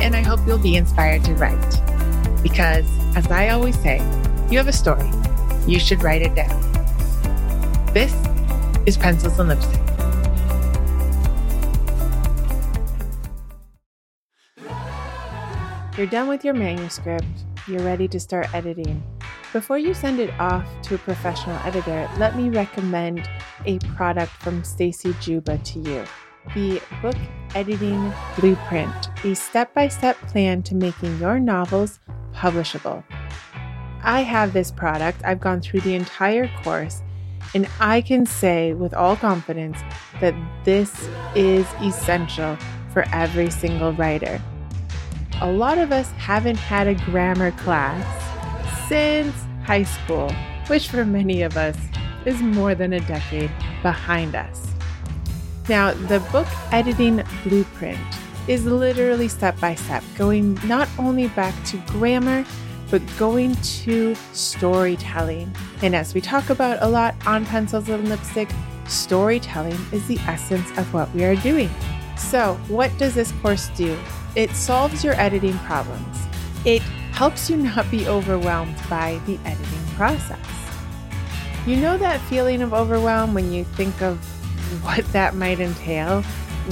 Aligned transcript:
and 0.00 0.16
I 0.16 0.22
hope 0.22 0.40
you'll 0.46 0.58
be 0.58 0.76
inspired 0.76 1.24
to 1.24 1.34
write. 1.34 2.42
Because, 2.42 2.86
as 3.16 3.26
I 3.30 3.50
always 3.50 3.78
say, 3.80 3.98
you 4.50 4.58
have 4.58 4.68
a 4.68 4.72
story. 4.72 5.08
You 5.66 5.78
should 5.78 6.02
write 6.02 6.22
it 6.22 6.34
down. 6.34 6.60
This 7.92 8.14
is 8.86 8.96
Pencils 8.96 9.38
and 9.38 9.48
Lipstick. 9.50 9.80
You're 15.98 16.06
done 16.06 16.28
with 16.28 16.44
your 16.44 16.54
manuscript. 16.54 17.26
You're 17.68 17.82
ready 17.82 18.08
to 18.08 18.18
start 18.18 18.54
editing. 18.54 19.02
Before 19.52 19.78
you 19.78 19.92
send 19.92 20.18
it 20.20 20.32
off 20.40 20.66
to 20.84 20.94
a 20.94 20.98
professional 20.98 21.56
editor, 21.58 22.08
let 22.18 22.36
me 22.36 22.48
recommend 22.48 23.28
a 23.66 23.78
product 23.96 24.32
from 24.32 24.64
Stacy 24.64 25.14
Juba 25.20 25.58
to 25.58 25.78
you 25.80 26.04
the 26.54 26.80
Book 27.02 27.16
Editing 27.54 28.12
Blueprint, 28.38 29.10
a 29.24 29.34
step 29.34 29.74
by 29.74 29.88
step 29.88 30.16
plan 30.28 30.62
to 30.64 30.74
making 30.74 31.18
your 31.18 31.40
novels 31.40 31.98
publishable. 32.32 33.02
I 34.02 34.22
have 34.22 34.52
this 34.52 34.70
product, 34.70 35.20
I've 35.24 35.40
gone 35.40 35.60
through 35.60 35.80
the 35.80 35.94
entire 35.94 36.48
course, 36.62 37.02
and 37.54 37.68
I 37.80 38.00
can 38.00 38.24
say 38.26 38.72
with 38.72 38.94
all 38.94 39.16
confidence 39.16 39.78
that 40.20 40.34
this 40.64 41.08
is 41.34 41.66
essential 41.82 42.56
for 42.92 43.04
every 43.12 43.50
single 43.50 43.92
writer. 43.92 44.40
A 45.40 45.50
lot 45.50 45.78
of 45.78 45.92
us 45.92 46.10
haven't 46.12 46.58
had 46.58 46.86
a 46.86 46.94
grammar 46.94 47.50
class 47.52 48.06
since 48.88 49.34
high 49.64 49.84
school, 49.84 50.30
which 50.66 50.88
for 50.88 51.04
many 51.04 51.42
of 51.42 51.56
us 51.56 51.76
is 52.24 52.40
more 52.42 52.74
than 52.74 52.92
a 52.92 53.00
decade 53.00 53.50
behind 53.82 54.34
us. 54.34 54.69
Now, 55.68 55.92
the 55.92 56.20
book 56.32 56.48
editing 56.72 57.22
blueprint 57.44 57.98
is 58.48 58.64
literally 58.66 59.28
step 59.28 59.58
by 59.60 59.74
step, 59.74 60.02
going 60.16 60.58
not 60.64 60.88
only 60.98 61.28
back 61.28 61.54
to 61.66 61.76
grammar, 61.86 62.44
but 62.90 63.02
going 63.18 63.54
to 63.56 64.14
storytelling. 64.32 65.54
And 65.82 65.94
as 65.94 66.14
we 66.14 66.20
talk 66.20 66.50
about 66.50 66.78
a 66.80 66.88
lot 66.88 67.14
on 67.26 67.46
Pencils 67.46 67.88
and 67.88 68.08
Lipstick, 68.08 68.50
storytelling 68.88 69.78
is 69.92 70.06
the 70.08 70.18
essence 70.20 70.76
of 70.76 70.92
what 70.92 71.12
we 71.14 71.24
are 71.24 71.36
doing. 71.36 71.70
So, 72.16 72.54
what 72.68 72.96
does 72.98 73.14
this 73.14 73.32
course 73.40 73.68
do? 73.76 73.96
It 74.34 74.50
solves 74.50 75.04
your 75.04 75.14
editing 75.14 75.56
problems. 75.58 76.18
It 76.64 76.82
helps 77.12 77.48
you 77.48 77.56
not 77.56 77.90
be 77.90 78.06
overwhelmed 78.08 78.76
by 78.88 79.20
the 79.26 79.38
editing 79.44 79.86
process. 79.94 80.38
You 81.66 81.76
know 81.76 81.96
that 81.98 82.20
feeling 82.22 82.62
of 82.62 82.72
overwhelm 82.72 83.34
when 83.34 83.52
you 83.52 83.64
think 83.64 84.02
of 84.02 84.18
what 84.82 85.04
that 85.12 85.34
might 85.34 85.60
entail. 85.60 86.24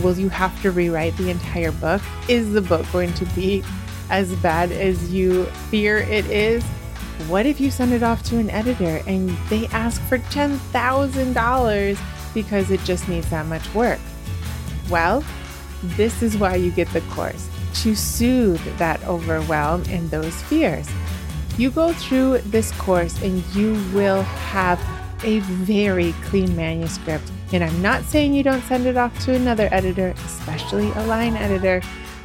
Will 0.02 0.18
you 0.18 0.28
have 0.28 0.60
to 0.62 0.70
rewrite 0.70 1.16
the 1.16 1.30
entire 1.30 1.72
book? 1.72 2.02
Is 2.28 2.52
the 2.52 2.60
book 2.60 2.86
going 2.92 3.12
to 3.14 3.24
be 3.26 3.64
as 4.10 4.34
bad 4.36 4.70
as 4.72 5.12
you 5.12 5.44
fear 5.70 5.98
it 5.98 6.26
is? 6.26 6.62
What 7.26 7.46
if 7.46 7.60
you 7.60 7.70
send 7.70 7.92
it 7.92 8.02
off 8.02 8.22
to 8.24 8.38
an 8.38 8.48
editor 8.50 9.02
and 9.06 9.30
they 9.48 9.66
ask 9.68 10.00
for 10.02 10.18
$10,000 10.18 11.98
because 12.32 12.70
it 12.70 12.80
just 12.84 13.08
needs 13.08 13.28
that 13.30 13.46
much 13.46 13.74
work? 13.74 13.98
Well, 14.88 15.24
this 15.82 16.22
is 16.22 16.36
why 16.36 16.54
you 16.56 16.70
get 16.70 16.88
the 16.92 17.00
course 17.02 17.48
to 17.82 17.94
soothe 17.94 18.60
that 18.78 19.02
overwhelm 19.04 19.82
and 19.88 20.10
those 20.10 20.40
fears. 20.42 20.88
You 21.56 21.70
go 21.70 21.92
through 21.92 22.38
this 22.38 22.70
course 22.72 23.20
and 23.22 23.44
you 23.54 23.72
will 23.92 24.22
have 24.22 24.80
a 25.24 25.40
very 25.40 26.12
clean 26.24 26.54
manuscript 26.56 27.30
and 27.52 27.64
I'm 27.64 27.80
not 27.80 28.04
saying 28.04 28.34
you 28.34 28.42
don't 28.42 28.62
send 28.62 28.86
it 28.86 28.96
off 28.96 29.18
to 29.24 29.34
another 29.34 29.68
editor, 29.72 30.14
especially 30.24 30.90
a 30.90 31.06
line 31.06 31.34
editor 31.34 31.80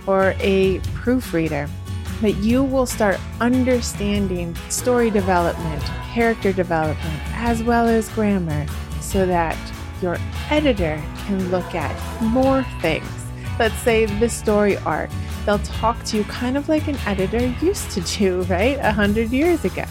or 0.05 0.35
a 0.39 0.79
proofreader, 0.93 1.69
but 2.21 2.35
you 2.37 2.61
will 2.63 2.85
start 2.85 3.19
understanding 3.39 4.53
story 4.69 5.09
development, 5.09 5.81
character 6.13 6.51
development, 6.51 7.19
as 7.35 7.63
well 7.63 7.87
as 7.87 8.09
grammar 8.09 8.65
so 8.99 9.25
that 9.25 9.57
your 10.01 10.17
editor 10.49 11.01
can 11.25 11.49
look 11.51 11.73
at 11.73 12.21
more 12.21 12.63
things. 12.81 13.07
Let's 13.57 13.77
say 13.79 14.05
the 14.05 14.29
story 14.29 14.77
arc. 14.79 15.09
They'll 15.45 15.59
talk 15.59 16.03
to 16.05 16.17
you 16.17 16.23
kind 16.25 16.57
of 16.57 16.67
like 16.67 16.87
an 16.87 16.97
editor 17.05 17.45
used 17.61 17.91
to 17.91 18.01
do, 18.01 18.41
right? 18.43 18.77
A 18.79 18.91
hundred 18.91 19.29
years 19.31 19.63
ago. 19.63 19.85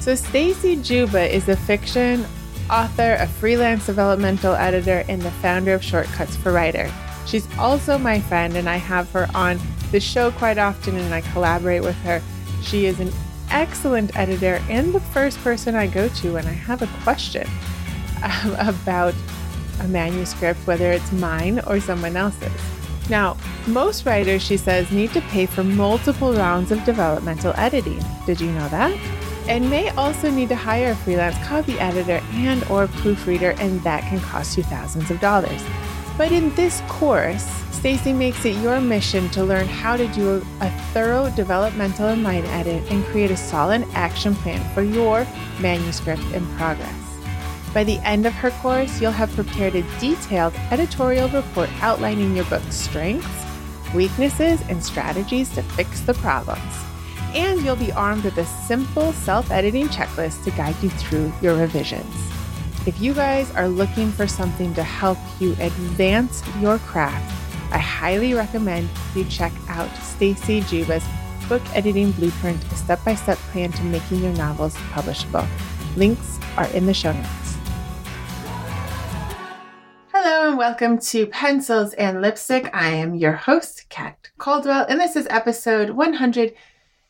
So 0.00 0.14
Stacy 0.14 0.76
Juba 0.76 1.32
is 1.32 1.48
a 1.50 1.56
fiction 1.56 2.26
author, 2.70 3.16
a 3.20 3.26
freelance 3.26 3.84
developmental 3.84 4.54
editor, 4.54 5.04
and 5.08 5.20
the 5.20 5.30
founder 5.30 5.74
of 5.74 5.84
Shortcuts 5.84 6.36
for 6.36 6.52
Writer. 6.52 6.90
She's 7.26 7.46
also 7.58 7.98
my 7.98 8.20
friend, 8.20 8.56
and 8.56 8.66
I 8.66 8.76
have 8.76 9.10
her 9.12 9.28
on 9.34 9.60
the 9.92 10.00
show 10.00 10.30
quite 10.30 10.56
often, 10.56 10.96
and 10.96 11.12
I 11.12 11.20
collaborate 11.20 11.82
with 11.82 11.96
her. 11.96 12.22
She 12.62 12.86
is 12.86 12.98
an 12.98 13.12
excellent 13.50 14.16
editor 14.16 14.62
and 14.70 14.94
the 14.94 15.00
first 15.00 15.38
person 15.40 15.74
I 15.74 15.86
go 15.86 16.08
to 16.08 16.34
when 16.34 16.46
I 16.46 16.52
have 16.52 16.82
a 16.82 17.02
question 17.02 17.46
um, 18.22 18.54
about 18.58 19.14
a 19.80 19.88
manuscript, 19.88 20.60
whether 20.66 20.90
it's 20.92 21.12
mine 21.12 21.60
or 21.66 21.80
someone 21.80 22.16
else's. 22.16 22.52
Now, 23.10 23.36
most 23.66 24.06
writers, 24.06 24.42
she 24.42 24.56
says, 24.56 24.90
need 24.92 25.12
to 25.12 25.20
pay 25.22 25.46
for 25.46 25.64
multiple 25.64 26.32
rounds 26.32 26.70
of 26.70 26.84
developmental 26.84 27.52
editing. 27.56 28.00
Did 28.24 28.40
you 28.40 28.52
know 28.52 28.68
that? 28.68 29.19
And 29.48 29.68
may 29.68 29.88
also 29.90 30.30
need 30.30 30.48
to 30.48 30.56
hire 30.56 30.92
a 30.92 30.96
freelance 30.96 31.36
copy 31.46 31.78
editor 31.78 32.20
and 32.32 32.62
or 32.64 32.86
proofreader 32.88 33.54
and 33.58 33.80
that 33.82 34.02
can 34.04 34.20
cost 34.20 34.56
you 34.56 34.62
thousands 34.62 35.10
of 35.10 35.20
dollars. 35.20 35.62
But 36.16 36.32
in 36.32 36.54
this 36.54 36.82
course, 36.88 37.44
Stacy 37.70 38.12
makes 38.12 38.44
it 38.44 38.56
your 38.56 38.78
mission 38.78 39.30
to 39.30 39.42
learn 39.42 39.66
how 39.66 39.96
to 39.96 40.06
do 40.08 40.44
a 40.60 40.70
thorough 40.92 41.30
developmental 41.34 42.08
and 42.08 42.22
line 42.22 42.44
edit 42.46 42.82
and 42.90 43.04
create 43.06 43.30
a 43.30 43.36
solid 43.36 43.86
action 43.94 44.34
plan 44.34 44.62
for 44.74 44.82
your 44.82 45.26
manuscript 45.60 46.22
in 46.34 46.46
progress. 46.56 46.94
By 47.72 47.84
the 47.84 47.98
end 48.00 48.26
of 48.26 48.34
her 48.34 48.50
course, 48.50 49.00
you'll 49.00 49.12
have 49.12 49.34
prepared 49.34 49.76
a 49.76 49.98
detailed 49.98 50.54
editorial 50.70 51.30
report 51.30 51.70
outlining 51.80 52.36
your 52.36 52.44
book's 52.46 52.74
strengths, 52.74 53.46
weaknesses, 53.94 54.60
and 54.68 54.84
strategies 54.84 55.48
to 55.54 55.62
fix 55.62 56.00
the 56.00 56.14
problems 56.14 56.89
and 57.34 57.62
you'll 57.62 57.76
be 57.76 57.92
armed 57.92 58.24
with 58.24 58.38
a 58.38 58.44
simple 58.44 59.12
self 59.12 59.50
editing 59.50 59.88
checklist 59.88 60.44
to 60.44 60.50
guide 60.52 60.76
you 60.82 60.90
through 60.90 61.32
your 61.40 61.56
revisions. 61.56 62.14
If 62.86 63.00
you 63.00 63.14
guys 63.14 63.50
are 63.52 63.68
looking 63.68 64.10
for 64.10 64.26
something 64.26 64.74
to 64.74 64.82
help 64.82 65.18
you 65.38 65.52
advance 65.60 66.42
your 66.60 66.78
craft, 66.78 67.30
I 67.72 67.78
highly 67.78 68.34
recommend 68.34 68.88
you 69.14 69.24
check 69.24 69.52
out 69.68 69.94
Stacy 69.98 70.62
Juba's 70.62 71.04
Book 71.48 71.62
Editing 71.74 72.12
Blueprint, 72.12 72.62
a 72.72 72.74
step 72.74 73.04
by 73.04 73.14
step 73.14 73.38
plan 73.52 73.70
to 73.72 73.82
making 73.84 74.22
your 74.22 74.32
novels 74.32 74.74
publishable. 74.92 75.46
Links 75.96 76.38
are 76.56 76.66
in 76.68 76.86
the 76.86 76.94
show 76.94 77.12
notes. 77.12 77.56
Hello 80.12 80.48
and 80.48 80.58
welcome 80.58 80.98
to 80.98 81.26
Pencils 81.26 81.94
and 81.94 82.20
Lipstick. 82.20 82.70
I 82.74 82.88
am 82.90 83.14
your 83.14 83.32
host, 83.32 83.86
Kat 83.88 84.30
Caldwell, 84.38 84.86
and 84.88 85.00
this 85.00 85.16
is 85.16 85.26
episode 85.30 85.90
100 85.90 86.54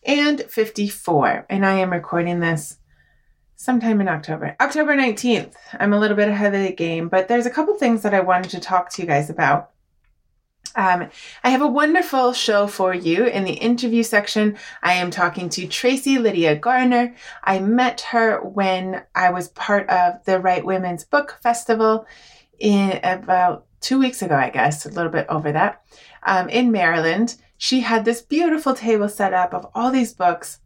and 0.04 0.42
54. 0.42 1.46
And 1.48 1.64
I 1.64 1.78
am 1.78 1.90
recording 1.90 2.40
this 2.40 2.78
sometime 3.56 4.00
in 4.00 4.08
October. 4.08 4.56
October 4.60 4.96
19th. 4.96 5.54
I'm 5.78 5.92
a 5.92 5.98
little 5.98 6.16
bit 6.16 6.28
ahead 6.28 6.54
of 6.54 6.62
the 6.62 6.72
game, 6.72 7.08
but 7.08 7.28
there's 7.28 7.46
a 7.46 7.50
couple 7.50 7.74
things 7.74 8.02
that 8.02 8.14
I 8.14 8.20
wanted 8.20 8.50
to 8.52 8.60
talk 8.60 8.90
to 8.90 9.02
you 9.02 9.08
guys 9.08 9.28
about. 9.28 9.70
Um, 10.76 11.10
I 11.42 11.50
have 11.50 11.62
a 11.62 11.66
wonderful 11.66 12.32
show 12.32 12.66
for 12.66 12.94
you. 12.94 13.26
In 13.26 13.44
the 13.44 13.52
interview 13.52 14.02
section, 14.02 14.56
I 14.82 14.94
am 14.94 15.10
talking 15.10 15.48
to 15.50 15.66
Tracy 15.66 16.18
Lydia 16.18 16.56
Garner. 16.56 17.14
I 17.42 17.58
met 17.58 18.02
her 18.12 18.40
when 18.40 19.02
I 19.14 19.30
was 19.30 19.48
part 19.48 19.88
of 19.90 20.24
the 20.24 20.38
Write 20.38 20.64
Women's 20.64 21.04
Book 21.04 21.38
Festival 21.42 22.06
in 22.58 23.00
about 23.02 23.66
two 23.80 23.98
weeks 23.98 24.22
ago, 24.22 24.36
I 24.36 24.50
guess, 24.50 24.86
a 24.86 24.90
little 24.90 25.10
bit 25.10 25.26
over 25.28 25.52
that, 25.52 25.82
um, 26.22 26.48
in 26.48 26.70
Maryland 26.70 27.36
she 27.62 27.80
had 27.80 28.06
this 28.06 28.22
beautiful 28.22 28.72
table 28.72 29.06
set 29.06 29.34
up 29.34 29.52
of 29.52 29.66
all 29.74 29.90
these 29.90 30.14
books. 30.14 30.60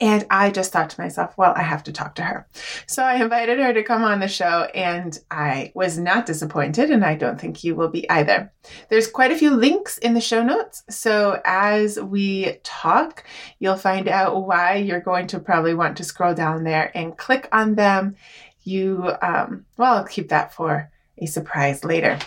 And 0.00 0.24
I 0.30 0.50
just 0.50 0.72
thought 0.72 0.88
to 0.88 1.00
myself, 1.00 1.36
well, 1.36 1.52
I 1.54 1.60
have 1.62 1.82
to 1.84 1.92
talk 1.92 2.14
to 2.14 2.22
her. 2.22 2.48
So 2.86 3.04
I 3.04 3.16
invited 3.22 3.58
her 3.58 3.74
to 3.74 3.82
come 3.82 4.02
on 4.02 4.18
the 4.18 4.26
show, 4.26 4.64
and 4.74 5.16
I 5.30 5.70
was 5.74 5.98
not 5.98 6.24
disappointed, 6.24 6.90
and 6.90 7.04
I 7.04 7.14
don't 7.14 7.38
think 7.38 7.62
you 7.62 7.74
will 7.74 7.90
be 7.90 8.08
either. 8.08 8.50
There's 8.88 9.06
quite 9.06 9.32
a 9.32 9.36
few 9.36 9.50
links 9.50 9.98
in 9.98 10.14
the 10.14 10.20
show 10.22 10.42
notes. 10.42 10.82
So 10.88 11.42
as 11.44 12.00
we 12.00 12.56
talk, 12.64 13.24
you'll 13.58 13.76
find 13.76 14.08
out 14.08 14.46
why 14.46 14.76
you're 14.76 14.98
going 14.98 15.26
to 15.26 15.40
probably 15.40 15.74
want 15.74 15.98
to 15.98 16.04
scroll 16.04 16.32
down 16.34 16.64
there 16.64 16.90
and 16.96 17.18
click 17.18 17.48
on 17.52 17.74
them. 17.74 18.16
You, 18.64 19.12
um, 19.20 19.66
well, 19.76 19.98
I'll 19.98 20.04
keep 20.04 20.30
that 20.30 20.54
for 20.54 20.90
a 21.18 21.26
surprise 21.26 21.84
later. 21.84 22.18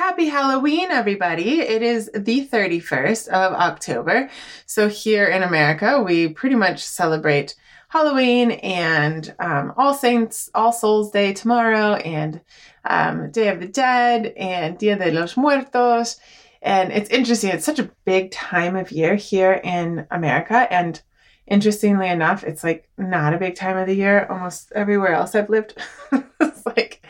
Happy 0.00 0.28
Halloween, 0.28 0.90
everybody. 0.90 1.60
It 1.60 1.82
is 1.82 2.10
the 2.14 2.46
31st 2.46 3.28
of 3.28 3.52
October. 3.52 4.30
So, 4.64 4.88
here 4.88 5.26
in 5.26 5.42
America, 5.42 6.02
we 6.02 6.28
pretty 6.28 6.56
much 6.56 6.82
celebrate 6.82 7.54
Halloween 7.88 8.52
and 8.52 9.34
um, 9.38 9.74
All 9.76 9.92
Saints, 9.92 10.48
All 10.54 10.72
Souls 10.72 11.10
Day 11.10 11.34
tomorrow, 11.34 11.96
and 11.96 12.40
um, 12.84 13.30
Day 13.30 13.48
of 13.48 13.60
the 13.60 13.66
Dead, 13.66 14.32
and 14.38 14.78
Dia 14.78 14.96
de 14.96 15.10
los 15.12 15.36
Muertos. 15.36 16.18
And 16.62 16.92
it's 16.92 17.10
interesting, 17.10 17.50
it's 17.50 17.66
such 17.66 17.78
a 17.78 17.90
big 18.06 18.30
time 18.30 18.76
of 18.76 18.90
year 18.90 19.16
here 19.16 19.60
in 19.62 20.06
America. 20.10 20.66
And 20.72 21.02
interestingly 21.50 22.08
enough, 22.08 22.44
it's 22.44 22.64
like 22.64 22.88
not 22.96 23.34
a 23.34 23.38
big 23.38 23.56
time 23.56 23.76
of 23.76 23.86
the 23.86 23.94
year 23.94 24.26
almost 24.30 24.72
everywhere 24.72 25.12
else 25.12 25.34
I've 25.34 25.50
lived. 25.50 25.76
it's 26.40 26.64
like 26.64 27.04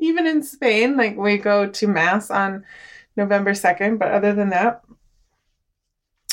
even 0.00 0.26
in 0.26 0.42
Spain, 0.42 0.96
like 0.96 1.16
we 1.16 1.38
go 1.38 1.66
to 1.66 1.88
mass 1.88 2.30
on 2.30 2.64
November 3.16 3.52
2nd, 3.52 3.98
but 3.98 4.12
other 4.12 4.34
than 4.34 4.50
that, 4.50 4.82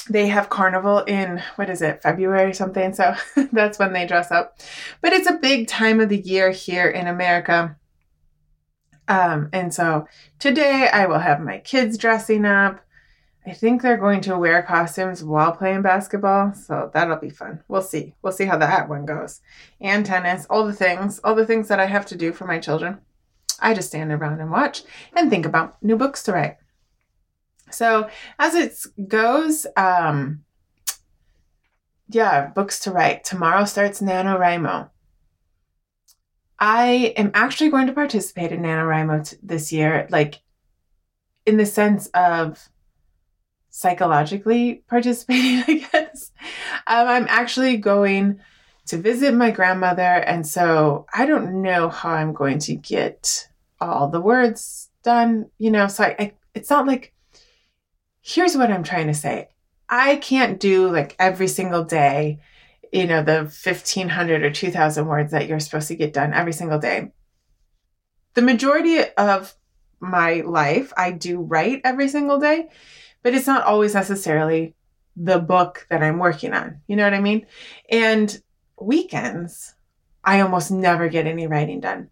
they 0.10 0.28
have 0.28 0.50
carnival 0.50 1.00
in 1.00 1.42
what 1.56 1.70
is 1.70 1.82
it, 1.82 2.02
February 2.02 2.50
or 2.50 2.54
something. 2.54 2.94
So 2.94 3.16
that's 3.54 3.80
when 3.80 3.94
they 3.94 4.06
dress 4.06 4.30
up. 4.30 4.60
But 5.02 5.14
it's 5.14 5.30
a 5.30 5.38
big 5.38 5.68
time 5.68 6.02
of 6.02 6.10
the 6.10 6.20
year 6.20 6.52
here 6.52 6.90
in 6.90 7.08
America. 7.08 7.78
Um, 9.08 9.50
and 9.54 9.74
so 9.74 10.08
today 10.40 10.90
I 10.92 11.06
will 11.06 11.20
have 11.20 11.40
my 11.40 11.60
kids 11.60 11.98
dressing 11.98 12.44
up. 12.46 12.82
I 13.46 13.52
think 13.52 13.82
they're 13.82 13.98
going 13.98 14.22
to 14.22 14.38
wear 14.38 14.64
costumes 14.64 15.24
while 15.24 15.52
playing 15.52 15.82
basketball, 15.82 16.54
so 16.54 16.90
that'll 16.94 17.18
be 17.18 17.30
fun. 17.30 17.62
We'll 17.68 17.82
see. 17.82 18.16
We'll 18.22 18.32
see 18.32 18.46
how 18.46 18.58
that 18.58 18.88
one 18.88 19.06
goes. 19.06 19.42
And 19.82 20.06
tennis, 20.06 20.46
all 20.50 20.66
the 20.66 20.74
things, 20.74 21.20
all 21.20 21.36
the 21.36 21.46
things 21.46 21.68
that 21.68 21.80
I 21.80 21.86
have 21.86 22.06
to 22.08 22.16
do 22.16 22.32
for 22.32 22.46
my 22.46 22.60
children. 22.60 23.00
I 23.60 23.74
just 23.74 23.90
stand 23.90 24.12
around 24.12 24.40
and 24.40 24.50
watch 24.50 24.84
and 25.16 25.30
think 25.30 25.46
about 25.46 25.82
new 25.84 25.98
books 25.98 26.24
to 26.24 26.34
write. 26.34 26.58
So 27.70 28.10
as 28.40 28.56
it 28.56 28.78
goes, 29.10 29.68
um, 29.76 30.44
yeah, 32.08 32.48
books 32.48 32.80
to 32.82 32.92
write. 32.92 33.24
Tomorrow 33.24 33.66
starts 33.66 34.02
NaNoWriMo. 34.02 34.90
I 36.60 37.14
am 37.18 37.32
actually 37.34 37.72
going 37.72 37.88
to 37.88 37.94
participate 37.94 38.52
in 38.52 38.62
NaNoWriMo 38.62 39.30
t- 39.30 39.38
this 39.44 39.74
year, 39.74 40.08
like 40.10 40.42
in 41.46 41.58
the 41.58 41.66
sense 41.66 42.08
of 42.08 42.70
psychologically 43.76 44.84
participating, 44.88 45.64
I 45.68 45.88
guess. 45.92 46.32
Um, 46.86 47.08
I'm 47.08 47.26
actually 47.28 47.78
going 47.78 48.40
to 48.86 48.98
visit 48.98 49.34
my 49.34 49.50
grandmother, 49.50 50.02
and 50.02 50.46
so 50.46 51.08
I 51.14 51.26
don't 51.26 51.62
know 51.62 51.90
how 51.90 52.12
I'm 52.12 52.34
going 52.34 52.60
to 52.60 52.76
get 52.76 53.50
all 53.82 54.10
the 54.10 54.22
words 54.22 54.90
done, 55.04 55.50
you 55.58 55.72
know. 55.72 55.88
So 55.88 56.04
I, 56.04 56.16
I 56.20 56.34
it's 56.54 56.70
not 56.70 56.86
like 56.86 57.14
here's 58.22 58.56
what 58.56 58.72
I'm 58.72 58.84
trying 58.84 59.08
to 59.08 59.14
say. 59.14 59.50
I 59.90 60.18
can't 60.18 60.60
do 60.60 60.92
like 60.92 61.16
every 61.18 61.48
single 61.48 61.84
day, 61.84 62.40
you 62.92 63.08
know, 63.08 63.24
the 63.24 63.40
1500 63.40 64.44
or 64.44 64.52
2000 64.52 65.08
words 65.08 65.32
that 65.32 65.48
you're 65.48 65.60
supposed 65.60 65.88
to 65.88 65.96
get 65.96 66.14
done 66.14 66.34
every 66.34 66.54
single 66.54 66.80
day. 66.80 67.12
The 68.36 68.44
majority 68.44 69.04
of 69.18 69.56
my 70.00 70.42
life, 70.42 70.94
I 70.96 71.12
do 71.12 71.42
write 71.42 71.82
every 71.84 72.08
single 72.08 72.40
day 72.40 72.70
but 73.24 73.34
it's 73.34 73.48
not 73.48 73.64
always 73.64 73.96
necessarily 73.96 74.76
the 75.16 75.40
book 75.40 75.88
that 75.90 76.04
I'm 76.04 76.20
working 76.20 76.54
on. 76.54 76.82
You 76.88 76.96
know 76.96 77.04
what 77.04 77.14
I 77.14 77.22
mean? 77.22 77.46
And 77.90 78.42
weekends, 78.80 79.76
I 80.24 80.42
almost 80.42 80.72
never 80.72 81.10
get 81.10 81.28
any 81.28 81.48
writing 81.48 81.80
done. 81.80 82.10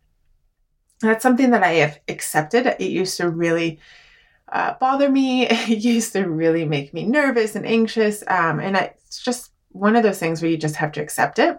That's 1.02 1.24
something 1.24 1.52
that 1.52 1.64
I 1.64 1.74
have 1.74 2.00
accepted. 2.08 2.68
It 2.68 2.92
used 2.92 3.18
to 3.18 3.30
really 3.30 3.80
uh, 4.52 4.76
bother 4.80 5.10
me. 5.10 5.48
It 5.50 5.80
used 5.80 6.14
to 6.14 6.24
really 6.24 6.66
make 6.66 6.94
me 6.94 7.06
nervous 7.06 7.56
and 7.56 7.66
anxious. 7.66 8.24
Um, 8.28 8.60
and 8.60 8.76
it's 8.76 9.24
just 9.24 9.52
one 9.70 9.96
of 9.96 10.04
those 10.04 10.20
things 10.20 10.42
where 10.42 10.52
you 10.52 10.58
just 10.58 10.76
have 10.76 10.92
to 10.94 11.02
accept 11.02 11.40
it. 11.40 11.58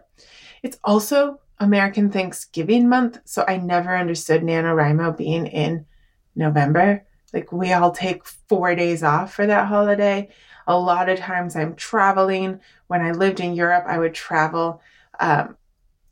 It's 0.62 0.78
also 0.84 1.40
American 1.58 2.10
Thanksgiving 2.10 2.88
month. 2.88 3.18
So 3.24 3.44
I 3.46 3.56
never 3.56 3.96
understood 3.96 4.42
NaNoWriMo 4.42 5.16
being 5.16 5.46
in 5.46 5.86
November. 6.36 7.04
Like 7.32 7.52
we 7.52 7.72
all 7.72 7.90
take 7.90 8.24
four 8.24 8.74
days 8.74 9.02
off 9.02 9.34
for 9.34 9.46
that 9.46 9.68
holiday. 9.68 10.28
A 10.66 10.78
lot 10.78 11.08
of 11.08 11.18
times 11.18 11.56
I'm 11.56 11.74
traveling. 11.74 12.60
When 12.86 13.00
I 13.00 13.12
lived 13.12 13.40
in 13.40 13.54
Europe, 13.54 13.84
I 13.86 13.98
would 13.98 14.14
travel 14.14 14.80
um, 15.18 15.56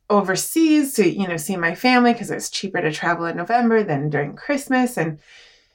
overseas 0.08 0.94
to, 0.94 1.08
you 1.08 1.28
know, 1.28 1.36
see 1.36 1.56
my 1.56 1.74
family 1.74 2.12
because 2.12 2.30
it's 2.30 2.50
cheaper 2.50 2.80
to 2.80 2.92
travel 2.92 3.26
in 3.26 3.36
November 3.36 3.82
than 3.82 4.10
during 4.10 4.34
Christmas. 4.34 4.96
And 4.96 5.20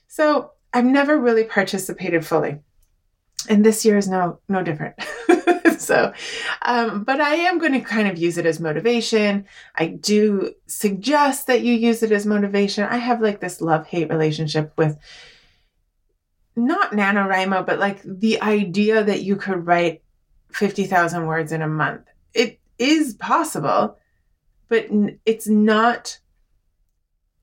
so 0.08 0.52
I've 0.74 0.86
never 0.86 1.18
really 1.18 1.46
participated 1.46 2.26
fully. 2.26 2.60
And 3.48 3.66
this 3.66 3.86
year 3.86 3.98
is 3.98 4.10
no 4.10 4.40
no 4.50 4.64
different. 4.64 4.96
so, 5.80 6.14
um, 6.64 7.04
but 7.04 7.22
I 7.22 7.36
am 7.36 7.60
going 7.60 7.74
to 7.74 7.80
kind 7.80 8.08
of 8.08 8.18
use 8.18 8.38
it 8.38 8.46
as 8.46 8.60
motivation. 8.60 9.46
I 9.76 9.88
do 9.88 10.54
suggest 10.68 11.48
that 11.48 11.62
you 11.62 11.74
use 11.74 12.02
it 12.04 12.12
as 12.12 12.26
motivation. 12.26 12.84
I 12.86 12.98
have 12.98 13.22
like 13.22 13.40
this 13.40 13.62
love 13.62 13.86
hate 13.88 14.10
relationship 14.10 14.74
with 14.78 14.98
not 16.56 16.92
NaNoWriMo, 16.92 17.66
but 17.66 17.80
like 17.80 18.02
the 18.04 18.42
idea 18.42 19.04
that 19.04 19.22
you 19.22 19.36
could 19.36 19.66
write 19.66 20.02
50,000 20.52 21.26
words 21.26 21.52
in 21.52 21.62
a 21.62 21.68
month. 21.68 22.08
It 22.34 22.60
is 22.78 23.14
possible, 23.16 23.98
but 24.70 24.88
it's 25.26 25.48
not 25.48 26.20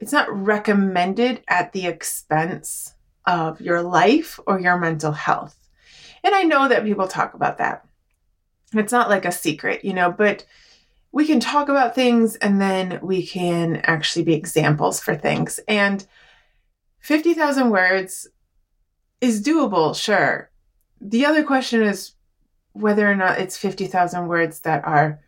it's 0.01 0.13
not 0.13 0.29
recommended 0.37 1.45
at 1.47 1.73
the 1.73 1.87
expense 1.87 2.97
of 3.25 3.61
your 3.61 3.83
life 3.83 4.41
or 4.49 4.59
your 4.59 4.77
mental 4.77 5.13
health. 5.13 5.57
And 6.25 6.35
I 6.35 6.43
know 6.43 6.69
that 6.69 6.83
people 6.83 7.07
talk 7.07 7.35
about 7.35 7.59
that. 7.59 7.87
It's 8.75 8.91
not 8.91 9.09
like 9.09 9.25
a 9.25 9.31
secret, 9.31 9.85
you 9.85 9.93
know, 9.93 10.11
but 10.11 10.45
we 11.13 11.25
can 11.25 11.39
talk 11.39 11.69
about 11.69 11.95
things 11.95 12.35
and 12.37 12.61
then 12.61 12.99
we 13.01 13.25
can 13.25 13.77
actually 13.85 14.25
be 14.25 14.35
examples 14.35 14.99
for 14.99 15.15
things. 15.15 15.61
And 15.69 16.05
50,000 16.99 17.71
words 17.71 18.27
is 19.23 19.43
doable, 19.43 19.97
sure. 19.97 20.51
The 21.01 21.25
other 21.25 21.45
question 21.45 21.83
is 21.83 22.13
whether 22.73 23.11
or 23.11 23.15
not 23.15 23.39
it's 23.39 23.57
50,000 23.57 24.27
words 24.27 24.61
that 24.61 24.85
are 24.85 25.21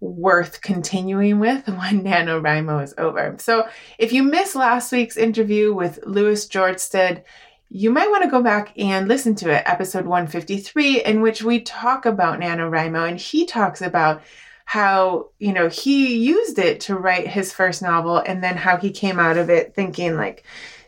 worth 0.00 0.60
continuing 0.60 1.38
with 1.38 1.66
when 1.68 2.02
NaNoWriMo 2.02 2.82
is 2.82 2.92
over. 2.98 3.36
So 3.38 3.68
if 3.98 4.12
you 4.12 4.22
missed 4.22 4.56
last 4.56 4.92
week's 4.92 5.16
interview 5.16 5.72
with 5.72 6.00
Lewis 6.04 6.46
Jorstad, 6.46 7.22
you 7.70 7.90
might 7.90 8.10
want 8.10 8.24
to 8.24 8.30
go 8.30 8.42
back 8.42 8.72
and 8.76 9.08
listen 9.08 9.34
to 9.36 9.50
it, 9.50 9.62
episode 9.64 10.06
153, 10.06 11.02
in 11.02 11.22
which 11.22 11.42
we 11.42 11.60
talk 11.60 12.06
about 12.06 12.40
NaNoWriMo 12.40 13.08
and 13.08 13.18
he 13.18 13.46
talks 13.46 13.80
about 13.80 14.22
how, 14.64 15.28
you 15.38 15.52
know, 15.52 15.68
he 15.68 16.16
used 16.16 16.58
it 16.58 16.80
to 16.80 16.96
write 16.96 17.28
his 17.28 17.52
first 17.52 17.80
novel 17.80 18.18
and 18.18 18.42
then 18.42 18.56
how 18.56 18.76
he 18.76 18.90
came 18.90 19.18
out 19.18 19.36
of 19.36 19.50
it 19.50 19.74
thinking 19.74 20.16
like, 20.16 20.44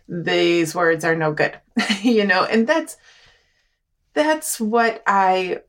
these 0.08 0.74
words 0.74 1.04
are 1.04 1.16
no 1.16 1.32
good 1.32 1.58
you 2.02 2.24
know 2.24 2.44
and 2.44 2.66
that's 2.66 2.96
that's 4.14 4.60
what 4.60 5.02
i 5.06 5.60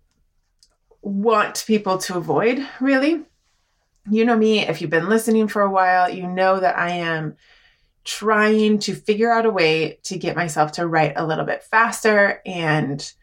want 1.01 1.63
people 1.67 1.97
to 1.97 2.17
avoid 2.17 2.67
really. 2.81 3.23
You 4.09 4.23
know 4.23 4.37
me 4.37 4.59
if 4.59 4.81
you've 4.81 4.89
been 4.89 5.09
listening 5.09 5.47
for 5.47 5.61
a 5.61 5.69
while 5.69 6.09
you 6.09 6.27
know 6.27 6.59
that 6.59 6.77
i 6.77 6.91
am 6.91 7.35
trying 8.07 8.79
to 8.79 8.95
figure 8.95 9.29
out 9.29 9.45
a 9.45 9.49
way 9.49 9.99
to 10.01 10.17
get 10.17 10.33
myself 10.33 10.71
to 10.71 10.87
write 10.87 11.11
a 11.17 11.27
little 11.27 11.43
bit 11.43 11.61
faster 11.61 12.41
and 12.45 13.13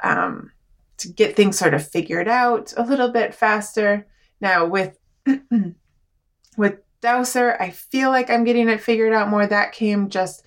um, 0.00 0.52
to 0.98 1.08
get 1.08 1.34
things 1.34 1.58
sort 1.58 1.74
of 1.74 1.86
figured 1.86 2.28
out 2.28 2.72
a 2.76 2.84
little 2.84 3.08
bit 3.08 3.34
faster. 3.34 4.06
Now 4.40 4.64
with 4.64 4.96
with 6.56 6.78
Dowser. 7.00 7.56
I 7.60 7.70
feel 7.70 8.10
like 8.10 8.30
I'm 8.30 8.44
getting 8.44 8.68
it 8.68 8.80
figured 8.80 9.12
out 9.12 9.28
more. 9.28 9.46
That 9.46 9.72
came 9.72 10.08
just 10.08 10.44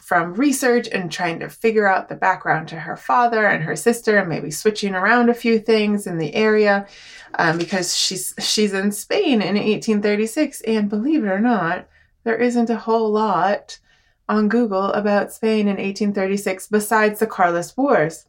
from 0.00 0.34
research 0.34 0.88
and 0.92 1.10
trying 1.10 1.40
to 1.40 1.48
figure 1.48 1.86
out 1.86 2.08
the 2.08 2.14
background 2.14 2.68
to 2.68 2.76
her 2.78 2.96
father 2.96 3.46
and 3.46 3.62
her 3.64 3.76
sister 3.76 4.18
and 4.18 4.28
maybe 4.28 4.50
switching 4.50 4.94
around 4.94 5.28
a 5.28 5.34
few 5.34 5.58
things 5.58 6.06
in 6.06 6.18
the 6.18 6.34
area 6.34 6.86
um, 7.38 7.58
because 7.58 7.96
she's 7.96 8.34
she's 8.38 8.72
in 8.72 8.92
Spain 8.92 9.40
in 9.40 9.54
1836 9.54 10.60
and 10.62 10.88
believe 10.88 11.24
it 11.24 11.28
or 11.28 11.40
not 11.40 11.88
there 12.24 12.36
isn't 12.36 12.70
a 12.70 12.76
whole 12.76 13.10
lot 13.10 13.78
on 14.28 14.48
Google 14.48 14.92
about 14.92 15.32
Spain 15.32 15.60
in 15.60 15.76
1836 15.76 16.66
besides 16.68 17.20
the 17.20 17.26
Carlist 17.26 17.76
Wars. 17.78 18.26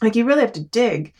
like 0.00 0.14
you 0.14 0.24
really 0.24 0.42
have 0.42 0.52
to 0.52 0.62
dig. 0.62 1.12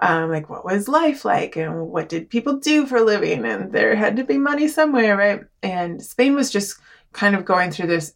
Um, 0.00 0.30
like 0.30 0.50
what 0.50 0.64
was 0.64 0.88
life 0.88 1.24
like 1.24 1.56
and 1.56 1.88
what 1.88 2.08
did 2.08 2.28
people 2.28 2.56
do 2.56 2.84
for 2.84 3.00
living 3.00 3.44
and 3.44 3.72
there 3.72 3.94
had 3.94 4.16
to 4.16 4.24
be 4.24 4.38
money 4.38 4.66
somewhere 4.66 5.16
right 5.16 5.40
and 5.62 6.02
spain 6.02 6.34
was 6.34 6.50
just 6.50 6.80
kind 7.12 7.36
of 7.36 7.44
going 7.44 7.70
through 7.70 7.86
this 7.86 8.14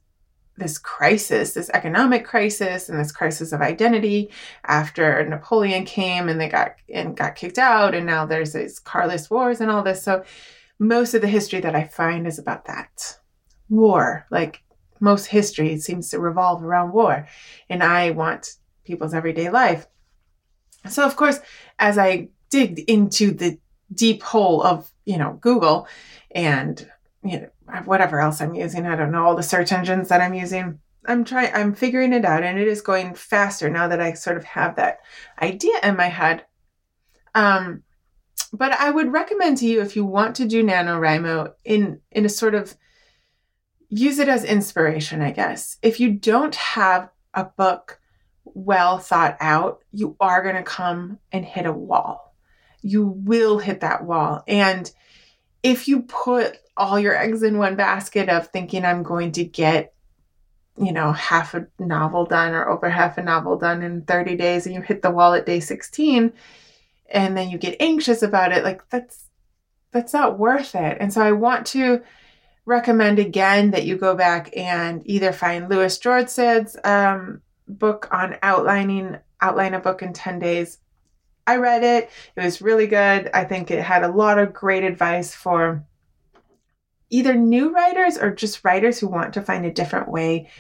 this 0.58 0.78
crisis, 0.78 1.54
this 1.54 1.70
economic 1.70 2.24
crisis, 2.24 2.88
and 2.88 2.98
this 2.98 3.12
crisis 3.12 3.52
of 3.52 3.60
identity 3.60 4.30
after 4.64 5.26
Napoleon 5.26 5.84
came 5.84 6.28
and 6.28 6.40
they 6.40 6.48
got 6.48 6.74
and 6.92 7.16
got 7.16 7.36
kicked 7.36 7.58
out, 7.58 7.94
and 7.94 8.04
now 8.06 8.26
there's 8.26 8.52
these 8.52 8.78
Carlist 8.78 9.30
wars 9.30 9.60
and 9.60 9.70
all 9.70 9.82
this. 9.82 10.02
So 10.02 10.24
most 10.78 11.14
of 11.14 11.22
the 11.22 11.28
history 11.28 11.60
that 11.60 11.74
I 11.74 11.84
find 11.84 12.26
is 12.26 12.38
about 12.38 12.66
that 12.66 13.18
war. 13.68 14.26
Like 14.30 14.62
most 15.00 15.26
history 15.26 15.78
seems 15.78 16.10
to 16.10 16.18
revolve 16.18 16.62
around 16.62 16.92
war, 16.92 17.26
and 17.70 17.82
I 17.82 18.10
want 18.10 18.56
people's 18.84 19.14
everyday 19.14 19.50
life. 19.50 19.86
So 20.88 21.04
of 21.04 21.16
course, 21.16 21.40
as 21.78 21.98
I 21.98 22.28
digged 22.50 22.78
into 22.80 23.32
the 23.32 23.58
deep 23.92 24.22
hole 24.22 24.62
of 24.62 24.90
you 25.04 25.16
know 25.16 25.38
Google 25.40 25.86
and 26.30 26.88
you 27.22 27.40
know 27.40 27.48
whatever 27.84 28.20
else 28.20 28.40
I'm 28.40 28.54
using. 28.54 28.86
I 28.86 28.96
don't 28.96 29.12
know 29.12 29.24
all 29.24 29.36
the 29.36 29.42
search 29.42 29.72
engines 29.72 30.08
that 30.08 30.20
I'm 30.20 30.34
using. 30.34 30.78
I'm 31.06 31.24
trying 31.24 31.52
I'm 31.54 31.74
figuring 31.74 32.12
it 32.12 32.24
out 32.24 32.42
and 32.42 32.58
it 32.58 32.68
is 32.68 32.80
going 32.80 33.14
faster 33.14 33.70
now 33.70 33.88
that 33.88 34.00
I 34.00 34.12
sort 34.12 34.36
of 34.36 34.44
have 34.44 34.76
that 34.76 35.00
idea 35.40 35.78
in 35.82 35.96
my 35.96 36.08
head. 36.08 36.44
Um 37.34 37.82
but 38.52 38.72
I 38.72 38.90
would 38.90 39.12
recommend 39.12 39.58
to 39.58 39.66
you 39.66 39.82
if 39.82 39.94
you 39.94 40.04
want 40.04 40.36
to 40.36 40.46
do 40.46 40.64
NaNoWriMo 40.64 41.52
in 41.64 42.00
in 42.10 42.24
a 42.24 42.30
sort 42.30 42.54
of 42.54 42.76
use 43.90 44.18
it 44.18 44.28
as 44.28 44.44
inspiration, 44.44 45.22
I 45.22 45.30
guess. 45.30 45.78
If 45.82 45.98
you 45.98 46.12
don't 46.12 46.54
have 46.54 47.10
a 47.32 47.44
book 47.44 48.00
well 48.54 48.98
thought 48.98 49.36
out, 49.40 49.82
you 49.92 50.16
are 50.20 50.42
going 50.42 50.56
to 50.56 50.62
come 50.62 51.18
and 51.32 51.44
hit 51.44 51.66
a 51.66 51.72
wall. 51.72 52.34
You 52.82 53.06
will 53.06 53.58
hit 53.58 53.80
that 53.80 54.04
wall. 54.04 54.42
And 54.46 54.90
if 55.62 55.88
you 55.88 56.02
put 56.02 56.58
all 56.76 56.98
your 56.98 57.16
eggs 57.16 57.42
in 57.42 57.58
one 57.58 57.76
basket 57.76 58.28
of 58.28 58.48
thinking 58.48 58.84
I'm 58.84 59.02
going 59.02 59.32
to 59.32 59.44
get, 59.44 59.92
you 60.76 60.92
know, 60.92 61.12
half 61.12 61.54
a 61.54 61.66
novel 61.78 62.24
done 62.24 62.54
or 62.54 62.68
over 62.68 62.88
half 62.88 63.18
a 63.18 63.22
novel 63.22 63.58
done 63.58 63.82
in 63.82 64.02
30 64.02 64.36
days 64.36 64.66
and 64.66 64.74
you 64.74 64.80
hit 64.80 65.02
the 65.02 65.10
wall 65.10 65.34
at 65.34 65.46
day 65.46 65.60
16 65.60 66.32
and 67.10 67.36
then 67.36 67.50
you 67.50 67.58
get 67.58 67.76
anxious 67.80 68.22
about 68.22 68.52
it, 68.52 68.62
like 68.62 68.88
that's 68.90 69.24
that's 69.90 70.12
not 70.12 70.38
worth 70.38 70.74
it. 70.74 70.98
And 71.00 71.12
so 71.12 71.22
I 71.22 71.32
want 71.32 71.66
to 71.68 72.02
recommend 72.66 73.18
again 73.18 73.70
that 73.70 73.84
you 73.84 73.96
go 73.96 74.14
back 74.14 74.54
and 74.54 75.02
either 75.06 75.32
find 75.32 75.68
Lewis 75.68 75.98
Jorstad's 75.98 76.76
um, 76.84 77.40
book 77.68 78.08
on 78.10 78.36
outlining 78.42 79.18
outline 79.40 79.74
a 79.74 79.80
book 79.80 80.02
in 80.02 80.12
10 80.12 80.38
days. 80.38 80.78
I 81.46 81.56
read 81.56 81.82
it. 81.82 82.10
It 82.36 82.44
was 82.44 82.60
really 82.60 82.86
good. 82.86 83.30
I 83.32 83.44
think 83.44 83.70
it 83.70 83.82
had 83.82 84.02
a 84.02 84.12
lot 84.12 84.38
of 84.38 84.52
great 84.52 84.84
advice 84.84 85.34
for 85.34 85.84
either 87.10 87.34
new 87.34 87.72
writers 87.72 88.18
or 88.18 88.30
just 88.30 88.64
writers 88.64 88.98
who 88.98 89.08
want 89.08 89.32
to 89.34 89.42
find 89.42 89.64
a 89.64 89.72
different 89.72 90.08
way 90.08 90.50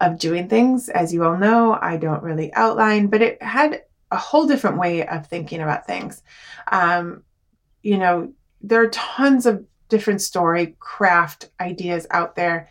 of 0.00 0.18
doing 0.18 0.48
things. 0.48 0.88
As 0.88 1.12
you 1.12 1.24
all 1.24 1.36
know, 1.36 1.78
I 1.80 1.96
don't 1.96 2.22
really 2.22 2.52
outline, 2.54 3.08
but 3.08 3.20
it 3.20 3.42
had 3.42 3.82
a 4.10 4.16
whole 4.16 4.46
different 4.46 4.78
way 4.78 5.06
of 5.06 5.26
thinking 5.26 5.60
about 5.60 5.86
things. 5.86 6.22
Um, 6.72 7.22
you 7.82 7.98
know, 7.98 8.32
there 8.62 8.82
are 8.82 8.88
tons 8.88 9.46
of 9.46 9.64
different 9.88 10.22
story 10.22 10.76
craft 10.78 11.50
ideas 11.60 12.06
out 12.10 12.34
there. 12.34 12.68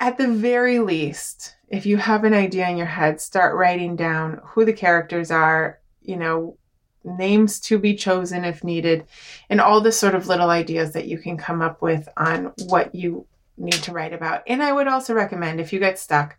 At 0.00 0.16
the 0.16 0.28
very 0.28 0.78
least, 0.78 1.56
if 1.70 1.86
you 1.86 1.96
have 1.96 2.24
an 2.24 2.34
idea 2.34 2.68
in 2.68 2.76
your 2.76 2.86
head, 2.86 3.20
start 3.20 3.56
writing 3.56 3.96
down 3.96 4.40
who 4.44 4.64
the 4.64 4.72
characters 4.72 5.30
are, 5.30 5.80
you 6.00 6.16
know, 6.16 6.56
names 7.04 7.60
to 7.60 7.78
be 7.78 7.94
chosen 7.94 8.44
if 8.44 8.64
needed, 8.64 9.04
and 9.48 9.60
all 9.60 9.80
the 9.80 9.92
sort 9.92 10.14
of 10.14 10.26
little 10.26 10.50
ideas 10.50 10.92
that 10.92 11.06
you 11.06 11.18
can 11.18 11.36
come 11.36 11.62
up 11.62 11.80
with 11.80 12.08
on 12.16 12.52
what 12.66 12.94
you 12.94 13.26
need 13.56 13.72
to 13.72 13.92
write 13.92 14.12
about. 14.12 14.42
And 14.46 14.62
I 14.62 14.72
would 14.72 14.88
also 14.88 15.14
recommend 15.14 15.60
if 15.60 15.72
you 15.72 15.78
get 15.78 15.98
stuck 15.98 16.36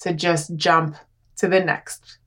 to 0.00 0.12
just 0.12 0.56
jump 0.56 0.96
to 1.36 1.48
the 1.48 1.60
next 1.60 2.18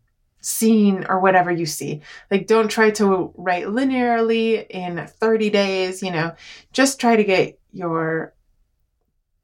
scene 0.41 1.05
or 1.09 1.19
whatever 1.19 1.51
you 1.51 1.65
see. 1.65 2.01
Like, 2.29 2.47
don't 2.47 2.69
try 2.69 2.91
to 2.91 3.33
write 3.35 3.65
linearly 3.65 4.65
in 4.69 5.07
30 5.07 5.49
days, 5.49 6.03
you 6.03 6.11
know, 6.11 6.35
just 6.71 6.99
try 6.99 7.15
to 7.15 7.23
get 7.23 7.59
your 7.71 8.34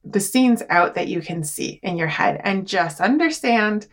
the 0.04 0.20
scenes 0.20 0.64
out 0.70 0.96
that 0.96 1.08
you 1.08 1.22
can 1.22 1.44
see 1.44 1.80
in 1.84 1.98
your 1.98 2.08
head 2.08 2.42
and 2.44 2.68
just 2.68 3.00
understand 3.00 3.88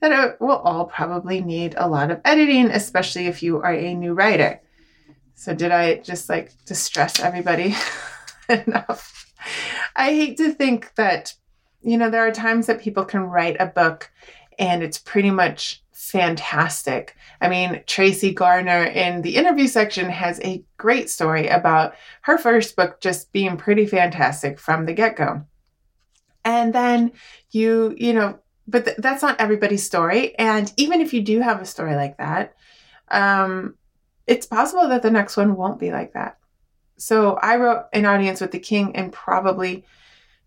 that 0.00 0.12
it 0.12 0.40
will 0.40 0.58
all 0.58 0.84
probably 0.84 1.40
need 1.40 1.74
a 1.76 1.88
lot 1.88 2.10
of 2.10 2.20
editing, 2.24 2.70
especially 2.70 3.26
if 3.26 3.42
you 3.42 3.62
are 3.62 3.72
a 3.72 3.94
new 3.94 4.12
writer. 4.12 4.60
So, 5.34 5.54
did 5.54 5.72
I 5.72 5.96
just 5.96 6.28
like 6.28 6.52
distress 6.64 7.20
everybody 7.20 7.74
enough? 8.48 9.32
I 9.96 10.10
hate 10.10 10.36
to 10.38 10.52
think 10.52 10.94
that, 10.96 11.34
you 11.82 11.96
know, 11.96 12.10
there 12.10 12.26
are 12.26 12.32
times 12.32 12.66
that 12.66 12.80
people 12.80 13.04
can 13.04 13.22
write 13.22 13.56
a 13.58 13.66
book 13.66 14.10
and 14.58 14.82
it's 14.82 14.98
pretty 14.98 15.30
much 15.30 15.82
fantastic. 15.92 17.16
I 17.40 17.48
mean, 17.48 17.82
Tracy 17.86 18.32
Garner 18.32 18.84
in 18.84 19.22
the 19.22 19.36
interview 19.36 19.66
section 19.66 20.08
has 20.10 20.40
a 20.40 20.62
great 20.76 21.10
story 21.10 21.48
about 21.48 21.94
her 22.22 22.38
first 22.38 22.76
book 22.76 23.00
just 23.00 23.32
being 23.32 23.56
pretty 23.56 23.86
fantastic 23.86 24.58
from 24.58 24.86
the 24.86 24.92
get 24.92 25.16
go 25.16 25.44
and 26.44 26.72
then 26.72 27.12
you 27.50 27.94
you 27.98 28.12
know 28.12 28.38
but 28.66 28.86
th- 28.86 28.96
that's 28.96 29.22
not 29.22 29.38
everybody's 29.40 29.84
story. 29.84 30.34
And 30.38 30.72
even 30.78 31.02
if 31.02 31.12
you 31.12 31.20
do 31.20 31.40
have 31.40 31.60
a 31.60 31.66
story 31.66 31.94
like 31.94 32.16
that 32.18 32.54
um 33.10 33.74
it's 34.26 34.46
possible 34.46 34.88
that 34.88 35.02
the 35.02 35.10
next 35.10 35.36
one 35.36 35.56
won't 35.56 35.78
be 35.78 35.90
like 35.92 36.14
that. 36.14 36.38
So 36.96 37.34
i 37.34 37.56
wrote 37.56 37.84
an 37.92 38.06
audience 38.06 38.40
with 38.40 38.52
the 38.52 38.58
king 38.58 38.94
in 38.94 39.10
probably 39.10 39.84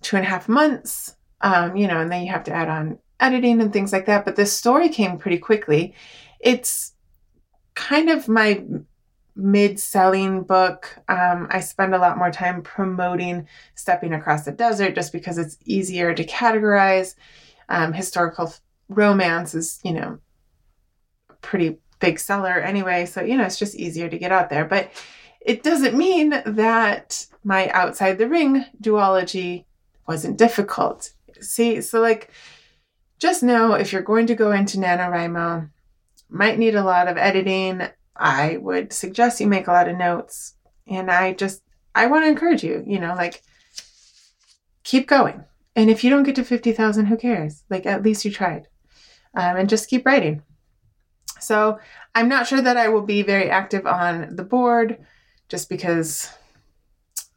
two 0.02 0.16
and 0.16 0.26
a 0.26 0.30
half 0.30 0.48
months 0.48 1.16
um 1.42 1.76
you 1.76 1.88
know 1.88 2.00
and 2.00 2.12
then 2.12 2.24
you 2.24 2.32
have 2.32 2.44
to 2.46 2.54
add 2.54 2.70
on 2.70 3.00
editing 3.20 3.62
and 3.62 3.74
things 3.74 3.92
like 3.92 4.06
that. 4.06 4.26
But 4.26 4.36
this 4.36 4.54
story 4.54 4.90
came 4.90 5.18
pretty 5.18 5.38
quickly. 5.38 5.96
It's 6.40 6.94
kind 7.76 8.10
of 8.10 8.28
my 8.28 8.64
mid 9.38 9.80
selling 9.80 10.44
book. 10.44 10.98
Um, 11.08 11.48
I 11.50 11.62
spend 11.62 11.94
a 11.94 12.00
lot 12.00 12.18
more 12.18 12.32
time 12.32 12.62
promoting 12.62 13.48
Stepping 13.76 14.14
Across 14.14 14.46
the 14.46 14.52
Desert 14.52 14.96
just 14.96 15.14
because 15.14 15.38
it's 15.38 15.58
easier 15.66 16.14
to 16.14 16.26
categorize. 16.26 17.16
Um, 17.70 17.94
historical 17.94 18.54
romance 18.90 19.54
is, 19.54 19.80
you 19.84 19.94
know, 19.94 20.20
pretty 21.42 21.78
big 22.00 22.20
seller 22.20 22.60
anyway. 22.60 23.06
So, 23.06 23.22
you 23.22 23.38
know, 23.38 23.46
it's 23.46 23.60
just 23.60 23.76
easier 23.76 24.10
to 24.10 24.18
get 24.18 24.32
out 24.32 24.50
there. 24.50 24.66
But 24.66 24.92
it 25.42 25.64
doesn't 25.64 25.98
mean 25.98 26.30
that 26.30 27.26
my 27.44 27.70
outside 27.70 28.18
the 28.18 28.28
ring 28.28 28.66
duology 28.82 29.66
wasn't 30.08 30.38
difficult. 30.38 31.14
See, 31.40 31.82
so 31.82 32.02
like, 32.02 32.32
just 33.20 33.44
know 33.44 33.74
if 33.74 33.92
you're 33.92 34.02
going 34.02 34.28
to 34.28 34.36
go 34.36 34.52
into 34.52 34.78
NaNoWriMo, 34.78 35.70
might 36.30 36.60
need 36.60 36.76
a 36.76 36.84
lot 36.84 37.08
of 37.08 37.18
editing 37.18 37.88
I 38.20 38.58
would 38.58 38.94
suggest 38.94 39.40
you 39.40 39.48
make 39.48 39.68
a 39.68 39.72
lot 39.72 39.88
of 39.88 39.98
notes. 39.98 40.56
And 40.88 41.12
I 41.12 41.34
just, 41.34 41.62
I 41.96 42.08
want 42.08 42.26
to 42.26 42.30
encourage 42.30 42.64
you, 42.64 42.84
you 42.86 43.00
know, 43.00 43.14
like 43.16 43.44
keep 44.84 45.08
going. 45.08 45.44
And 45.76 45.90
if 45.90 46.04
you 46.04 46.10
don't 46.10 46.24
get 46.24 46.36
to 46.36 46.44
50,000, 46.44 47.06
who 47.06 47.18
cares? 47.18 47.64
Like 47.70 47.86
at 47.86 48.04
least 48.04 48.26
you 48.26 48.32
tried. 48.32 48.68
Um, 49.36 49.58
and 49.58 49.70
just 49.70 49.90
keep 49.90 50.06
writing. 50.06 50.42
So 51.40 51.80
I'm 52.16 52.30
not 52.30 52.48
sure 52.48 52.62
that 52.62 52.78
I 52.78 52.88
will 52.88 53.04
be 53.04 53.22
very 53.22 53.50
active 53.50 53.86
on 53.86 54.36
the 54.36 54.44
board 54.44 54.98
just 55.50 55.70
because 55.70 56.32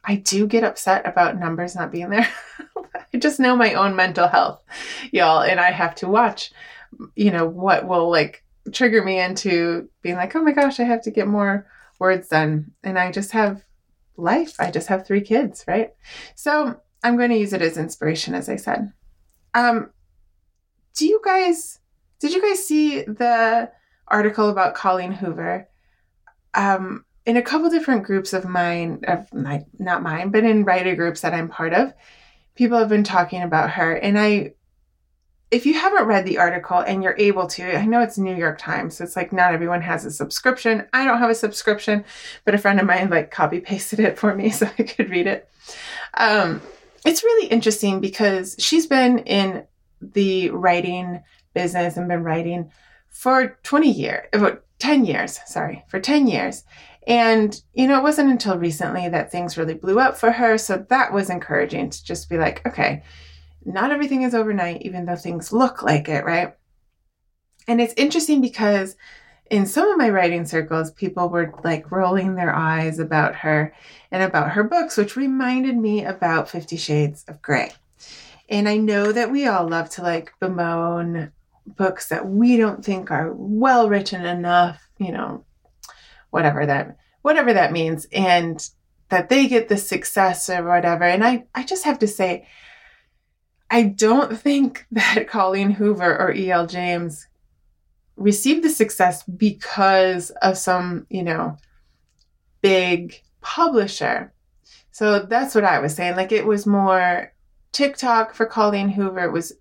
I 0.03 0.15
do 0.15 0.47
get 0.47 0.63
upset 0.63 1.05
about 1.05 1.39
numbers 1.39 1.75
not 1.75 1.91
being 1.91 2.09
there. 2.09 2.27
I 3.13 3.17
just 3.17 3.39
know 3.39 3.55
my 3.55 3.73
own 3.73 3.95
mental 3.95 4.27
health, 4.27 4.63
y'all, 5.11 5.43
and 5.43 5.59
I 5.59 5.71
have 5.71 5.95
to 5.95 6.07
watch, 6.07 6.51
you 7.15 7.29
know, 7.29 7.45
what 7.45 7.87
will 7.87 8.09
like 8.09 8.40
trigger 8.71 9.03
me 9.03 9.19
into 9.19 9.89
being 10.01 10.15
like, 10.15 10.35
oh 10.35 10.41
my 10.41 10.51
gosh, 10.51 10.79
I 10.79 10.83
have 10.83 11.01
to 11.03 11.11
get 11.11 11.27
more 11.27 11.67
words 11.99 12.27
done. 12.27 12.71
And 12.83 12.97
I 12.97 13.11
just 13.11 13.31
have 13.31 13.63
life. 14.17 14.55
I 14.59 14.71
just 14.71 14.87
have 14.87 15.05
three 15.05 15.21
kids, 15.21 15.63
right? 15.67 15.91
So 16.35 16.79
I'm 17.03 17.17
going 17.17 17.31
to 17.31 17.37
use 17.37 17.53
it 17.53 17.61
as 17.61 17.77
inspiration, 17.77 18.35
as 18.35 18.49
I 18.49 18.55
said. 18.55 18.91
Um, 19.53 19.91
do 20.95 21.05
you 21.07 21.21
guys, 21.23 21.79
did 22.19 22.33
you 22.33 22.41
guys 22.41 22.65
see 22.65 23.01
the 23.01 23.71
article 24.07 24.49
about 24.49 24.75
Colleen 24.75 25.11
Hoover? 25.11 25.67
Um, 26.53 27.05
in 27.25 27.37
a 27.37 27.41
couple 27.41 27.69
different 27.69 28.03
groups 28.03 28.33
of 28.33 28.45
mine, 28.45 29.01
of 29.07 29.31
my, 29.33 29.65
not 29.79 30.03
mine, 30.03 30.29
but 30.29 30.43
in 30.43 30.65
writer 30.65 30.95
groups 30.95 31.21
that 31.21 31.33
I'm 31.33 31.49
part 31.49 31.73
of, 31.73 31.93
people 32.55 32.77
have 32.77 32.89
been 32.89 33.03
talking 33.03 33.41
about 33.41 33.71
her. 33.71 33.93
And 33.93 34.19
I 34.19 34.53
if 35.51 35.65
you 35.65 35.73
haven't 35.73 36.05
read 36.05 36.25
the 36.25 36.37
article 36.37 36.79
and 36.79 37.03
you're 37.03 37.17
able 37.17 37.45
to, 37.45 37.77
I 37.77 37.85
know 37.85 38.01
it's 38.01 38.17
New 38.17 38.35
York 38.35 38.57
Times, 38.57 38.95
so 38.95 39.03
it's 39.03 39.17
like 39.17 39.33
not 39.33 39.53
everyone 39.53 39.81
has 39.81 40.05
a 40.05 40.11
subscription. 40.11 40.87
I 40.93 41.03
don't 41.03 41.19
have 41.19 41.29
a 41.29 41.35
subscription, 41.35 42.05
but 42.45 42.55
a 42.55 42.57
friend 42.57 42.79
of 42.79 42.85
mine 42.85 43.09
like 43.09 43.31
copy 43.31 43.59
pasted 43.59 43.99
it 43.99 44.17
for 44.17 44.33
me 44.33 44.49
so 44.49 44.67
I 44.79 44.83
could 44.83 45.09
read 45.09 45.27
it. 45.27 45.49
Um, 46.13 46.61
it's 47.05 47.23
really 47.23 47.47
interesting 47.47 47.99
because 47.99 48.55
she's 48.59 48.87
been 48.87 49.19
in 49.19 49.65
the 50.01 50.49
writing 50.51 51.21
business 51.53 51.97
and 51.97 52.07
been 52.07 52.23
writing 52.23 52.71
for 53.09 53.59
20 53.63 53.91
years, 53.91 54.27
about 54.31 54.63
10 54.79 55.05
years, 55.05 55.39
sorry, 55.45 55.83
for 55.89 55.99
10 55.99 56.27
years. 56.27 56.63
And, 57.07 57.61
you 57.73 57.87
know, 57.87 57.97
it 57.97 58.03
wasn't 58.03 58.31
until 58.31 58.57
recently 58.57 59.09
that 59.09 59.31
things 59.31 59.57
really 59.57 59.73
blew 59.73 59.99
up 59.99 60.17
for 60.17 60.31
her. 60.31 60.57
So 60.57 60.85
that 60.89 61.11
was 61.11 61.29
encouraging 61.29 61.89
to 61.89 62.03
just 62.03 62.29
be 62.29 62.37
like, 62.37 62.65
okay, 62.65 63.03
not 63.65 63.91
everything 63.91 64.23
is 64.23 64.33
overnight, 64.33 64.81
even 64.81 65.05
though 65.05 65.15
things 65.15 65.53
look 65.53 65.83
like 65.83 66.09
it, 66.09 66.25
right? 66.25 66.55
And 67.67 67.79
it's 67.79 67.93
interesting 67.95 68.41
because 68.41 68.95
in 69.49 69.65
some 69.65 69.89
of 69.89 69.97
my 69.97 70.09
writing 70.09 70.45
circles, 70.45 70.91
people 70.91 71.29
were 71.29 71.53
like 71.63 71.91
rolling 71.91 72.35
their 72.35 72.55
eyes 72.55 72.99
about 72.99 73.35
her 73.35 73.73
and 74.09 74.23
about 74.23 74.51
her 74.51 74.63
books, 74.63 74.97
which 74.97 75.15
reminded 75.15 75.77
me 75.77 76.05
about 76.05 76.49
Fifty 76.49 76.77
Shades 76.77 77.25
of 77.27 77.41
Grey. 77.41 77.71
And 78.49 78.67
I 78.67 78.77
know 78.77 79.11
that 79.11 79.31
we 79.31 79.47
all 79.47 79.67
love 79.67 79.89
to 79.91 80.01
like 80.01 80.33
bemoan 80.39 81.31
books 81.65 82.07
that 82.09 82.27
we 82.27 82.57
don't 82.57 82.83
think 82.83 83.11
are 83.11 83.31
well 83.33 83.89
written 83.89 84.25
enough, 84.25 84.81
you 84.97 85.11
know, 85.11 85.45
whatever 86.31 86.65
that 86.65 86.97
whatever 87.21 87.53
that 87.53 87.71
means 87.71 88.07
and 88.11 88.69
that 89.09 89.29
they 89.29 89.47
get 89.47 89.67
the 89.67 89.77
success 89.77 90.49
or 90.49 90.63
whatever. 90.63 91.03
And 91.03 91.23
I 91.23 91.45
I 91.53 91.63
just 91.63 91.83
have 91.83 91.99
to 91.99 92.07
say 92.07 92.47
I 93.71 93.83
don't 93.83 94.37
think 94.37 94.85
that 94.91 95.27
Colleen 95.27 95.71
Hoover 95.71 96.19
or 96.19 96.31
E.L. 96.31 96.67
James 96.67 97.27
received 98.17 98.63
the 98.63 98.69
success 98.69 99.23
because 99.23 100.29
of 100.41 100.57
some, 100.57 101.07
you 101.09 101.23
know, 101.23 101.57
big 102.61 103.19
publisher. 103.39 104.31
So 104.91 105.19
that's 105.19 105.55
what 105.55 105.63
I 105.63 105.79
was 105.79 105.95
saying. 105.95 106.15
Like 106.15 106.31
it 106.31 106.45
was 106.45 106.67
more 106.67 107.33
TikTok 107.71 108.35
for 108.35 108.45
Colleen 108.45 108.89
Hoover 108.89 109.23
it 109.23 109.31
was 109.31 109.53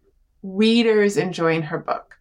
readers 0.43 1.17
enjoying 1.17 1.63
her 1.63 1.79
book. 1.79 2.19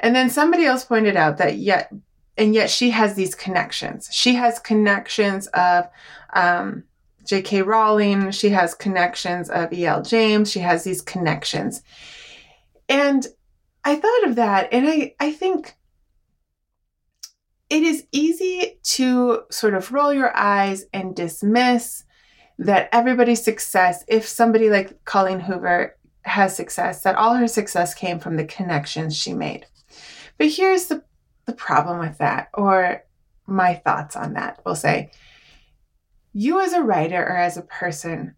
And 0.00 0.14
then 0.14 0.30
somebody 0.30 0.64
else 0.64 0.84
pointed 0.84 1.16
out 1.16 1.38
that 1.38 1.58
yet, 1.58 1.92
and 2.36 2.54
yet 2.54 2.70
she 2.70 2.90
has 2.90 3.14
these 3.14 3.34
connections. 3.34 4.08
She 4.10 4.34
has 4.34 4.58
connections 4.58 5.46
of 5.48 5.88
um, 6.32 6.84
J.K. 7.30 7.62
Rowling. 7.62 8.32
She 8.32 8.48
has 8.48 8.74
connections 8.74 9.50
of 9.50 9.72
E.L. 9.72 10.02
James. 10.02 10.50
She 10.50 10.58
has 10.58 10.82
these 10.82 11.00
connections. 11.00 11.80
And 12.88 13.24
I 13.84 13.94
thought 13.94 14.24
of 14.24 14.34
that 14.34 14.68
and 14.72 14.88
I, 14.88 15.14
I 15.20 15.30
think 15.30 15.76
it 17.70 17.84
is 17.84 18.04
easy 18.10 18.80
to 18.82 19.44
sort 19.48 19.74
of 19.74 19.92
roll 19.92 20.12
your 20.12 20.36
eyes 20.36 20.86
and 20.92 21.14
dismiss 21.14 22.02
that 22.58 22.88
everybody's 22.90 23.44
success, 23.44 24.04
if 24.08 24.26
somebody 24.26 24.68
like 24.68 25.04
Colleen 25.04 25.38
Hoover 25.38 25.96
has 26.22 26.56
success, 26.56 27.04
that 27.04 27.14
all 27.14 27.36
her 27.36 27.46
success 27.46 27.94
came 27.94 28.18
from 28.18 28.36
the 28.36 28.44
connections 28.44 29.16
she 29.16 29.34
made. 29.34 29.66
But 30.36 30.48
here's 30.48 30.86
the, 30.86 31.04
the 31.46 31.52
problem 31.52 32.00
with 32.00 32.18
that, 32.18 32.48
or 32.54 33.04
my 33.46 33.74
thoughts 33.74 34.16
on 34.16 34.32
that. 34.32 34.60
We'll 34.66 34.74
say, 34.74 35.12
you 36.32 36.60
as 36.60 36.72
a 36.72 36.82
writer 36.82 37.22
or 37.22 37.36
as 37.36 37.56
a 37.56 37.62
person 37.62 38.34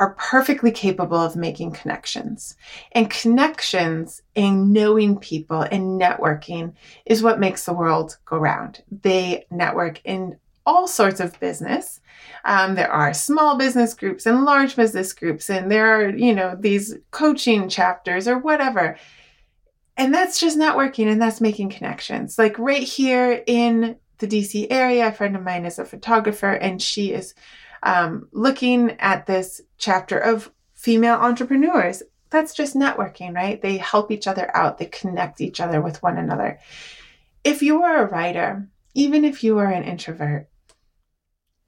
are 0.00 0.14
perfectly 0.14 0.70
capable 0.70 1.18
of 1.18 1.36
making 1.36 1.72
connections. 1.72 2.56
And 2.92 3.10
connections 3.10 4.22
and 4.34 4.72
knowing 4.72 5.18
people 5.18 5.60
and 5.60 6.00
networking 6.00 6.72
is 7.04 7.22
what 7.22 7.38
makes 7.38 7.66
the 7.66 7.74
world 7.74 8.16
go 8.24 8.38
round. 8.38 8.82
They 9.02 9.44
network 9.50 10.00
in 10.04 10.38
all 10.64 10.88
sorts 10.88 11.20
of 11.20 11.38
business. 11.38 12.00
Um, 12.44 12.74
there 12.76 12.90
are 12.90 13.12
small 13.12 13.58
business 13.58 13.92
groups 13.92 14.24
and 14.24 14.44
large 14.44 14.74
business 14.74 15.12
groups, 15.12 15.50
and 15.50 15.70
there 15.70 15.86
are, 15.86 16.08
you 16.08 16.34
know, 16.34 16.56
these 16.58 16.96
coaching 17.10 17.68
chapters 17.68 18.26
or 18.26 18.38
whatever. 18.38 18.96
And 19.98 20.14
that's 20.14 20.40
just 20.40 20.58
networking 20.58 21.12
and 21.12 21.20
that's 21.20 21.42
making 21.42 21.70
connections. 21.70 22.38
Like 22.38 22.58
right 22.58 22.82
here 22.82 23.42
in 23.46 23.96
the 24.20 24.28
DC 24.28 24.66
area, 24.70 25.08
a 25.08 25.12
friend 25.12 25.34
of 25.36 25.42
mine 25.42 25.66
is 25.66 25.78
a 25.78 25.84
photographer 25.84 26.52
and 26.52 26.80
she 26.80 27.12
is 27.12 27.34
um, 27.82 28.28
looking 28.32 28.92
at 29.00 29.26
this 29.26 29.60
chapter 29.78 30.18
of 30.18 30.50
female 30.74 31.16
entrepreneurs. 31.16 32.02
That's 32.30 32.54
just 32.54 32.76
networking, 32.76 33.34
right? 33.34 33.60
They 33.60 33.78
help 33.78 34.10
each 34.10 34.26
other 34.26 34.54
out, 34.56 34.78
they 34.78 34.86
connect 34.86 35.40
each 35.40 35.60
other 35.60 35.80
with 35.80 36.02
one 36.02 36.16
another. 36.16 36.60
If 37.42 37.62
you 37.62 37.82
are 37.82 38.04
a 38.04 38.10
writer, 38.10 38.68
even 38.94 39.24
if 39.24 39.42
you 39.42 39.58
are 39.58 39.70
an 39.70 39.84
introvert, 39.84 40.48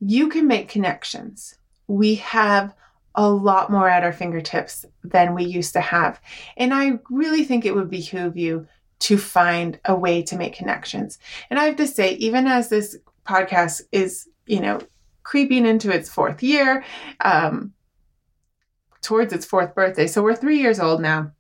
you 0.00 0.28
can 0.28 0.46
make 0.46 0.68
connections. 0.68 1.58
We 1.86 2.16
have 2.16 2.74
a 3.14 3.28
lot 3.28 3.70
more 3.70 3.88
at 3.88 4.04
our 4.04 4.12
fingertips 4.12 4.84
than 5.04 5.34
we 5.34 5.44
used 5.44 5.74
to 5.74 5.80
have. 5.80 6.20
And 6.56 6.72
I 6.72 6.98
really 7.10 7.44
think 7.44 7.64
it 7.64 7.74
would 7.74 7.90
behoove 7.90 8.36
you 8.36 8.66
to 9.02 9.18
find 9.18 9.80
a 9.84 9.94
way 9.94 10.22
to 10.22 10.36
make 10.36 10.54
connections. 10.54 11.18
And 11.50 11.58
I 11.58 11.64
have 11.64 11.76
to 11.76 11.86
say, 11.86 12.14
even 12.14 12.46
as 12.46 12.68
this 12.68 12.96
podcast 13.26 13.82
is, 13.90 14.28
you 14.46 14.60
know, 14.60 14.80
creeping 15.24 15.66
into 15.66 15.90
its 15.90 16.08
fourth 16.08 16.42
year, 16.42 16.84
um, 17.20 17.72
towards 19.00 19.32
its 19.32 19.44
fourth 19.44 19.74
birthday. 19.74 20.06
So 20.06 20.22
we're 20.22 20.36
three 20.36 20.60
years 20.60 20.78
old 20.78 21.02
now. 21.02 21.32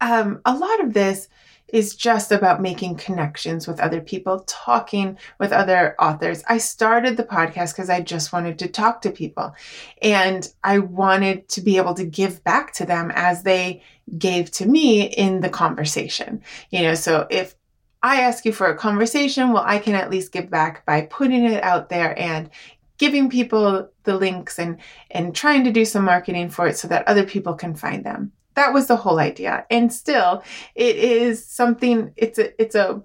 Um, 0.00 0.40
a 0.44 0.54
lot 0.54 0.80
of 0.80 0.94
this 0.94 1.28
is 1.72 1.96
just 1.96 2.30
about 2.30 2.60
making 2.60 2.96
connections 2.96 3.66
with 3.66 3.80
other 3.80 4.00
people, 4.00 4.44
talking 4.46 5.18
with 5.40 5.52
other 5.52 5.96
authors. 5.98 6.44
I 6.46 6.58
started 6.58 7.16
the 7.16 7.24
podcast 7.24 7.72
because 7.72 7.88
I 7.88 8.02
just 8.02 8.32
wanted 8.32 8.58
to 8.60 8.68
talk 8.68 9.00
to 9.02 9.10
people 9.10 9.54
and 10.02 10.46
I 10.62 10.78
wanted 10.78 11.48
to 11.48 11.62
be 11.62 11.78
able 11.78 11.94
to 11.94 12.04
give 12.04 12.44
back 12.44 12.74
to 12.74 12.84
them 12.84 13.10
as 13.14 13.42
they 13.42 13.82
gave 14.18 14.50
to 14.52 14.66
me 14.66 15.04
in 15.04 15.40
the 15.40 15.48
conversation. 15.48 16.42
You 16.70 16.82
know, 16.82 16.94
so 16.94 17.26
if 17.30 17.54
I 18.02 18.20
ask 18.20 18.44
you 18.44 18.52
for 18.52 18.66
a 18.66 18.76
conversation, 18.76 19.52
well, 19.52 19.64
I 19.64 19.78
can 19.78 19.94
at 19.94 20.10
least 20.10 20.32
give 20.32 20.50
back 20.50 20.84
by 20.84 21.02
putting 21.02 21.44
it 21.44 21.62
out 21.62 21.88
there 21.88 22.18
and 22.18 22.50
giving 22.98 23.30
people 23.30 23.88
the 24.04 24.16
links 24.16 24.58
and 24.58 24.78
and 25.10 25.34
trying 25.34 25.64
to 25.64 25.72
do 25.72 25.84
some 25.84 26.04
marketing 26.04 26.50
for 26.50 26.66
it 26.66 26.76
so 26.76 26.86
that 26.88 27.08
other 27.08 27.24
people 27.24 27.54
can 27.54 27.74
find 27.74 28.04
them. 28.04 28.32
That 28.54 28.72
was 28.72 28.86
the 28.86 28.96
whole 28.96 29.18
idea. 29.18 29.66
And 29.70 29.92
still, 29.92 30.42
it 30.74 30.96
is 30.96 31.44
something 31.44 32.12
it's 32.16 32.38
a 32.38 32.60
it's 32.60 32.74
a 32.74 33.02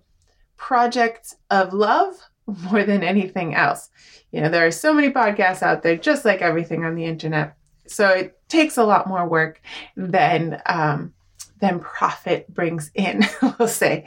project 0.58 1.36
of 1.50 1.74
love 1.74 2.16
more 2.46 2.84
than 2.84 3.04
anything 3.04 3.56
else. 3.56 3.90
You 4.32 4.42
know, 4.42 4.50
there 4.50 4.66
are 4.66 4.72
so 4.72 4.94
many 4.94 5.12
podcasts 5.12 5.64
out 5.64 5.84
there 5.84 5.96
just 5.96 6.26
like 6.26 6.42
everything 6.42 6.84
on 6.84 6.96
the 6.96 7.06
internet. 7.06 7.56
So 7.88 8.10
it 8.10 8.40
takes 8.50 8.78
a 8.78 8.84
lot 8.84 9.08
more 9.08 9.28
work 9.28 9.62
than 9.96 10.62
um, 10.66 11.14
than 11.60 11.80
profit 11.80 12.54
brings 12.54 12.92
in, 12.94 13.26
we'll 13.60 13.68
say. 13.68 14.06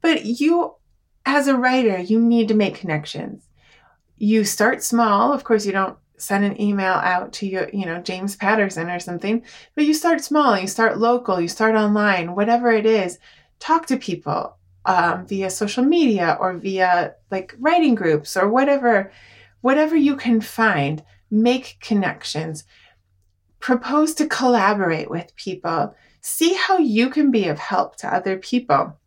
But 0.00 0.24
you, 0.24 0.74
as 1.24 1.48
a 1.48 1.56
writer, 1.56 1.98
you 1.98 2.20
need 2.20 2.48
to 2.48 2.54
make 2.54 2.74
connections. 2.74 3.48
You 4.18 4.44
start 4.44 4.82
small. 4.82 5.32
Of 5.32 5.44
course, 5.44 5.66
you 5.66 5.72
don't 5.72 5.96
send 6.22 6.44
an 6.44 6.60
email 6.60 6.94
out 6.94 7.32
to 7.34 7.46
your, 7.46 7.68
you 7.72 7.84
know, 7.84 8.00
James 8.00 8.36
Patterson 8.36 8.88
or 8.88 9.00
something, 9.00 9.44
but 9.74 9.84
you 9.84 9.94
start 9.94 10.22
small. 10.22 10.58
You 10.58 10.66
start 10.66 10.98
local. 10.98 11.40
You 11.40 11.48
start 11.48 11.74
online. 11.74 12.34
Whatever 12.34 12.70
it 12.70 12.86
is, 12.86 13.18
talk 13.58 13.86
to 13.86 13.96
people 13.96 14.56
um, 14.84 15.26
via 15.26 15.50
social 15.50 15.84
media 15.84 16.36
or 16.40 16.54
via 16.54 17.14
like 17.30 17.54
writing 17.58 17.94
groups 17.94 18.36
or 18.36 18.48
whatever, 18.48 19.12
whatever 19.60 19.96
you 19.96 20.16
can 20.16 20.40
find. 20.40 21.02
Make 21.30 21.78
connections. 21.80 22.64
Propose 23.58 24.14
to 24.14 24.26
collaborate 24.26 25.10
with 25.10 25.34
people. 25.34 25.94
See 26.20 26.54
how 26.54 26.78
you 26.78 27.10
can 27.10 27.30
be 27.30 27.48
of 27.48 27.58
help 27.58 27.96
to 27.96 28.14
other 28.14 28.36
people 28.36 28.98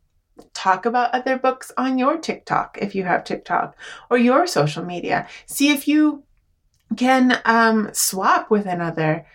talk 0.53 0.85
about 0.85 1.13
other 1.13 1.37
books 1.37 1.71
on 1.77 1.97
your 1.97 2.17
TikTok 2.17 2.77
if 2.81 2.95
you 2.95 3.03
have 3.03 3.23
TikTok 3.23 3.75
or 4.09 4.17
your 4.17 4.47
social 4.47 4.83
media. 4.83 5.27
See 5.45 5.71
if 5.71 5.87
you 5.87 6.23
can 6.95 7.41
um, 7.45 7.89
swap 7.93 8.49
with 8.49 8.65
another 8.65 9.25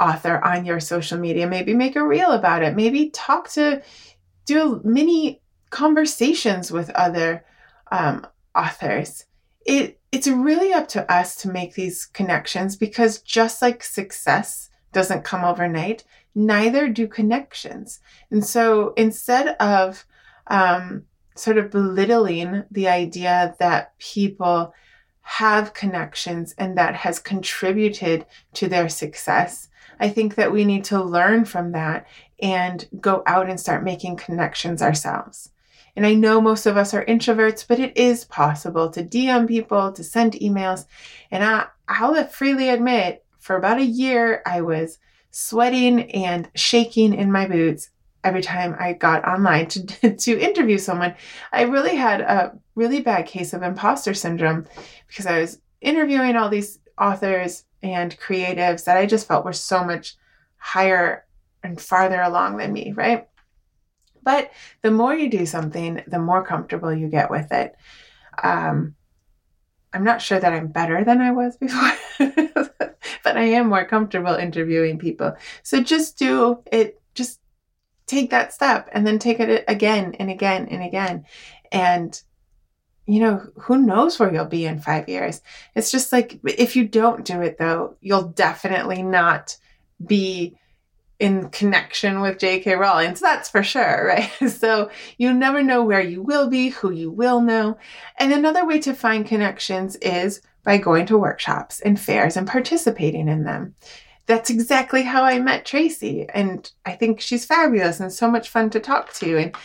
author 0.00 0.42
on 0.44 0.64
your 0.64 0.80
social 0.80 1.18
media. 1.18 1.46
Maybe 1.46 1.74
make 1.74 1.96
a 1.96 2.06
reel 2.06 2.32
about 2.32 2.62
it. 2.62 2.74
Maybe 2.74 3.10
talk 3.10 3.50
to, 3.50 3.82
do 4.46 4.80
mini 4.84 5.40
conversations 5.70 6.70
with 6.70 6.90
other 6.90 7.44
um, 7.90 8.26
authors. 8.54 9.24
It 9.66 9.98
it's 10.12 10.28
really 10.28 10.72
up 10.72 10.86
to 10.88 11.10
us 11.12 11.34
to 11.36 11.50
make 11.50 11.74
these 11.74 12.06
connections 12.06 12.76
because 12.76 13.20
just 13.20 13.60
like 13.60 13.82
success 13.82 14.70
doesn't 14.92 15.24
come 15.24 15.44
overnight, 15.44 16.04
neither 16.36 16.88
do 16.88 17.08
connections. 17.08 17.98
And 18.30 18.44
so 18.44 18.92
instead 18.96 19.56
of 19.58 20.04
um, 20.46 21.04
sort 21.34 21.58
of 21.58 21.70
belittling 21.70 22.62
the 22.70 22.86
idea 22.86 23.56
that 23.58 23.98
people 23.98 24.72
have 25.24 25.74
connections 25.74 26.54
and 26.58 26.76
that 26.76 26.94
has 26.94 27.18
contributed 27.18 28.26
to 28.52 28.68
their 28.68 28.88
success. 28.88 29.68
I 29.98 30.10
think 30.10 30.34
that 30.34 30.52
we 30.52 30.64
need 30.64 30.84
to 30.84 31.02
learn 31.02 31.46
from 31.46 31.72
that 31.72 32.06
and 32.40 32.86
go 33.00 33.22
out 33.26 33.48
and 33.48 33.58
start 33.58 33.84
making 33.84 34.16
connections 34.16 34.82
ourselves. 34.82 35.50
And 35.96 36.04
I 36.04 36.14
know 36.14 36.40
most 36.40 36.66
of 36.66 36.76
us 36.76 36.92
are 36.92 37.04
introverts, 37.06 37.66
but 37.66 37.78
it 37.78 37.96
is 37.96 38.24
possible 38.26 38.90
to 38.90 39.02
DM 39.02 39.48
people, 39.48 39.92
to 39.92 40.04
send 40.04 40.34
emails. 40.34 40.86
And 41.30 41.42
I, 41.42 41.66
I'll 41.88 42.22
freely 42.26 42.68
admit, 42.68 43.24
for 43.38 43.56
about 43.56 43.78
a 43.78 43.84
year, 43.84 44.42
I 44.44 44.60
was 44.60 44.98
sweating 45.30 46.10
and 46.12 46.50
shaking 46.54 47.14
in 47.14 47.32
my 47.32 47.46
boots 47.48 47.90
every 48.24 48.42
time 48.42 48.74
I 48.78 48.94
got 48.94 49.26
online 49.26 49.68
to, 49.68 50.16
to 50.16 50.38
interview 50.38 50.78
someone, 50.78 51.14
I 51.52 51.62
really 51.62 51.94
had 51.94 52.20
a 52.20 52.58
really 52.74 53.00
bad 53.00 53.26
case 53.26 53.52
of 53.52 53.62
imposter 53.62 54.14
syndrome 54.14 54.66
because 55.08 55.26
I 55.26 55.40
was 55.40 55.60
interviewing 55.80 56.36
all 56.36 56.48
these 56.48 56.78
authors 57.00 57.64
and 57.82 58.18
creatives 58.18 58.84
that 58.84 58.96
I 58.96 59.06
just 59.06 59.28
felt 59.28 59.44
were 59.44 59.52
so 59.52 59.84
much 59.84 60.16
higher 60.56 61.24
and 61.62 61.80
farther 61.80 62.20
along 62.20 62.56
than 62.56 62.72
me, 62.72 62.92
right? 62.92 63.28
But 64.22 64.50
the 64.82 64.90
more 64.90 65.14
you 65.14 65.28
do 65.28 65.44
something, 65.44 66.02
the 66.06 66.18
more 66.18 66.44
comfortable 66.44 66.92
you 66.92 67.08
get 67.08 67.30
with 67.30 67.52
it. 67.52 67.76
Um, 68.42 68.94
I'm 69.92 70.04
not 70.04 70.22
sure 70.22 70.40
that 70.40 70.52
I'm 70.52 70.68
better 70.68 71.04
than 71.04 71.20
I 71.20 71.30
was 71.30 71.56
before, 71.58 71.92
but 72.18 73.36
I 73.36 73.44
am 73.44 73.68
more 73.68 73.84
comfortable 73.84 74.34
interviewing 74.34 74.98
people. 74.98 75.36
So 75.62 75.82
just 75.82 76.18
do 76.18 76.62
it, 76.72 77.00
just 77.14 77.40
take 78.06 78.30
that 78.30 78.52
step 78.52 78.88
and 78.92 79.06
then 79.06 79.18
take 79.18 79.40
it 79.40 79.64
again 79.68 80.14
and 80.18 80.30
again 80.30 80.68
and 80.68 80.82
again. 80.82 81.26
And, 81.70 82.20
you 83.06 83.20
know, 83.20 83.46
who 83.56 83.78
knows 83.78 84.18
where 84.18 84.32
you'll 84.32 84.46
be 84.46 84.66
in 84.66 84.80
five 84.80 85.08
years? 85.08 85.42
It's 85.74 85.90
just 85.90 86.12
like 86.12 86.40
if 86.44 86.74
you 86.76 86.88
don't 86.88 87.24
do 87.24 87.42
it, 87.42 87.58
though, 87.58 87.96
you'll 88.00 88.28
definitely 88.28 89.02
not 89.02 89.56
be 90.04 90.56
in 91.18 91.48
connection 91.50 92.20
with 92.20 92.38
J.K. 92.38 92.74
Rowling. 92.74 93.14
So 93.14 93.24
that's 93.26 93.48
for 93.48 93.62
sure, 93.62 94.06
right? 94.40 94.50
So 94.50 94.90
you 95.18 95.32
never 95.32 95.62
know 95.62 95.84
where 95.84 96.02
you 96.02 96.22
will 96.22 96.48
be, 96.48 96.70
who 96.70 96.90
you 96.90 97.10
will 97.10 97.40
know. 97.40 97.78
And 98.18 98.32
another 98.32 98.66
way 98.66 98.80
to 98.80 98.94
find 98.94 99.26
connections 99.26 99.96
is 99.96 100.40
by 100.64 100.78
going 100.78 101.06
to 101.06 101.18
workshops 101.18 101.80
and 101.80 102.00
fairs 102.00 102.36
and 102.36 102.46
participating 102.46 103.28
in 103.28 103.44
them. 103.44 103.74
That's 104.26 104.48
exactly 104.48 105.02
how 105.02 105.22
I 105.22 105.38
met 105.38 105.66
Tracy. 105.66 106.26
And 106.32 106.70
I 106.86 106.92
think 106.92 107.20
she's 107.20 107.44
fabulous 107.44 108.00
and 108.00 108.10
so 108.10 108.30
much 108.30 108.48
fun 108.48 108.70
to 108.70 108.80
talk 108.80 109.12
to. 109.14 109.36
And 109.36 109.56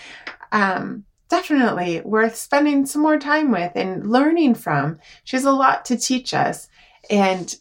um, 0.52 1.06
definitely 1.30 2.02
worth 2.02 2.36
spending 2.36 2.86
some 2.86 3.02
more 3.02 3.20
time 3.20 3.52
with 3.52 3.72
and 3.76 4.10
learning 4.10 4.56
from. 4.56 5.00
She 5.24 5.36
has 5.36 5.46
a 5.46 5.52
lot 5.52 5.86
to 5.86 5.98
teach 5.98 6.34
us. 6.34 6.68
And 7.10 7.56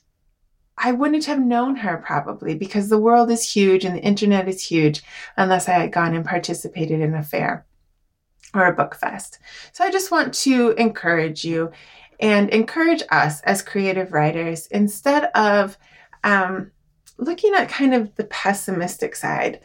I 0.77 0.93
wouldn't 0.93 1.25
have 1.27 1.41
known 1.41 1.77
her 1.77 1.99
probably 1.99 2.55
because 2.55 2.89
the 2.89 2.99
world 2.99 3.31
is 3.31 3.53
huge 3.53 3.85
and 3.85 3.97
the 3.97 4.03
internet 4.03 4.49
is 4.49 4.65
huge 4.65 5.03
unless 5.37 5.69
I 5.69 5.73
had 5.73 5.93
gone 5.93 6.15
and 6.15 6.25
participated 6.25 7.01
in 7.01 7.15
a 7.15 7.23
fair 7.23 7.67
or 8.55 8.67
a 8.67 8.75
book 8.75 8.95
fest. 8.95 9.39
So 9.73 9.85
I 9.85 9.91
just 9.91 10.11
want 10.11 10.33
to 10.35 10.73
encourage 10.73 11.45
you 11.45 11.73
and 12.21 12.49
encourage 12.51 13.03
us 13.11 13.41
as 13.43 13.63
creative 13.63 14.13
writers 14.13 14.67
instead 14.69 15.25
of 15.35 15.77
um, 16.25 16.71
looking 17.19 17.55
at 17.55 17.69
kind 17.69 17.95
of 17.95 18.15
the 18.15 18.25
pessimistic 18.25 19.15
side, 19.15 19.61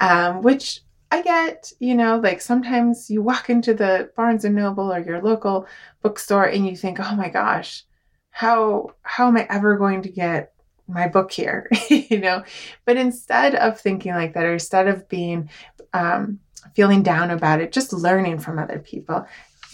um, 0.00 0.42
which 0.42 0.80
I 1.10 1.22
get, 1.22 1.72
you 1.78 1.94
know, 1.94 2.18
like 2.18 2.40
sometimes 2.40 3.10
you 3.10 3.22
walk 3.22 3.48
into 3.48 3.74
the 3.74 4.10
Barnes 4.16 4.44
and 4.44 4.54
Noble 4.54 4.92
or 4.92 4.98
your 4.98 5.22
local 5.22 5.66
bookstore 6.02 6.44
and 6.44 6.66
you 6.66 6.76
think, 6.76 6.98
oh 7.00 7.14
my 7.14 7.28
gosh, 7.28 7.84
how 8.30 8.94
how 9.02 9.28
am 9.28 9.36
I 9.36 9.46
ever 9.48 9.76
going 9.76 10.02
to 10.02 10.08
get 10.08 10.52
my 10.88 11.08
book 11.08 11.32
here? 11.32 11.70
You 11.88 12.18
know? 12.18 12.44
But 12.84 12.96
instead 12.96 13.54
of 13.54 13.80
thinking 13.80 14.12
like 14.12 14.34
that 14.34 14.44
or 14.44 14.54
instead 14.54 14.88
of 14.88 15.08
being 15.08 15.48
um, 15.92 16.40
feeling 16.74 17.02
down 17.02 17.30
about 17.30 17.60
it 17.60 17.72
just 17.72 17.92
learning 17.92 18.38
from 18.38 18.58
other 18.58 18.78
people 18.78 19.26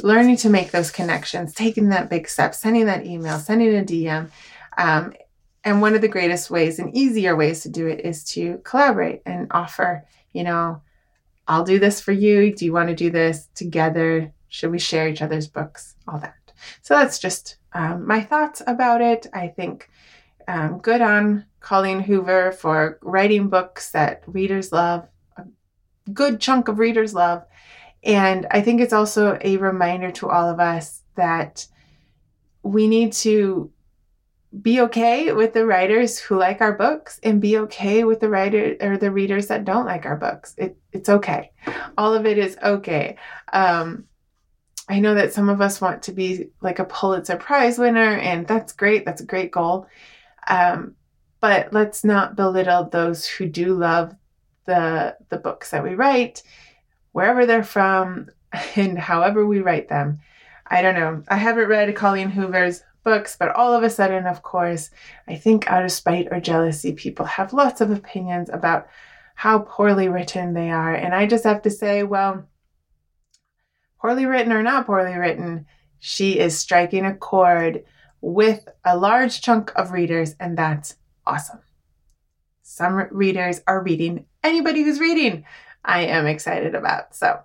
learning 0.03 0.37
to 0.37 0.51
make 0.51 0.71
those 0.71 0.91
connections 0.91 1.55
taking 1.55 1.91
that 1.91 2.11
big 2.11 2.29
step 2.29 2.55
sending 2.55 2.87
that 2.87 3.07
email 3.07 3.39
sending 3.39 3.77
a 3.77 3.83
dm 3.83 4.29
um, 4.79 5.13
and 5.63 5.81
one 5.81 5.95
of 5.95 6.01
the 6.01 6.09
greatest 6.09 6.51
ways 6.51 6.79
and 6.79 6.97
easier 6.97 7.37
ways 7.37 7.61
to 7.61 7.69
do 7.69 7.87
it 7.87 8.01
is 8.01 8.25
to 8.25 8.59
collaborate 8.65 9.23
and 9.27 9.47
offer 9.51 10.05
you 10.33 10.43
know 10.43 10.81
i'll 11.51 11.65
do 11.65 11.81
this 11.81 12.01
for 12.01 12.13
you. 12.13 12.55
Do 12.55 12.65
you 12.65 12.73
want 12.73 12.89
to 12.89 12.95
do 12.95 13.11
this 13.11 13.49
together? 13.55 14.33
Should 14.49 14.71
we 14.71 14.79
share 14.79 15.09
each 15.09 15.21
other's 15.21 15.49
books? 15.49 15.97
All 16.07 16.19
that. 16.21 16.35
So 16.83 16.95
that's 16.95 17.19
just 17.19 17.57
um, 17.73 18.07
my 18.07 18.21
thoughts 18.21 18.63
about 18.67 19.01
it. 19.01 19.27
I 19.35 19.49
think 19.49 19.91
um, 20.47 20.79
good 20.79 21.01
on 21.01 21.47
Colleen 21.59 22.01
Hoover 22.01 22.53
for 22.53 22.99
writing 23.03 23.49
books 23.49 23.91
that 23.91 24.23
readers 24.27 24.71
love, 24.71 25.09
a 25.37 25.45
good 26.13 26.41
chunk 26.41 26.69
of 26.69 26.79
readers 26.79 27.15
love. 27.15 27.45
And 28.05 28.47
I 28.51 28.61
think 28.61 28.81
it's 28.81 28.93
also 28.93 29.37
a 29.43 29.57
reminder 29.57 30.13
to 30.13 30.31
all 30.31 30.49
of 30.49 30.61
us 30.61 31.03
that 31.17 31.67
we 32.63 32.87
need 32.87 33.13
to 33.13 33.73
be 34.63 34.81
okay 34.81 35.33
with 35.33 35.53
the 35.53 35.65
writers 35.65 36.19
who 36.19 36.37
like 36.37 36.61
our 36.61 36.73
books 36.73 37.21
and 37.23 37.41
be 37.41 37.59
okay 37.59 38.03
with 38.03 38.19
the 38.21 38.29
writer 38.29 38.77
or 38.81 38.97
the 38.97 39.13
readers 39.13 39.47
that 39.47 39.65
don't 39.65 39.87
like 39.87 40.07
our 40.07 40.17
books. 40.17 40.55
It, 40.59 40.77
it's 40.93 41.09
okay. 41.09 41.53
All 41.97 42.15
of 42.15 42.27
it 42.27 42.37
is 42.37 42.57
okay. 42.63 43.17
Um, 43.53 44.05
I 44.89 44.99
know 44.99 45.15
that 45.15 45.33
some 45.33 45.49
of 45.49 45.61
us 45.61 45.81
want 45.81 46.03
to 46.05 46.13
be 46.13 46.49
like 46.61 46.81
a 46.81 46.85
Pulitzer 46.85 47.37
Prize 47.37 47.79
winner, 47.79 48.17
and 48.17 48.45
that's 48.45 48.73
great. 48.73 49.05
That's 49.05 49.21
a 49.21 49.27
great 49.27 49.53
goal. 49.53 49.87
Um, 50.49 50.97
but 51.41 51.73
let's 51.73 52.03
not 52.03 52.35
belittle 52.35 52.89
those 52.89 53.25
who 53.25 53.47
do 53.47 53.75
love 53.75 54.15
the 54.67 55.17
the 55.29 55.39
books 55.39 55.71
that 55.71 55.85
we 55.85 55.95
write, 55.95 56.43
wherever 57.13 57.47
they're 57.47 57.63
from, 57.63 58.31
and 58.77 58.99
however 58.99 59.47
we 59.47 59.61
write 59.61 59.89
them. 59.89 60.19
I 60.67 60.83
don't 60.83 60.95
know. 60.95 61.23
I 61.29 61.37
haven't 61.37 61.69
read 61.69 61.95
Colleen 61.95 62.31
Hoover's 62.31 62.83
books, 63.03 63.37
but 63.39 63.55
all 63.55 63.75
of 63.75 63.83
a 63.83 63.91
sudden, 63.91 64.27
of 64.27 64.43
course, 64.43 64.91
I 65.29 65.37
think 65.37 65.71
out 65.71 65.85
of 65.85 65.93
spite 65.93 66.29
or 66.31 66.41
jealousy, 66.41 66.93
people 66.93 67.27
have 67.27 67.53
lots 67.53 67.81
of 67.81 67.91
opinions 67.91 68.51
about 68.51 68.89
how 69.35 69.61
poorly 69.61 70.09
written 70.09 70.55
they 70.55 70.71
are. 70.71 70.95
And 70.95 71.15
I 71.15 71.27
just 71.27 71.45
have 71.45 71.63
to 71.63 71.71
say, 71.71 72.03
well, 72.03 72.47
poorly 74.01 74.27
written 74.27 74.53
or 74.53 74.63
not 74.63 74.87
poorly 74.87 75.17
written, 75.17 75.67
she 75.99 76.39
is 76.39 76.59
striking 76.59 77.05
a 77.05 77.15
chord 77.15 77.85
with 78.21 78.69
a 78.85 78.97
large 78.97 79.41
chunk 79.41 79.73
of 79.77 79.93
readers, 79.93 80.35
and 80.39 80.57
that's 80.57 80.97
awesome. 81.27 81.61
Some 82.63 83.09
readers 83.11 83.63
are 83.67 83.83
reading 83.83 84.27
anybody 84.43 84.83
who's 84.83 85.01
reading. 85.01 85.45
I 85.85 86.03
am 86.03 86.27
excited 86.27 86.75
about. 86.75 87.15
So, 87.15 87.41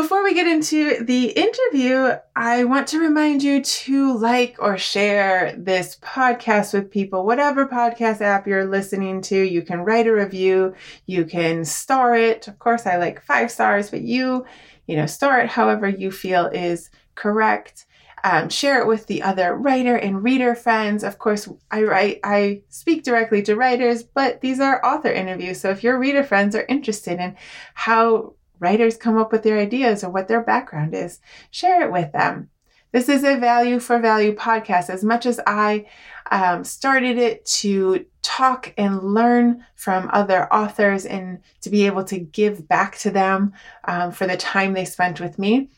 before 0.00 0.22
we 0.22 0.32
get 0.32 0.46
into 0.46 1.02
the 1.02 1.30
interview, 1.30 2.12
I 2.36 2.62
want 2.62 2.86
to 2.88 3.00
remind 3.00 3.42
you 3.42 3.60
to 3.64 4.16
like 4.16 4.54
or 4.60 4.78
share 4.78 5.56
this 5.58 5.96
podcast 5.96 6.72
with 6.72 6.88
people, 6.88 7.26
whatever 7.26 7.66
podcast 7.66 8.20
app 8.20 8.46
you're 8.46 8.64
listening 8.64 9.22
to. 9.22 9.36
You 9.36 9.60
can 9.62 9.80
write 9.80 10.06
a 10.06 10.12
review, 10.12 10.76
you 11.06 11.24
can 11.24 11.64
star 11.64 12.14
it. 12.14 12.46
Of 12.46 12.60
course, 12.60 12.86
I 12.86 12.96
like 12.96 13.20
five 13.20 13.50
stars, 13.50 13.90
but 13.90 14.02
you, 14.02 14.46
you 14.86 14.94
know, 14.94 15.06
star 15.06 15.40
it 15.40 15.48
however 15.48 15.88
you 15.88 16.12
feel 16.12 16.46
is 16.46 16.90
correct 17.16 17.86
um, 18.24 18.48
share 18.48 18.80
it 18.80 18.86
with 18.86 19.06
the 19.06 19.22
other 19.22 19.54
writer 19.54 19.96
and 19.96 20.22
reader 20.22 20.54
friends. 20.54 21.04
Of 21.04 21.18
course, 21.18 21.48
I 21.70 21.82
write, 21.82 22.20
I 22.24 22.62
speak 22.68 23.04
directly 23.04 23.42
to 23.42 23.56
writers, 23.56 24.02
but 24.02 24.40
these 24.40 24.60
are 24.60 24.84
author 24.84 25.10
interviews. 25.10 25.60
So 25.60 25.70
if 25.70 25.82
your 25.84 25.98
reader 25.98 26.24
friends 26.24 26.54
are 26.54 26.66
interested 26.68 27.20
in 27.20 27.36
how 27.74 28.34
writers 28.60 28.96
come 28.96 29.16
up 29.16 29.32
with 29.32 29.42
their 29.42 29.58
ideas 29.58 30.04
or 30.04 30.10
what 30.10 30.28
their 30.28 30.42
background 30.42 30.94
is, 30.94 31.20
share 31.50 31.82
it 31.82 31.92
with 31.92 32.12
them. 32.12 32.50
This 32.92 33.08
is 33.08 33.22
a 33.22 33.36
value 33.36 33.80
for 33.80 33.98
value 33.98 34.34
podcast. 34.34 34.88
As 34.88 35.04
much 35.04 35.26
as 35.26 35.38
I 35.46 35.86
um, 36.30 36.64
started 36.64 37.18
it 37.18 37.44
to 37.46 38.06
talk 38.22 38.72
and 38.78 39.02
learn 39.02 39.64
from 39.74 40.08
other 40.12 40.52
authors 40.52 41.04
and 41.04 41.40
to 41.60 41.70
be 41.70 41.84
able 41.86 42.04
to 42.04 42.18
give 42.18 42.66
back 42.66 42.96
to 42.98 43.10
them 43.10 43.52
um, 43.84 44.10
for 44.10 44.26
the 44.26 44.36
time 44.36 44.72
they 44.72 44.86
spent 44.86 45.20
with 45.20 45.38
me, 45.38 45.68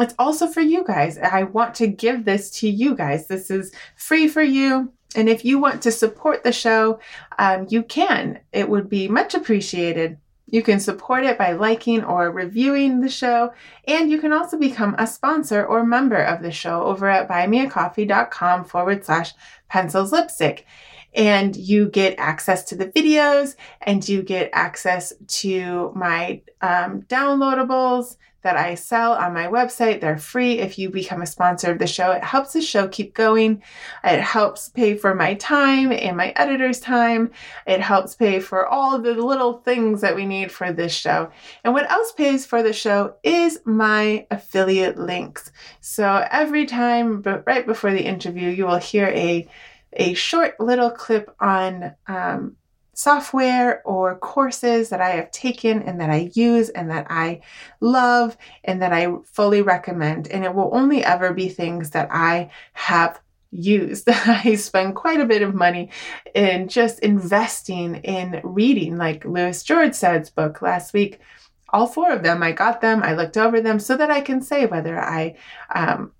it's 0.00 0.14
also 0.18 0.46
for 0.46 0.60
you 0.60 0.84
guys. 0.84 1.18
I 1.18 1.44
want 1.44 1.74
to 1.76 1.86
give 1.86 2.24
this 2.24 2.50
to 2.60 2.68
you 2.68 2.94
guys. 2.94 3.26
This 3.26 3.50
is 3.50 3.72
free 3.96 4.28
for 4.28 4.42
you. 4.42 4.92
And 5.16 5.28
if 5.28 5.44
you 5.44 5.58
want 5.58 5.82
to 5.82 5.92
support 5.92 6.44
the 6.44 6.52
show, 6.52 7.00
um, 7.38 7.66
you 7.70 7.82
can. 7.82 8.40
It 8.52 8.68
would 8.68 8.88
be 8.88 9.08
much 9.08 9.34
appreciated. 9.34 10.18
You 10.50 10.62
can 10.62 10.80
support 10.80 11.24
it 11.24 11.36
by 11.36 11.52
liking 11.52 12.02
or 12.02 12.30
reviewing 12.30 13.00
the 13.00 13.08
show, 13.08 13.52
and 13.86 14.10
you 14.10 14.18
can 14.18 14.32
also 14.32 14.58
become 14.58 14.94
a 14.98 15.06
sponsor 15.06 15.64
or 15.64 15.84
member 15.84 16.16
of 16.22 16.42
the 16.42 16.50
show 16.50 16.82
over 16.84 17.08
at 17.08 17.28
buymeacoffee.com 17.28 18.64
forward 18.64 19.04
slash 19.04 19.34
pencils 19.68 20.12
lipstick. 20.12 20.66
And 21.14 21.56
you 21.56 21.88
get 21.88 22.18
access 22.18 22.64
to 22.64 22.76
the 22.76 22.86
videos 22.86 23.56
and 23.82 24.06
you 24.06 24.22
get 24.22 24.50
access 24.52 25.12
to 25.26 25.92
my 25.94 26.42
um, 26.60 27.02
downloadables 27.02 28.16
that 28.48 28.56
I 28.56 28.76
sell 28.76 29.12
on 29.12 29.34
my 29.34 29.46
website. 29.46 30.00
They're 30.00 30.16
free 30.16 30.58
if 30.58 30.78
you 30.78 30.88
become 30.88 31.20
a 31.20 31.26
sponsor 31.26 31.70
of 31.70 31.78
the 31.78 31.86
show. 31.86 32.12
It 32.12 32.24
helps 32.24 32.54
the 32.54 32.62
show 32.62 32.88
keep 32.88 33.12
going. 33.12 33.62
It 34.02 34.22
helps 34.22 34.70
pay 34.70 34.96
for 34.96 35.14
my 35.14 35.34
time 35.34 35.92
and 35.92 36.16
my 36.16 36.30
editor's 36.34 36.80
time. 36.80 37.30
It 37.66 37.82
helps 37.82 38.14
pay 38.14 38.40
for 38.40 38.66
all 38.66 38.96
of 38.96 39.02
the 39.02 39.12
little 39.12 39.58
things 39.58 40.00
that 40.00 40.16
we 40.16 40.24
need 40.24 40.50
for 40.50 40.72
this 40.72 40.94
show. 40.94 41.30
And 41.62 41.74
what 41.74 41.90
else 41.90 42.12
pays 42.12 42.46
for 42.46 42.62
the 42.62 42.72
show 42.72 43.16
is 43.22 43.60
my 43.66 44.26
affiliate 44.30 44.98
links. 44.98 45.52
So 45.82 46.26
every 46.30 46.64
time, 46.64 47.20
but 47.20 47.44
right 47.46 47.66
before 47.66 47.90
the 47.90 48.06
interview, 48.06 48.48
you 48.48 48.64
will 48.64 48.78
hear 48.78 49.08
a 49.08 49.46
a 49.94 50.14
short 50.14 50.58
little 50.60 50.90
clip 50.90 51.34
on 51.40 51.94
um, 52.06 52.56
software 52.98 53.80
or 53.86 54.18
courses 54.18 54.88
that 54.88 55.00
I 55.00 55.10
have 55.10 55.30
taken 55.30 55.82
and 55.82 56.00
that 56.00 56.10
I 56.10 56.32
use 56.34 56.68
and 56.70 56.90
that 56.90 57.06
I 57.08 57.42
love 57.80 58.36
and 58.64 58.82
that 58.82 58.92
I 58.92 59.06
fully 59.24 59.62
recommend. 59.62 60.26
And 60.26 60.44
it 60.44 60.52
will 60.52 60.70
only 60.74 61.04
ever 61.04 61.32
be 61.32 61.48
things 61.48 61.90
that 61.90 62.08
I 62.10 62.50
have 62.72 63.20
used. 63.52 64.08
I 64.08 64.56
spend 64.56 64.96
quite 64.96 65.20
a 65.20 65.26
bit 65.26 65.42
of 65.42 65.54
money 65.54 65.90
in 66.34 66.66
just 66.66 66.98
investing 66.98 67.94
in 68.02 68.40
reading, 68.42 68.96
like 68.96 69.24
Lewis 69.24 69.62
Jorstad's 69.62 70.30
book 70.30 70.60
last 70.60 70.92
week. 70.92 71.20
All 71.68 71.86
four 71.86 72.10
of 72.10 72.24
them, 72.24 72.42
I 72.42 72.50
got 72.50 72.80
them, 72.80 73.04
I 73.04 73.14
looked 73.14 73.36
over 73.36 73.60
them 73.60 73.78
so 73.78 73.96
that 73.96 74.10
I 74.10 74.22
can 74.22 74.42
say 74.42 74.66
whether 74.66 74.98
I 74.98 75.36
um, 75.72 76.10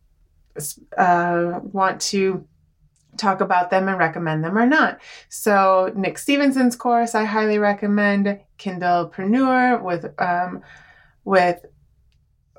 uh, 0.96 1.58
want 1.60 2.00
to 2.02 2.46
talk 3.18 3.40
about 3.40 3.70
them 3.70 3.88
and 3.88 3.98
recommend 3.98 4.44
them 4.44 4.57
or 4.57 4.66
not. 4.66 5.00
So 5.28 5.92
Nick 5.94 6.18
Stephenson's 6.18 6.76
course 6.76 7.14
I 7.14 7.24
highly 7.24 7.59
recommend. 7.59 8.40
Kindlepreneur 8.59 9.83
with 9.83 10.07
um, 10.20 10.62
with 11.24 11.64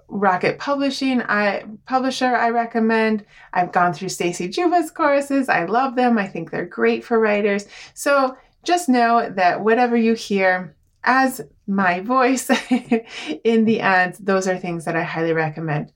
Rocket 0.08 0.58
Publishing, 0.58 1.22
I 1.22 1.66
publisher 1.86 2.36
I 2.36 2.50
recommend. 2.50 3.26
I've 3.54 3.72
gone 3.72 3.94
through 3.94 4.10
Stacy 4.10 4.48
Juba's 4.48 4.92
courses. 4.92 5.50
I 5.50 5.66
love 5.66 5.96
them. 5.96 6.18
I 6.18 6.28
think 6.28 6.52
they're 6.52 6.66
great 6.66 7.04
for 7.04 7.20
writers. 7.20 7.66
So 7.94 8.36
just 8.64 8.90
know 8.90 9.30
that 9.36 9.62
whatever 9.62 9.96
you 9.96 10.14
hear 10.14 10.76
as 11.04 11.42
my 11.68 12.02
voice 12.02 12.50
in 13.44 13.66
the 13.66 13.80
ads, 13.82 14.20
those 14.20 14.48
are 14.48 14.58
things 14.58 14.86
that 14.86 14.96
I 14.96 15.04
highly 15.04 15.34
recommend. 15.34 15.94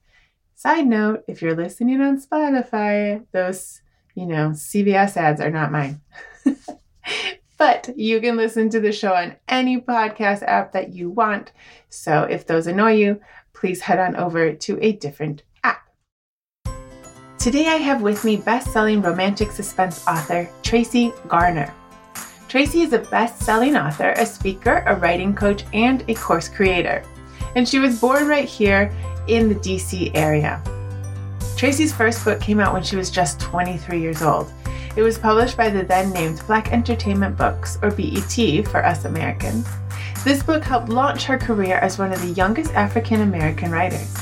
Side 0.55 0.87
note, 0.87 1.23
if 1.27 1.41
you're 1.41 1.55
listening 1.55 1.99
on 1.99 2.21
Spotify, 2.21 3.25
those, 3.31 3.81
you 4.15 4.25
know, 4.25 4.49
CVS 4.49 5.17
ads 5.17 5.41
are 5.41 5.49
not 5.49 5.71
mine. 5.71 6.01
but 7.57 7.89
you 7.97 8.19
can 8.19 8.35
listen 8.35 8.69
to 8.69 8.79
the 8.79 8.91
show 8.91 9.13
on 9.13 9.35
any 9.47 9.79
podcast 9.79 10.43
app 10.43 10.71
that 10.73 10.93
you 10.93 11.09
want. 11.09 11.51
So 11.89 12.23
if 12.23 12.45
those 12.45 12.67
annoy 12.67 12.93
you, 12.93 13.21
please 13.53 13.81
head 13.81 13.99
on 13.99 14.15
over 14.15 14.53
to 14.53 14.79
a 14.81 14.91
different 14.93 15.43
app. 15.63 15.87
Today 17.37 17.67
I 17.67 17.77
have 17.77 18.01
with 18.01 18.23
me 18.23 18.37
best-selling 18.37 19.01
romantic 19.01 19.51
suspense 19.51 20.05
author 20.07 20.49
Tracy 20.61 21.13
Garner. 21.27 21.73
Tracy 22.47 22.81
is 22.81 22.93
a 22.93 22.99
best-selling 22.99 23.75
author, 23.75 24.11
a 24.11 24.25
speaker, 24.25 24.83
a 24.85 24.95
writing 24.95 25.33
coach, 25.33 25.63
and 25.73 26.03
a 26.07 26.13
course 26.13 26.47
creator. 26.47 27.03
And 27.55 27.67
she 27.67 27.79
was 27.79 27.99
born 27.99 28.27
right 28.27 28.47
here 28.47 28.93
in 29.27 29.49
the 29.49 29.55
DC 29.55 30.11
area. 30.13 30.61
Tracy's 31.63 31.93
first 31.93 32.25
book 32.25 32.41
came 32.41 32.59
out 32.59 32.73
when 32.73 32.83
she 32.83 32.97
was 32.97 33.09
just 33.09 33.39
23 33.39 34.01
years 34.01 34.21
old. 34.21 34.51
It 34.97 35.01
was 35.01 35.17
published 35.17 35.55
by 35.55 35.69
the 35.69 35.83
then 35.83 36.11
named 36.11 36.43
Black 36.45 36.73
Entertainment 36.73 37.37
Books, 37.37 37.79
or 37.81 37.89
BET 37.89 38.67
for 38.67 38.83
us 38.83 39.05
Americans. 39.05 39.65
This 40.25 40.43
book 40.43 40.61
helped 40.61 40.89
launch 40.89 41.23
her 41.23 41.37
career 41.37 41.77
as 41.77 41.97
one 41.97 42.11
of 42.11 42.19
the 42.19 42.33
youngest 42.33 42.73
African 42.73 43.21
American 43.21 43.71
writers. 43.71 44.13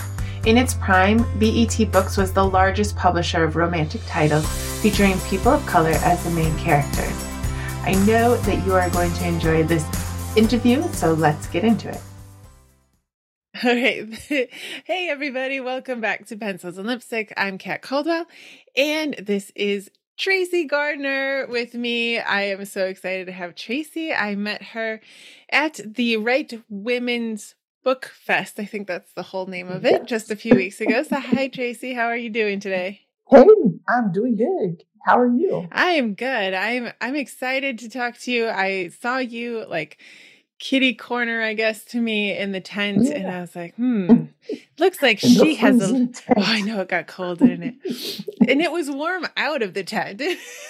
In 0.45 0.56
its 0.56 0.75
prime, 0.75 1.25
BET 1.39 1.91
Books 1.91 2.15
was 2.15 2.32
the 2.32 2.45
largest 2.45 2.95
publisher 2.95 3.43
of 3.43 3.56
romantic 3.56 4.01
titles 4.06 4.45
featuring 4.80 5.19
people 5.21 5.54
of 5.54 5.65
color 5.65 5.97
as 6.04 6.23
the 6.23 6.30
main 6.30 6.56
characters. 6.60 7.25
I 7.82 7.95
know 8.06 8.38
that 8.38 8.63
you 8.67 8.75
are 8.75 8.88
going 8.91 9.13
to 9.13 9.27
enjoy 9.27 9.63
this 9.63 9.84
interview, 10.38 10.84
so 10.93 11.13
let's 11.13 11.47
get 11.47 11.63
into 11.63 11.89
it. 11.89 12.01
All 13.65 13.76
right. 13.76 14.08
hey, 14.86 15.10
everybody. 15.10 15.60
Welcome 15.60 16.02
back 16.02 16.26
to 16.28 16.38
Pencils 16.38 16.80
and 16.80 16.88
Lipstick. 16.88 17.32
I'm 17.38 17.60
Kat 17.60 17.84
Caldwell, 17.84 18.26
and 18.76 19.13
this 19.19 19.52
is 19.56 19.91
Tracy 20.17 20.65
Garner 20.65 21.45
with 21.47 21.76
me. 21.76 22.17
I 22.17 22.43
am 22.43 22.65
so 22.65 22.86
excited 22.86 23.28
to 23.28 23.32
have 23.32 23.54
Tracy. 23.54 24.13
I 24.13 24.36
met 24.36 24.63
her 24.63 25.00
at 25.52 25.80
the 25.86 26.17
Write 26.17 26.63
Women's 26.69 27.54
Book 27.84 28.06
Fest. 28.06 28.60
I 28.60 28.65
think 28.65 28.88
that's 28.88 29.13
the 29.13 29.24
whole 29.24 29.45
name 29.45 29.67
of 29.67 29.86
it, 29.86 30.08
just 30.08 30.32
a 30.32 30.36
few 30.36 30.56
weeks 30.56 30.82
ago. 30.82 31.04
So, 31.04 31.19
hi, 31.19 31.47
Tracy. 31.47 31.93
How 31.93 32.06
are 32.06 32.17
you 32.17 32.32
doing 32.32 32.60
today? 32.60 33.02
Hey, 33.30 33.45
I'm 33.88 34.12
doing 34.12 34.38
good. 34.38 34.84
How 35.06 35.19
are 35.19 35.32
you? 35.32 35.67
I 35.71 35.91
am 35.91 36.15
good. 36.15 36.54
I'm 36.56 36.93
I'm 37.00 37.15
excited 37.15 37.78
to 37.80 37.89
talk 37.89 38.17
to 38.19 38.32
you. 38.32 38.50
I 38.50 38.89
saw 38.89 39.17
you 39.17 39.65
like 39.67 40.00
kitty 40.62 40.93
corner, 40.93 41.41
I 41.41 41.54
guess, 41.54 41.84
to 41.86 42.00
me 42.00 42.38
in 42.38 42.54
the 42.54 42.62
tent. 42.62 43.04
Yeah. 43.04 43.15
And 43.15 43.28
I 43.28 43.41
was 43.41 43.56
like, 43.56 43.76
hmm, 43.76 44.26
looks 44.78 45.02
like 45.02 45.19
she 45.19 45.56
has 45.56 45.91
a. 45.91 46.08
Oh, 46.38 46.41
I 46.41 46.62
know 46.62 46.80
it 46.80 46.88
got 46.88 47.08
cold 47.08 47.41
in 47.41 47.63
it. 47.63 47.76
and 48.47 48.62
it 48.62 48.71
was 48.71 48.89
warm 48.89 49.28
out 49.36 49.62
of 49.62 49.74
the 49.74 49.84
tent. 49.84 50.19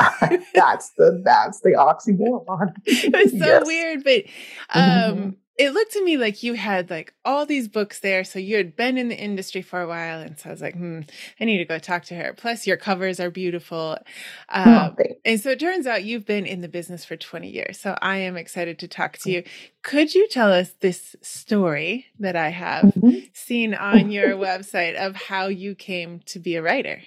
that's 0.55 0.91
the 0.91 1.21
that's 1.23 1.59
the 1.59 1.71
oxymoron. 1.71 2.73
it 2.85 3.13
was 3.13 3.31
so 3.31 3.37
yes. 3.37 3.67
weird, 3.67 4.03
but 4.03 4.23
um 4.73 4.81
mm-hmm 4.83 5.29
it 5.61 5.73
looked 5.73 5.91
to 5.91 6.03
me 6.03 6.17
like 6.17 6.41
you 6.41 6.55
had 6.55 6.89
like 6.89 7.13
all 7.23 7.45
these 7.45 7.67
books 7.67 7.99
there. 7.99 8.23
So 8.23 8.39
you 8.39 8.57
had 8.57 8.75
been 8.75 8.97
in 8.97 9.09
the 9.09 9.17
industry 9.17 9.61
for 9.61 9.79
a 9.79 9.87
while. 9.87 10.19
And 10.19 10.39
so 10.39 10.49
I 10.49 10.51
was 10.51 10.61
like, 10.61 10.73
hmm, 10.73 11.01
I 11.39 11.45
need 11.45 11.59
to 11.59 11.65
go 11.65 11.77
talk 11.77 12.03
to 12.05 12.15
her. 12.15 12.33
Plus, 12.35 12.65
your 12.65 12.77
covers 12.77 13.19
are 13.19 13.29
beautiful. 13.29 13.99
Oh, 14.51 14.61
um, 14.63 14.95
oh, 14.99 15.03
and 15.23 15.39
so 15.39 15.51
it 15.51 15.59
turns 15.59 15.85
out 15.85 16.03
you've 16.03 16.25
been 16.25 16.47
in 16.47 16.61
the 16.61 16.67
business 16.67 17.05
for 17.05 17.15
20 17.15 17.47
years. 17.47 17.79
So 17.79 17.95
I 18.01 18.17
am 18.17 18.37
excited 18.37 18.79
to 18.79 18.87
talk 18.87 19.19
to 19.19 19.31
you. 19.31 19.43
Could 19.83 20.15
you 20.15 20.27
tell 20.29 20.51
us 20.51 20.73
this 20.79 21.15
story 21.21 22.07
that 22.19 22.35
I 22.35 22.49
have 22.49 22.85
mm-hmm. 22.85 23.19
seen 23.33 23.75
on 23.75 24.09
your 24.09 24.31
website 24.31 24.95
of 24.95 25.15
how 25.15 25.45
you 25.45 25.75
came 25.75 26.21
to 26.25 26.39
be 26.39 26.55
a 26.55 26.63
writer? 26.63 27.03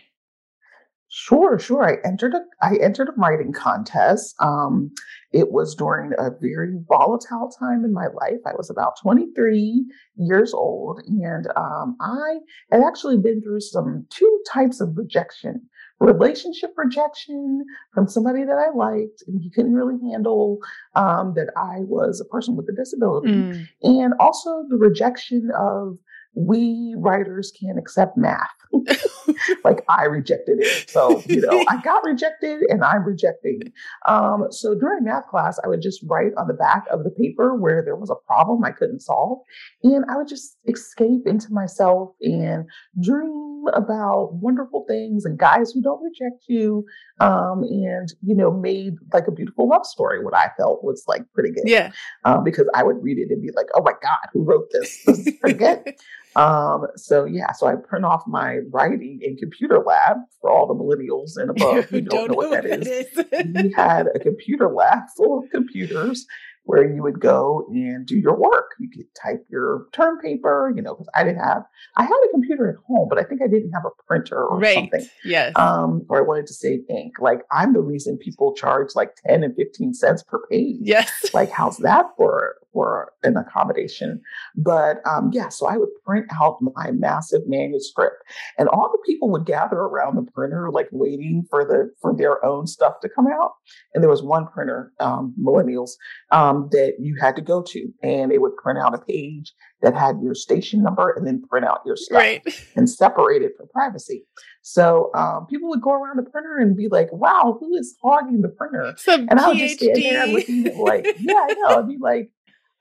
Sure, 1.17 1.61
sure. 1.61 1.89
I 1.89 2.05
entered 2.05 2.35
a 2.35 2.41
I 2.61 2.75
entered 2.83 3.09
a 3.09 3.13
writing 3.17 3.53
contest. 3.53 4.35
Um, 4.41 4.91
it 5.31 5.53
was 5.53 5.77
during 5.77 6.11
a 6.19 6.31
very 6.41 6.73
volatile 6.89 7.53
time 7.57 7.85
in 7.85 7.93
my 7.93 8.09
life. 8.09 8.41
I 8.45 8.55
was 8.57 8.69
about 8.69 8.95
23 9.01 9.87
years 10.17 10.53
old, 10.53 11.03
and 11.07 11.47
um, 11.55 11.97
I 12.01 12.39
had 12.73 12.81
actually 12.85 13.19
been 13.19 13.41
through 13.43 13.61
some 13.61 14.07
two 14.11 14.43
types 14.53 14.81
of 14.81 14.97
rejection: 14.97 15.63
relationship 16.01 16.73
rejection 16.77 17.65
from 17.93 18.09
somebody 18.09 18.43
that 18.43 18.59
I 18.59 18.77
liked, 18.77 19.23
and 19.29 19.41
he 19.41 19.51
couldn't 19.51 19.75
really 19.75 20.01
handle 20.11 20.59
um, 20.97 21.35
that 21.37 21.53
I 21.57 21.85
was 21.85 22.21
a 22.21 22.29
person 22.29 22.57
with 22.57 22.69
a 22.69 22.75
disability, 22.75 23.29
mm. 23.29 23.69
and 23.85 24.15
also 24.19 24.65
the 24.69 24.79
rejection 24.79 25.53
of 25.57 25.97
we 26.35 26.95
writers 26.99 27.53
can't 27.59 27.79
accept 27.79 28.17
math. 28.17 28.49
like 29.65 29.85
I 29.89 30.05
rejected 30.05 30.59
it. 30.61 30.91
So, 30.91 31.23
you 31.27 31.41
know, 31.41 31.65
I 31.69 31.81
got 31.81 32.05
rejected 32.05 32.63
and 32.69 32.83
I'm 32.83 33.05
rejecting. 33.05 33.73
Um, 34.07 34.49
so 34.51 34.75
during 34.75 35.05
math 35.05 35.29
class, 35.29 35.59
I 35.65 35.69
would 35.69 35.83
just 35.83 36.03
write 36.07 36.33
on 36.37 36.49
the 36.49 36.55
back 36.55 36.85
of 36.91 37.05
the 37.05 37.11
paper 37.11 37.55
where 37.55 37.83
there 37.85 37.97
was 37.97 38.11
a 38.11 38.17
problem 38.27 38.65
I 38.65 38.73
couldn't 38.73 39.01
solve. 39.01 39.39
And 39.83 40.05
I 40.11 40.17
would 40.17 40.29
just 40.29 40.57
escape 40.67 41.23
into 41.27 41.53
myself 41.53 42.11
and 42.21 42.65
dream 43.01 43.65
about 43.73 44.35
wonderful 44.35 44.85
things 44.89 45.25
and 45.25 45.39
guys 45.39 45.71
who 45.71 45.81
don't 45.81 46.03
reject 46.03 46.45
you. 46.49 46.85
Um, 47.21 47.63
and, 47.63 48.13
you 48.23 48.35
know, 48.35 48.51
made 48.51 48.95
like 49.13 49.29
a 49.29 49.33
beautiful 49.33 49.69
love 49.69 49.87
story, 49.87 50.23
what 50.23 50.37
I 50.37 50.51
felt 50.59 50.83
was 50.83 51.05
like 51.07 51.23
pretty 51.33 51.51
good. 51.53 51.65
Yeah. 51.67 51.93
Um, 52.25 52.45
because 52.45 52.69
I 52.75 52.83
would 52.83 53.03
read 53.03 53.19
it 53.19 53.31
and 53.31 53.41
be 53.41 53.53
like, 53.55 53.67
oh 53.75 53.83
my 53.83 53.93
God, 54.03 54.19
who 54.33 54.43
wrote 54.43 54.69
this? 54.73 55.05
This 55.07 55.27
is 55.27 55.35
pretty 55.41 55.59
good. 55.59 55.95
Um, 56.37 56.87
so 56.97 57.25
yeah, 57.25 57.53
so 57.53 57.67
I 57.67 57.77
print 57.77 58.05
off 58.05 58.23
my 58.27 58.59
writing 58.71 59.21
in 59.23 59.37
computer 59.37 59.79
lab 59.79 60.19
for 60.41 60.51
all 60.51 60.67
the 60.67 60.75
millennials 60.75 61.37
and 61.37 61.51
above 61.57 61.85
who 61.87 62.01
don't, 62.01 62.29
don't 62.29 62.31
know, 62.31 62.35
what, 62.37 62.51
what 62.51 62.63
that 62.65 62.87
is. 62.87 63.07
is. 63.07 63.25
we 63.33 63.73
had 63.77 64.07
a 64.15 64.19
computer 64.19 64.69
lab 64.69 65.01
full 65.17 65.39
of 65.39 65.51
computers 65.51 66.27
where 66.65 66.91
you 66.91 67.03
would 67.03 67.21
go 67.21 67.67
and 67.71 68.07
do 68.07 68.17
your 68.19 68.35
work. 68.35 68.73
You 68.79 68.89
could 68.91 69.07
type 69.15 69.47
your 69.51 69.87
term 69.93 70.19
paper, 70.21 70.73
you 70.75 70.83
know, 70.83 70.95
because 70.95 71.09
I 71.15 71.23
didn't 71.23 71.41
have, 71.41 71.63
I 71.97 72.05
had 72.05 72.21
a 72.29 72.31
computer 72.33 72.69
at 72.69 72.77
home, 72.87 73.07
but 73.09 73.19
I 73.19 73.23
think 73.23 73.43
I 73.43 73.47
didn't 73.47 73.73
have 73.73 73.85
a 73.85 73.91
printer 74.07 74.43
or 74.43 74.59
right. 74.59 74.75
something. 74.75 75.07
Yes. 75.25 75.53
Um, 75.57 76.07
or 76.09 76.19
I 76.19 76.23
wanted 76.23 76.47
to 76.47 76.55
save 76.55 76.81
ink. 76.89 77.15
Like 77.21 77.41
I'm 77.53 77.75
the 77.75 77.83
reason 77.83 78.17
people 78.17 78.55
charge 78.55 78.89
like 78.95 79.11
10 79.27 79.45
and 79.45 79.55
15 79.55 79.95
cents 79.95 80.23
per 80.23 80.41
page. 80.51 80.79
Yes. 80.81 81.35
Like 81.35 81.51
how's 81.51 81.77
that 81.79 82.07
for 82.17 82.57
for 82.75 83.13
an 83.23 83.37
accommodation. 83.37 84.21
But 84.57 84.99
um, 85.07 85.31
yeah, 85.33 85.49
so 85.49 85.67
I 85.67 85.79
would 85.79 85.89
print 86.05 86.27
out 86.39 86.59
my 86.75 86.91
massive 86.91 87.43
manuscript, 87.47 88.17
and 88.59 88.69
all 88.69 88.91
the 88.93 89.03
people 89.07 89.31
would 89.31 89.47
gather 89.47 89.77
around 89.77 90.17
the 90.17 90.31
printer, 90.33 90.71
like 90.71 90.89
waiting 90.91 91.47
for 91.49 91.65
the 91.65 91.91
for 92.03 92.15
their 92.15 92.45
own 92.45 92.67
stuff 92.67 93.01
to 93.01 93.09
come 93.09 93.27
out. 93.29 93.53
And 93.95 94.03
there 94.03 94.11
was 94.11 94.23
one 94.23 94.47
printer, 94.49 94.93
um, 95.01 95.35
millennials, 95.41 95.93
um, 96.33 96.69
that 96.73 96.97
you 96.99 97.17
had 97.19 97.37
to 97.37 97.43
go 97.43 97.63
to, 97.63 97.89
and 98.03 98.33
it 98.33 98.43
would 98.43 98.57
print 98.57 98.79
out 98.79 98.95
a 98.95 98.99
page 98.99 99.53
that 99.81 99.95
had 99.95 100.21
your 100.23 100.35
station 100.35 100.83
number, 100.83 101.15
and 101.17 101.27
then 101.27 101.43
print 101.49 101.65
out 101.65 101.81
your 101.87 101.97
stuff 101.97 102.19
right. 102.19 102.67
and 102.77 102.91
separate 102.91 103.43
it 103.43 103.53
for 103.57 103.67
privacy. 103.73 104.25
So 104.63 105.11
um, 105.15 105.47
people 105.47 105.69
would 105.69 105.83
go 105.83 105.93
around 105.93 106.17
the 106.17 106.29
printer 106.29 106.57
and 106.59 106.77
be 106.77 106.89
like, 106.89 107.13
"Wow, 107.13 107.57
who 107.61 107.77
is 107.77 107.97
hogging 108.03 108.41
the 108.41 108.49
printer?" 108.49 108.95
Some 108.97 109.29
and 109.31 109.39
I 109.39 109.49
would 109.49 109.59
just 109.59 109.79
stand 109.79 109.97
there 109.97 110.27
looking 110.27 110.79
like, 110.79 111.07
"Yeah, 111.21 111.47
I 111.49 111.55
know." 111.55 111.79
I'd 111.79 111.89
be 111.89 111.99
like, 112.01 112.31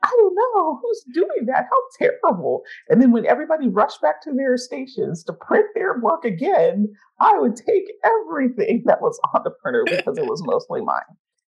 I 0.03 0.11
don't 0.17 0.35
know 0.35 0.79
who's 0.81 1.05
doing 1.13 1.45
that. 1.47 1.67
How 1.69 2.07
terrible. 2.21 2.63
And 2.89 3.01
then 3.01 3.11
when 3.11 3.25
everybody 3.25 3.69
rushed 3.69 4.01
back 4.01 4.21
to 4.23 4.33
their 4.33 4.57
stations 4.57 5.23
to 5.23 5.33
print 5.33 5.67
their 5.75 5.97
work 5.99 6.25
again, 6.25 6.93
I 7.19 7.39
would 7.39 7.55
take 7.55 7.85
everything 8.03 8.83
that 8.85 9.01
was 9.01 9.19
on 9.33 9.41
the 9.43 9.51
printer 9.51 9.83
because 9.85 10.17
it 10.17 10.25
was 10.25 10.43
mostly 10.43 10.81
mine. 10.81 11.01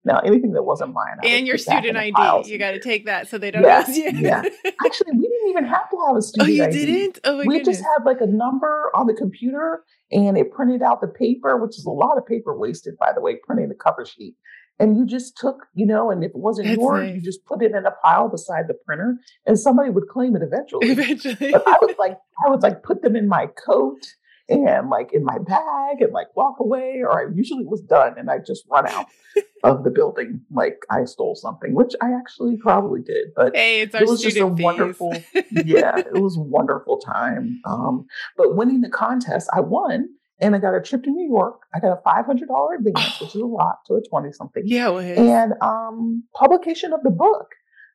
Now, 0.05 0.19
anything 0.19 0.51
that 0.51 0.63
wasn't 0.63 0.93
mine, 0.93 1.15
I 1.23 1.27
and 1.27 1.47
your 1.47 1.57
student 1.57 1.95
ID, 1.95 2.49
you 2.51 2.57
got 2.57 2.71
to 2.71 2.79
take 2.79 3.05
that 3.05 3.29
so 3.29 3.37
they 3.37 3.51
don't 3.51 3.63
yeah, 3.63 3.87
you. 3.87 4.11
yeah. 4.19 4.43
Actually, 4.85 5.13
we 5.13 5.29
didn't 5.29 5.49
even 5.49 5.63
have 5.63 5.89
to 5.91 5.97
have 6.05 6.15
a 6.15 6.17
oh, 6.17 6.19
student. 6.19 6.49
ID. 6.49 6.59
Oh, 6.59 6.63
you 6.63 6.63
ID. 6.63 6.85
didn't? 6.85 7.19
Oh 7.23 7.37
my 7.37 7.43
We 7.45 7.57
goodness. 7.59 7.77
just 7.77 7.89
had 7.89 8.05
like 8.05 8.19
a 8.19 8.27
number 8.27 8.91
on 8.95 9.07
the 9.07 9.13
computer, 9.13 9.83
and 10.11 10.37
it 10.37 10.51
printed 10.51 10.81
out 10.81 10.99
the 10.99 11.07
paper, 11.07 11.57
which 11.57 11.77
is 11.77 11.85
a 11.85 11.89
lot 11.89 12.17
of 12.17 12.25
paper 12.25 12.57
wasted, 12.57 12.97
by 12.99 13.13
the 13.15 13.21
way, 13.21 13.37
printing 13.45 13.69
the 13.69 13.75
cover 13.75 14.05
sheet. 14.05 14.35
And 14.79 14.97
you 14.97 15.05
just 15.05 15.37
took, 15.37 15.67
you 15.75 15.85
know, 15.85 16.09
and 16.09 16.23
if 16.23 16.31
it 16.31 16.37
wasn't 16.37 16.67
That's 16.67 16.79
yours, 16.79 17.05
nice. 17.07 17.15
you 17.15 17.21
just 17.21 17.45
put 17.45 17.61
it 17.61 17.71
in 17.71 17.85
a 17.85 17.91
pile 18.03 18.27
beside 18.27 18.67
the 18.67 18.73
printer, 18.85 19.17
and 19.45 19.57
somebody 19.57 19.89
would 19.91 20.07
claim 20.07 20.35
it 20.35 20.41
eventually. 20.49 20.89
Eventually. 20.91 21.51
but 21.51 21.67
I 21.67 21.77
would 21.81 21.95
like, 21.99 22.17
I 22.45 22.49
would 22.49 22.63
like 22.63 22.83
put 22.83 23.01
them 23.01 23.15
in 23.15 23.27
my 23.27 23.47
coat 23.65 24.01
and 24.49 24.89
like 24.89 25.13
in 25.13 25.23
my 25.23 25.37
bag 25.37 26.01
and 26.01 26.11
like 26.11 26.35
walk 26.35 26.59
away, 26.59 27.01
or 27.01 27.11
I 27.21 27.33
usually 27.33 27.65
was 27.65 27.81
done 27.81 28.15
and 28.17 28.29
I 28.29 28.39
just 28.39 28.65
run 28.69 28.87
out 28.87 29.05
of 29.63 29.83
the 29.83 29.89
building 29.89 30.41
like 30.51 30.79
I 30.89 31.05
stole 31.05 31.35
something, 31.35 31.73
which 31.73 31.93
I 32.01 32.11
actually 32.13 32.57
probably 32.57 33.01
did. 33.01 33.27
But 33.35 33.55
hey, 33.55 33.81
it's 33.81 33.95
our 33.95 34.01
it 34.01 34.07
was 34.09 34.21
just 34.21 34.37
a 34.37 34.49
fees. 34.53 34.63
wonderful, 34.63 35.15
yeah, 35.51 35.97
it 35.97 36.19
was 36.21 36.35
a 36.35 36.41
wonderful 36.41 36.97
time. 36.97 37.61
Um, 37.65 38.05
but 38.37 38.55
winning 38.55 38.81
the 38.81 38.89
contest, 38.89 39.49
I 39.53 39.61
won. 39.61 40.09
And 40.43 40.55
I 40.55 40.59
got 40.59 40.75
a 40.75 40.81
trip 40.81 41.03
to 41.03 41.09
New 41.09 41.27
York. 41.27 41.61
I 41.73 41.79
got 41.79 41.93
a 41.93 42.01
five 42.03 42.25
hundred 42.25 42.49
dollar 42.49 42.75
advance, 42.75 43.19
which 43.19 43.35
is 43.35 43.41
a 43.41 43.45
lot 43.61 43.77
to 43.87 43.95
a 43.95 44.01
twenty 44.09 44.31
something, 44.31 44.63
yeah, 44.65 44.89
and 45.17 45.53
um, 45.61 46.23
publication 46.35 46.93
of 46.93 47.01
the 47.03 47.09
book. 47.09 47.47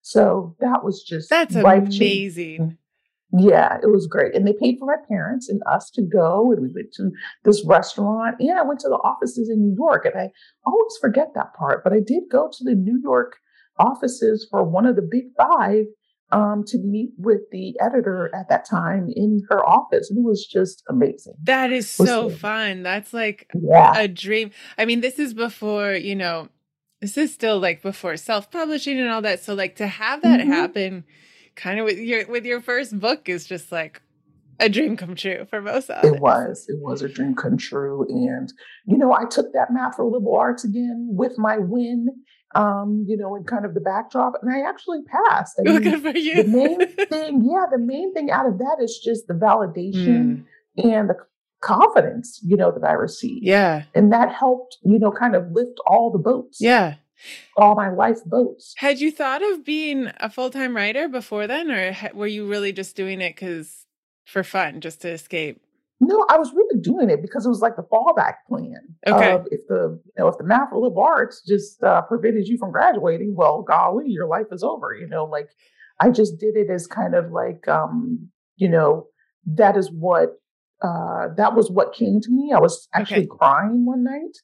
So 0.02 0.56
that 0.60 0.84
was 0.84 1.02
just 1.02 1.28
That's 1.28 1.54
amazing. 1.54 2.78
Yeah, 3.32 3.76
it 3.82 3.90
was 3.90 4.06
great. 4.06 4.34
And 4.34 4.46
they 4.46 4.54
paid 4.54 4.78
for 4.78 4.86
my 4.86 4.96
parents 5.06 5.50
and 5.50 5.60
us 5.70 5.90
to 5.90 6.02
go. 6.02 6.50
And 6.50 6.62
we 6.62 6.68
went 6.74 6.92
to 6.94 7.10
this 7.44 7.62
restaurant. 7.66 8.36
And 8.40 8.58
I 8.58 8.62
went 8.62 8.80
to 8.80 8.88
the 8.88 8.94
offices 8.94 9.50
in 9.50 9.60
New 9.60 9.76
York. 9.76 10.06
And 10.06 10.14
I 10.14 10.30
always 10.64 10.96
forget 10.98 11.34
that 11.34 11.52
part, 11.52 11.84
but 11.84 11.92
I 11.92 12.00
did 12.00 12.22
go 12.30 12.48
to 12.50 12.64
the 12.64 12.74
New 12.74 12.98
York 13.02 13.36
offices 13.78 14.46
for 14.50 14.64
one 14.64 14.86
of 14.86 14.96
the 14.96 15.02
big 15.02 15.24
five 15.36 15.84
um, 16.30 16.64
to 16.66 16.78
meet 16.78 17.10
with 17.16 17.40
the 17.52 17.74
editor 17.80 18.30
at 18.34 18.48
that 18.48 18.64
time 18.68 19.08
in 19.14 19.40
her 19.48 19.64
office. 19.66 20.10
And 20.10 20.18
it 20.18 20.24
was 20.28 20.46
just 20.46 20.82
amazing. 20.88 21.34
That 21.42 21.72
is 21.72 21.88
so 21.88 22.28
fun. 22.28 22.82
That's 22.82 23.12
like 23.14 23.48
Yeah. 23.60 23.92
a 23.98 24.08
dream. 24.08 24.50
I 24.76 24.84
mean, 24.84 25.00
this 25.00 25.18
is 25.18 25.32
before, 25.34 25.92
you 25.94 26.14
know, 26.14 26.48
this 27.00 27.16
is 27.16 27.32
still 27.32 27.58
like 27.58 27.82
before 27.82 28.16
self-publishing 28.16 28.98
and 28.98 29.08
all 29.08 29.22
that. 29.22 29.40
So 29.40 29.54
like 29.54 29.76
to 29.76 29.86
have 29.86 30.22
that 30.22 30.40
Mhm. 30.40 30.46
happen 30.48 31.04
kind 31.56 31.78
of 31.80 31.84
with 31.86 31.98
your 31.98 32.26
with 32.26 32.44
your 32.44 32.60
first 32.60 32.98
book 33.00 33.28
is 33.28 33.46
just 33.46 33.72
like 33.72 34.02
a 34.60 34.68
dream 34.68 34.96
come 34.96 35.14
true 35.14 35.46
for 35.48 35.60
most 35.62 35.88
of 35.90 36.04
It 36.04 36.20
was. 36.20 36.66
It 36.68 36.78
was 36.80 37.02
a 37.02 37.08
dream 37.08 37.34
come 37.34 37.56
true. 37.56 38.04
And, 38.08 38.52
you 38.86 38.98
know, 38.98 39.12
I 39.12 39.24
took 39.24 39.52
that 39.54 39.68
math 39.72 39.96
for 39.96 40.04
liberal 40.04 40.36
arts 40.36 40.64
again 40.64 41.08
with 41.10 41.38
my 41.38 41.58
win, 41.58 42.08
um, 42.54 43.04
you 43.06 43.16
know, 43.16 43.36
in 43.36 43.44
kind 43.44 43.64
of 43.64 43.74
the 43.74 43.80
backdrop. 43.80 44.34
And 44.42 44.50
I 44.52 44.68
actually 44.68 45.02
passed. 45.02 45.58
I 45.60 45.62
mean, 45.70 45.82
good 45.82 46.02
for 46.02 46.16
you. 46.16 46.42
the 46.42 46.48
main 46.48 46.78
thing, 47.08 47.48
yeah, 47.50 47.66
the 47.70 47.78
main 47.78 48.12
thing 48.14 48.30
out 48.30 48.46
of 48.46 48.58
that 48.58 48.76
is 48.80 48.98
just 49.04 49.26
the 49.28 49.34
validation 49.34 50.44
Mm, 50.78 50.84
and 50.92 51.08
the 51.10 51.16
confidence, 51.60 52.40
you 52.44 52.56
know, 52.56 52.70
that 52.70 52.84
I 52.88 52.92
received. 52.92 53.44
yeah. 53.44 53.82
And 53.94 54.12
that 54.12 54.32
helped, 54.32 54.78
you 54.82 54.98
know, 54.98 55.10
kind 55.10 55.34
of 55.34 55.50
lift 55.52 55.78
all 55.86 56.10
the 56.10 56.18
boats, 56.18 56.58
Yeah. 56.60 56.94
all 57.56 57.74
my 57.74 57.90
life 57.90 58.24
boats. 58.24 58.74
Had 58.76 59.00
you 59.00 59.10
thought 59.10 59.42
of 59.42 59.64
being 59.64 60.10
a 60.20 60.30
full-time 60.30 60.76
writer 60.76 61.08
before 61.08 61.46
then 61.46 61.70
or 61.70 61.94
were 62.14 62.26
you 62.28 62.46
really 62.46 62.72
just 62.72 62.94
doing 62.96 63.20
it 63.20 63.36
cuz 63.36 63.86
for 64.24 64.42
fun, 64.44 64.80
just 64.80 65.00
to 65.02 65.08
escape? 65.10 65.60
No, 66.00 66.24
I 66.28 66.38
was 66.38 66.52
really 66.54 66.80
doing 66.80 67.10
it 67.10 67.22
because 67.22 67.44
it 67.44 67.48
was 67.48 67.60
like 67.60 67.74
the 67.74 67.82
fallback 67.82 68.34
plan. 68.48 68.76
Okay. 69.06 69.32
Of 69.32 69.46
if 69.50 69.60
the 69.68 70.00
you 70.04 70.12
know 70.16 70.28
if 70.28 70.38
the 70.38 70.44
math 70.44 70.68
or 70.72 70.80
liberal 70.80 71.04
arts 71.04 71.42
just 71.46 71.82
uh, 71.82 72.02
prevented 72.02 72.46
you 72.46 72.56
from 72.56 72.70
graduating, 72.70 73.34
well, 73.34 73.62
golly, 73.62 74.04
your 74.08 74.28
life 74.28 74.46
is 74.52 74.62
over. 74.62 74.94
You 74.94 75.08
know, 75.08 75.24
like 75.24 75.48
I 76.00 76.10
just 76.10 76.38
did 76.38 76.56
it 76.56 76.70
as 76.70 76.86
kind 76.86 77.14
of 77.14 77.32
like 77.32 77.66
um, 77.66 78.28
you 78.56 78.68
know 78.68 79.06
that 79.46 79.76
is 79.76 79.90
what 79.90 80.36
uh, 80.82 81.28
that 81.36 81.54
was 81.54 81.70
what 81.70 81.94
came 81.94 82.20
to 82.20 82.30
me. 82.30 82.52
I 82.54 82.60
was 82.60 82.88
actually 82.94 83.26
crying 83.26 83.84
one 83.84 84.04
night, 84.04 84.38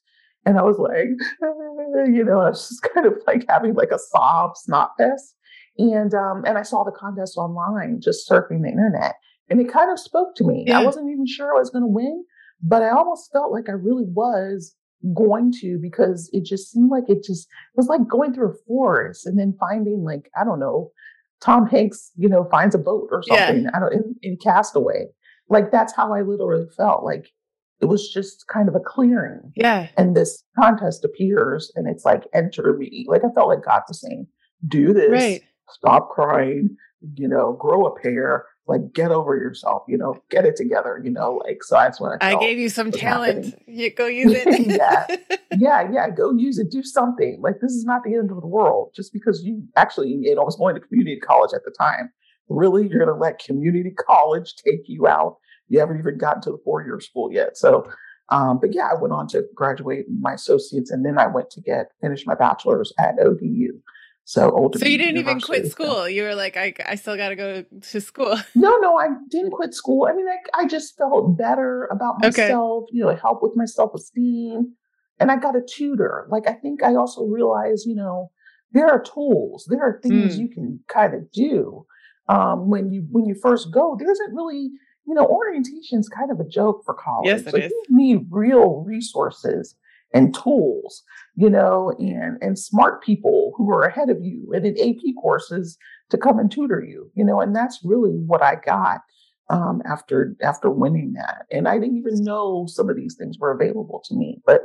and 0.45 0.57
I 0.57 0.63
was 0.63 0.77
like, 0.77 1.07
you 2.13 2.23
know, 2.25 2.41
I 2.41 2.49
was 2.49 2.67
just 2.67 2.81
kind 2.93 3.07
of 3.07 3.13
like 3.25 3.45
having 3.47 3.75
like 3.75 3.91
a 3.91 3.99
sob 3.99 4.57
snot 4.57 4.91
fest. 4.97 5.35
And 5.77 6.13
um, 6.13 6.43
and 6.45 6.57
I 6.57 6.63
saw 6.63 6.83
the 6.83 6.91
contest 6.91 7.37
online, 7.37 7.99
just 8.01 8.29
surfing 8.29 8.61
the 8.61 8.69
internet, 8.69 9.15
and 9.49 9.59
it 9.61 9.71
kind 9.71 9.91
of 9.91 9.99
spoke 9.99 10.35
to 10.35 10.43
me. 10.43 10.65
Yeah. 10.67 10.79
I 10.79 10.83
wasn't 10.83 11.09
even 11.11 11.25
sure 11.27 11.55
I 11.55 11.59
was 11.59 11.69
going 11.69 11.83
to 11.83 11.87
win, 11.87 12.23
but 12.61 12.81
I 12.83 12.89
almost 12.89 13.31
felt 13.31 13.51
like 13.51 13.69
I 13.69 13.73
really 13.73 14.05
was 14.07 14.75
going 15.13 15.51
to 15.61 15.77
because 15.81 16.29
it 16.33 16.43
just 16.45 16.71
seemed 16.71 16.89
like 16.89 17.03
it 17.07 17.23
just 17.23 17.47
it 17.47 17.77
was 17.77 17.87
like 17.87 18.07
going 18.07 18.33
through 18.33 18.49
a 18.51 18.55
forest 18.67 19.25
and 19.27 19.37
then 19.37 19.55
finding 19.59 20.03
like 20.03 20.29
I 20.39 20.43
don't 20.43 20.59
know, 20.59 20.91
Tom 21.41 21.67
Hanks, 21.67 22.11
you 22.15 22.27
know, 22.29 22.47
finds 22.49 22.73
a 22.75 22.79
boat 22.79 23.09
or 23.11 23.21
Yeah. 23.27 23.47
something. 23.47 23.67
I 23.73 23.79
don't 23.79 23.93
in, 23.93 24.15
in 24.23 24.37
Castaway. 24.37 25.05
Like 25.49 25.71
that's 25.71 25.93
how 25.95 26.13
I 26.13 26.21
literally 26.21 26.65
felt. 26.75 27.03
Like 27.03 27.27
it 27.81 27.85
was 27.85 28.09
just 28.11 28.45
kind 28.47 28.67
of 28.69 28.73
a 28.75 28.79
clearing, 28.79 29.51
Yeah. 29.55 29.89
and 29.97 30.15
this 30.15 30.43
contest 30.57 31.03
appears, 31.05 31.71
and 31.75 31.87
it's 31.87 32.05
like 32.05 32.23
enter 32.33 32.73
me. 32.77 33.05
Like 33.07 33.21
I 33.23 33.29
felt 33.35 33.49
like 33.49 33.63
God 33.65 33.81
was 33.87 34.01
saying, 34.01 34.25
"Do 34.67 34.93
this." 34.93 35.11
Right. 35.11 35.41
stop 35.69 36.09
crying, 36.09 36.77
you 37.15 37.27
know, 37.27 37.53
grow 37.59 37.85
a 37.85 37.99
pair, 37.99 38.45
like 38.67 38.93
get 38.93 39.11
over 39.11 39.35
yourself, 39.35 39.83
you 39.87 39.97
know, 39.97 40.21
get 40.29 40.45
it 40.45 40.55
together, 40.55 40.99
you 41.03 41.11
know, 41.11 41.41
like 41.45 41.63
so 41.63 41.75
that's 41.75 41.99
when 42.01 42.11
I 42.21 42.33
I 42.33 42.39
gave 42.39 42.57
you 42.57 42.69
some 42.69 42.91
talent. 42.91 43.55
You 43.67 43.89
go 43.93 44.05
use 44.23 44.31
it. 44.33 44.67
Yeah. 44.67 45.37
yeah, 45.57 45.91
yeah, 45.91 46.09
go 46.09 46.33
use 46.33 46.59
it, 46.59 46.71
do 46.71 46.81
something. 46.81 47.39
Like 47.41 47.59
this 47.61 47.73
is 47.73 47.83
not 47.83 48.03
the 48.03 48.15
end 48.15 48.31
of 48.31 48.39
the 48.39 48.47
world. 48.47 48.91
Just 48.95 49.11
because 49.11 49.43
you 49.43 49.63
actually, 49.75 50.09
you 50.09 50.33
know, 50.33 50.41
I 50.41 50.45
was 50.45 50.55
going 50.55 50.75
to 50.75 50.81
community 50.81 51.19
college 51.19 51.51
at 51.53 51.65
the 51.65 51.71
time. 51.71 52.11
Really, 52.47 52.87
you're 52.87 53.03
gonna 53.03 53.17
let 53.17 53.39
community 53.39 53.91
college 53.91 54.55
take 54.55 54.87
you 54.87 55.07
out. 55.07 55.37
You 55.67 55.79
haven't 55.79 55.99
even 55.99 56.17
gotten 56.17 56.41
to 56.43 56.51
the 56.51 56.59
four-year 56.63 56.99
school 56.99 57.31
yet. 57.31 57.57
So 57.57 57.85
um, 58.29 58.59
but 58.59 58.73
yeah, 58.73 58.89
I 58.91 58.99
went 58.99 59.13
on 59.13 59.27
to 59.29 59.43
graduate 59.53 60.05
my 60.19 60.33
associates 60.33 60.89
and 60.89 61.05
then 61.05 61.17
I 61.17 61.27
went 61.27 61.49
to 61.51 61.61
get 61.61 61.91
finish 62.01 62.25
my 62.25 62.35
bachelor's 62.35 62.91
at 62.97 63.19
ODU. 63.19 63.79
So 64.25 64.49
Old 64.51 64.77
So 64.77 64.87
you 64.87 64.97
didn't 64.97 65.17
even 65.17 65.39
quit 65.39 65.67
school. 65.67 66.09
You 66.09 66.23
were 66.23 66.33
like, 66.33 66.57
I, 66.57 66.73
I 66.85 66.95
still 66.95 67.15
got 67.15 67.29
to 67.29 67.35
go 67.35 67.63
to 67.91 68.01
school. 68.01 68.35
No, 68.55 68.77
no, 68.77 68.97
I 68.97 69.09
didn't 69.29 69.51
quit 69.51 69.73
school. 69.73 70.07
I 70.09 70.15
mean, 70.15 70.25
I, 70.27 70.61
I 70.61 70.65
just 70.65 70.97
felt 70.97 71.37
better 71.37 71.87
about 71.91 72.15
Okay. 72.23 72.47
myself, 72.47 72.85
you 72.91 73.03
know, 73.03 73.09
it 73.09 73.19
helped 73.19 73.43
with 73.43 73.51
my 73.55 73.65
self 73.65 73.93
esteem. 73.93 74.73
And 75.19 75.29
I 75.31 75.35
got 75.35 75.55
a 75.55 75.61
tutor. 75.61 76.25
Like, 76.29 76.47
I 76.47 76.53
think 76.53 76.81
I 76.81 76.95
also 76.95 77.23
realized, 77.25 77.85
you 77.85 77.95
know, 77.95 78.31
there 78.71 78.87
are 78.87 79.01
tools, 79.01 79.67
there 79.69 79.81
are 79.83 79.99
things 80.01 80.35
Mm. 80.35 80.39
you 80.39 80.49
can 80.49 80.79
kind 80.87 81.13
of 81.13 81.31
do 81.31 81.85
um, 82.27 82.69
when 82.69 82.91
you 82.91 83.05
when 83.11 83.25
you 83.25 83.35
first 83.35 83.71
go. 83.71 83.95
There 83.99 84.11
isn't 84.11 84.33
really, 84.33 84.71
you 85.05 85.13
know, 85.13 85.25
orientation 85.25 85.99
is 85.99 86.09
kind 86.09 86.31
of 86.31 86.39
a 86.39 86.47
joke 86.47 86.81
for 86.85 86.95
college. 86.95 87.27
Yes, 87.27 87.41
it 87.41 87.53
like, 87.53 87.63
is. 87.65 87.71
You 87.71 87.85
need 87.89 88.27
real 88.31 88.83
resources 88.87 89.75
and 90.13 90.33
tools, 90.35 91.03
you 91.35 91.49
know, 91.49 91.93
and 91.99 92.37
and 92.41 92.57
smart 92.57 93.03
people 93.03 93.53
who 93.57 93.69
are 93.71 93.83
ahead 93.83 94.09
of 94.09 94.17
you 94.21 94.51
and 94.53 94.65
in 94.65 94.77
AP 94.89 95.01
courses 95.21 95.77
to 96.09 96.17
come 96.17 96.39
and 96.39 96.51
tutor 96.51 96.83
you, 96.83 97.11
you 97.15 97.23
know, 97.25 97.41
and 97.41 97.55
that's 97.55 97.79
really 97.83 98.11
what 98.11 98.41
I 98.41 98.55
got 98.65 99.01
um, 99.49 99.81
after 99.89 100.35
after 100.41 100.69
winning 100.69 101.13
that. 101.13 101.45
And 101.51 101.67
I 101.67 101.79
didn't 101.79 101.97
even 101.97 102.23
know 102.23 102.65
some 102.67 102.89
of 102.89 102.95
these 102.95 103.15
things 103.17 103.37
were 103.39 103.51
available 103.51 104.01
to 104.05 104.15
me, 104.15 104.41
but 104.45 104.61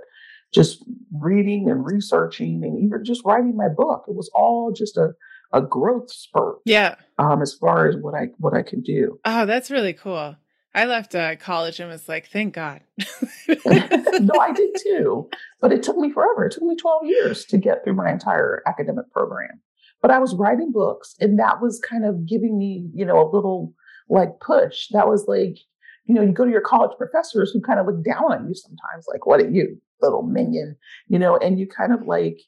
just 0.52 0.84
reading 1.20 1.70
and 1.70 1.84
researching 1.86 2.62
and 2.64 2.76
even 2.82 3.04
just 3.04 3.24
writing 3.24 3.56
my 3.56 3.68
book, 3.68 4.04
it 4.08 4.14
was 4.14 4.30
all 4.34 4.72
just 4.72 4.96
a 4.96 5.10
a 5.52 5.60
growth 5.60 6.10
spurt 6.12 6.58
Yeah. 6.64 6.94
um, 7.18 7.42
as 7.42 7.54
far 7.54 7.88
as 7.88 7.96
what 7.96 8.14
I 8.14 8.28
what 8.38 8.54
I 8.54 8.62
can 8.62 8.82
do. 8.82 9.18
Oh, 9.24 9.46
that's 9.46 9.70
really 9.70 9.92
cool. 9.94 10.36
I 10.74 10.84
left 10.84 11.14
uh, 11.14 11.36
college 11.36 11.80
and 11.80 11.90
was 11.90 12.08
like, 12.08 12.28
thank 12.28 12.54
God. 12.54 12.80
no, 13.48 14.34
I 14.40 14.52
did 14.52 14.76
too, 14.80 15.28
but 15.60 15.72
it 15.72 15.82
took 15.82 15.96
me 15.96 16.12
forever. 16.12 16.46
It 16.46 16.52
took 16.52 16.62
me 16.62 16.76
12 16.76 17.06
years 17.06 17.44
to 17.46 17.58
get 17.58 17.82
through 17.82 17.94
my 17.94 18.10
entire 18.10 18.62
academic 18.66 19.10
program. 19.12 19.60
But 20.00 20.12
I 20.12 20.18
was 20.18 20.34
writing 20.34 20.72
books, 20.72 21.14
and 21.20 21.38
that 21.38 21.60
was 21.60 21.80
kind 21.80 22.06
of 22.06 22.26
giving 22.26 22.56
me, 22.56 22.88
you 22.94 23.04
know, 23.04 23.20
a 23.20 23.30
little 23.34 23.74
like 24.08 24.40
push. 24.40 24.88
That 24.92 25.08
was 25.08 25.26
like, 25.26 25.58
you 26.06 26.14
know, 26.14 26.22
you 26.22 26.32
go 26.32 26.44
to 26.44 26.50
your 26.50 26.62
college 26.62 26.96
professors 26.96 27.50
who 27.50 27.60
kind 27.60 27.78
of 27.78 27.86
look 27.86 28.02
down 28.04 28.32
on 28.32 28.48
you 28.48 28.54
sometimes, 28.54 29.06
like, 29.08 29.26
what 29.26 29.40
are 29.40 29.50
you, 29.50 29.80
little 30.00 30.22
minion, 30.22 30.76
you 31.08 31.18
know, 31.18 31.36
and 31.36 31.58
you 31.58 31.66
kind 31.66 31.92
of 31.92 32.06
like, 32.06 32.38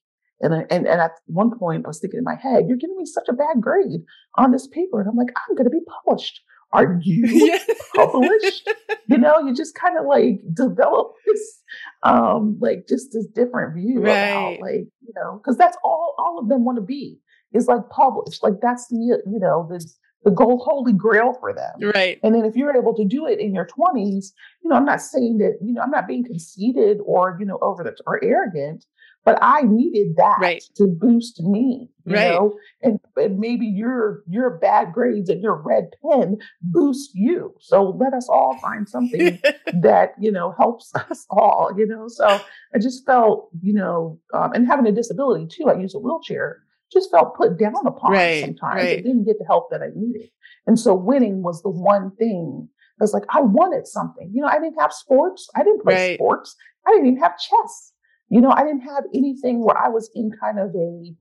and, 0.41 0.55
and 0.55 0.87
and 0.89 1.01
at 1.01 1.13
one 1.27 1.57
point 1.57 1.85
I 1.85 1.89
was 1.89 2.01
thinking 2.01 2.19
in 2.19 2.25
my 2.25 2.35
head, 2.35 2.65
you're 2.67 2.77
giving 2.77 2.97
me 2.97 3.05
such 3.05 3.29
a 3.29 3.35
bad 3.35 3.61
grade 3.61 4.01
on 4.37 4.53
this 4.53 4.67
paper, 4.67 5.01
and 5.01 5.09
I'm 5.09 5.17
like, 5.17 5.33
I'm 5.37 5.55
going 5.55 5.65
to 5.65 5.71
be 5.71 5.85
published. 6.05 6.41
Are 6.73 6.99
you? 7.03 7.27
yeah. 7.27 7.59
published? 7.95 8.69
you 9.09 9.19
know, 9.19 9.39
you 9.41 9.55
just 9.55 9.75
kind 9.75 9.99
of 9.99 10.07
like 10.07 10.41
develop 10.55 11.13
this, 11.27 11.61
um, 12.03 12.59
like 12.61 12.87
just 12.89 13.13
this 13.13 13.27
different 13.27 13.75
view 13.75 14.01
Right. 14.01 14.13
about 14.13 14.61
like, 14.61 14.87
you 15.01 15.13
know, 15.15 15.37
because 15.39 15.57
that's 15.57 15.77
all 15.85 16.15
all 16.19 16.39
of 16.39 16.49
them 16.49 16.65
want 16.65 16.77
to 16.77 16.83
be 16.83 17.19
is 17.53 17.67
like 17.67 17.89
published. 17.91 18.43
Like 18.43 18.61
that's 18.63 18.89
the, 18.89 18.97
you 19.27 19.39
know, 19.39 19.67
the 19.69 19.85
the 20.25 20.31
gold 20.31 20.63
holy 20.65 20.93
grail 20.93 21.33
for 21.41 21.53
them. 21.53 21.91
right. 21.95 22.19
And 22.23 22.33
then 22.35 22.45
if 22.45 22.55
you're 22.55 22.77
able 22.77 22.95
to 22.95 23.05
do 23.05 23.27
it 23.27 23.41
in 23.41 23.53
your 23.53 23.67
20s, 23.67 24.27
you 24.63 24.71
know, 24.71 24.77
I'm 24.77 24.85
not 24.85 25.01
saying 25.01 25.39
that, 25.39 25.59
you 25.61 25.73
know, 25.73 25.83
I'm 25.83 25.91
not 25.91 26.07
being 26.07 26.25
conceited 26.25 26.99
or, 27.05 27.37
you 27.41 27.45
know, 27.45 27.59
over 27.61 27.83
the 27.83 27.97
or 28.07 28.23
arrogant, 28.23 28.87
but 29.25 29.39
I 29.41 29.63
needed 29.63 30.17
that 30.17 30.39
right. 30.41 30.63
to 30.77 30.87
boost 30.87 31.41
me, 31.41 31.89
you 32.05 32.15
right. 32.15 32.31
know, 32.31 32.55
and, 32.83 32.99
and 33.17 33.39
maybe 33.39 33.67
your 33.67 34.23
your 34.29 34.51
bad 34.59 34.93
grades 34.93 35.29
and 35.29 35.41
your 35.41 35.55
red 35.55 35.91
pen 36.03 36.39
boost 36.61 37.11
you. 37.15 37.55
So 37.61 37.97
let 38.01 38.15
us 38.15 38.29
all 38.29 38.59
find 38.59 38.89
something 38.89 39.39
that 39.81 40.15
you 40.19 40.33
know 40.33 40.55
helps 40.59 40.93
us 41.11 41.27
all, 41.31 41.71
you 41.77 41.87
know. 41.87 42.09
So 42.09 42.27
I 42.27 42.79
just 42.81 43.07
felt, 43.07 43.51
you 43.61 43.75
know, 43.75 44.19
um, 44.35 44.53
and 44.53 44.67
having 44.67 44.87
a 44.87 44.93
disability 44.93 45.47
too. 45.47 45.69
I 45.69 45.79
use 45.79 45.95
a 45.95 45.99
wheelchair. 45.99 46.63
Just 46.93 47.11
felt 47.11 47.37
put 47.37 47.59
down 47.59 47.87
upon 47.87 48.13
right, 48.13 48.45
sometimes. 48.45 48.83
I 48.83 48.97
didn't 48.97 49.25
get 49.25 49.39
the 49.39 49.47
help 49.47 49.71
that 49.71 49.81
I 49.81 49.89
needed, 49.95 50.29
and 50.67 50.79
so 50.79 50.95
winning 50.95 51.43
was 51.43 51.63
the 51.63 51.71
one 51.71 52.11
thing. 52.17 52.69
I 53.01 53.05
was 53.05 53.15
like, 53.15 53.25
I 53.31 53.41
wanted 53.41 53.87
something. 53.87 54.31
You 54.33 54.43
know, 54.43 54.49
I 54.49 54.61
didn't 54.61 54.79
have 54.79 54.93
sports. 54.93 55.49
I 55.57 55.61
didn't 55.61 55.83
play 55.83 55.95
right. 55.95 56.19
sports. 56.19 56.55
I 56.87 56.93
didn't 56.93 57.07
even 57.07 57.23
have 57.23 57.39
chess. 57.39 57.92
You 58.35 58.41
know, 58.41 58.51
I 58.51 58.63
didn't 58.65 58.81
have 58.95 59.05
anything 59.15 59.63
where 59.65 59.77
I 59.77 59.89
was 59.97 60.11
in 60.15 60.31
kind 60.43 60.59
of 60.59 60.71
a 60.75 61.15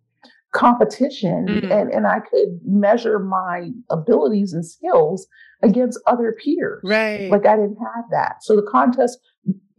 competition 0.53 1.45
Mm. 1.47 1.72
and, 1.72 1.89
and 1.91 2.07
I 2.07 2.20
could 2.20 2.59
measure 2.66 3.20
my 3.20 3.70
abilities 3.89 4.53
and 4.53 4.66
skills 4.66 5.28
against 5.64 5.99
other 6.07 6.36
peers. 6.43 6.82
Right. 6.84 7.30
Like 7.32 7.45
I 7.45 7.55
didn't 7.55 7.78
have 7.78 8.05
that. 8.12 8.43
So 8.43 8.55
the 8.55 8.68
contest 8.78 9.20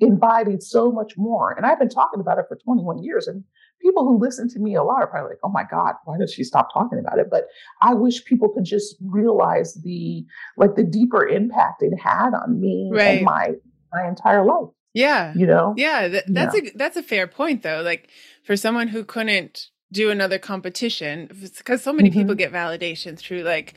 embodied 0.01 0.63
so 0.63 0.91
much 0.91 1.13
more. 1.17 1.53
And 1.53 1.67
I've 1.67 1.79
been 1.79 1.89
talking 1.89 2.21
about 2.21 2.39
it 2.39 2.47
for 2.49 2.57
21 2.65 3.03
years. 3.03 3.27
And 3.29 3.45
people 3.81 4.05
who 4.05 4.19
listen 4.19 4.49
to 4.51 4.59
me 4.59 4.75
a 4.75 4.83
lot 4.83 5.03
are 5.03 5.07
probably 5.07 5.31
like, 5.31 5.39
oh 5.45 5.51
my 5.51 5.65
God, 5.71 5.95
why 6.05 6.17
does 6.19 6.33
she 6.33 6.43
stop 6.45 6.69
talking 6.73 6.99
about 6.99 7.19
it? 7.19 7.29
But 7.31 7.45
I 7.83 7.95
wish 7.95 8.25
people 8.25 8.49
could 8.49 8.65
just 8.65 8.97
realize 9.01 9.75
the 9.85 10.25
like 10.57 10.75
the 10.75 10.85
deeper 10.85 11.27
impact 11.27 11.83
it 11.83 11.95
had 11.99 12.31
on 12.35 12.61
me 12.61 12.91
Right. 12.93 13.17
and 13.19 13.25
my 13.25 13.53
my 13.93 14.09
entire 14.09 14.45
life. 14.45 14.71
Yeah. 14.95 15.33
You 15.37 15.47
know? 15.47 15.75
Yeah, 15.77 16.09
th- 16.09 16.25
that's 16.29 16.55
Yeah. 16.57 16.71
a 16.71 16.77
that's 16.77 16.97
a 16.97 17.03
fair 17.03 17.27
point 17.27 17.63
though. 17.63 17.83
Like 17.83 18.09
for 18.45 18.57
someone 18.57 18.89
who 18.89 19.05
couldn't 19.05 19.69
do 19.93 20.11
another 20.11 20.39
competition 20.39 21.29
because 21.59 21.83
so 21.83 21.93
many 21.93 22.11
people 22.11 22.35
Mhm. 22.35 22.39
get 22.39 22.53
validation 22.53 23.17
through 23.19 23.43
like 23.43 23.75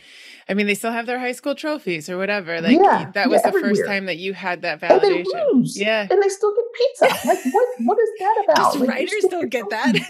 I 0.47 0.53
mean 0.53 0.66
they 0.66 0.76
still 0.76 0.91
have 0.91 1.05
their 1.07 1.20
high 1.20 1.34
school 1.34 1.55
trophies 1.55 2.09
or 2.09 2.18
whatever. 2.18 2.61
Like 2.61 2.78
Yeah, 2.80 3.11
that 3.13 3.30
was 3.30 3.41
yeah, 3.43 3.51
the 3.51 3.59
first 3.59 3.66
everywhere. 3.66 3.86
time 3.86 4.05
that 4.05 4.18
you 4.18 4.34
had 4.34 4.61
that 4.63 4.82
And 4.82 5.01
validation. 5.01 5.53
lose. 5.53 5.78
Yeah. 5.80 6.07
And 6.09 6.24
they 6.24 6.30
still 6.30 6.53
get 6.55 6.66
pizza. 6.80 7.28
Like 7.28 7.39
what 7.53 7.68
what 7.89 7.97
is 7.99 8.09
that 8.20 8.43
about? 8.45 8.55
Just 8.57 8.80
Like, 8.80 8.89
writers 8.89 9.26
don't 9.30 9.49
get 9.49 9.70
that. 9.70 9.93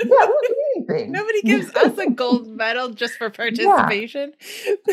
Yeah, 0.00 0.04
we 0.04 0.16
don't 0.16 0.56
anything. 0.76 1.10
Nobody 1.12 1.42
gives 1.52 1.74
us 1.74 1.98
a 1.98 2.08
gold 2.10 2.46
medal 2.46 2.90
just 2.90 3.14
for 3.14 3.30
participation. 3.30 4.32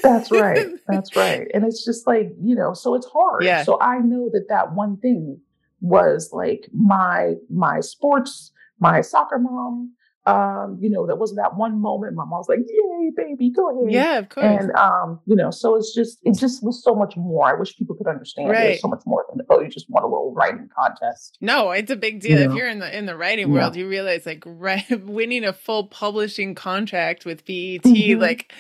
That's 0.01 0.32
right. 0.32 0.68
That's 0.88 1.16
right. 1.16 1.47
And 1.53 1.64
it's 1.64 1.86
just 1.86 2.08
like, 2.08 2.34
you 2.41 2.56
know, 2.56 2.74
so 2.74 2.95
it's 2.95 3.06
hard. 3.06 3.43
Yeah. 3.43 3.64
So 3.64 3.78
I 3.82 3.99
know 3.99 4.30
that 4.34 4.45
that 4.49 4.74
one 4.74 4.97
thing 4.97 5.39
was 5.82 6.32
like 6.34 6.70
my 6.74 7.36
my 7.51 7.82
sports, 7.82 8.51
my 8.80 9.01
soccer 9.01 9.38
mom, 9.38 9.91
um, 10.26 10.78
you 10.82 10.90
know, 10.90 11.06
there 11.06 11.16
was 11.16 11.36
that 11.36 11.56
one 11.56 11.80
moment 11.82 12.16
my 12.16 12.24
mom 12.26 12.40
was 12.40 12.50
like, 12.50 12.60
"Yay, 12.60 13.12
baby, 13.16 13.52
go 13.52 13.70
ahead." 13.70 13.94
Yeah, 13.94 14.18
of 14.18 14.30
course. 14.30 14.46
And 14.46 14.72
um, 14.72 15.20
you 15.26 15.36
know, 15.36 15.52
so 15.52 15.76
it's 15.76 15.94
just 15.94 16.20
it 16.24 16.38
just 16.38 16.64
was 16.64 16.84
so 16.84 16.96
much 16.96 17.16
more. 17.16 17.46
I 17.46 17.54
wish 17.54 17.78
people 17.78 17.96
could 17.96 18.08
understand 18.08 18.50
Right. 18.50 18.60
there's 18.62 18.82
so 18.82 18.88
much 18.88 19.04
more 19.06 19.24
than 19.30 19.46
oh, 19.50 19.62
you 19.62 19.70
just 19.70 19.90
want 19.90 20.04
a 20.04 20.08
little 20.08 20.34
writing 20.34 20.68
contest. 20.78 21.38
No, 21.42 21.72
it's 21.72 21.92
a 21.92 21.96
big 21.96 22.22
deal. 22.22 22.40
You 22.40 22.46
If 22.46 22.50
know? 22.52 22.58
you're 22.58 22.68
in 22.70 22.80
the 22.80 22.98
in 22.98 23.06
the 23.06 23.16
writing 23.16 23.48
Yeah. 23.50 23.54
world, 23.54 23.76
you 23.76 23.88
realize 23.88 24.26
like 24.26 24.44
right, 24.48 24.86
winning 25.06 25.44
a 25.44 25.54
full 25.54 25.88
publishing 25.88 26.56
contract 26.56 27.26
with 27.26 27.46
BET, 27.46 27.84
Mhm. 27.84 28.20
like 28.20 28.52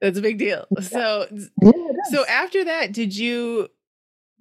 that's 0.00 0.18
a 0.18 0.22
big 0.22 0.38
deal. 0.38 0.66
Yeah. 0.76 0.82
So 0.82 1.26
Yeah, 1.62 1.72
so 2.10 2.24
after 2.26 2.64
that, 2.64 2.92
did 2.92 3.16
you 3.16 3.68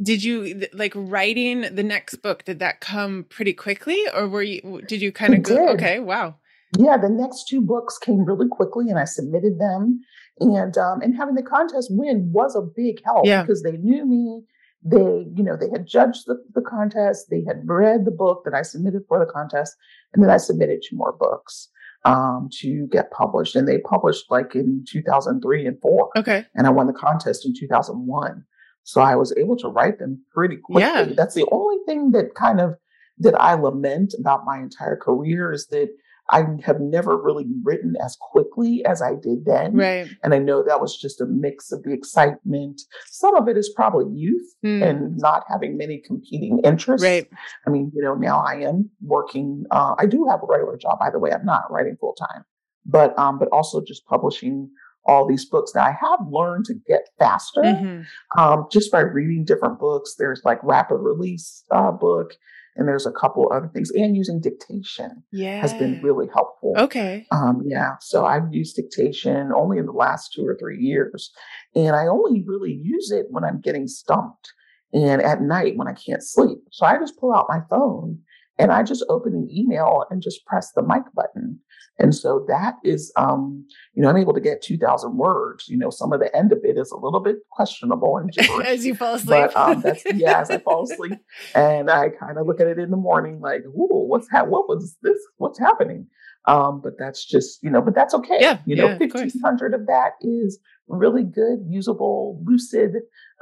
did 0.01 0.24
you 0.24 0.68
like 0.74 0.93
writing 0.95 1.62
the 1.76 1.84
next 1.84 2.16
book? 2.18 2.43
Did 2.45 2.59
that 2.59 2.82
come 2.82 3.26
pretty 3.30 3.53
quickly, 3.53 3.99
or 4.16 4.28
were 4.28 4.41
you 4.43 4.82
did 4.88 5.01
you 5.01 5.12
kind 5.12 5.34
of 5.34 5.43
go? 5.43 5.55
did. 5.55 5.70
Okay, 5.76 5.99
wow, 5.99 6.36
yeah, 6.78 6.97
the 6.97 7.09
next 7.09 7.47
two 7.47 7.61
books 7.61 7.97
came 7.97 8.24
really 8.24 8.47
quickly, 8.49 8.89
and 8.89 8.97
I 8.99 9.05
submitted 9.05 9.59
them. 9.59 10.01
And 10.39 10.78
um, 10.78 11.01
and 11.01 11.15
having 11.15 11.36
the 11.36 11.43
contest 11.43 11.89
win 11.91 12.30
was 12.34 12.55
a 12.55 12.61
big 12.61 13.01
help 13.05 13.26
Yeah. 13.26 13.41
because 13.43 13.61
they 13.63 13.74
knew 13.78 14.05
me. 14.05 14.43
They, 14.84 15.28
you 15.36 15.43
know, 15.43 15.55
they 15.55 15.69
had 15.69 15.86
judged 15.86 16.24
the, 16.26 16.38
the 16.55 16.61
contest. 16.61 17.28
They 17.30 17.43
had 17.45 17.61
read 17.65 18.05
the 18.05 18.11
book 18.11 18.41
that 18.45 18.55
I 18.55 18.63
submitted 18.63 19.03
for 19.07 19.19
the 19.19 19.32
contest, 19.32 19.76
and 20.13 20.24
then 20.24 20.32
I 20.32 20.38
submitted 20.38 20.82
two 20.82 20.95
more 20.95 21.11
books 21.11 21.69
um, 22.03 22.49
to 22.61 22.88
get 22.88 23.11
published. 23.11 23.55
And 23.55 23.67
they 23.67 23.78
published 23.78 24.26
like 24.32 24.55
in 24.55 24.84
2003 24.89 25.67
and 25.67 25.80
four, 25.82 26.09
okay, 26.17 26.45
and 26.55 26.65
I 26.65 26.72
won 26.72 26.88
the 26.88 26.93
contest 26.93 27.45
in 27.45 27.53
2001. 27.55 28.43
So 28.84 29.01
I 29.01 29.15
was 29.15 29.32
able 29.38 29.55
to 29.57 29.67
write 29.67 29.99
them 29.99 30.24
pretty 30.34 30.57
quickly. 30.57 30.82
Yeah. 30.82 31.13
That's 31.15 31.36
the 31.36 31.45
only 31.51 31.78
thing 31.86 32.11
that 32.11 32.34
kind 32.34 32.59
of 32.59 32.74
that 33.19 33.39
I 33.39 33.53
lament 33.53 34.15
about 34.19 34.45
my 34.45 34.57
entire 34.57 34.95
career 34.97 35.51
is 35.51 35.67
that 35.67 35.89
I 36.32 36.45
have 36.63 36.79
never 36.79 37.21
really 37.21 37.45
written 37.63 37.95
as 38.03 38.17
quickly 38.19 38.84
as 38.86 39.01
I 39.01 39.15
did 39.15 39.45
then. 39.45 39.75
right, 39.75 40.07
And 40.23 40.34
I 40.34 40.39
know 40.39 40.63
that 40.63 40.79
was 40.79 40.97
just 40.97 41.19
a 41.21 41.25
mix 41.25 41.71
of 41.71 41.84
the 41.84 41.91
excitement. 41.93 42.82
Some 43.07 43.36
of 43.36 43.47
it 43.47 43.57
is 43.57 43.69
probably 43.75 44.05
youth 44.13 44.47
Hmm. 44.63 44.82
and 44.84 45.17
not 45.17 45.43
having 45.49 45.75
many 45.77 46.01
competing 46.05 46.59
interests. 46.63 47.03
right, 47.03 47.27
I 47.67 47.69
mean, 47.69 47.91
you 47.93 48.01
know, 48.01 48.15
now 48.15 48.39
I 48.39 48.55
am 48.61 48.89
working. 49.01 49.65
Uh, 49.71 49.95
I 49.97 50.05
do 50.05 50.25
have 50.29 50.41
a 50.41 50.45
regular 50.47 50.77
job, 50.77 50.99
by 50.99 51.09
the 51.09 51.19
way. 51.19 51.32
I'm 51.32 51.45
not 51.45 51.69
writing 51.71 51.97
full 51.99 52.13
time, 52.13 52.45
but 52.86 53.17
um, 53.19 53.38
but 53.38 53.49
also 53.51 53.82
just 53.82 54.05
publishing 54.05 54.69
all 55.05 55.27
these 55.27 55.45
books. 55.45 55.73
Now 55.73 55.84
I 55.86 55.97
have 55.99 56.19
learned 56.29 56.65
to 56.65 56.75
get 56.88 57.09
faster 57.17 57.61
Mhm. 57.63 58.05
um, 58.38 58.67
just 58.71 58.91
by 58.91 58.99
reading 59.01 59.43
different 59.43 59.79
books. 59.79 60.13
There's 60.17 60.41
like 60.45 60.59
rapid 60.63 60.97
release 60.97 61.65
uh, 61.71 61.91
book, 61.91 62.36
and 62.76 62.88
there's 62.88 63.05
a 63.05 63.11
couple 63.11 63.51
other 63.51 63.69
things, 63.74 63.91
and 63.91 64.15
using 64.15 64.39
dictation 64.39 65.24
yeah, 65.32 65.61
has 65.61 65.74
been 65.74 65.99
really 66.01 66.28
helpful. 66.34 66.74
okay, 66.78 67.26
Um, 67.32 67.63
yeah, 67.65 67.95
so 67.99 68.26
I've 68.26 68.51
used 68.53 68.76
dictation 68.76 69.51
only 69.55 69.78
in 69.78 69.86
the 69.86 69.91
last 69.91 70.34
two 70.34 70.45
or 70.45 70.55
three 70.59 70.80
years, 70.80 71.32
and 71.76 71.95
I 71.95 72.07
only 72.07 72.43
really 72.45 72.74
use 72.74 73.11
it 73.11 73.28
when 73.30 73.43
I'm 73.43 73.59
getting 73.61 73.88
stumped 73.88 74.53
and 74.93 75.22
at 75.22 75.41
night 75.41 75.78
when 75.78 75.88
I 75.88 75.93
can't 75.93 76.24
sleep. 76.24 76.59
So 76.72 76.86
I 76.86 76.97
just 76.97 77.17
pull 77.17 77.34
out 77.34 77.45
my 77.49 77.61
phone 77.69 78.19
and 78.59 78.71
I 78.71 78.83
just 78.83 79.05
open 79.09 79.33
an 79.33 79.47
email 79.51 80.05
and 80.09 80.21
just 80.21 80.45
press 80.45 80.71
the 80.75 80.81
mic 80.81 81.03
button. 81.13 81.59
And 81.99 82.15
so 82.15 82.45
that 82.47 82.75
is, 82.83 83.11
um, 83.15 83.65
you 83.93 84.01
know, 84.01 84.09
I'm 84.09 84.17
able 84.17 84.33
to 84.33 84.39
get 84.39 84.61
2,000 84.63 85.17
words. 85.17 85.67
You 85.67 85.77
know, 85.77 85.89
some 85.89 86.13
of 86.13 86.19
the 86.19 86.35
end 86.35 86.51
of 86.51 86.59
it 86.63 86.77
is 86.77 86.89
a 86.89 86.97
little 86.97 87.19
bit 87.19 87.35
questionable 87.51 88.17
and 88.17 88.31
gibberish. 88.33 88.65
as 88.67 88.85
you 88.85 88.95
fall 88.95 89.15
asleep. 89.15 89.51
But 89.53 89.55
um, 89.55 89.81
that's 89.81 90.03
yeah, 90.15 90.39
as 90.41 90.49
I 90.49 90.57
fall 90.59 90.83
asleep, 90.89 91.19
and 91.55 91.91
I 91.91 92.09
kind 92.09 92.37
of 92.37 92.47
look 92.47 92.59
at 92.61 92.67
it 92.67 92.79
in 92.79 92.89
the 92.91 92.97
morning, 92.97 93.39
like, 93.39 93.61
"Ooh, 93.65 94.07
what's 94.07 94.27
ha- 94.29 94.45
what 94.45 94.67
was 94.67 94.97
this? 95.03 95.17
What's 95.37 95.59
happening?" 95.59 96.07
Um, 96.47 96.81
but 96.81 96.93
that's 96.97 97.23
just 97.23 97.61
you 97.61 97.69
know, 97.69 97.81
but 97.81 97.93
that's 97.93 98.13
okay. 98.15 98.37
Yeah, 98.39 98.59
you 98.65 98.75
know, 98.75 98.87
yeah, 98.87 98.97
fifteen 98.97 99.41
hundred 99.43 99.73
of 99.75 99.85
that 99.87 100.13
is 100.21 100.57
really 100.87 101.23
good, 101.23 101.59
usable, 101.67 102.41
lucid 102.43 102.93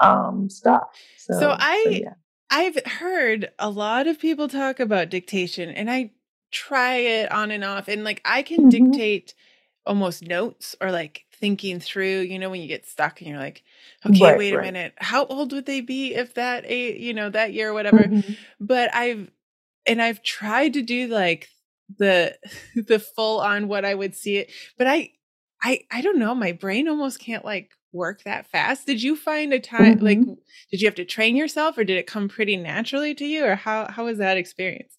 um, 0.01 0.49
stuff. 0.49 0.83
So, 1.17 1.39
So 1.39 1.49
I- 1.57 2.01
yeah. 2.03 2.13
I've 2.49 2.83
heard 2.85 3.51
a 3.59 3.69
lot 3.69 4.07
of 4.07 4.19
people 4.19 4.47
talk 4.47 4.79
about 4.79 5.09
dictation 5.09 5.69
and 5.69 5.89
I 5.89 6.11
try 6.51 6.95
it 6.95 7.31
on 7.31 7.51
and 7.51 7.63
off 7.63 7.87
and 7.87 8.03
like 8.03 8.21
I 8.25 8.41
can 8.41 8.65
Mhm. 8.65 8.67
dictate 8.67 9.35
almost 9.85 10.23
notes 10.23 10.75
or 10.81 10.91
like 10.91 11.25
thinking 11.33 11.79
through, 11.79 12.21
you 12.21 12.39
know, 12.39 12.49
when 12.49 12.61
you 12.61 12.67
get 12.67 12.87
stuck 12.87 13.21
and 13.21 13.29
you're 13.29 13.39
like, 13.39 13.63
okay, 14.05 14.33
Right, 14.33 14.33
wait 14.33 14.53
a 14.53 14.57
minute. 14.59 14.93
How 14.97 15.25
old 15.27 15.53
would 15.53 15.65
they 15.65 15.81
be 15.81 16.15
if 16.15 16.33
that 16.35 16.65
a 16.65 16.97
you 16.97 17.13
know, 17.13 17.29
that 17.29 17.53
year 17.53 17.69
or 17.69 17.73
whatever? 17.73 18.11
Mhm. 18.11 18.39
But 18.59 18.93
I've 18.95 19.29
and 19.87 20.01
I've 20.01 20.23
tried 20.23 20.73
to 20.73 20.81
do 20.83 21.07
like 21.07 21.49
the 21.97 22.37
the 22.75 22.99
full 22.99 23.39
on 23.41 23.67
what 23.67 23.85
I 23.85 23.95
would 23.95 24.15
see 24.15 24.37
it, 24.37 24.51
but 24.77 24.87
I 24.87 25.11
I 25.63 25.81
I 25.91 26.01
don't 26.01 26.19
know, 26.19 26.35
my 26.35 26.51
brain 26.53 26.87
almost 26.89 27.19
can't 27.19 27.45
like 27.45 27.71
work 27.91 28.23
that 28.23 28.47
fast. 28.47 28.85
Did 28.85 29.01
you 29.01 29.15
find 29.15 29.53
a 29.53 29.59
time 29.59 29.99
like 29.99 30.19
Mhm. 30.19 30.37
did 30.71 30.81
you 30.81 30.87
have 30.87 30.95
to 30.95 31.05
train 31.05 31.35
yourself 31.35 31.77
or 31.77 31.83
did 31.83 31.97
it 31.97 32.07
come 32.07 32.29
pretty 32.29 32.55
naturally 32.57 33.15
to 33.15 33.25
you 33.25 33.45
or 33.45 33.55
how 33.55 33.87
how 33.89 34.05
was 34.05 34.17
that 34.19 34.37
experience? 34.37 34.97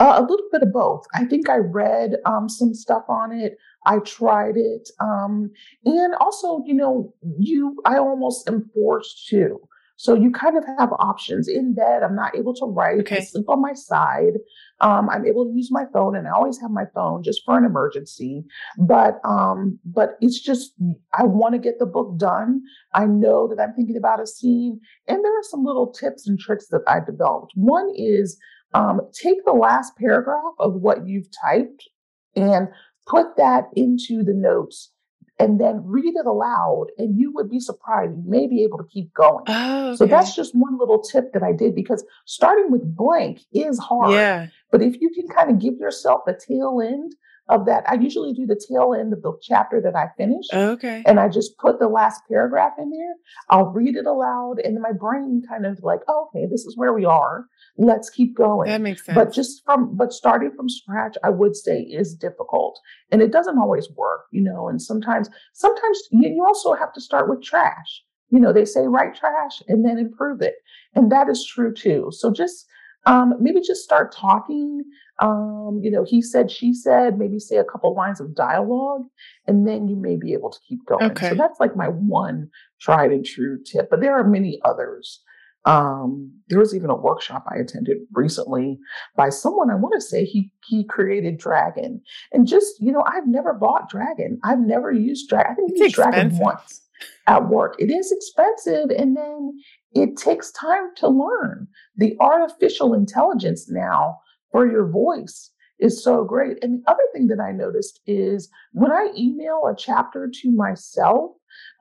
Uh, 0.00 0.14
a 0.18 0.22
little 0.22 0.48
bit 0.50 0.62
of 0.62 0.72
both. 0.72 1.04
I 1.14 1.24
think 1.24 1.48
I 1.48 1.58
read 1.58 2.16
um, 2.26 2.48
some 2.48 2.74
stuff 2.74 3.04
on 3.08 3.30
it. 3.32 3.56
I 3.86 3.98
tried 4.00 4.56
it, 4.56 4.88
um, 4.98 5.50
and 5.84 6.14
also, 6.16 6.62
you 6.66 6.74
know, 6.74 7.14
you 7.38 7.76
I 7.84 7.98
almost 7.98 8.48
am 8.48 8.68
forced 8.74 9.28
to. 9.28 9.60
So 9.96 10.14
you 10.14 10.30
kind 10.32 10.56
of 10.56 10.64
have 10.78 10.92
options 10.98 11.48
in 11.48 11.74
bed. 11.74 12.02
I'm 12.02 12.16
not 12.16 12.36
able 12.36 12.54
to 12.54 12.66
write. 12.66 12.96
I 12.96 13.00
Okay. 13.00 13.20
sleep 13.20 13.48
on 13.48 13.62
my 13.62 13.74
side. 13.74 14.34
Um, 14.80 15.08
I'm 15.08 15.24
able 15.24 15.44
to 15.44 15.52
use 15.52 15.70
my 15.70 15.84
phone, 15.92 16.16
and 16.16 16.26
I 16.26 16.32
always 16.32 16.60
have 16.60 16.70
my 16.70 16.84
phone 16.94 17.22
just 17.22 17.42
for 17.44 17.56
an 17.56 17.64
emergency. 17.64 18.44
But 18.76 19.20
um, 19.24 19.78
but 19.84 20.16
it's 20.20 20.40
just 20.40 20.74
I 21.16 21.24
want 21.24 21.54
to 21.54 21.58
get 21.60 21.78
the 21.78 21.86
book 21.86 22.18
done. 22.18 22.62
I 22.92 23.06
know 23.06 23.46
that 23.48 23.62
I'm 23.62 23.74
thinking 23.74 23.96
about 23.96 24.20
a 24.20 24.26
scene, 24.26 24.80
and 25.06 25.24
there 25.24 25.38
are 25.38 25.42
some 25.44 25.64
little 25.64 25.92
tips 25.92 26.26
and 26.26 26.38
tricks 26.38 26.66
that 26.68 26.82
I've 26.88 27.06
developed. 27.06 27.52
One 27.54 27.88
is 27.94 28.36
um, 28.74 29.00
take 29.12 29.44
the 29.44 29.52
last 29.52 29.96
paragraph 29.96 30.54
of 30.58 30.74
what 30.74 31.06
you've 31.06 31.28
typed 31.40 31.88
and 32.34 32.68
put 33.06 33.36
that 33.36 33.64
into 33.76 34.24
the 34.24 34.34
notes 34.34 34.90
and 35.38 35.60
then 35.60 35.82
read 35.84 36.14
it 36.14 36.26
aloud 36.26 36.86
and 36.98 37.18
you 37.18 37.32
would 37.32 37.50
be 37.50 37.58
surprised. 37.58 38.12
You 38.12 38.22
may 38.26 38.46
be 38.46 38.62
able 38.62 38.78
to 38.78 38.84
keep 38.84 39.12
going. 39.14 39.44
Oh, 39.48 39.94
so 39.96 40.06
that's 40.06 40.34
just 40.34 40.54
one 40.54 40.78
little 40.78 41.00
tip 41.00 41.32
that 41.32 41.42
i 41.42 41.52
did 41.52 41.74
because 41.74 42.04
starting 42.24 42.70
with 42.70 42.96
blank 42.96 43.40
is 43.52 43.78
hard. 43.78 44.12
Yeah. 44.12 44.48
But 44.70 44.82
if 44.82 45.00
you 45.00 45.10
can 45.10 45.28
kind 45.28 45.50
of 45.50 45.58
give 45.58 45.74
yourself 45.78 46.22
a 46.26 46.34
tail 46.34 46.80
end 46.80 47.14
of 47.48 47.66
that, 47.66 47.84
I 47.88 47.94
usually 47.94 48.32
do 48.32 48.46
the 48.46 48.60
tail 48.68 48.94
end 48.98 49.12
of 49.12 49.22
the 49.22 49.32
chapter 49.42 49.80
that 49.82 49.94
I 49.94 50.06
finish. 50.16 50.46
Okay. 50.52 51.02
And 51.04 51.20
I 51.20 51.28
just 51.28 51.58
put 51.58 51.78
the 51.78 51.88
last 51.88 52.22
paragraph 52.28 52.72
in 52.78 52.90
there. 52.90 53.14
I'll 53.50 53.70
read 53.70 53.96
it 53.96 54.06
aloud, 54.06 54.60
and 54.64 54.80
my 54.80 54.92
brain 54.92 55.42
kind 55.48 55.66
of 55.66 55.82
like, 55.82 56.00
oh, 56.08 56.28
okay, 56.28 56.46
this 56.50 56.64
is 56.64 56.76
where 56.76 56.94
we 56.94 57.04
are. 57.04 57.46
Let's 57.76 58.08
keep 58.08 58.36
going. 58.36 58.68
That 58.68 58.80
makes 58.80 59.04
sense. 59.04 59.14
But 59.14 59.32
just 59.32 59.62
from, 59.64 59.96
but 59.96 60.12
starting 60.12 60.52
from 60.56 60.68
scratch, 60.68 61.16
I 61.22 61.30
would 61.30 61.54
say 61.56 61.80
is 61.80 62.14
difficult, 62.14 62.80
and 63.10 63.20
it 63.20 63.32
doesn't 63.32 63.58
always 63.58 63.88
work, 63.96 64.22
you 64.30 64.40
know. 64.40 64.68
And 64.68 64.80
sometimes, 64.80 65.28
sometimes 65.52 65.98
you, 66.10 66.28
you 66.28 66.44
also 66.46 66.74
have 66.74 66.92
to 66.94 67.00
start 67.00 67.28
with 67.28 67.42
trash. 67.42 68.02
You 68.30 68.40
know, 68.40 68.52
they 68.52 68.64
say 68.64 68.86
write 68.86 69.14
trash 69.14 69.62
and 69.68 69.84
then 69.84 69.98
improve 69.98 70.40
it, 70.40 70.54
and 70.94 71.12
that 71.12 71.28
is 71.28 71.46
true 71.46 71.74
too. 71.74 72.08
So 72.10 72.32
just 72.32 72.66
um, 73.06 73.34
maybe 73.40 73.60
just 73.60 73.82
start 73.82 74.12
talking. 74.12 74.82
Um, 75.20 75.80
you 75.82 75.90
know, 75.90 76.04
he 76.04 76.20
said, 76.22 76.50
she 76.50 76.72
said, 76.74 77.18
maybe 77.18 77.38
say 77.38 77.56
a 77.56 77.64
couple 77.64 77.94
lines 77.94 78.20
of 78.20 78.34
dialogue, 78.34 79.02
and 79.46 79.66
then 79.66 79.86
you 79.88 79.96
may 79.96 80.16
be 80.16 80.32
able 80.32 80.50
to 80.50 80.58
keep 80.68 80.84
going. 80.86 81.12
Okay. 81.12 81.30
So 81.30 81.34
that's 81.34 81.60
like 81.60 81.76
my 81.76 81.88
one 81.88 82.48
tried 82.80 83.12
and 83.12 83.24
true 83.24 83.58
tip. 83.64 83.90
But 83.90 84.00
there 84.00 84.18
are 84.18 84.24
many 84.24 84.60
others. 84.64 85.20
Um, 85.66 86.30
there 86.48 86.58
was 86.58 86.74
even 86.74 86.90
a 86.90 86.96
workshop 86.96 87.46
I 87.50 87.56
attended 87.56 87.98
recently 88.12 88.78
by 89.16 89.30
someone. 89.30 89.70
I 89.70 89.76
want 89.76 89.94
to 89.94 90.00
say 90.00 90.24
he 90.24 90.50
he 90.66 90.84
created 90.84 91.38
Dragon, 91.38 92.02
and 92.32 92.46
just 92.46 92.74
you 92.80 92.92
know, 92.92 93.02
I've 93.06 93.26
never 93.26 93.54
bought 93.54 93.88
Dragon. 93.88 94.38
I've 94.44 94.58
never 94.58 94.92
used 94.92 95.28
Dragon. 95.28 95.52
I 95.52 95.54
think 95.54 95.70
It's 95.70 95.80
used 95.80 95.94
Dragon 95.94 96.36
once 96.36 96.83
at 97.26 97.48
work. 97.48 97.76
It 97.78 97.90
is 97.90 98.12
expensive, 98.12 98.90
and 98.90 99.16
then 99.16 99.52
it 99.92 100.16
takes 100.16 100.50
time 100.52 100.94
to 100.96 101.08
learn. 101.08 101.68
The 101.96 102.16
artificial 102.20 102.94
intelligence 102.94 103.70
now 103.70 104.18
for 104.52 104.70
your 104.70 104.86
voice 104.88 105.50
is 105.80 106.02
so 106.02 106.24
great. 106.24 106.62
And 106.62 106.82
the 106.82 106.90
other 106.90 107.02
thing 107.12 107.26
that 107.28 107.40
I 107.40 107.50
noticed 107.52 108.00
is 108.06 108.48
when 108.72 108.92
I 108.92 109.08
email 109.16 109.62
a 109.66 109.74
chapter 109.76 110.30
to 110.42 110.52
myself, 110.52 111.32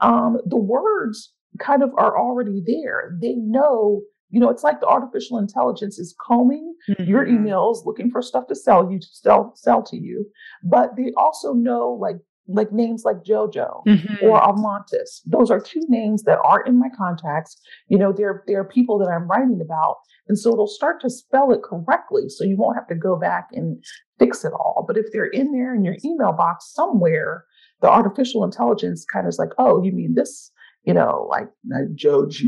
um, 0.01 0.37
the 0.45 0.57
words 0.57 1.33
kind 1.59 1.83
of 1.83 1.91
are 1.97 2.17
already 2.17 2.63
there. 2.65 3.15
They 3.21 3.35
know, 3.35 4.01
you 4.29 4.39
know, 4.39 4.49
it's 4.49 4.63
like 4.63 4.79
the 4.79 4.87
artificial 4.87 5.37
intelligence 5.37 5.99
is 5.99 6.15
combing 6.19 6.73
your 6.99 7.23
Mhm. 7.25 7.37
emails, 7.45 7.85
looking 7.85 8.09
for 8.09 8.21
stuff 8.23 8.47
to 8.47 8.55
sell 8.55 8.91
you 8.91 8.99
to 8.99 9.07
sell 9.11 9.51
sell 9.55 9.83
to 9.83 9.97
you, 9.97 10.25
but 10.63 10.95
they 10.95 11.11
also 11.15 11.53
know 11.53 11.91
like 11.93 12.17
like 12.47 12.71
names 12.71 13.03
like 13.05 13.23
JoJo 13.23 13.85
Mhm. 13.87 14.21
or 14.23 14.39
Almontis. 14.41 15.21
Those 15.25 15.49
are 15.49 15.59
two 15.59 15.81
names 15.87 16.23
that 16.23 16.39
are 16.43 16.61
in 16.61 16.77
my 16.77 16.89
contacts. 16.95 17.59
You 17.87 17.97
know, 17.97 18.11
they're 18.11 18.43
they're 18.47 18.63
people 18.65 18.97
that 18.99 19.07
I'm 19.09 19.27
writing 19.27 19.61
about, 19.61 19.97
and 20.27 20.37
so 20.37 20.51
it'll 20.51 20.67
start 20.67 20.99
to 21.01 21.09
spell 21.09 21.51
it 21.51 21.61
correctly, 21.63 22.27
so 22.29 22.43
you 22.43 22.57
won't 22.57 22.75
have 22.75 22.87
to 22.87 22.95
go 22.95 23.15
back 23.17 23.47
and 23.53 23.83
fix 24.19 24.43
it 24.43 24.51
all. 24.53 24.83
But 24.87 24.97
if 24.97 25.05
they're 25.13 25.25
in 25.25 25.51
there 25.53 25.73
in 25.73 25.83
your 25.85 25.95
email 26.03 26.33
box 26.33 26.71
somewhere, 26.73 27.45
the 27.81 27.89
artificial 27.89 28.43
intelligence 28.43 29.05
kind 29.05 29.25
of 29.25 29.29
is 29.29 29.39
like, 29.39 29.49
oh, 29.57 29.81
you 29.83 29.91
mean 29.91 30.15
this? 30.15 30.51
You 30.85 30.93
know, 30.93 31.27
like, 31.29 31.47
like 31.69 31.95
Jojo. 31.95 32.41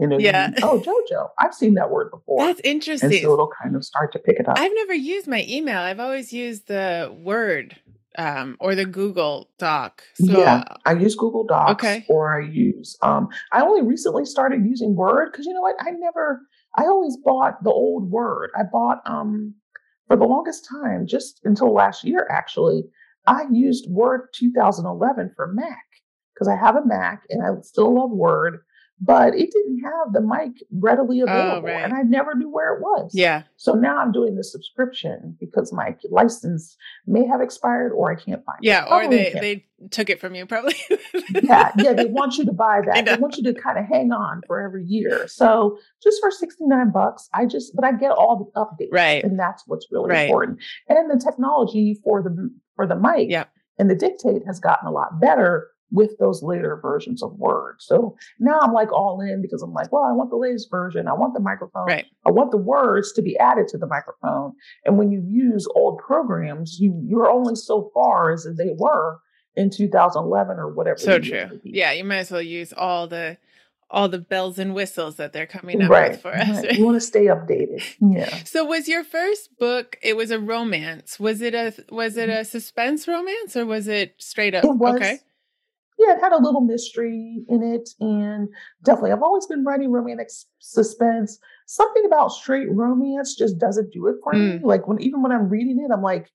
You 0.00 0.06
know, 0.06 0.18
you 0.18 0.26
Yeah. 0.26 0.48
mean, 0.50 0.56
oh, 0.62 0.80
JoJo. 0.80 1.28
I've 1.38 1.54
seen 1.54 1.74
that 1.74 1.90
word 1.90 2.10
before. 2.10 2.44
That's 2.46 2.60
and 2.60 2.66
interesting. 2.66 3.10
so 3.22 3.32
it'll 3.32 3.50
kind 3.62 3.74
of 3.74 3.84
start 3.84 4.12
to 4.12 4.18
pick 4.18 4.38
it 4.38 4.46
up. 4.48 4.58
I've 4.58 4.72
never 4.74 4.92
used 4.94 5.26
my 5.26 5.44
email. 5.48 5.78
I've 5.80 5.98
always 5.98 6.32
used 6.32 6.68
the 6.68 7.12
Word 7.18 7.76
um, 8.18 8.56
or 8.60 8.74
the 8.74 8.84
Google 8.84 9.48
Doc. 9.58 10.02
So, 10.14 10.24
yeah, 10.26 10.64
I 10.84 10.92
use 10.92 11.14
Google 11.14 11.44
Docs 11.46 11.82
Okay. 11.84 12.04
or 12.08 12.34
I 12.42 12.44
use 12.46 12.96
um 13.02 13.28
I 13.52 13.62
only 13.62 13.82
recently 13.82 14.24
started 14.26 14.64
using 14.66 14.94
Word 14.96 15.30
because 15.32 15.46
you 15.46 15.54
know 15.54 15.62
what? 15.62 15.76
I 15.80 15.92
never 15.92 16.40
I 16.76 16.82
always 16.84 17.16
bought 17.24 17.62
the 17.64 17.70
old 17.70 18.10
Word. 18.10 18.50
I 18.58 18.62
bought 18.70 18.98
um 19.06 19.54
for 20.08 20.16
the 20.16 20.24
longest 20.24 20.66
time, 20.68 21.06
just 21.06 21.40
until 21.44 21.72
last 21.72 22.04
year 22.04 22.26
actually, 22.30 22.82
I 23.26 23.44
used 23.52 23.86
Word 23.88 24.28
2011 24.34 25.32
for 25.36 25.46
Mac 25.52 25.84
because 26.34 26.48
I 26.48 26.56
have 26.56 26.76
a 26.76 26.84
Mac 26.84 27.22
and 27.30 27.42
I 27.42 27.60
still 27.62 27.94
love 27.94 28.10
Word, 28.10 28.60
but 29.00 29.34
it 29.34 29.50
didn't 29.52 29.80
have 29.84 30.12
the 30.12 30.20
mic 30.20 30.52
readily 30.72 31.20
oh, 31.22 31.24
available 31.24 31.68
Oh, 31.68 31.72
right. 31.72 31.84
and 31.84 31.92
I 31.94 32.02
never 32.02 32.34
knew 32.34 32.50
where 32.50 32.74
it 32.74 32.80
was. 32.80 33.12
yeah. 33.14 33.42
So 33.56 33.74
now 33.74 33.98
I'm 33.98 34.12
doing 34.12 34.34
the 34.36 34.42
subscription 34.44 35.36
because 35.38 35.72
my 35.72 35.94
license 36.10 36.76
may 37.06 37.24
have 37.26 37.40
expired 37.40 37.92
or 37.92 38.10
I 38.10 38.16
can't 38.16 38.44
find 38.44 38.58
Yeah. 38.62 38.84
it. 38.84 38.88
Yeah, 38.88 38.96
or 38.96 39.08
they, 39.08 39.32
they 39.40 39.64
took 39.90 40.10
it 40.10 40.20
from 40.20 40.34
you, 40.34 40.46
probably. 40.46 40.74
yeah, 41.42 41.72
yeah, 41.78 41.92
they 41.92 42.06
want 42.06 42.36
you 42.38 42.44
to 42.46 42.52
buy 42.52 42.80
that. 42.86 43.04
They 43.04 43.16
want 43.16 43.36
you 43.36 43.44
to 43.44 43.54
kind 43.54 43.78
of 43.78 43.84
hang 43.86 44.10
on 44.12 44.42
for 44.46 44.60
every 44.60 44.84
year. 44.84 45.28
So 45.28 45.78
just 46.02 46.20
for 46.20 46.30
69 46.30 46.90
bucks, 46.90 47.28
I 47.32 47.46
just 47.46 47.74
but 47.76 47.84
I 47.84 47.92
get 47.92 48.10
all 48.10 48.36
the 48.52 48.60
updates. 48.60 48.88
Right. 48.92 49.22
And 49.22 49.38
that's 49.38 49.62
what's 49.66 49.86
really 49.92 50.10
Right. 50.10 50.28
important. 50.28 50.58
And 50.88 51.10
the 51.10 51.22
technology 51.24 52.00
for 52.02 52.22
the 52.22 52.50
for 52.76 52.86
the 52.86 52.96
mic 52.96 53.30
Yeah. 53.30 53.44
and 53.78 53.88
the 53.90 53.94
dictate 53.94 54.42
has 54.46 54.58
gotten 54.60 54.88
a 54.88 54.92
lot 54.92 55.20
better 55.20 55.68
with 55.90 56.18
those 56.18 56.42
later 56.42 56.78
versions 56.80 57.22
of 57.22 57.32
Word. 57.38 57.76
So 57.78 58.16
now 58.38 58.58
I'm 58.60 58.72
like 58.72 58.92
all 58.92 59.20
in 59.20 59.40
because 59.42 59.62
I'm 59.62 59.72
like, 59.72 59.90
well, 59.92 60.04
I 60.04 60.12
want 60.12 60.30
the 60.30 60.36
latest 60.36 60.70
version. 60.70 61.08
I 61.08 61.14
want 61.14 61.34
the 61.34 61.40
microphone. 61.40 61.86
Right. 61.86 62.06
I 62.26 62.30
want 62.30 62.50
the 62.50 62.58
words 62.58 63.12
to 63.12 63.22
be 63.22 63.38
added 63.38 63.68
to 63.68 63.78
the 63.78 63.86
microphone. 63.86 64.52
And 64.84 64.98
when 64.98 65.10
you 65.10 65.22
use 65.26 65.66
old 65.74 65.98
programs, 65.98 66.78
you 66.78 67.00
you're 67.06 67.30
only 67.30 67.54
so 67.54 67.90
far 67.94 68.32
as 68.32 68.46
they 68.56 68.74
were 68.76 69.18
in 69.56 69.70
2011 69.70 70.58
or 70.58 70.72
whatever. 70.72 70.98
So 70.98 71.18
true. 71.18 71.60
Yeah. 71.64 71.92
You 71.92 72.04
might 72.04 72.18
as 72.18 72.30
well 72.30 72.42
use 72.42 72.72
all 72.72 73.06
the 73.06 73.38
all 73.90 74.08
the 74.08 74.18
bells 74.18 74.58
and 74.58 74.74
whistles 74.74 75.16
that 75.16 75.32
they're 75.32 75.46
coming 75.46 75.82
up 75.82 75.90
right. 75.90 76.10
with 76.10 76.20
for 76.20 76.34
us. 76.34 76.48
right. 76.48 76.76
You 76.76 76.84
want 76.84 76.96
to 76.96 77.00
stay 77.00 77.24
updated. 77.24 77.82
Yeah. 78.00 78.42
So 78.44 78.64
was 78.64 78.88
your 78.88 79.04
first 79.04 79.58
book 79.58 79.98
it 80.02 80.16
was 80.16 80.30
a 80.30 80.38
romance. 80.38 81.18
Was 81.18 81.40
it 81.40 81.54
a 81.54 81.74
was 81.90 82.16
it 82.16 82.28
mm-hmm. 82.28 82.40
a 82.40 82.44
suspense 82.44 83.08
romance 83.08 83.56
or 83.56 83.66
was 83.66 83.88
it 83.88 84.14
straight 84.18 84.54
up 84.54 84.64
It 84.64 84.76
was. 84.76 84.96
okay? 84.96 85.18
Yeah, 85.98 86.14
it 86.14 86.20
had 86.20 86.32
a 86.32 86.38
little 86.38 86.60
mystery 86.60 87.42
in 87.48 87.62
it, 87.62 87.88
and 87.98 88.48
definitely, 88.84 89.10
I've 89.12 89.22
always 89.22 89.46
been 89.46 89.64
writing 89.64 89.90
romantic 89.90 90.28
suspense. 90.60 91.38
Something 91.66 92.04
about 92.06 92.28
straight 92.32 92.70
romance 92.70 93.34
just 93.36 93.58
doesn't 93.58 93.92
do 93.92 94.06
it 94.06 94.16
for 94.22 94.32
me. 94.32 94.58
Mm. 94.58 94.62
Like 94.62 94.86
when 94.86 95.00
even 95.02 95.22
when 95.22 95.32
I'm 95.32 95.48
reading 95.48 95.80
it, 95.84 95.92
I'm 95.92 96.02
like, 96.02 96.30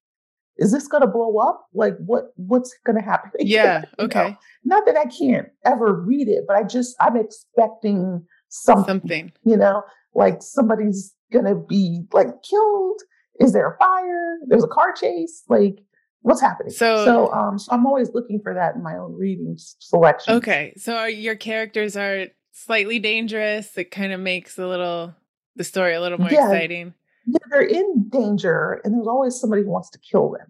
"Is 0.57 0.71
this 0.73 0.87
going 0.87 1.01
to 1.01 1.07
blow 1.07 1.37
up? 1.37 1.67
Like 1.73 1.95
what? 1.97 2.33
What's 2.35 2.75
going 2.85 2.97
to 2.97 3.01
happen?" 3.01 3.31
Yeah, 3.39 3.79
You 3.79 3.81
know? 3.99 4.05
okay. 4.05 4.37
Not 4.65 4.85
that 4.85 4.97
I 4.97 5.05
can't 5.05 5.47
ever 5.65 5.93
read 5.93 6.27
it, 6.27 6.43
but 6.47 6.57
I 6.57 6.63
just 6.63 6.95
I'm 6.99 7.15
expecting 7.15 8.25
something. 8.49 8.85
Something. 8.99 9.31
You 9.45 9.57
know, 9.57 9.83
like 10.13 10.41
somebody's 10.41 11.15
going 11.31 11.45
to 11.45 11.55
be 11.55 12.01
like 12.11 12.27
killed. 12.43 13.01
Is 13.39 13.53
there 13.53 13.71
a 13.71 13.77
fire? 13.77 14.37
There's 14.47 14.63
a 14.63 14.67
car 14.67 14.93
chase. 14.93 15.43
Like 15.49 15.79
what's 16.23 16.41
happening? 16.41 16.71
So- 16.73 17.05
so 17.05 17.31
um, 17.33 17.57
so 17.59 17.71
I'm 17.71 17.85
always 17.85 18.09
looking 18.13 18.41
for 18.41 18.53
that 18.55 18.75
in 18.75 18.81
my 18.83 18.97
own 18.97 19.13
reading 19.13 19.55
selection. 19.57 20.33
Okay. 20.35 20.73
So 20.77 20.95
are 20.97 21.09
your 21.09 21.35
characters 21.35 21.95
are 21.95 22.27
slightly 22.51 22.99
dangerous. 22.99 23.77
It 23.77 23.91
kind 23.91 24.11
of 24.11 24.19
makes 24.19 24.57
a 24.57 24.67
little 24.67 25.13
the 25.55 25.63
story 25.63 25.93
a 25.93 26.01
little 26.01 26.17
more 26.19 26.31
Yeah. 26.31 26.45
exciting. 26.51 26.93
Yeah, 27.25 27.37
they're 27.49 27.61
in 27.61 28.09
danger, 28.09 28.81
and 28.83 28.93
there's 28.93 29.07
always 29.07 29.39
somebody 29.39 29.61
who 29.63 29.69
wants 29.69 29.89
to 29.91 29.99
kill 29.99 30.31
them. 30.31 30.47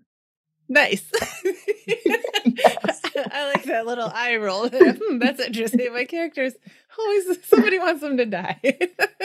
Nice. 0.69 1.11
Yes. 2.45 2.99
I 3.15 3.53
like 3.53 3.63
that 3.63 3.85
little 3.85 4.11
eye 4.13 4.35
roll. 4.35 4.67
Hmm, 4.73 5.17
That's 5.19 5.39
interesting. 5.39 5.93
My 5.93 6.03
characters 6.03 6.53
always 6.99 7.45
somebody 7.45 7.79
wants 7.79 8.01
them 8.01 8.17
to 8.17 8.25
die. 8.25 8.59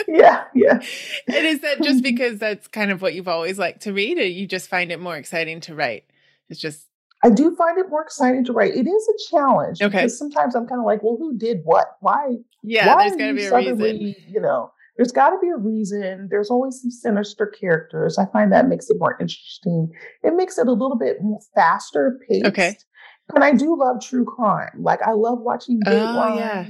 Yeah, 0.07 0.45
yeah. 0.55 0.79
and 1.27 1.45
is 1.45 1.59
that 1.61 1.81
just 1.81 2.01
because 2.01 2.39
that's 2.39 2.67
kind 2.69 2.91
of 2.91 3.01
what 3.01 3.13
you've 3.13 3.27
always 3.27 3.59
liked 3.59 3.81
to 3.81 3.93
read, 3.93 4.17
or 4.19 4.23
you 4.25 4.47
just 4.47 4.69
find 4.69 4.91
it 4.91 4.99
more 5.01 5.17
exciting 5.17 5.59
to 5.61 5.75
write? 5.75 6.05
It's 6.49 6.59
just 6.59 6.87
I 7.23 7.29
do 7.29 7.53
find 7.55 7.77
it 7.77 7.89
more 7.89 8.01
exciting 8.01 8.45
to 8.45 8.53
write. 8.53 8.75
It 8.75 8.87
is 8.87 9.07
a 9.09 9.29
challenge. 9.35 9.81
Okay. 9.81 9.97
Because 9.97 10.17
sometimes 10.17 10.55
I'm 10.55 10.65
kind 10.67 10.79
of 10.79 10.85
like, 10.85 11.03
well, 11.03 11.17
who 11.19 11.37
did 11.37 11.59
what? 11.63 11.97
Why? 11.99 12.35
yeah. 12.63 12.95
why 12.95 13.09
there's 13.09 13.13
are 13.13 13.17
got 13.17 13.25
to 13.25 13.27
you 13.27 13.35
be 13.35 13.45
a 13.45 13.55
reason. 13.55 13.77
suddenly, 13.77 14.17
You 14.29 14.39
know, 14.41 14.71
there's 14.95 15.11
got 15.11 15.31
to 15.31 15.37
be 15.41 15.49
a 15.49 15.57
reason. 15.57 16.27
There's 16.31 16.49
always 16.49 16.81
some 16.81 16.91
sinister 16.91 17.45
characters. 17.47 18.17
I 18.17 18.25
find 18.31 18.51
that 18.53 18.67
makes 18.69 18.89
it 18.89 18.97
more 18.99 19.17
interesting. 19.19 19.91
It 20.23 20.33
makes 20.35 20.57
it 20.57 20.67
a 20.67 20.71
little 20.71 20.97
bit 20.97 21.17
more 21.21 21.39
faster 21.53 22.19
paced. 22.29 22.45
Okay. 22.45 22.77
And 23.35 23.43
I 23.43 23.51
do 23.53 23.77
love 23.77 24.01
true 24.01 24.25
crime. 24.25 24.71
Like 24.79 25.01
I 25.01 25.11
love 25.11 25.39
watching 25.41 25.81
Oh, 25.85 25.91
Dateline. 25.91 26.37
yeah. 26.37 26.67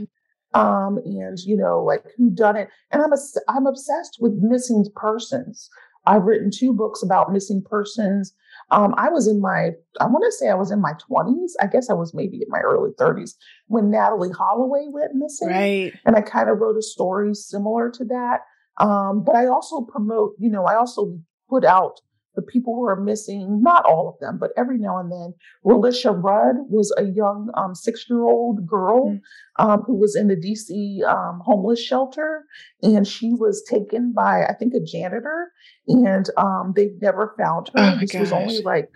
Um, 0.55 0.97
and 1.05 1.37
you 1.39 1.55
know, 1.55 1.83
like 1.83 2.03
who 2.17 2.31
done 2.31 2.55
it. 2.55 2.69
And 2.91 3.03
I'm 3.03 3.13
a, 3.13 3.17
I'm 3.47 3.67
obsessed 3.67 4.17
with 4.19 4.33
missing 4.41 4.83
persons. 4.95 5.69
I've 6.07 6.23
written 6.23 6.49
two 6.51 6.73
books 6.73 7.03
about 7.03 7.31
missing 7.31 7.61
persons. 7.69 8.33
Um, 8.71 8.93
I 8.97 9.09
was 9.09 9.27
in 9.27 9.41
my, 9.41 9.71
I 9.99 10.05
want 10.05 10.23
to 10.25 10.31
say 10.31 10.49
I 10.49 10.55
was 10.55 10.71
in 10.71 10.79
my 10.79 10.93
20s. 11.09 11.51
I 11.61 11.67
guess 11.67 11.89
I 11.89 11.93
was 11.93 12.13
maybe 12.13 12.37
in 12.37 12.49
my 12.49 12.59
early 12.59 12.91
30s 12.91 13.33
when 13.67 13.91
Natalee 13.91 14.35
Holloway 14.35 14.85
went 14.89 15.15
missing. 15.15 15.49
Right. 15.49 15.93
And 16.05 16.15
I 16.15 16.21
kind 16.21 16.49
of 16.49 16.59
wrote 16.59 16.77
a 16.77 16.81
story 16.81 17.33
similar 17.33 17.89
to 17.91 18.05
that. 18.05 18.41
Um, 18.79 19.23
but 19.23 19.35
I 19.35 19.47
also 19.47 19.81
promote, 19.81 20.35
you 20.39 20.49
know, 20.49 20.65
I 20.65 20.75
also 20.75 21.19
put 21.49 21.65
out 21.65 21.99
the 22.39 22.51
people 22.51 22.73
who 22.73 22.85
are 22.85 22.95
missing, 22.95 23.61
not 23.61 23.85
all 23.85 24.07
of 24.07 24.19
them, 24.19 24.37
but 24.39 24.51
every 24.55 24.77
now 24.77 24.97
and 24.97 25.11
then, 25.11 25.33
Relisha 25.65 26.11
Rudd 26.11 26.55
was 26.69 26.93
a 26.97 27.03
young 27.03 27.49
um, 27.55 27.75
six 27.75 28.05
year 28.09 28.23
old 28.23 28.65
girl 28.65 29.09
mm-hmm. 29.09 29.69
um, 29.69 29.81
who 29.81 29.95
was 29.95 30.15
in 30.15 30.29
the 30.29 30.35
DC 30.35 31.03
um, 31.03 31.41
homeless 31.43 31.83
shelter. 31.83 32.45
And 32.81 33.05
she 33.05 33.33
was 33.33 33.63
taken 33.63 34.13
by, 34.13 34.45
I 34.45 34.53
think, 34.53 34.73
a 34.73 34.79
janitor, 34.79 35.51
and 35.87 36.29
um, 36.37 36.73
they've 36.75 37.01
never 37.01 37.35
found 37.37 37.69
her. 37.75 37.95
Oh 37.95 37.99
this 37.99 38.13
gosh. 38.13 38.21
was 38.21 38.31
only 38.31 38.61
like 38.61 38.89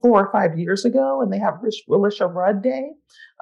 four 0.00 0.26
or 0.26 0.32
five 0.32 0.58
years 0.58 0.84
ago, 0.84 1.20
and 1.20 1.32
they 1.32 1.38
have 1.38 1.60
Relisha 1.88 2.32
Rudd 2.32 2.62
Day. 2.62 2.90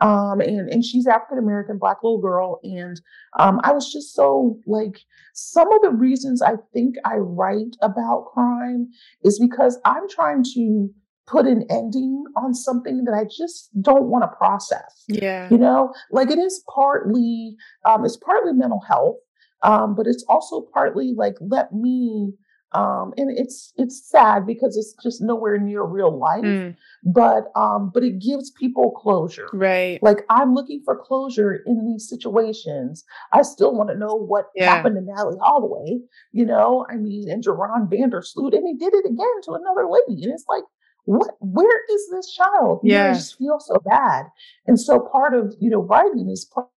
Um, 0.00 0.40
and, 0.40 0.68
and 0.68 0.84
she's 0.84 1.06
African 1.06 1.38
American, 1.38 1.78
black 1.78 1.98
little 2.02 2.20
girl. 2.20 2.60
And 2.62 3.00
um, 3.38 3.60
I 3.64 3.72
was 3.72 3.92
just 3.92 4.14
so 4.14 4.58
like, 4.66 4.98
some 5.34 5.72
of 5.72 5.82
the 5.82 5.90
reasons 5.90 6.42
I 6.42 6.54
think 6.72 6.96
I 7.04 7.16
write 7.16 7.76
about 7.80 8.26
crime 8.32 8.88
is 9.22 9.38
because 9.38 9.78
I'm 9.84 10.08
trying 10.08 10.44
to 10.54 10.88
put 11.26 11.46
an 11.46 11.64
ending 11.70 12.24
on 12.36 12.54
something 12.54 13.04
that 13.04 13.12
I 13.12 13.24
just 13.24 13.70
don't 13.82 14.08
want 14.08 14.22
to 14.24 14.36
process. 14.36 15.04
Yeah. 15.08 15.48
You 15.50 15.58
know, 15.58 15.92
like 16.10 16.30
it 16.30 16.38
is 16.38 16.64
partly, 16.74 17.54
um, 17.84 18.04
it's 18.04 18.16
partly 18.16 18.52
mental 18.52 18.80
health, 18.80 19.16
um, 19.62 19.94
but 19.94 20.06
it's 20.06 20.24
also 20.28 20.66
partly 20.72 21.12
like, 21.16 21.34
let 21.40 21.72
me 21.72 22.32
um, 22.72 23.14
and 23.16 23.36
it's 23.36 23.72
it's 23.76 24.08
sad 24.10 24.46
because 24.46 24.76
it's 24.76 24.94
just 25.02 25.22
nowhere 25.22 25.58
near 25.58 25.82
real 25.82 26.18
life 26.18 26.44
mm. 26.44 26.76
but 27.02 27.44
um 27.56 27.90
but 27.92 28.02
it 28.02 28.20
gives 28.20 28.50
people 28.50 28.90
closure. 28.90 29.48
Right. 29.52 30.02
Like 30.02 30.24
i'm 30.28 30.54
looking 30.54 30.82
for 30.84 30.96
closure 30.96 31.62
in 31.66 31.86
these 31.86 32.08
situations. 32.08 33.04
I 33.32 33.42
still 33.42 33.74
want 33.74 33.88
to 33.90 33.96
know 33.96 34.14
what 34.14 34.46
yeah. 34.54 34.74
happened 34.74 34.96
to 34.96 35.02
natalee 35.02 35.38
holloway 35.40 36.00
you 36.32 36.44
know? 36.44 36.86
I 36.90 36.96
mean 36.96 37.30
and 37.30 37.42
Joran 37.42 37.88
van 37.90 38.10
der 38.10 38.22
Sloot 38.22 38.54
and 38.54 38.66
he 38.66 38.74
did 38.74 38.94
it 38.94 39.06
again 39.06 39.40
to 39.44 39.52
another 39.52 39.88
lady 39.88 40.24
and 40.24 40.32
it's 40.32 40.44
like 40.48 40.64
what 41.04 41.30
where 41.40 41.84
is 41.90 42.10
this 42.10 42.34
child? 42.34 42.80
Yeah 42.82 43.04
know, 43.04 43.10
i 43.10 43.14
just 43.14 43.38
feel 43.38 43.58
so 43.60 43.78
bad. 43.88 44.26
And 44.66 44.78
so 44.78 45.00
part 45.00 45.32
of 45.32 45.54
you 45.58 45.70
know 45.70 45.80
writing 45.80 46.28
is 46.30 46.44
part 46.44 46.68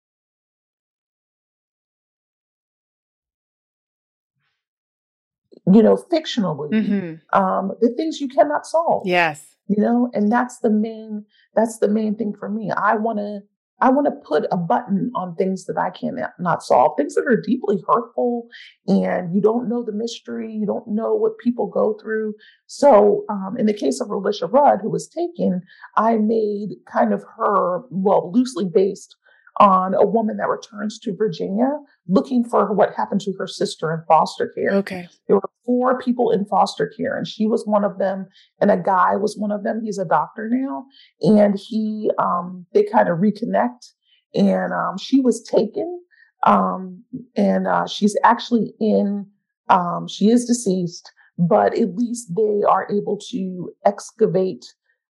you 5.73 5.83
know, 5.83 5.97
fictionally, 5.97 6.71
mm-hmm. 6.71 7.39
um, 7.39 7.73
the 7.81 7.91
things 7.97 8.21
you 8.21 8.29
cannot 8.29 8.67
solve. 8.67 9.07
Yes. 9.07 9.57
You 9.69 9.83
know, 9.83 10.11
and 10.13 10.31
that's 10.31 10.59
the 10.59 10.71
main, 10.71 11.25
that's 11.55 11.79
the 11.79 11.89
main 11.89 12.17
thing 12.17 12.35
for 12.39 12.49
me. 12.49 12.71
I 12.71 12.97
want 12.97 13.19
to, 13.19 13.41
I 13.83 13.89
want 13.89 14.07
to 14.07 14.29
put 14.29 14.47
a 14.51 14.57
button 14.57 15.11
on 15.15 15.37
things 15.37 15.65
that 15.65 15.79
I 15.79 15.91
cannot 15.91 16.63
solve, 16.63 16.97
things 16.97 17.15
that 17.15 17.27
are 17.27 17.41
deeply 17.41 17.83
hurtful, 17.89 18.49
and 18.87 19.35
you 19.35 19.41
don't 19.41 19.69
know 19.69 19.83
the 19.83 19.93
mystery, 19.93 20.53
you 20.53 20.67
don't 20.67 20.87
know 20.89 21.15
what 21.15 21.39
people 21.39 21.67
go 21.67 21.97
through. 22.01 22.35
So, 22.67 23.25
um, 23.31 23.57
in 23.59 23.67
the 23.67 23.73
case 23.73 24.01
of 24.01 24.09
Relisha 24.09 24.53
Rudd, 24.53 24.81
who 24.83 24.91
was 24.91 25.09
taken, 25.09 25.63
I 25.97 26.19
made 26.19 26.77
kind 26.93 27.15
of 27.15 27.25
her, 27.37 27.83
well, 27.91 28.31
loosely 28.33 28.67
based 28.67 29.17
on 29.61 29.93
a 29.93 30.07
woman 30.07 30.39
that 30.39 30.49
returns 30.49 30.99
to 30.99 31.15
Virginia 31.15 31.69
looking 32.09 32.43
for 32.43 32.73
what 32.73 32.95
happened 32.95 33.21
to 33.21 33.33
her 33.39 33.47
sister 33.47 33.93
in 33.93 34.03
foster 34.09 34.49
care. 34.49 34.71
Okay. 34.73 35.07
There 35.27 35.37
were 35.37 35.51
four 35.67 36.01
people 36.01 36.31
in 36.31 36.47
foster 36.47 36.89
care, 36.89 37.17
and 37.17 37.29
she 37.29 37.47
was 37.47 37.67
one 37.67 37.85
of 37.85 37.99
them, 37.99 38.27
and 38.61 38.71
a 38.71 38.79
guy 38.79 39.17
was 39.17 39.37
one 39.37 39.53
of 39.53 39.63
them. 39.63 39.83
He's 39.85 39.99
a 39.99 40.07
doctor 40.07 40.49
now, 40.51 40.87
and 41.21 41.59
he 41.59 42.11
um, 42.19 42.65
they 42.73 42.85
kind 42.85 43.11
of 43.11 43.19
reconnect, 43.19 43.93
and 44.35 44.73
um, 44.73 44.97
she 44.99 45.21
was 45.21 45.43
taken, 45.43 46.01
um, 46.47 47.05
and 47.37 47.69
uh, 47.69 47.87
she's 47.87 48.17
actually 48.25 48.73
in. 48.81 49.27
Um, 49.69 50.09
she 50.09 50.31
is 50.31 50.47
deceased, 50.47 51.13
but 51.39 51.79
at 51.79 51.95
least 51.95 52.35
they 52.35 52.63
are 52.69 52.89
able 52.91 53.19
to 53.31 53.71
excavate 53.85 54.65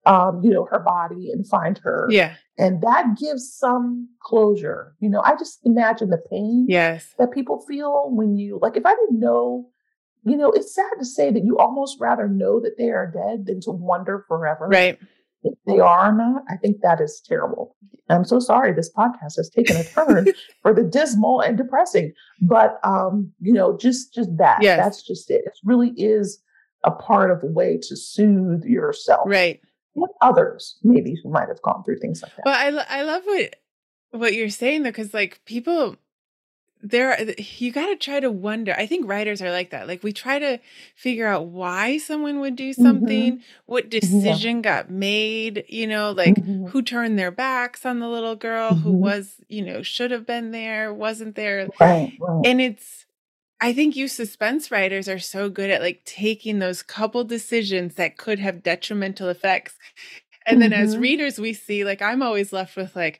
um, 0.08 0.42
you 0.42 0.50
know, 0.50 0.66
her 0.72 0.80
body 0.80 1.32
and 1.32 1.46
find 1.48 1.78
her. 1.80 2.08
Yeah. 2.10 2.36
And 2.58 2.82
that 2.82 3.18
gives 3.20 3.54
some 3.54 4.08
closure. 4.24 4.96
You 5.00 5.10
know, 5.10 5.22
I 5.24 5.36
just 5.38 5.60
imagine 5.64 6.10
the 6.10 6.24
pain 6.32 6.66
yes. 6.68 7.14
that 7.20 7.32
people 7.32 7.64
feel 7.68 8.10
when 8.10 8.38
you 8.38 8.58
like 8.62 8.78
if 8.78 8.86
I 8.86 8.96
didn't 8.96 9.20
know, 9.20 9.68
you 10.24 10.38
know, 10.38 10.50
it's 10.52 10.74
sad 10.74 10.90
to 10.98 11.06
say 11.06 11.30
that 11.32 11.44
you 11.44 11.58
almost 11.58 11.98
rather 12.00 12.28
know 12.28 12.60
that 12.62 12.78
they 12.78 12.90
are 12.90 13.12
dead 13.12 13.46
than 13.46 13.60
to 13.62 13.72
wonder 13.72 14.26
forever. 14.28 14.68
Right. 14.68 14.98
If 15.44 15.54
they 15.68 15.80
are 15.80 16.10
or 16.10 16.14
not. 16.14 16.44
I 16.50 16.56
think 16.56 16.82
that 16.82 17.00
is 17.00 17.22
terrible. 17.26 17.76
I'm 18.10 18.26
so 18.26 18.40
sorry 18.40 18.74
this 18.74 18.92
podcast 18.92 19.36
has 19.36 19.52
taken 19.54 19.76
a 19.76 19.84
turn 19.84 20.28
for 20.62 20.74
the 20.74 20.84
dismal 20.84 21.42
and 21.42 21.58
depressing. 21.58 22.14
But 22.42 22.80
um, 22.84 23.32
you 23.42 23.54
know, 23.54 23.78
just 23.78 24.14
just 24.14 24.36
that. 24.38 24.60
Yes. 24.62 24.80
That's 24.80 25.04
just 25.04 25.30
it. 25.30 25.44
It 25.46 25.54
really 25.66 25.92
is 25.98 26.42
a 26.84 26.92
part 26.92 27.30
of 27.30 27.44
a 27.44 27.48
way 27.48 27.78
to 27.84 27.96
soothe 27.98 28.64
yourself. 28.64 29.28
Right 29.28 29.60
what 29.98 30.12
others 30.22 30.78
maybe 30.84 31.16
who 31.22 31.30
might 31.30 31.48
have 31.48 31.62
gone 31.62 31.84
through 31.84 31.98
things 31.98 32.22
like 32.22 32.36
that. 32.36 32.46
Well, 32.46 32.56
I 32.56 33.00
I 33.00 33.02
love 33.04 33.24
what 33.26 33.56
what 34.12 34.34
you're 34.34 34.50
saying 34.50 34.84
though, 34.84 34.90
because 34.90 35.14
like 35.14 35.42
people 35.46 35.98
there 36.84 37.20
you 37.38 37.72
got 37.72 37.88
to 37.88 37.96
try 37.96 38.20
to 38.20 38.30
wonder 38.30 38.74
i 38.78 38.86
think 38.86 39.08
writers 39.10 39.42
are 39.42 39.50
like 39.50 39.72
that 39.72 39.88
like 39.88 40.04
we 40.04 40.14
try 40.14 40.38
to 40.38 40.60
figure 40.96 41.26
out 41.26 41.48
why 41.48 41.98
someone 41.98 42.40
would 42.40 42.56
do 42.56 42.72
something 42.72 43.34
mm-hmm. 43.34 43.44
what 43.66 43.90
decision 43.90 44.58
yeah. 44.58 44.62
got 44.62 44.90
made 44.92 45.64
you 45.68 45.88
know 45.88 46.12
like 46.12 46.36
mm-hmm. 46.36 46.68
who 46.68 46.84
turned 46.84 47.18
their 47.18 47.32
backs 47.32 47.84
on 47.84 48.00
the 48.00 48.08
little 48.08 48.36
girl 48.36 48.72
mm-hmm. 48.72 48.82
who 48.82 48.92
was 48.92 49.38
you 49.50 49.66
know 49.66 49.82
should 49.82 50.12
have 50.12 50.28
been 50.28 50.52
there 50.52 50.94
wasn't 50.94 51.36
there 51.36 51.68
right, 51.80 52.14
right. 52.20 52.46
and 52.46 52.62
it's 52.62 53.07
I 53.60 53.74
think 53.74 53.96
you 53.96 54.08
suspense 54.08 54.70
writers 54.70 55.10
are 55.10 55.20
so 55.20 55.50
good 55.50 55.72
at 55.72 55.82
like 55.82 56.04
taking 56.06 56.60
those 56.60 56.84
couple 56.84 57.24
decisions 57.24 57.96
that 57.96 58.18
could 58.18 58.40
have 58.40 58.64
detrimental 58.64 59.30
effects. 59.30 59.76
And 60.46 60.62
mm-hmm. 60.62 60.70
then 60.70 60.74
as 60.74 60.94
mm-hmm. 60.94 61.02
readers, 61.02 61.40
we 61.40 61.54
see, 61.54 61.84
like, 61.84 62.02
I'm 62.02 62.22
always 62.22 62.54
left 62.54 62.78
with, 62.78 62.96
like, 62.96 63.20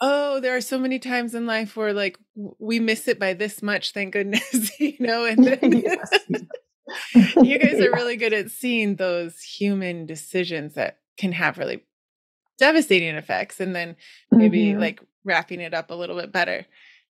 oh, 0.00 0.40
there 0.40 0.56
are 0.56 0.60
so 0.60 0.78
many 0.78 0.98
times 0.98 1.34
in 1.34 1.46
life 1.46 1.76
where, 1.76 1.92
like, 1.92 2.18
we 2.34 2.80
miss 2.80 3.06
it 3.06 3.20
by 3.20 3.34
this 3.34 3.62
much, 3.62 3.92
thank 3.92 4.14
goodness, 4.14 4.72
you 4.80 4.96
know? 4.98 5.24
And 5.24 5.44
then 5.44 5.72
you 7.42 7.58
guys 7.58 7.80
are 7.80 7.92
really 7.92 8.16
good 8.16 8.32
at 8.32 8.50
seeing 8.50 8.96
those 8.96 9.40
human 9.40 10.06
decisions 10.06 10.74
that 10.74 10.98
can 11.16 11.32
have 11.32 11.58
really 11.58 11.84
devastating 12.58 13.14
effects 13.14 13.60
and 13.60 13.74
then 13.74 13.96
maybe 14.30 14.66
mm-hmm. 14.66 14.80
like 14.80 15.00
wrapping 15.24 15.60
it 15.60 15.72
up 15.72 15.90
a 15.90 15.94
little 15.94 16.16
bit 16.16 16.32
better 16.32 16.66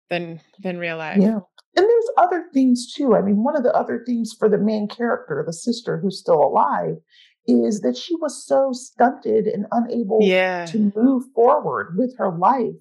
than 0.09 0.41
than 0.61 0.79
real 0.79 0.97
life. 0.97 1.19
Yeah. 1.21 1.41
And 1.77 1.87
there's 1.87 2.11
other 2.19 2.47
things 2.53 2.93
too. 2.93 3.15
I 3.15 3.23
mean, 3.23 3.45
one 3.45 3.57
of 3.57 3.63
the 3.63 3.73
other 3.75 4.03
things 4.05 4.35
for 4.37 4.49
the 4.49 4.59
main 4.59 4.89
character, 4.89 5.43
the 5.47 5.53
sister 5.53 5.99
who's 5.99 6.19
still 6.19 6.43
alive, 6.43 6.97
is 7.47 7.81
that 7.81 7.97
she 7.97 8.15
was 8.17 8.45
so 8.47 8.71
stunted 8.73 9.47
and 9.47 9.67
unable 9.71 10.19
yeah. 10.23 10.67
to 10.67 10.93
move 10.97 11.25
forward 11.35 11.97
with 11.97 12.15
her 12.19 12.37
life 12.37 12.75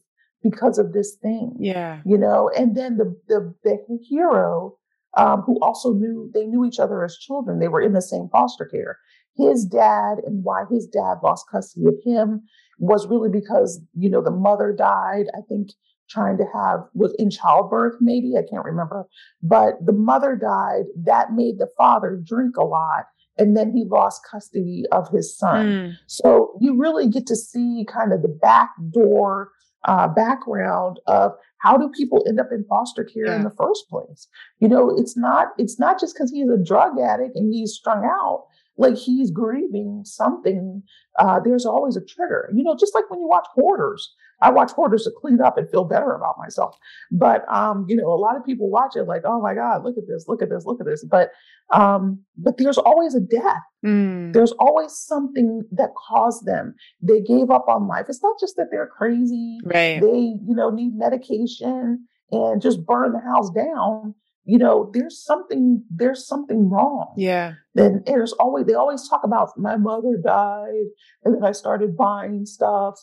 because 0.43 0.77
of 0.77 0.93
this 0.93 1.17
thing. 1.21 1.55
Yeah. 1.59 2.01
You 2.05 2.17
know, 2.17 2.49
and 2.57 2.75
then 2.75 2.97
the 2.97 3.15
the, 3.27 3.53
the 3.63 3.77
hero, 4.07 4.77
um, 5.17 5.41
who 5.41 5.59
also 5.61 5.93
knew 5.93 6.29
they 6.33 6.45
knew 6.45 6.65
each 6.65 6.79
other 6.79 7.03
as 7.03 7.17
children, 7.17 7.59
they 7.59 7.67
were 7.67 7.81
in 7.81 7.93
the 7.93 8.01
same 8.01 8.29
foster 8.31 8.65
care. 8.65 8.97
His 9.35 9.65
dad 9.65 10.17
and 10.25 10.43
why 10.43 10.63
his 10.69 10.87
dad 10.87 11.15
lost 11.23 11.45
custody 11.51 11.85
of 11.87 11.95
him 12.03 12.41
was 12.77 13.07
really 13.07 13.29
because, 13.29 13.81
you 13.97 14.09
know, 14.09 14.21
the 14.21 14.31
mother 14.31 14.73
died. 14.77 15.25
I 15.37 15.41
think 15.47 15.69
trying 16.09 16.37
to 16.37 16.45
have 16.53 16.79
was 16.93 17.13
in 17.19 17.29
childbirth 17.29 17.95
maybe 18.01 18.33
i 18.37 18.41
can't 18.49 18.65
remember 18.65 19.05
but 19.41 19.73
the 19.85 19.93
mother 19.93 20.35
died 20.35 20.83
that 20.95 21.33
made 21.33 21.57
the 21.59 21.69
father 21.77 22.19
drink 22.23 22.57
a 22.57 22.63
lot 22.63 23.05
and 23.37 23.55
then 23.55 23.71
he 23.71 23.85
lost 23.85 24.21
custody 24.29 24.83
of 24.91 25.07
his 25.09 25.35
son 25.35 25.65
mm. 25.65 25.93
so 26.07 26.57
you 26.59 26.77
really 26.77 27.07
get 27.07 27.25
to 27.25 27.35
see 27.35 27.85
kind 27.91 28.11
of 28.13 28.21
the 28.21 28.27
back 28.27 28.71
door 28.91 29.51
uh, 29.85 30.09
background 30.09 30.99
of 31.07 31.31
how 31.59 31.77
do 31.77 31.89
people 31.95 32.25
end 32.27 32.37
up 32.37 32.49
in 32.51 32.65
foster 32.65 33.05
care 33.05 33.27
yeah. 33.27 33.35
in 33.37 33.43
the 33.43 33.55
first 33.57 33.87
place 33.89 34.27
you 34.59 34.67
know 34.67 34.93
it's 34.97 35.15
not 35.15 35.47
it's 35.57 35.79
not 35.79 35.99
just 35.99 36.13
because 36.13 36.31
he's 36.31 36.49
a 36.49 36.57
drug 36.57 36.99
addict 36.99 37.35
and 37.35 37.53
he's 37.53 37.73
strung 37.73 38.03
out 38.03 38.45
like 38.77 38.95
he's 38.95 39.31
grieving 39.31 40.01
something 40.03 40.83
uh, 41.19 41.39
there's 41.39 41.65
always 41.65 41.95
a 41.95 42.03
trigger 42.03 42.49
you 42.53 42.63
know 42.63 42.75
just 42.77 42.93
like 42.93 43.09
when 43.09 43.21
you 43.21 43.27
watch 43.27 43.47
hoarders 43.53 44.13
I 44.41 44.51
watch 44.51 44.71
hoarders 44.71 45.03
to 45.03 45.11
clean 45.11 45.41
up 45.41 45.57
and 45.57 45.69
feel 45.69 45.83
better 45.83 46.11
about 46.13 46.37
myself. 46.37 46.77
But 47.11 47.43
um, 47.51 47.85
you 47.87 47.95
know, 47.95 48.07
a 48.07 48.15
lot 48.15 48.37
of 48.37 48.45
people 48.45 48.69
watch 48.69 48.95
it 48.95 49.03
like, 49.03 49.23
oh 49.25 49.41
my 49.41 49.53
God, 49.53 49.83
look 49.83 49.97
at 49.97 50.07
this, 50.07 50.25
look 50.27 50.41
at 50.41 50.49
this, 50.49 50.65
look 50.65 50.79
at 50.79 50.85
this. 50.85 51.03
But 51.03 51.31
um, 51.71 52.23
but 52.37 52.57
there's 52.57 52.77
always 52.77 53.15
a 53.15 53.19
death. 53.19 53.61
Mm. 53.85 54.33
There's 54.33 54.53
always 54.53 54.91
something 54.93 55.63
that 55.71 55.89
caused 56.09 56.45
them. 56.45 56.75
They 57.01 57.21
gave 57.21 57.49
up 57.49 57.65
on 57.67 57.87
life. 57.87 58.05
It's 58.09 58.23
not 58.23 58.39
just 58.39 58.55
that 58.57 58.67
they're 58.71 58.87
crazy. 58.87 59.59
Right. 59.63 60.01
They, 60.01 60.35
you 60.45 60.55
know, 60.55 60.69
need 60.69 60.95
medication 60.95 62.05
and 62.31 62.61
just 62.61 62.85
burn 62.85 63.13
the 63.13 63.19
house 63.19 63.49
down. 63.51 64.15
You 64.45 64.57
know, 64.57 64.89
there's 64.93 65.23
something, 65.23 65.83
there's 65.91 66.27
something 66.27 66.69
wrong. 66.69 67.13
Yeah. 67.17 67.53
Then 67.75 68.03
there's 68.05 68.33
always 68.33 68.65
they 68.65 68.73
always 68.73 69.07
talk 69.07 69.21
about 69.23 69.49
my 69.57 69.77
mother 69.77 70.17
died 70.23 70.87
and 71.23 71.35
then 71.35 71.43
I 71.43 71.51
started 71.51 71.95
buying 71.95 72.45
stuff 72.45 72.95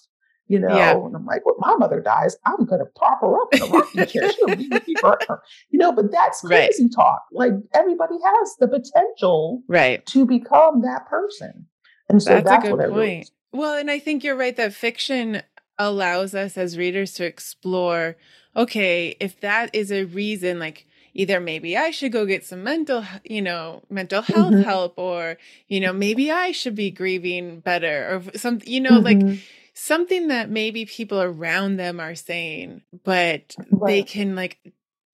you 0.48 0.58
know. 0.58 0.74
Yeah. 0.74 0.96
And 0.96 1.14
I'm 1.14 1.24
like, 1.26 1.44
when 1.44 1.54
my 1.58 1.74
mother 1.76 2.00
dies, 2.00 2.36
I'm 2.44 2.64
going 2.64 2.80
to 2.80 2.86
prop 2.96 3.20
her 3.20 3.40
up 3.40 3.54
in 3.54 3.62
a 3.62 3.66
rocking 3.66 4.06
chair. 4.06 4.32
She'll 4.32 4.56
be 4.56 4.68
with 4.68 4.86
me 4.86 4.94
forever, 5.00 5.42
you 5.70 5.78
know. 5.78 5.92
But 5.92 6.10
that's 6.10 6.40
crazy 6.40 6.84
right. 6.84 6.92
talk. 6.94 7.22
Like 7.32 7.52
everybody 7.74 8.14
has 8.24 8.56
the 8.58 8.68
potential, 8.68 9.62
right, 9.68 10.04
to 10.06 10.26
become 10.26 10.82
that 10.82 11.06
person. 11.08 11.66
And 12.08 12.22
so 12.22 12.30
that's, 12.30 12.44
that's 12.44 12.64
a 12.64 12.68
good 12.68 12.78
point. 12.78 12.94
Really 12.94 13.26
well, 13.52 13.78
and 13.78 13.90
I 13.90 13.98
think 13.98 14.22
you're 14.22 14.36
right 14.36 14.56
that 14.56 14.74
fiction 14.74 15.42
allows 15.78 16.34
us 16.34 16.56
as 16.56 16.78
readers 16.78 17.12
to 17.14 17.24
explore. 17.24 18.16
Okay, 18.54 19.16
if 19.20 19.38
that 19.40 19.74
is 19.74 19.92
a 19.92 20.04
reason, 20.04 20.58
like 20.58 20.86
either 21.12 21.40
maybe 21.40 21.76
I 21.76 21.90
should 21.90 22.12
go 22.12 22.24
get 22.24 22.44
some 22.44 22.62
mental, 22.62 23.04
you 23.24 23.42
know, 23.42 23.82
mental 23.90 24.22
health 24.22 24.52
mm-hmm. 24.52 24.62
help, 24.62 24.94
or, 24.98 25.36
you 25.68 25.80
know, 25.80 25.92
maybe 25.92 26.30
I 26.30 26.52
should 26.52 26.74
be 26.74 26.90
grieving 26.90 27.60
better, 27.60 28.22
or 28.32 28.38
some, 28.38 28.60
you 28.64 28.80
know, 28.80 29.00
mm-hmm. 29.00 29.26
like 29.26 29.38
something 29.76 30.28
that 30.28 30.50
maybe 30.50 30.86
people 30.86 31.20
around 31.20 31.76
them 31.76 32.00
are 32.00 32.14
saying, 32.14 32.80
but 33.04 33.54
right. 33.70 33.86
they 33.86 34.02
can 34.02 34.34
like 34.34 34.58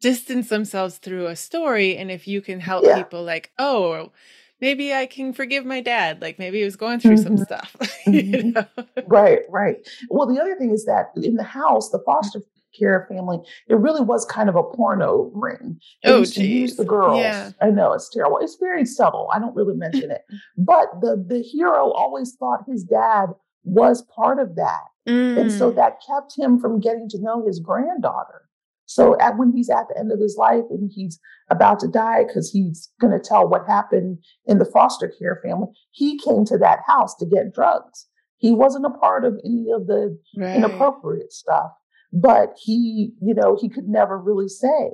distance 0.01 0.49
themselves 0.49 0.99
through 0.99 1.27
a 1.27 1.37
story. 1.37 1.97
And 1.97 2.11
if 2.11 2.29
you 2.29 2.41
can 2.41 2.61
help 2.61 2.85
yeah. 2.85 2.97
people, 2.97 3.25
like, 3.25 3.51
oh, 3.59 4.13
maybe 4.61 4.95
I 4.95 5.07
can 5.07 5.33
forgive 5.33 5.67
my 5.67 5.81
dad. 5.81 6.23
Like 6.23 6.39
maybe 6.39 6.59
he 6.59 6.65
was 6.65 6.77
going 6.77 7.01
through 7.01 7.17
mm-hmm. 7.17 7.37
some 7.37 7.39
stuff. 7.39 7.77
you 8.07 8.23
mm-hmm. 8.23 8.51
know? 8.51 8.67
Right, 9.07 9.41
right. 9.49 9.77
Well, 10.09 10.33
the 10.33 10.41
other 10.41 10.55
thing 10.57 10.71
is 10.71 10.85
that 10.85 11.11
in 11.17 11.35
the 11.35 11.43
house, 11.43 11.91
the 11.91 12.01
foster 12.07 12.41
care 12.79 13.05
family, 13.11 13.39
it 13.69 13.75
really 13.75 14.01
was 14.01 14.25
kind 14.27 14.49
of 14.49 14.55
a 14.55 14.63
porno 14.63 15.31
ring. 15.35 15.81
They 16.05 16.13
oh, 16.13 16.21
used 16.21 16.35
to 16.37 16.47
use 16.47 16.77
the 16.77 16.85
girls. 16.85 17.19
Yeah. 17.19 17.51
I 17.61 17.71
know 17.71 17.93
it's 17.95 18.09
terrible. 18.09 18.39
It's 18.39 18.57
very 18.57 18.87
subtle. 18.87 19.29
I 19.33 19.41
don't 19.41 19.57
really 19.57 19.75
mention 19.75 20.13
it. 20.13 20.23
But 20.57 20.89
the 21.01 21.23
the 21.27 21.43
hero 21.43 21.91
always 21.91 22.37
thought 22.37 22.65
his 22.67 22.85
dad 22.85 23.27
was 23.65 24.05
part 24.15 24.39
of 24.39 24.57
that. 24.57 24.85
Mm. 25.09 25.41
And 25.41 25.53
so 25.53 25.71
mm. 25.71 25.77
that 25.77 26.01
kept 26.07 26.37
him 26.37 26.59
from 26.59 26.81
getting 26.81 27.09
to 27.11 27.21
know 27.21 27.45
his 27.47 27.61
granddaughter. 27.61 28.43
So 28.87 29.19
at 29.21 29.39
when 29.39 29.53
he's 29.53 29.71
at 29.71 29.87
the 29.89 29.99
end 29.99 30.13
of 30.13 30.21
his 30.21 30.37
life 30.37 30.65
and 30.69 30.91
he's 30.93 31.19
about 31.49 31.81
to 31.81 31.89
die 31.89 32.25
because 32.27 32.51
he's 32.51 32.91
going 33.01 33.13
to 33.13 33.27
tell 33.27 33.49
what 33.49 33.67
happened 33.67 34.19
in 34.45 34.59
the 34.59 34.67
foster 34.67 35.13
care 35.19 35.41
family, 35.43 35.69
he 35.93 36.19
came 36.19 36.45
to 36.47 36.59
that 36.59 36.81
house 36.87 37.15
to 37.17 37.27
get 37.27 37.55
drugs. 37.55 38.07
He 38.37 38.53
wasn't 38.53 38.87
a 38.87 38.91
part 38.91 39.25
of 39.25 39.41
any 39.45 39.67
of 39.75 39.87
the 39.87 40.19
right. 40.37 40.57
inappropriate 40.57 41.33
stuff 41.33 41.71
but 42.13 42.55
he, 42.63 43.13
you 43.23 43.35
know, 43.35 43.57
he 43.59 43.69
could 43.69 43.89
never 43.89 44.19
really 44.19 44.49
say 44.49 44.91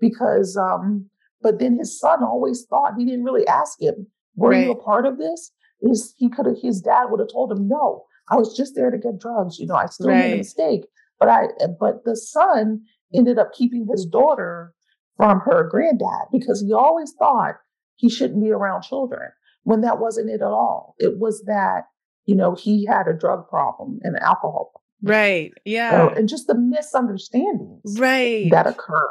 because, 0.00 0.56
um, 0.56 1.08
but 1.40 1.60
then 1.60 1.78
his 1.78 1.98
son 1.98 2.24
always 2.24 2.66
thought 2.68 2.94
he 2.98 3.04
didn't 3.04 3.24
really 3.24 3.46
ask 3.46 3.80
him, 3.80 4.08
were 4.34 4.50
right. 4.50 4.64
you 4.64 4.72
a 4.72 4.82
part 4.82 5.06
of 5.06 5.18
this? 5.18 5.52
Is 5.82 6.14
he 6.16 6.30
could 6.30 6.46
have, 6.46 6.56
his 6.60 6.80
dad 6.80 7.06
would 7.10 7.20
have 7.20 7.32
told 7.32 7.52
him, 7.52 7.68
no, 7.68 8.04
I 8.30 8.36
was 8.36 8.56
just 8.56 8.74
there 8.74 8.90
to 8.90 8.98
get 8.98 9.20
drugs. 9.20 9.58
You 9.58 9.66
know, 9.66 9.74
I 9.74 9.86
still 9.86 10.08
right. 10.08 10.18
made 10.18 10.34
a 10.34 10.38
mistake, 10.38 10.86
but 11.20 11.28
I, 11.28 11.44
but 11.78 12.04
the 12.04 12.16
son 12.16 12.82
ended 13.14 13.38
up 13.38 13.52
keeping 13.52 13.86
his 13.90 14.06
daughter 14.06 14.74
from 15.16 15.40
her 15.40 15.68
granddad 15.68 16.28
because 16.32 16.62
he 16.66 16.72
always 16.72 17.12
thought 17.18 17.56
he 17.94 18.10
shouldn't 18.10 18.42
be 18.42 18.50
around 18.50 18.82
children 18.82 19.30
when 19.62 19.80
that 19.82 19.98
wasn't 19.98 20.30
it 20.30 20.42
at 20.42 20.42
all. 20.42 20.94
It 20.98 21.18
was 21.18 21.42
that, 21.46 21.84
you 22.24 22.34
know, 22.34 22.54
he 22.54 22.86
had 22.86 23.06
a 23.08 23.16
drug 23.16 23.48
problem 23.48 23.98
and 24.02 24.16
an 24.16 24.22
alcohol 24.22 24.70
problem. 24.72 24.82
Right. 25.02 25.52
Yeah. 25.64 26.08
and 26.16 26.28
just 26.28 26.46
the 26.46 26.54
misunderstandings 26.54 27.98
right. 27.98 28.50
that 28.50 28.66
occur 28.66 29.08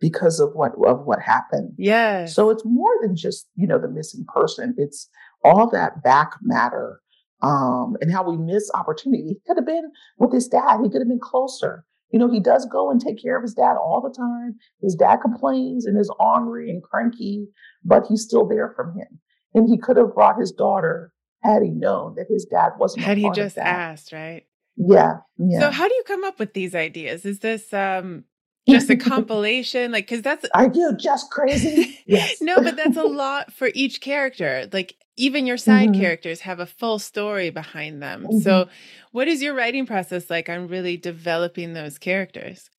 because 0.00 0.38
of 0.38 0.50
what 0.54 0.72
of 0.86 1.06
what 1.06 1.20
happened. 1.20 1.72
Yeah. 1.78 2.26
So 2.26 2.50
it's 2.50 2.64
more 2.64 2.92
than 3.00 3.16
just, 3.16 3.48
you 3.56 3.66
know, 3.66 3.78
the 3.78 3.88
missing 3.88 4.24
person. 4.32 4.74
It's 4.76 5.08
all 5.44 5.70
that 5.70 6.02
back 6.02 6.32
matter. 6.42 7.00
Um, 7.42 7.96
and 8.00 8.10
how 8.10 8.28
we 8.28 8.38
miss 8.38 8.70
opportunity. 8.72 9.24
He 9.24 9.36
could 9.46 9.58
have 9.58 9.66
been 9.66 9.90
with 10.18 10.32
his 10.32 10.48
dad. 10.48 10.78
He 10.82 10.88
could 10.88 11.02
have 11.02 11.08
been 11.08 11.20
closer. 11.20 11.84
You 12.10 12.18
know, 12.18 12.30
he 12.30 12.40
does 12.40 12.64
go 12.64 12.90
and 12.90 12.98
take 12.98 13.20
care 13.20 13.36
of 13.36 13.42
his 13.42 13.52
dad 13.52 13.74
all 13.76 14.00
the 14.00 14.14
time. 14.16 14.54
His 14.80 14.94
dad 14.94 15.16
complains 15.16 15.84
and 15.84 15.98
is 15.98 16.10
ornery 16.18 16.70
and 16.70 16.82
cranky, 16.82 17.48
but 17.84 18.06
he's 18.08 18.22
still 18.22 18.46
there 18.48 18.72
for 18.74 18.92
him. 18.92 19.20
And 19.52 19.68
he 19.68 19.76
could 19.76 19.96
have 19.98 20.14
brought 20.14 20.38
his 20.38 20.52
daughter 20.52 21.12
had 21.42 21.62
he 21.62 21.70
known 21.70 22.14
that 22.14 22.26
his 22.30 22.46
dad 22.46 22.70
wasn't. 22.78 23.04
Had 23.04 23.18
he 23.18 23.30
just 23.32 23.58
asked, 23.58 24.12
right? 24.12 24.46
Yeah, 24.76 25.18
yeah. 25.36 25.60
So 25.60 25.70
how 25.70 25.86
do 25.86 25.94
you 25.94 26.04
come 26.06 26.24
up 26.24 26.38
with 26.38 26.54
these 26.54 26.74
ideas? 26.74 27.24
Is 27.24 27.40
this 27.40 27.72
um 27.72 28.24
just 28.68 28.90
a 28.90 28.96
compilation 29.10 29.92
like 29.92 30.06
cuz 30.06 30.22
that's 30.22 30.46
Are 30.54 30.70
you 30.72 30.94
just 30.96 31.30
crazy? 31.30 31.98
Yes. 32.06 32.36
no, 32.40 32.60
but 32.60 32.76
that's 32.76 32.96
a 32.96 33.04
lot 33.04 33.52
for 33.52 33.70
each 33.74 34.00
character. 34.00 34.68
Like 34.72 34.96
even 35.16 35.46
your 35.46 35.56
side 35.56 35.90
mm-hmm. 35.90 36.00
characters 36.00 36.40
have 36.40 36.60
a 36.60 36.66
full 36.66 36.98
story 36.98 37.50
behind 37.50 38.02
them. 38.02 38.24
Mm-hmm. 38.24 38.38
So 38.38 38.68
what 39.12 39.28
is 39.28 39.42
your 39.42 39.54
writing 39.54 39.86
process 39.86 40.30
like 40.30 40.48
on 40.48 40.68
really 40.68 40.96
developing 40.96 41.72
those 41.72 41.98
characters? 41.98 42.70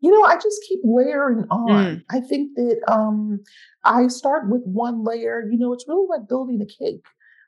You 0.00 0.12
know, 0.12 0.22
I 0.22 0.36
just 0.36 0.62
keep 0.68 0.80
layering 0.84 1.44
on. 1.50 1.68
Mm. 1.68 2.04
I 2.10 2.20
think 2.20 2.54
that 2.54 2.80
um 2.86 3.40
I 3.84 4.08
start 4.08 4.48
with 4.48 4.62
one 4.64 5.04
layer, 5.04 5.48
you 5.50 5.58
know, 5.58 5.72
it's 5.72 5.86
really 5.88 6.06
like 6.08 6.28
building 6.28 6.60
a 6.62 6.66
cake 6.66 7.04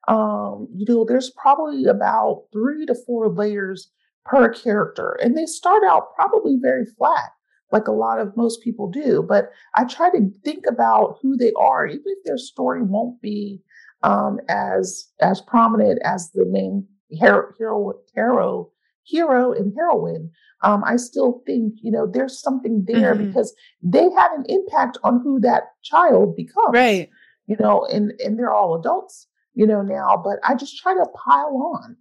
um, 0.08 0.68
you 0.74 0.86
know, 0.88 1.04
there's 1.04 1.30
probably 1.30 1.84
about 1.84 2.44
three 2.52 2.86
to 2.86 2.94
four 2.94 3.28
layers 3.28 3.90
per 4.30 4.52
character. 4.52 5.18
And 5.22 5.36
they 5.36 5.46
start 5.46 5.82
out 5.88 6.14
probably 6.14 6.56
very 6.60 6.86
flat, 6.86 7.30
like 7.72 7.88
a 7.88 7.92
lot 7.92 8.20
of 8.20 8.36
most 8.36 8.62
people 8.62 8.90
do. 8.90 9.24
But 9.26 9.50
I 9.74 9.84
try 9.84 10.10
to 10.10 10.30
think 10.44 10.64
about 10.68 11.18
who 11.20 11.36
they 11.36 11.52
are, 11.58 11.86
even 11.86 12.02
if 12.06 12.24
their 12.24 12.38
story 12.38 12.82
won't 12.82 13.20
be 13.20 13.60
um, 14.02 14.38
as 14.48 15.08
as 15.20 15.40
prominent 15.40 16.00
as 16.04 16.30
the 16.32 16.46
main 16.46 16.86
hero, 17.10 17.52
hero, 17.58 17.94
hero, 18.14 18.70
hero 19.02 19.52
and 19.52 19.74
heroine. 19.76 20.30
Um, 20.62 20.84
I 20.84 20.96
still 20.96 21.42
think 21.46 21.74
you 21.82 21.90
know 21.90 22.06
there's 22.06 22.40
something 22.40 22.84
there 22.86 23.14
mm-hmm. 23.14 23.28
because 23.28 23.54
they 23.82 24.04
had 24.10 24.30
an 24.36 24.44
impact 24.48 24.98
on 25.02 25.20
who 25.22 25.40
that 25.40 25.64
child 25.82 26.36
becomes. 26.36 26.72
Right. 26.72 27.10
You 27.46 27.56
know, 27.58 27.84
and 27.92 28.12
and 28.20 28.38
they're 28.38 28.52
all 28.52 28.78
adults 28.78 29.26
you 29.54 29.66
know, 29.66 29.82
now, 29.82 30.20
but 30.22 30.38
I 30.44 30.54
just 30.54 30.78
try 30.78 30.94
to 30.94 31.06
pile 31.26 31.74
on. 31.74 31.96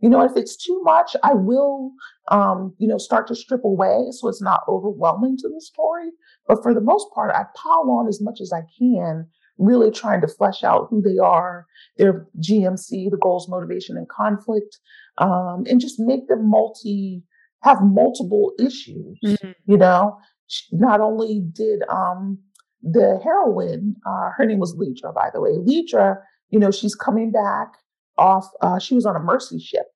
You 0.00 0.10
know, 0.10 0.22
if 0.22 0.32
it's 0.36 0.56
too 0.56 0.80
much, 0.82 1.16
I 1.22 1.32
will, 1.34 1.92
um, 2.30 2.74
you 2.78 2.86
know, 2.86 2.98
start 2.98 3.26
to 3.28 3.34
strip 3.34 3.64
away 3.64 4.06
so 4.10 4.28
it's 4.28 4.42
not 4.42 4.60
overwhelming 4.68 5.36
to 5.38 5.48
the 5.48 5.60
story. 5.60 6.10
But 6.46 6.62
for 6.62 6.74
the 6.74 6.80
most 6.80 7.06
part, 7.14 7.34
I 7.34 7.44
pile 7.56 7.90
on 7.90 8.08
as 8.08 8.20
much 8.20 8.40
as 8.40 8.52
I 8.52 8.62
can, 8.78 9.26
really 9.56 9.90
trying 9.90 10.20
to 10.20 10.28
flesh 10.28 10.62
out 10.62 10.88
who 10.90 11.00
they 11.00 11.18
are, 11.18 11.66
their 11.96 12.26
GMC, 12.40 13.10
the 13.10 13.18
goals, 13.20 13.48
motivation, 13.48 13.96
and 13.96 14.08
conflict, 14.08 14.78
um, 15.18 15.64
and 15.68 15.80
just 15.80 15.98
make 15.98 16.28
them 16.28 16.50
multi, 16.50 17.22
have 17.62 17.78
multiple 17.80 18.52
issues. 18.58 19.18
Mm-hmm. 19.24 19.52
You 19.66 19.78
know, 19.78 20.18
not 20.72 21.00
only 21.00 21.42
did 21.52 21.82
um, 21.88 22.38
the 22.82 23.20
heroine, 23.24 23.96
uh, 24.06 24.30
her 24.36 24.44
name 24.44 24.58
was 24.58 24.76
Lidra, 24.76 25.14
by 25.14 25.30
the 25.32 25.40
way, 25.40 25.52
Lidra 25.52 26.16
you 26.54 26.60
know, 26.60 26.70
she's 26.70 26.94
coming 26.94 27.32
back 27.32 27.72
off, 28.18 28.46
uh, 28.60 28.78
she 28.78 28.94
was 28.94 29.06
on 29.06 29.16
a 29.16 29.20
mercy 29.20 29.58
ship. 29.58 29.86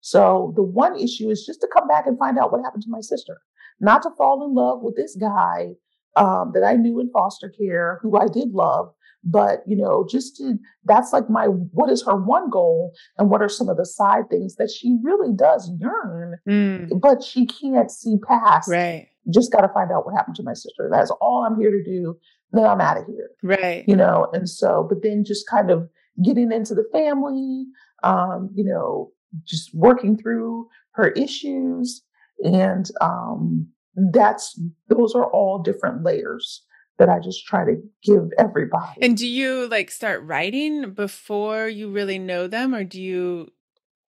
So 0.00 0.52
the 0.56 0.62
one 0.62 0.98
issue 0.98 1.28
is 1.30 1.44
just 1.44 1.60
to 1.60 1.68
come 1.72 1.86
back 1.86 2.06
and 2.06 2.18
find 2.18 2.38
out 2.38 2.52
what 2.52 2.62
happened 2.62 2.82
to 2.84 2.90
my 2.90 3.00
sister, 3.00 3.40
not 3.80 4.02
to 4.02 4.10
fall 4.16 4.44
in 4.46 4.54
love 4.54 4.82
with 4.82 4.96
this 4.96 5.16
guy 5.16 5.72
um, 6.16 6.52
that 6.54 6.64
I 6.64 6.74
knew 6.74 7.00
in 7.00 7.10
foster 7.10 7.48
care, 7.50 8.00
who 8.02 8.18
I 8.18 8.26
did 8.26 8.52
love, 8.52 8.92
but 9.22 9.62
you 9.66 9.76
know, 9.76 10.06
just 10.10 10.36
to 10.38 10.58
that's 10.84 11.12
like 11.12 11.28
my 11.28 11.44
what 11.44 11.90
is 11.90 12.02
her 12.04 12.16
one 12.16 12.48
goal, 12.48 12.92
and 13.18 13.30
what 13.30 13.42
are 13.42 13.48
some 13.50 13.68
of 13.68 13.76
the 13.76 13.84
side 13.84 14.30
things 14.30 14.56
that 14.56 14.70
she 14.70 14.96
really 15.02 15.34
does 15.34 15.70
yearn, 15.78 16.38
mm. 16.48 17.00
but 17.00 17.22
she 17.22 17.46
can't 17.46 17.90
see 17.90 18.16
past. 18.26 18.70
Right. 18.70 19.08
Just 19.32 19.52
got 19.52 19.60
to 19.60 19.68
find 19.68 19.92
out 19.92 20.06
what 20.06 20.14
happened 20.16 20.36
to 20.36 20.42
my 20.42 20.54
sister. 20.54 20.88
That's 20.90 21.10
all 21.20 21.44
I'm 21.44 21.60
here 21.60 21.70
to 21.70 21.84
do 21.84 22.18
then 22.52 22.64
I'm 22.64 22.80
out 22.80 22.98
of 22.98 23.06
here. 23.06 23.30
Right. 23.42 23.84
You 23.86 23.96
know, 23.96 24.28
and 24.32 24.48
so, 24.48 24.86
but 24.88 25.02
then 25.02 25.24
just 25.24 25.48
kind 25.48 25.70
of 25.70 25.88
getting 26.24 26.52
into 26.52 26.74
the 26.74 26.88
family, 26.92 27.66
um, 28.02 28.50
you 28.54 28.64
know, 28.64 29.12
just 29.44 29.74
working 29.74 30.16
through 30.16 30.68
her 30.92 31.08
issues. 31.10 32.02
And 32.44 32.90
um, 33.00 33.68
that's, 33.94 34.60
those 34.88 35.14
are 35.14 35.26
all 35.26 35.62
different 35.62 36.02
layers 36.04 36.62
that 36.98 37.08
I 37.08 37.18
just 37.18 37.46
try 37.46 37.64
to 37.64 37.76
give 38.02 38.30
everybody. 38.38 39.00
And 39.00 39.16
do 39.16 39.26
you 39.26 39.68
like 39.68 39.90
start 39.90 40.22
writing 40.22 40.92
before 40.92 41.68
you 41.68 41.90
really 41.90 42.18
know 42.18 42.46
them 42.46 42.74
or 42.74 42.84
do 42.84 43.00
you 43.00 43.48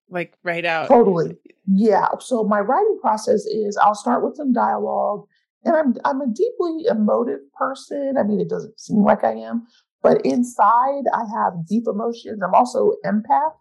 like 0.09 0.37
write 0.43 0.65
out? 0.65 0.89
Totally. 0.89 1.37
Yeah. 1.67 2.07
So 2.19 2.43
my 2.43 2.59
writing 2.59 2.97
process 3.01 3.45
is 3.45 3.77
I'll 3.81 3.95
start 3.95 4.23
with 4.23 4.35
some 4.35 4.51
dialogue 4.51 5.25
and 5.63 5.75
I'm 5.75 5.95
I'm 6.03 6.21
a 6.21 6.27
deeply 6.27 6.85
emotive 6.89 7.39
person. 7.57 8.15
I 8.19 8.23
mean, 8.23 8.39
it 8.39 8.49
doesn't 8.49 8.79
seem 8.79 9.03
like 9.03 9.23
I 9.23 9.33
am, 9.33 9.67
but 10.01 10.25
inside 10.25 11.03
I 11.13 11.23
have 11.33 11.65
deep 11.67 11.83
emotions. 11.87 12.41
I'm 12.43 12.53
also 12.53 12.93
empath, 13.05 13.53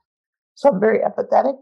so 0.55 0.70
I'm 0.70 0.80
very 0.80 1.01
empathetic. 1.01 1.57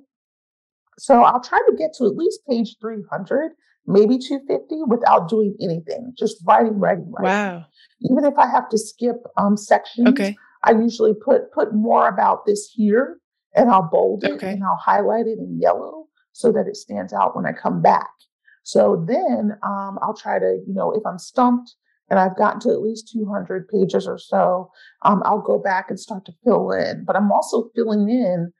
So 0.99 1.22
I'll 1.22 1.41
try 1.41 1.59
to 1.68 1.76
get 1.76 1.93
to 1.99 2.07
at 2.07 2.16
least 2.16 2.41
page 2.49 2.76
300, 2.81 3.53
maybe 3.87 4.18
250 4.18 4.83
without 4.89 5.29
doing 5.29 5.57
anything, 5.61 6.12
just 6.18 6.43
writing, 6.47 6.79
writing, 6.79 7.11
writing. 7.12 7.61
Wow. 7.61 7.66
Even 8.11 8.24
if 8.24 8.37
I 8.37 8.47
have 8.49 8.68
to 8.70 8.79
skip 8.79 9.16
um, 9.37 9.57
sections, 9.57 10.09
okay. 10.09 10.37
I 10.64 10.72
usually 10.72 11.14
put 11.14 11.53
put 11.53 11.72
more 11.72 12.09
about 12.09 12.47
this 12.47 12.70
here 12.74 13.18
and 13.55 13.70
I'll 13.70 13.89
bold 13.91 14.24
it 14.24 14.33
okay. 14.33 14.53
and 14.53 14.64
I'll 14.64 14.81
highlight 14.83 15.26
it 15.26 15.39
in 15.39 15.61
yellow 15.61 16.07
so 16.33 16.53
that 16.53 16.66
it 16.66 16.76
stands 16.76 17.12
out 17.12 17.37
when 17.37 17.47
I 17.47 17.53
come 17.53 17.81
back. 17.81 18.11
So 18.64 19.05
then 19.09 19.57
um, 19.62 19.99
I'll 20.03 20.16
try 20.16 20.39
to, 20.39 20.61
you 20.66 20.74
know, 20.74 20.93
if 20.93 21.03
I'm 21.07 21.18
stumped 21.18 21.74
and 22.11 22.19
I've 22.19 22.37
gotten 22.37 22.61
to 22.61 22.71
at 22.71 22.81
least 22.81 23.13
200 23.13 23.69
pages 23.69 24.07
or 24.07 24.19
so, 24.19 24.71
um, 25.05 25.23
I'll 25.25 25.43
go 25.43 25.59
back 25.59 25.87
and 25.89 25.99
start 25.99 26.25
to 26.27 26.33
fill 26.45 26.71
in. 26.73 27.05
But 27.05 27.17
I'm 27.17 27.31
also 27.31 27.71
filling 27.75 28.09
in 28.09 28.53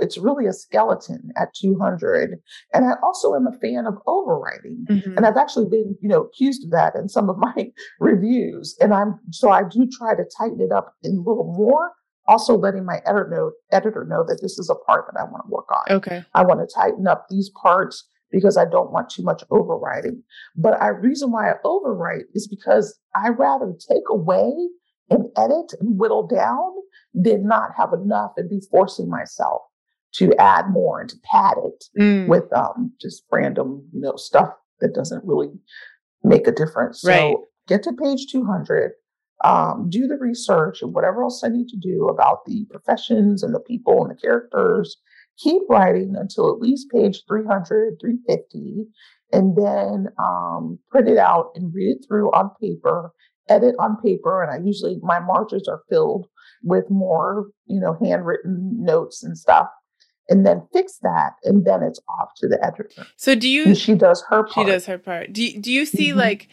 it's 0.00 0.16
really 0.16 0.46
a 0.46 0.52
skeleton 0.52 1.30
at 1.36 1.52
200 1.54 2.38
and 2.72 2.84
i 2.84 2.92
also 3.02 3.34
am 3.34 3.46
a 3.46 3.58
fan 3.58 3.86
of 3.86 3.94
overwriting 4.06 4.86
mm-hmm. 4.88 5.16
and 5.16 5.26
i've 5.26 5.36
actually 5.36 5.68
been 5.68 5.96
you 6.00 6.08
know 6.08 6.22
accused 6.22 6.64
of 6.64 6.70
that 6.70 6.94
in 6.94 7.08
some 7.08 7.28
of 7.28 7.36
my 7.38 7.70
reviews 8.00 8.76
and 8.80 8.94
i'm 8.94 9.18
so 9.30 9.50
i 9.50 9.62
do 9.68 9.88
try 9.98 10.14
to 10.14 10.24
tighten 10.38 10.60
it 10.60 10.70
up 10.70 10.94
a 11.04 11.08
little 11.08 11.52
more 11.56 11.92
also 12.28 12.56
letting 12.56 12.84
my 12.84 12.98
editor 13.06 13.28
know 13.28 13.50
editor 13.72 14.04
know 14.08 14.24
that 14.26 14.40
this 14.40 14.58
is 14.58 14.70
a 14.70 14.74
part 14.86 15.06
that 15.12 15.20
i 15.20 15.24
want 15.24 15.42
to 15.44 15.50
work 15.50 15.66
on 15.72 15.96
okay 15.96 16.22
i 16.34 16.44
want 16.44 16.60
to 16.60 16.74
tighten 16.74 17.08
up 17.08 17.26
these 17.28 17.50
parts 17.60 18.08
because 18.30 18.56
i 18.56 18.64
don't 18.64 18.92
want 18.92 19.10
too 19.10 19.22
much 19.22 19.42
overwriting 19.50 20.20
but 20.56 20.80
I 20.80 20.88
reason 20.88 21.30
why 21.30 21.50
i 21.50 21.54
overwrite 21.64 22.24
is 22.34 22.48
because 22.48 22.98
i 23.14 23.28
rather 23.28 23.72
take 23.88 24.04
away 24.10 24.52
and 25.10 25.26
edit 25.36 25.72
and 25.80 25.98
whittle 25.98 26.26
down 26.26 26.72
than 27.14 27.46
not 27.46 27.70
have 27.76 27.92
enough 27.92 28.32
and 28.36 28.50
be 28.50 28.60
forcing 28.70 29.08
myself 29.08 29.62
to 30.14 30.34
add 30.38 30.70
more 30.70 31.00
and 31.00 31.10
to 31.10 31.16
pad 31.24 31.56
it 31.64 31.84
mm. 32.00 32.28
with 32.28 32.50
um, 32.52 32.92
just 33.00 33.24
random, 33.30 33.86
you 33.92 34.00
know, 34.00 34.16
stuff 34.16 34.50
that 34.80 34.94
doesn't 34.94 35.24
really 35.24 35.50
make 36.22 36.46
a 36.46 36.52
difference. 36.52 37.02
Right. 37.04 37.32
So 37.32 37.44
get 37.68 37.82
to 37.84 37.92
page 37.92 38.26
200, 38.30 38.92
um, 39.44 39.88
do 39.90 40.06
the 40.06 40.16
research 40.16 40.80
and 40.82 40.94
whatever 40.94 41.22
else 41.22 41.42
I 41.44 41.48
need 41.48 41.68
to 41.68 41.76
do 41.76 42.08
about 42.08 42.44
the 42.46 42.66
professions 42.70 43.42
and 43.42 43.54
the 43.54 43.60
people 43.60 44.02
and 44.02 44.10
the 44.10 44.20
characters. 44.20 44.96
Keep 45.38 45.62
writing 45.68 46.14
until 46.16 46.52
at 46.52 46.60
least 46.60 46.90
page 46.90 47.22
300, 47.28 47.98
350, 48.00 48.86
and 49.32 49.56
then 49.56 50.08
um, 50.18 50.78
print 50.90 51.08
it 51.08 51.18
out 51.18 51.50
and 51.54 51.74
read 51.74 51.96
it 51.96 52.06
through 52.06 52.30
on 52.30 52.50
paper 52.60 53.12
edit 53.48 53.76
on 53.78 53.96
paper 54.02 54.42
and 54.42 54.50
I 54.50 54.64
usually 54.66 54.98
my 55.02 55.20
margins 55.20 55.68
are 55.68 55.80
filled 55.88 56.26
with 56.62 56.90
more, 56.90 57.46
you 57.66 57.80
know, 57.80 57.96
handwritten 58.02 58.84
notes 58.84 59.22
and 59.22 59.36
stuff. 59.36 59.68
And 60.28 60.44
then 60.44 60.66
fix 60.72 60.98
that, 61.02 61.34
and 61.44 61.64
then 61.64 61.84
it's 61.84 62.00
off 62.08 62.30
to 62.38 62.48
the 62.48 62.58
editor. 62.60 62.90
So 63.14 63.36
do 63.36 63.48
you? 63.48 63.66
And 63.66 63.78
she 63.78 63.94
does 63.94 64.24
her 64.28 64.42
part. 64.42 64.52
She 64.54 64.64
does 64.64 64.86
her 64.86 64.98
part. 64.98 65.32
Do 65.32 65.44
you, 65.44 65.60
Do 65.60 65.70
you 65.70 65.86
see 65.86 66.08
mm-hmm. 66.08 66.18
like, 66.18 66.48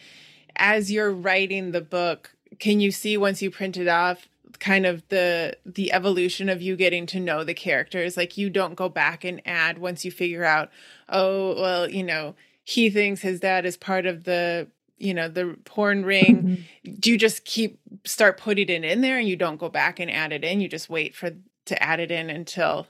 as 0.54 0.92
you're 0.92 1.10
writing 1.10 1.72
the 1.72 1.80
book, 1.80 2.36
can 2.60 2.78
you 2.78 2.92
see 2.92 3.16
once 3.16 3.42
you 3.42 3.50
print 3.50 3.76
it 3.76 3.88
off, 3.88 4.28
kind 4.60 4.86
of 4.86 5.06
the 5.08 5.56
the 5.64 5.92
evolution 5.92 6.48
of 6.48 6.62
you 6.62 6.76
getting 6.76 7.06
to 7.06 7.20
know 7.20 7.44
the 7.44 7.54
characters? 7.54 8.16
Like 8.16 8.36
you 8.36 8.50
don't 8.50 8.74
go 8.74 8.88
back 8.88 9.24
and 9.24 9.40
add 9.46 9.78
once 9.78 10.04
you 10.04 10.10
figure 10.10 10.44
out, 10.44 10.70
oh 11.08 11.60
well, 11.60 11.88
you 11.88 12.02
know, 12.02 12.34
he 12.64 12.90
thinks 12.90 13.20
his 13.20 13.40
dad 13.40 13.66
is 13.66 13.76
part 13.76 14.06
of 14.06 14.24
the 14.24 14.68
you 14.98 15.12
know 15.12 15.28
the 15.28 15.56
porn 15.64 16.04
ring 16.04 16.36
mm-hmm. 16.36 16.94
do 17.00 17.10
you 17.10 17.18
just 17.18 17.44
keep 17.44 17.78
start 18.04 18.38
putting 18.38 18.68
it 18.68 18.84
in 18.84 19.00
there 19.00 19.18
and 19.18 19.28
you 19.28 19.36
don't 19.36 19.58
go 19.58 19.68
back 19.68 19.98
and 19.98 20.10
add 20.10 20.32
it 20.32 20.44
in 20.44 20.60
you 20.60 20.68
just 20.68 20.88
wait 20.88 21.14
for 21.14 21.32
to 21.64 21.82
add 21.82 21.98
it 21.98 22.10
in 22.10 22.30
until 22.30 22.86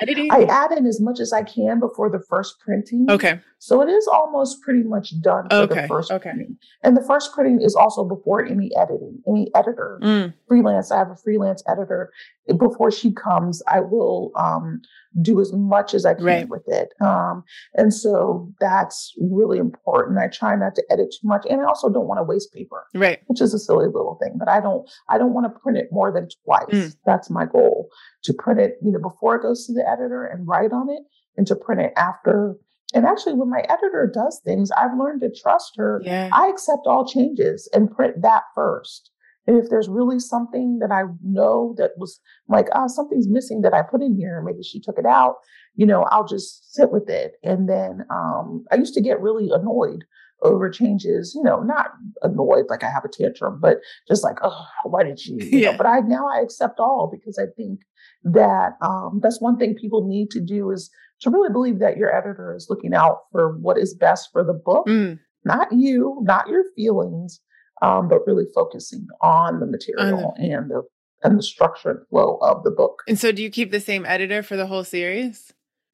editing 0.00 0.30
i 0.32 0.42
add 0.44 0.72
in 0.72 0.86
as 0.86 1.00
much 1.00 1.20
as 1.20 1.32
i 1.32 1.42
can 1.42 1.80
before 1.80 2.10
the 2.10 2.22
first 2.28 2.58
printing 2.60 3.06
okay 3.10 3.40
so 3.58 3.80
it 3.80 3.88
is 3.88 4.06
almost 4.06 4.62
pretty 4.62 4.82
much 4.82 5.18
done 5.20 5.48
for 5.48 5.56
okay. 5.56 5.82
the 5.82 5.88
first 5.88 6.10
okay. 6.10 6.30
printing. 6.30 6.56
And 6.82 6.96
the 6.96 7.02
first 7.02 7.32
printing 7.32 7.62
is 7.62 7.74
also 7.74 8.04
before 8.04 8.44
any 8.44 8.70
editing, 8.76 9.22
any 9.26 9.50
editor, 9.54 9.98
mm. 10.02 10.34
freelance. 10.46 10.92
I 10.92 10.98
have 10.98 11.10
a 11.10 11.16
freelance 11.16 11.62
editor. 11.68 12.12
Before 12.58 12.90
she 12.90 13.12
comes, 13.12 13.62
I 13.66 13.80
will 13.80 14.32
um, 14.36 14.80
do 15.20 15.40
as 15.40 15.52
much 15.52 15.94
as 15.94 16.04
I 16.04 16.14
can 16.14 16.24
right. 16.24 16.48
with 16.48 16.62
it. 16.66 16.90
Um, 17.00 17.42
and 17.74 17.92
so 17.92 18.52
that's 18.60 19.12
really 19.20 19.58
important. 19.58 20.18
I 20.18 20.28
try 20.28 20.54
not 20.56 20.74
to 20.76 20.84
edit 20.90 21.12
too 21.12 21.26
much. 21.26 21.46
And 21.48 21.60
I 21.60 21.64
also 21.64 21.88
don't 21.88 22.06
want 22.06 22.18
to 22.18 22.24
waste 22.24 22.52
paper. 22.52 22.86
Right. 22.94 23.20
Which 23.26 23.40
is 23.40 23.54
a 23.54 23.58
silly 23.58 23.86
little 23.86 24.18
thing. 24.22 24.34
But 24.38 24.48
I 24.48 24.60
don't 24.60 24.88
I 25.08 25.18
don't 25.18 25.34
want 25.34 25.52
to 25.52 25.60
print 25.60 25.78
it 25.78 25.88
more 25.90 26.12
than 26.12 26.28
twice. 26.44 26.66
Mm. 26.70 26.96
That's 27.04 27.30
my 27.30 27.46
goal. 27.46 27.88
To 28.24 28.32
print 28.32 28.60
it, 28.60 28.76
you 28.82 28.92
know, 28.92 29.00
before 29.00 29.36
it 29.36 29.42
goes 29.42 29.66
to 29.66 29.72
the 29.72 29.88
editor 29.88 30.24
and 30.24 30.46
write 30.46 30.72
on 30.72 30.88
it 30.90 31.02
and 31.36 31.46
to 31.46 31.56
print 31.56 31.80
it 31.80 31.92
after 31.96 32.56
and 32.94 33.04
actually, 33.04 33.34
when 33.34 33.50
my 33.50 33.62
editor 33.68 34.10
does 34.12 34.40
things, 34.44 34.70
I've 34.70 34.96
learned 34.96 35.20
to 35.22 35.30
trust 35.30 35.74
her. 35.76 36.00
Yeah. 36.04 36.30
I 36.32 36.46
accept 36.48 36.86
all 36.86 37.06
changes 37.06 37.68
and 37.72 37.90
print 37.90 38.22
that 38.22 38.44
first. 38.54 39.10
And 39.46 39.56
if 39.56 39.70
there's 39.70 39.88
really 39.88 40.18
something 40.18 40.78
that 40.80 40.90
I 40.90 41.02
know 41.22 41.74
that 41.78 41.92
was 41.96 42.20
like, 42.48 42.66
oh, 42.74 42.88
something's 42.88 43.28
missing 43.28 43.62
that 43.62 43.74
I 43.74 43.82
put 43.82 44.02
in 44.02 44.16
here, 44.16 44.42
maybe 44.42 44.62
she 44.62 44.80
took 44.80 44.98
it 44.98 45.06
out, 45.06 45.36
you 45.74 45.86
know, 45.86 46.02
I'll 46.04 46.26
just 46.26 46.74
sit 46.74 46.90
with 46.90 47.08
it. 47.08 47.34
And 47.42 47.68
then 47.68 48.04
um, 48.10 48.64
I 48.72 48.76
used 48.76 48.94
to 48.94 49.00
get 49.00 49.20
really 49.20 49.50
annoyed 49.52 50.04
over 50.42 50.68
changes, 50.68 51.32
you 51.34 51.42
know, 51.42 51.60
not 51.60 51.92
annoyed 52.22 52.66
like 52.68 52.84
I 52.84 52.90
have 52.90 53.04
a 53.04 53.08
tantrum, 53.08 53.58
but 53.60 53.78
just 54.08 54.22
like, 54.22 54.36
oh, 54.42 54.66
why 54.84 55.02
did 55.02 55.24
you? 55.24 55.38
you 55.40 55.58
yeah. 55.58 55.70
Know? 55.70 55.78
But 55.78 55.86
I 55.86 56.00
now 56.00 56.26
I 56.28 56.40
accept 56.40 56.78
all 56.78 57.10
because 57.10 57.38
I 57.38 57.46
think 57.56 57.80
that 58.24 58.72
um, 58.82 59.20
that's 59.22 59.40
one 59.40 59.56
thing 59.56 59.74
people 59.74 60.06
need 60.06 60.30
to 60.30 60.40
do 60.40 60.70
is 60.70 60.90
to 61.20 61.30
really 61.30 61.50
believe 61.50 61.78
that 61.78 61.96
your 61.96 62.14
editor 62.14 62.54
is 62.54 62.66
looking 62.68 62.94
out 62.94 63.20
for 63.32 63.56
what 63.58 63.78
is 63.78 63.94
best 63.94 64.28
for 64.32 64.44
the 64.44 64.52
book, 64.52 64.86
mm. 64.86 65.18
not 65.44 65.68
you, 65.72 66.18
not 66.22 66.48
your 66.48 66.64
feelings, 66.74 67.40
um, 67.82 68.08
but 68.08 68.26
really 68.26 68.46
focusing 68.54 69.06
on 69.20 69.60
the 69.60 69.66
material 69.66 70.34
and 70.38 70.70
the 70.70 70.82
and 71.22 71.38
the 71.38 71.42
structure 71.42 71.90
and 71.90 72.08
flow 72.08 72.38
of 72.42 72.62
the 72.62 72.70
book. 72.70 73.02
And 73.08 73.18
so, 73.18 73.32
do 73.32 73.42
you 73.42 73.50
keep 73.50 73.70
the 73.70 73.80
same 73.80 74.04
editor 74.06 74.42
for 74.42 74.56
the 74.56 74.66
whole 74.66 74.84
series? 74.84 75.52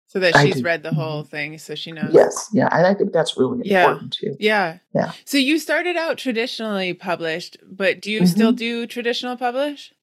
So 0.09 0.19
that 0.19 0.37
she's 0.41 0.63
read 0.63 0.83
the 0.83 0.91
mm-hmm. 0.91 1.01
whole 1.01 1.23
thing, 1.23 1.57
so 1.57 1.75
she 1.75 1.91
knows. 1.91 2.11
Yes, 2.13 2.51
yeah, 2.53 2.69
and 2.71 2.87
I 2.87 2.93
think 2.93 3.15
that's 3.15 3.39
really 3.39 3.67
important 3.67 4.19
yeah. 4.21 4.29
too. 4.29 4.37
Yeah, 4.39 4.79
yeah. 4.95 5.13
So 5.25 5.39
you 5.39 5.59
started 5.59 5.97
out 5.97 6.19
traditionally 6.19 6.93
published, 6.93 7.57
but 7.67 8.03
do 8.03 8.11
you 8.11 8.19
mm-hmm. 8.19 8.27
still 8.27 8.53
do 8.53 8.87
traditional 8.87 9.39
publish? 9.39 9.95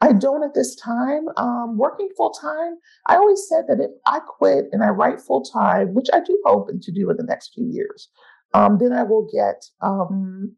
I 0.00 0.12
don't 0.12 0.42
at 0.42 0.54
this 0.54 0.74
time. 0.74 1.28
Um, 1.36 1.76
working 1.76 2.08
full 2.16 2.30
time, 2.30 2.78
I 3.06 3.14
always 3.14 3.46
said 3.48 3.66
that 3.68 3.80
if 3.80 3.90
I 4.06 4.20
quit 4.20 4.66
and 4.72 4.82
I 4.82 4.88
write 4.88 5.20
full 5.20 5.42
time, 5.44 5.94
which 5.94 6.08
I 6.12 6.18
do 6.18 6.36
hope 6.44 6.68
to 6.80 6.92
do 6.92 7.08
in 7.10 7.16
the 7.16 7.22
next 7.22 7.54
few 7.54 7.66
years, 7.66 8.08
um, 8.54 8.78
then 8.78 8.92
I 8.92 9.02
will 9.02 9.28
get 9.32 9.64
um, 9.80 10.56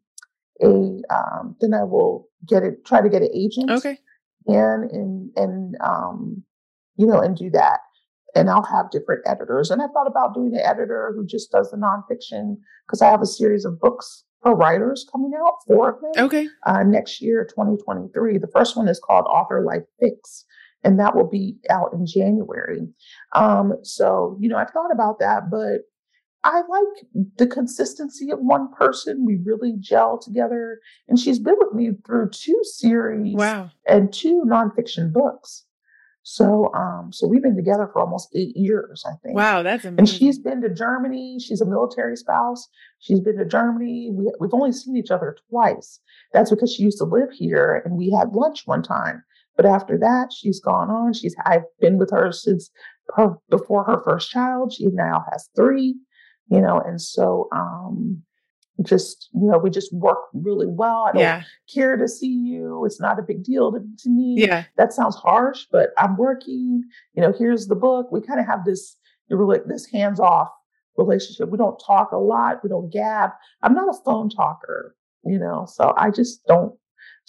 a. 0.63 1.03
Um, 1.15 1.57
then 1.61 1.75
I 1.75 1.85
will 1.85 2.29
get 2.47 2.63
it. 2.63 2.85
Try 2.85 3.03
to 3.03 3.09
get 3.09 3.23
an 3.23 3.31
agent. 3.35 3.71
Okay. 3.71 3.99
And 4.47 4.91
and 4.91 5.31
and 5.37 5.77
um, 5.81 6.43
you 6.97 7.07
know, 7.07 7.21
and 7.21 7.37
do 7.37 7.51
that. 7.51 7.81
And 8.35 8.49
I'll 8.49 8.63
have 8.63 8.91
different 8.91 9.23
editors. 9.27 9.71
And 9.71 9.83
I 9.83 9.87
thought 9.89 10.07
about 10.07 10.35
doing 10.35 10.55
an 10.55 10.61
editor 10.61 11.13
who 11.17 11.27
just 11.27 11.51
does 11.51 11.71
the 11.71 11.77
nonfiction 11.77 12.57
because 12.87 13.03
I 13.03 13.11
have 13.11 13.23
a 13.23 13.27
series 13.27 13.65
of 13.65 13.81
books 13.81 14.25
for 14.43 14.55
writers 14.55 15.07
coming 15.11 15.33
out, 15.39 15.55
four 15.67 15.91
of 15.91 16.01
them. 16.01 16.25
Okay. 16.25 16.49
Uh, 16.67 16.83
next 16.83 17.21
year, 17.21 17.45
2023. 17.45 18.39
The 18.39 18.47
first 18.49 18.77
one 18.77 18.89
is 18.89 19.01
called 19.01 19.27
Author 19.27 19.63
Life 19.63 19.83
Fix, 19.99 20.45
and 20.83 20.99
that 20.99 21.15
will 21.15 21.29
be 21.29 21.57
out 21.69 21.93
in 21.93 22.07
January. 22.07 22.89
Um, 23.35 23.75
so, 23.83 24.37
you 24.41 24.49
know, 24.49 24.57
I've 24.57 24.71
thought 24.71 24.93
about 24.93 25.19
that, 25.19 25.51
but 25.51 25.83
I 26.43 26.63
like 26.69 27.27
the 27.37 27.47
consistency 27.47 28.31
of 28.31 28.39
one 28.39 28.73
person. 28.73 29.25
We 29.27 29.41
really 29.45 29.75
gel 29.79 30.19
together. 30.19 30.81
And 31.09 31.19
she's 31.19 31.39
been 31.39 31.57
with 31.59 31.75
me 31.75 31.91
through 32.07 32.31
two 32.31 32.61
series 32.63 33.35
wow. 33.35 33.71
and 33.87 34.13
two 34.13 34.43
nonfiction 34.47 35.13
books. 35.13 35.67
So, 36.23 36.73
um, 36.75 37.11
so 37.13 37.27
we've 37.27 37.43
been 37.43 37.57
together 37.57 37.89
for 37.93 38.01
almost 38.01 38.29
eight 38.35 38.55
years, 38.55 39.03
I 39.07 39.13
think. 39.23 39.37
Wow, 39.37 39.63
that's 39.63 39.85
amazing. 39.85 39.99
And 39.99 40.09
she's 40.09 40.39
been 40.39 40.61
to 40.61 40.73
Germany. 40.73 41.39
She's 41.41 41.61
a 41.61 41.67
military 41.67 42.17
spouse. 42.17 42.69
She's 42.99 43.21
been 43.21 43.39
to 43.39 43.45
Germany. 43.47 44.11
We, 44.13 44.31
we've 44.39 44.55
only 44.55 44.73
seen 44.73 44.97
each 44.97 45.11
other 45.11 45.37
twice. 45.49 45.99
That's 46.33 46.51
because 46.51 46.73
she 46.73 46.83
used 46.83 46.99
to 46.99 47.05
live 47.05 47.31
here, 47.33 47.83
and 47.85 47.97
we 47.97 48.11
had 48.11 48.33
lunch 48.33 48.67
one 48.67 48.83
time. 48.83 49.25
But 49.57 49.67
after 49.67 49.99
that, 49.99 50.33
she's 50.33 50.61
gone 50.61 50.91
on. 50.91 51.15
She's 51.15 51.35
I've 51.45 51.65
been 51.81 51.99
with 51.99 52.11
her 52.13 52.33
since 52.33 52.71
her, 53.17 53.37
before 53.49 53.85
her 53.85 54.01
first 54.05 54.31
child. 54.31 54.73
She 54.73 54.87
now 54.93 55.25
has 55.33 55.49
three, 55.57 55.97
you 56.51 56.61
know, 56.61 56.81
and 56.81 57.01
so 57.01 57.49
um, 57.53 58.23
just 58.83 59.29
you 59.35 59.51
know 59.51 59.59
we 59.59 59.71
just 59.71 59.93
work 59.93 60.19
really 60.33 60.67
well. 60.67 61.07
I 61.09 61.13
don't 61.13 61.23
yeah. 61.23 61.43
care 61.73 61.97
to 61.97 62.09
see 62.09 62.33
you. 62.33 62.85
It's 62.85 63.01
not 63.01 63.19
a 63.19 63.23
big 63.23 63.43
deal 63.43 63.73
to, 63.73 63.79
to 63.79 64.11
me. 64.11 64.37
Yeah. 64.39 64.65
That 64.77 64.93
sounds 64.93 65.17
harsh 65.17 65.67
but 65.71 65.91
i'm 65.99 66.17
working. 66.17 66.83
You 67.15 67.23
know 67.23 67.33
here's 67.37 67.67
the 67.67 67.75
book. 67.75 68.11
We 68.11 68.21
kind 68.21 68.41
of 68.41 68.47
have 68.47 68.65
this 68.65 68.97
like 69.31 69.65
this 69.67 69.87
hands-off 69.87 70.49
relationship. 70.97 71.51
We 71.51 71.59
don't 71.59 71.79
talk 71.79 72.11
a 72.13 72.19
lot. 72.19 72.65
We 72.65 72.69
don't 72.69 72.91
gab. 72.93 73.31
I'm 73.63 73.75
not 73.75 73.89
a 73.89 73.99
phone 74.05 74.29
talker 74.29 74.97
you 75.25 75.39
know 75.39 75.67
so 75.69 75.93
i 75.97 76.11
just 76.11 76.45
don't 76.47 76.75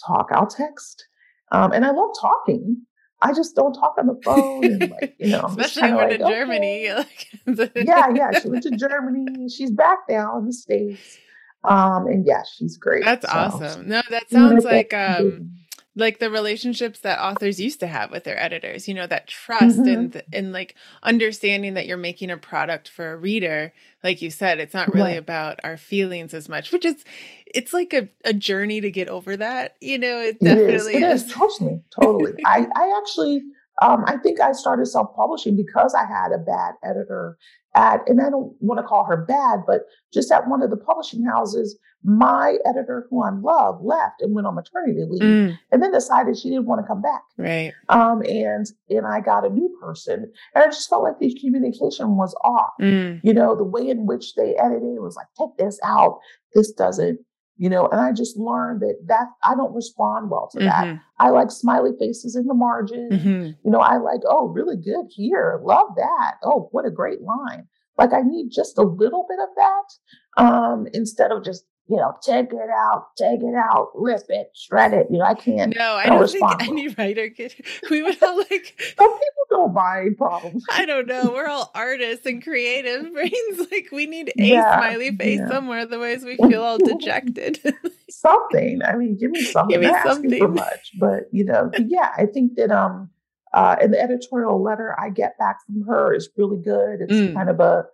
talk. 0.06 0.28
I'll 0.32 0.46
text 0.46 1.06
um, 1.52 1.72
and 1.72 1.84
i 1.84 1.90
love 1.90 2.10
talking 2.20 2.82
I 3.22 3.32
just 3.32 3.54
don't 3.54 3.72
talk 3.72 3.94
on 3.98 4.06
the 4.08 4.20
phone. 4.24 4.64
And 4.64 4.90
like, 4.90 5.14
you 5.18 5.28
know, 5.28 5.44
especially 5.46 5.92
when 5.92 6.08
like, 6.08 6.18
to 6.18 6.28
Germany. 6.28 6.84
yeah, 7.76 8.08
yeah. 8.14 8.38
She 8.40 8.48
went 8.48 8.64
to 8.64 8.76
Germany. 8.76 9.48
She's 9.48 9.70
back 9.70 9.98
now 10.08 10.38
in 10.38 10.46
the 10.46 10.52
States. 10.52 11.18
Um, 11.64 12.06
and 12.08 12.26
yeah, 12.26 12.42
she's 12.42 12.76
great. 12.76 13.04
That's 13.04 13.24
so. 13.24 13.32
awesome. 13.32 13.88
No, 13.88 14.02
that 14.10 14.28
sounds 14.28 14.64
like 14.64 14.92
um 14.92 15.52
like 15.94 16.18
the 16.18 16.30
relationships 16.30 17.00
that 17.00 17.20
authors 17.20 17.60
used 17.60 17.80
to 17.80 17.86
have 17.86 18.10
with 18.10 18.24
their 18.24 18.38
editors 18.40 18.88
you 18.88 18.94
know 18.94 19.06
that 19.06 19.26
trust 19.26 19.78
mm-hmm. 19.78 19.88
and 19.88 20.22
and 20.32 20.52
like 20.52 20.74
understanding 21.02 21.74
that 21.74 21.86
you're 21.86 21.96
making 21.96 22.30
a 22.30 22.36
product 22.36 22.88
for 22.88 23.12
a 23.12 23.16
reader 23.16 23.72
like 24.02 24.22
you 24.22 24.30
said 24.30 24.58
it's 24.58 24.74
not 24.74 24.92
really 24.94 25.12
right. 25.12 25.18
about 25.18 25.60
our 25.64 25.76
feelings 25.76 26.32
as 26.34 26.48
much 26.48 26.72
which 26.72 26.84
is 26.84 27.04
it's 27.46 27.72
like 27.72 27.92
a, 27.92 28.08
a 28.24 28.32
journey 28.32 28.80
to 28.80 28.90
get 28.90 29.08
over 29.08 29.36
that 29.36 29.76
you 29.80 29.98
know 29.98 30.18
it 30.20 30.38
definitely 30.40 30.94
it 30.94 31.02
is, 31.02 31.24
it 31.24 31.26
is. 31.26 31.32
totally 31.32 31.82
totally 32.00 32.32
i 32.46 32.66
i 32.74 33.00
actually 33.00 33.42
um, 33.80 34.04
I 34.06 34.18
think 34.18 34.38
I 34.38 34.52
started 34.52 34.86
self 34.86 35.16
publishing 35.16 35.56
because 35.56 35.94
I 35.94 36.04
had 36.04 36.30
a 36.32 36.38
bad 36.38 36.74
editor 36.84 37.38
at, 37.74 38.00
and 38.06 38.20
I 38.20 38.30
don't 38.30 38.54
want 38.60 38.78
to 38.78 38.86
call 38.86 39.04
her 39.04 39.16
bad, 39.16 39.60
but 39.66 39.82
just 40.12 40.30
at 40.30 40.48
one 40.48 40.62
of 40.62 40.70
the 40.70 40.76
publishing 40.76 41.24
houses, 41.24 41.78
my 42.04 42.56
editor, 42.66 43.06
who 43.08 43.22
I 43.22 43.30
love, 43.30 43.82
left 43.82 44.20
and 44.20 44.34
went 44.34 44.46
on 44.46 44.54
maternity 44.54 45.04
leave, 45.08 45.22
mm. 45.22 45.58
and 45.70 45.82
then 45.82 45.92
decided 45.92 46.36
she 46.36 46.50
didn't 46.50 46.66
want 46.66 46.80
to 46.80 46.86
come 46.86 47.00
back. 47.00 47.22
Right. 47.38 47.72
Um, 47.88 48.22
and 48.22 48.66
and 48.90 49.06
I 49.06 49.20
got 49.20 49.46
a 49.46 49.50
new 49.50 49.76
person, 49.80 50.30
and 50.54 50.64
I 50.64 50.66
just 50.66 50.88
felt 50.88 51.04
like 51.04 51.18
the 51.20 51.36
communication 51.40 52.16
was 52.16 52.34
off. 52.42 52.72
Mm. 52.80 53.20
You 53.22 53.32
know, 53.32 53.54
the 53.56 53.64
way 53.64 53.88
in 53.88 54.06
which 54.06 54.34
they 54.34 54.56
edited 54.56 55.00
was 55.00 55.16
like, 55.16 55.28
take 55.38 55.56
this 55.58 55.78
out. 55.84 56.18
This 56.54 56.72
doesn't 56.72 57.20
you 57.62 57.70
know 57.70 57.86
and 57.92 58.00
i 58.00 58.10
just 58.10 58.36
learned 58.36 58.80
that 58.80 58.96
that 59.06 59.28
i 59.44 59.54
don't 59.54 59.72
respond 59.72 60.28
well 60.28 60.48
to 60.50 60.58
that. 60.58 60.84
Mm-hmm. 60.84 60.96
i 61.20 61.28
like 61.30 61.48
smiley 61.48 61.92
faces 61.96 62.34
in 62.34 62.48
the 62.48 62.54
margin 62.54 63.08
mm-hmm. 63.12 63.44
you 63.64 63.70
know 63.70 63.78
i 63.78 63.98
like 63.98 64.20
oh 64.28 64.48
really 64.48 64.76
good 64.76 65.06
here. 65.08 65.60
Love 65.62 65.90
that. 65.96 66.34
Oh 66.42 66.68
what 66.72 66.86
a 66.86 66.90
great 66.90 67.22
line. 67.22 67.68
Like 67.96 68.12
i 68.12 68.20
need 68.24 68.50
just 68.50 68.78
a 68.78 68.82
little 68.82 69.26
bit 69.28 69.38
of 69.38 69.50
that 69.56 70.42
um 70.42 70.88
instead 70.92 71.30
of 71.30 71.44
just 71.44 71.64
you 71.92 71.98
know, 71.98 72.14
take 72.22 72.50
it 72.54 72.70
out, 72.70 73.08
take 73.18 73.42
it 73.42 73.54
out, 73.54 73.90
rip 73.94 74.22
it, 74.30 74.48
shred 74.54 74.94
it. 74.94 75.08
You 75.10 75.18
know, 75.18 75.26
I 75.26 75.34
can't. 75.34 75.76
No, 75.76 75.92
I 75.92 76.06
don't 76.06 76.26
think 76.26 76.62
any 76.62 76.88
writer 76.88 77.28
could. 77.28 77.54
We 77.90 78.02
would 78.02 78.22
all 78.22 78.38
like. 78.38 78.80
Some 78.98 79.10
people 79.12 79.44
don't 79.50 79.74
buy 79.74 80.06
problems. 80.16 80.64
I 80.72 80.86
don't 80.86 81.06
know. 81.06 81.32
We're 81.34 81.48
all 81.48 81.70
artists 81.74 82.24
and 82.24 82.42
creative 82.42 83.12
brains. 83.12 83.70
Like 83.70 83.90
we 83.92 84.06
need 84.06 84.28
a 84.30 84.42
yeah, 84.42 84.74
smiley 84.74 85.14
face 85.14 85.40
yeah. 85.40 85.48
somewhere, 85.48 85.80
otherwise 85.80 86.24
we 86.24 86.38
feel 86.38 86.62
all 86.62 86.78
dejected. 86.82 87.60
something. 88.08 88.80
I 88.82 88.96
mean, 88.96 89.18
give 89.18 89.30
me 89.30 89.42
something. 89.42 89.78
Give 89.78 89.92
me 89.92 89.98
something. 90.02 90.38
For 90.38 90.48
much, 90.48 90.92
but 90.98 91.24
you 91.30 91.44
know, 91.44 91.70
yeah, 91.78 92.12
I 92.16 92.24
think 92.24 92.54
that 92.56 92.70
um, 92.70 93.10
uh, 93.52 93.76
and 93.82 93.92
the 93.92 94.00
editorial 94.00 94.62
letter 94.62 94.96
I 94.98 95.10
get 95.10 95.36
back 95.38 95.58
from 95.66 95.82
her 95.88 96.14
is 96.14 96.30
really 96.38 96.62
good. 96.64 97.02
It's 97.02 97.12
mm. 97.12 97.34
kind 97.34 97.50
of 97.50 97.60
a 97.60 97.84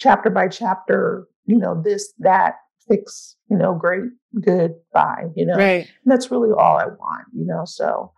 chapter 0.00 0.28
by 0.28 0.48
chapter. 0.48 1.28
You 1.46 1.58
know, 1.58 1.80
this 1.80 2.12
that 2.18 2.54
fix, 2.88 3.36
you 3.50 3.56
know, 3.56 3.74
great, 3.74 4.04
good, 4.40 4.72
bye, 4.92 5.24
you 5.36 5.46
know. 5.46 5.56
Right. 5.56 5.88
And 6.04 6.12
that's 6.12 6.30
really 6.30 6.50
all 6.50 6.78
I 6.78 6.86
want, 6.86 7.26
you 7.32 7.46
know. 7.46 7.64
So 7.64 8.12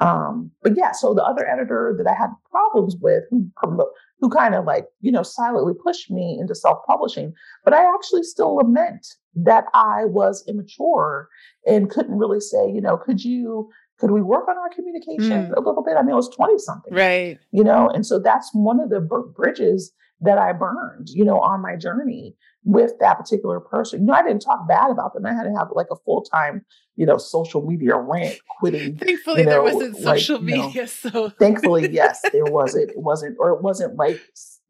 um, 0.00 0.50
but 0.62 0.72
yeah, 0.76 0.92
so 0.92 1.12
the 1.12 1.22
other 1.22 1.46
editor 1.46 1.94
that 1.98 2.08
I 2.08 2.14
had 2.14 2.30
problems 2.50 2.96
with 3.00 3.24
who 3.30 3.46
promote, 3.56 3.88
who 4.20 4.30
kind 4.30 4.54
of 4.54 4.64
like, 4.64 4.86
you 5.00 5.12
know, 5.12 5.22
silently 5.22 5.74
pushed 5.84 6.10
me 6.10 6.38
into 6.40 6.54
self-publishing, 6.54 7.34
but 7.64 7.74
I 7.74 7.84
actually 7.94 8.22
still 8.22 8.56
lament 8.56 9.06
that 9.34 9.64
I 9.74 10.04
was 10.06 10.44
immature 10.48 11.28
and 11.66 11.90
couldn't 11.90 12.16
really 12.16 12.40
say, 12.40 12.70
you 12.70 12.80
know, 12.80 12.96
could 12.96 13.22
you 13.22 13.70
could 13.98 14.10
we 14.10 14.22
work 14.22 14.48
on 14.48 14.56
our 14.56 14.70
communication 14.70 15.50
mm. 15.50 15.56
a 15.56 15.60
little 15.60 15.84
bit? 15.84 15.96
I 15.96 16.02
mean, 16.02 16.12
I 16.12 16.16
was 16.16 16.34
20 16.34 16.58
something. 16.58 16.92
Right. 16.92 17.38
You 17.52 17.62
know, 17.62 17.88
and 17.88 18.04
so 18.04 18.18
that's 18.18 18.50
one 18.52 18.80
of 18.80 18.90
the 18.90 19.00
bridges 19.00 19.92
that 20.22 20.38
I 20.38 20.52
burned, 20.52 21.08
you 21.10 21.24
know, 21.24 21.38
on 21.40 21.60
my 21.60 21.76
journey 21.76 22.34
with 22.64 22.92
that 23.00 23.18
particular 23.18 23.60
person. 23.60 24.00
You 24.00 24.06
know, 24.06 24.12
I 24.12 24.22
didn't 24.22 24.42
talk 24.42 24.68
bad 24.68 24.90
about 24.90 25.14
them. 25.14 25.26
I 25.26 25.32
had 25.32 25.44
to 25.44 25.54
have 25.56 25.68
like 25.72 25.88
a 25.90 25.96
full 26.04 26.22
time, 26.22 26.64
you 26.96 27.06
know, 27.06 27.18
social 27.18 27.66
media 27.66 27.96
rant 27.96 28.38
quitting. 28.60 28.96
thankfully, 28.98 29.40
you 29.40 29.46
know, 29.46 29.50
there 29.50 29.62
wasn't 29.62 29.96
social 29.96 30.36
like, 30.36 30.44
media. 30.44 30.68
You 30.68 30.80
know, 30.80 30.86
so 30.86 31.28
thankfully, 31.28 31.90
yes, 31.90 32.20
there 32.32 32.44
wasn't. 32.44 32.90
It 32.90 32.98
wasn't, 32.98 33.36
or 33.38 33.50
it 33.50 33.62
wasn't 33.62 33.96
like 33.96 34.20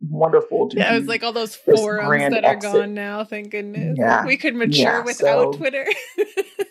wonderful 0.08 0.68
to 0.68 0.76
yeah, 0.76 0.94
it 0.94 0.98
was 0.98 1.08
like 1.08 1.22
all 1.22 1.32
those 1.32 1.54
forums 1.54 2.34
that 2.34 2.44
are 2.44 2.52
exit. 2.52 2.72
gone 2.72 2.92
now 2.92 3.22
thank 3.22 3.50
goodness 3.50 3.96
yeah 3.96 4.26
we 4.26 4.36
could 4.36 4.54
mature 4.54 4.82
yeah, 4.82 5.00
without 5.00 5.54
so, 5.54 5.58
twitter 5.58 5.86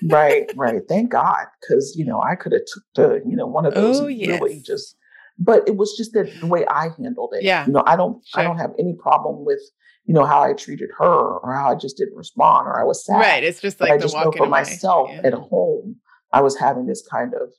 right 0.03 0.51
right 0.57 0.81
thank 0.89 1.09
god 1.09 1.45
because 1.61 1.95
you 1.97 2.03
know 2.03 2.21
i 2.21 2.35
could 2.35 2.51
have 2.51 2.61
took 2.65 2.83
to 2.93 3.21
you 3.25 3.37
know 3.37 3.47
one 3.47 3.65
of 3.65 3.73
those 3.73 4.01
oh, 4.01 4.07
yes. 4.07 4.41
really 4.41 4.59
just 4.59 4.97
but 5.37 5.67
it 5.67 5.77
was 5.77 5.95
just 5.97 6.13
that 6.13 6.31
the 6.39 6.47
way 6.47 6.65
i 6.67 6.89
handled 6.97 7.33
it 7.33 7.43
yeah 7.43 7.65
you 7.65 7.71
know 7.71 7.83
i 7.85 7.95
don't 7.95 8.21
sure. 8.27 8.41
i 8.41 8.43
don't 8.43 8.57
have 8.57 8.71
any 8.79 8.95
problem 9.01 9.45
with 9.45 9.61
you 10.05 10.13
know, 10.13 10.25
how 10.25 10.41
I 10.41 10.53
treated 10.53 10.89
her 10.97 11.37
or 11.37 11.53
how 11.53 11.71
I 11.71 11.75
just 11.75 11.97
didn't 11.97 12.15
respond 12.15 12.67
or 12.67 12.79
I 12.79 12.83
was 12.83 13.05
sad. 13.05 13.19
Right. 13.19 13.43
It's 13.43 13.61
just 13.61 13.79
like 13.79 13.91
I 13.91 13.97
just 13.97 14.15
know 14.15 14.31
for 14.31 14.39
away. 14.39 14.49
myself 14.49 15.09
yeah. 15.11 15.21
at 15.23 15.33
home, 15.33 15.97
I 16.33 16.41
was 16.41 16.57
having 16.57 16.87
this 16.87 17.05
kind 17.09 17.33
of, 17.33 17.49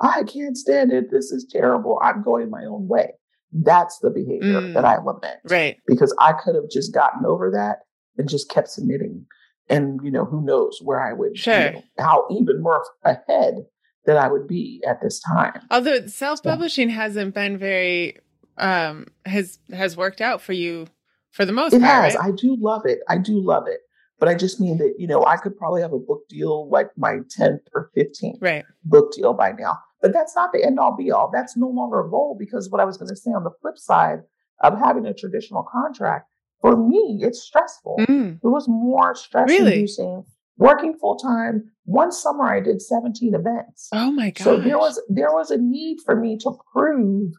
I 0.00 0.22
can't 0.24 0.56
stand 0.56 0.92
it. 0.92 1.10
This 1.10 1.30
is 1.30 1.46
terrible. 1.50 2.00
I'm 2.02 2.22
going 2.22 2.50
my 2.50 2.64
own 2.64 2.88
way. 2.88 3.12
That's 3.52 3.98
the 3.98 4.10
behavior 4.10 4.60
mm. 4.60 4.74
that 4.74 4.84
I 4.84 4.96
lament. 4.96 5.40
Right. 5.44 5.76
Because 5.86 6.14
I 6.18 6.32
could 6.32 6.54
have 6.54 6.70
just 6.70 6.94
gotten 6.94 7.26
over 7.26 7.50
that 7.50 7.80
and 8.16 8.28
just 8.28 8.48
kept 8.48 8.70
submitting. 8.70 9.26
And, 9.68 10.00
you 10.02 10.10
know, 10.10 10.24
who 10.24 10.44
knows 10.44 10.78
where 10.82 11.00
I 11.00 11.12
would, 11.12 11.36
sure. 11.36 11.54
You 11.54 11.72
know, 11.72 11.82
how 11.98 12.26
even 12.30 12.62
more 12.62 12.84
ahead 13.04 13.66
that 14.06 14.16
I 14.16 14.28
would 14.28 14.46
be 14.46 14.82
at 14.86 15.00
this 15.00 15.20
time. 15.20 15.60
Although 15.70 16.06
self 16.06 16.42
publishing 16.42 16.88
so. 16.88 16.94
hasn't 16.94 17.34
been 17.34 17.58
very, 17.58 18.16
um, 18.58 19.06
has, 19.26 19.58
has 19.72 19.96
worked 19.96 20.20
out 20.20 20.40
for 20.40 20.52
you 20.52 20.86
for 21.30 21.44
the 21.44 21.52
most 21.52 21.74
it 21.74 21.80
part. 21.80 22.04
has. 22.04 22.14
Right? 22.14 22.28
I 22.28 22.30
do 22.32 22.56
love 22.58 22.82
it. 22.86 23.00
I 23.08 23.18
do 23.18 23.40
love 23.40 23.66
it. 23.66 23.80
But 24.18 24.28
I 24.28 24.34
just 24.34 24.60
mean 24.60 24.76
that, 24.78 24.94
you 24.98 25.06
know, 25.06 25.24
I 25.24 25.36
could 25.36 25.56
probably 25.56 25.80
have 25.80 25.94
a 25.94 25.98
book 25.98 26.28
deal 26.28 26.68
like 26.68 26.88
my 26.96 27.20
10th 27.38 27.60
or 27.74 27.90
15th 27.96 28.36
right. 28.40 28.64
book 28.84 29.12
deal 29.12 29.32
by 29.32 29.52
now. 29.52 29.78
But 30.02 30.12
that's 30.12 30.36
not 30.36 30.52
the 30.52 30.64
end 30.64 30.78
all 30.78 30.96
be 30.96 31.10
all. 31.10 31.30
That's 31.32 31.56
no 31.56 31.68
longer 31.68 32.00
a 32.00 32.10
goal 32.10 32.36
because 32.38 32.70
what 32.70 32.80
I 32.80 32.84
was 32.84 32.98
going 32.98 33.08
to 33.08 33.16
say 33.16 33.30
on 33.30 33.44
the 33.44 33.50
flip 33.62 33.78
side 33.78 34.20
of 34.62 34.78
having 34.78 35.06
a 35.06 35.14
traditional 35.14 35.62
contract, 35.62 36.28
for 36.60 36.76
me, 36.76 37.20
it's 37.22 37.42
stressful. 37.42 37.96
Mm. 38.00 38.36
It 38.42 38.46
was 38.46 38.66
more 38.68 39.14
stress 39.14 39.48
really? 39.48 39.74
inducing. 39.74 40.24
Working 40.60 40.94
full 41.00 41.16
time. 41.16 41.64
One 41.84 42.12
summer 42.12 42.44
I 42.44 42.60
did 42.60 42.80
17 42.80 43.34
events. 43.34 43.88
Oh 43.92 44.12
my 44.12 44.30
god. 44.30 44.44
So 44.44 44.56
there 44.60 44.78
was 44.78 45.02
there 45.08 45.32
was 45.32 45.50
a 45.50 45.58
need 45.58 45.98
for 46.04 46.14
me 46.14 46.36
to 46.42 46.52
prove 46.72 47.32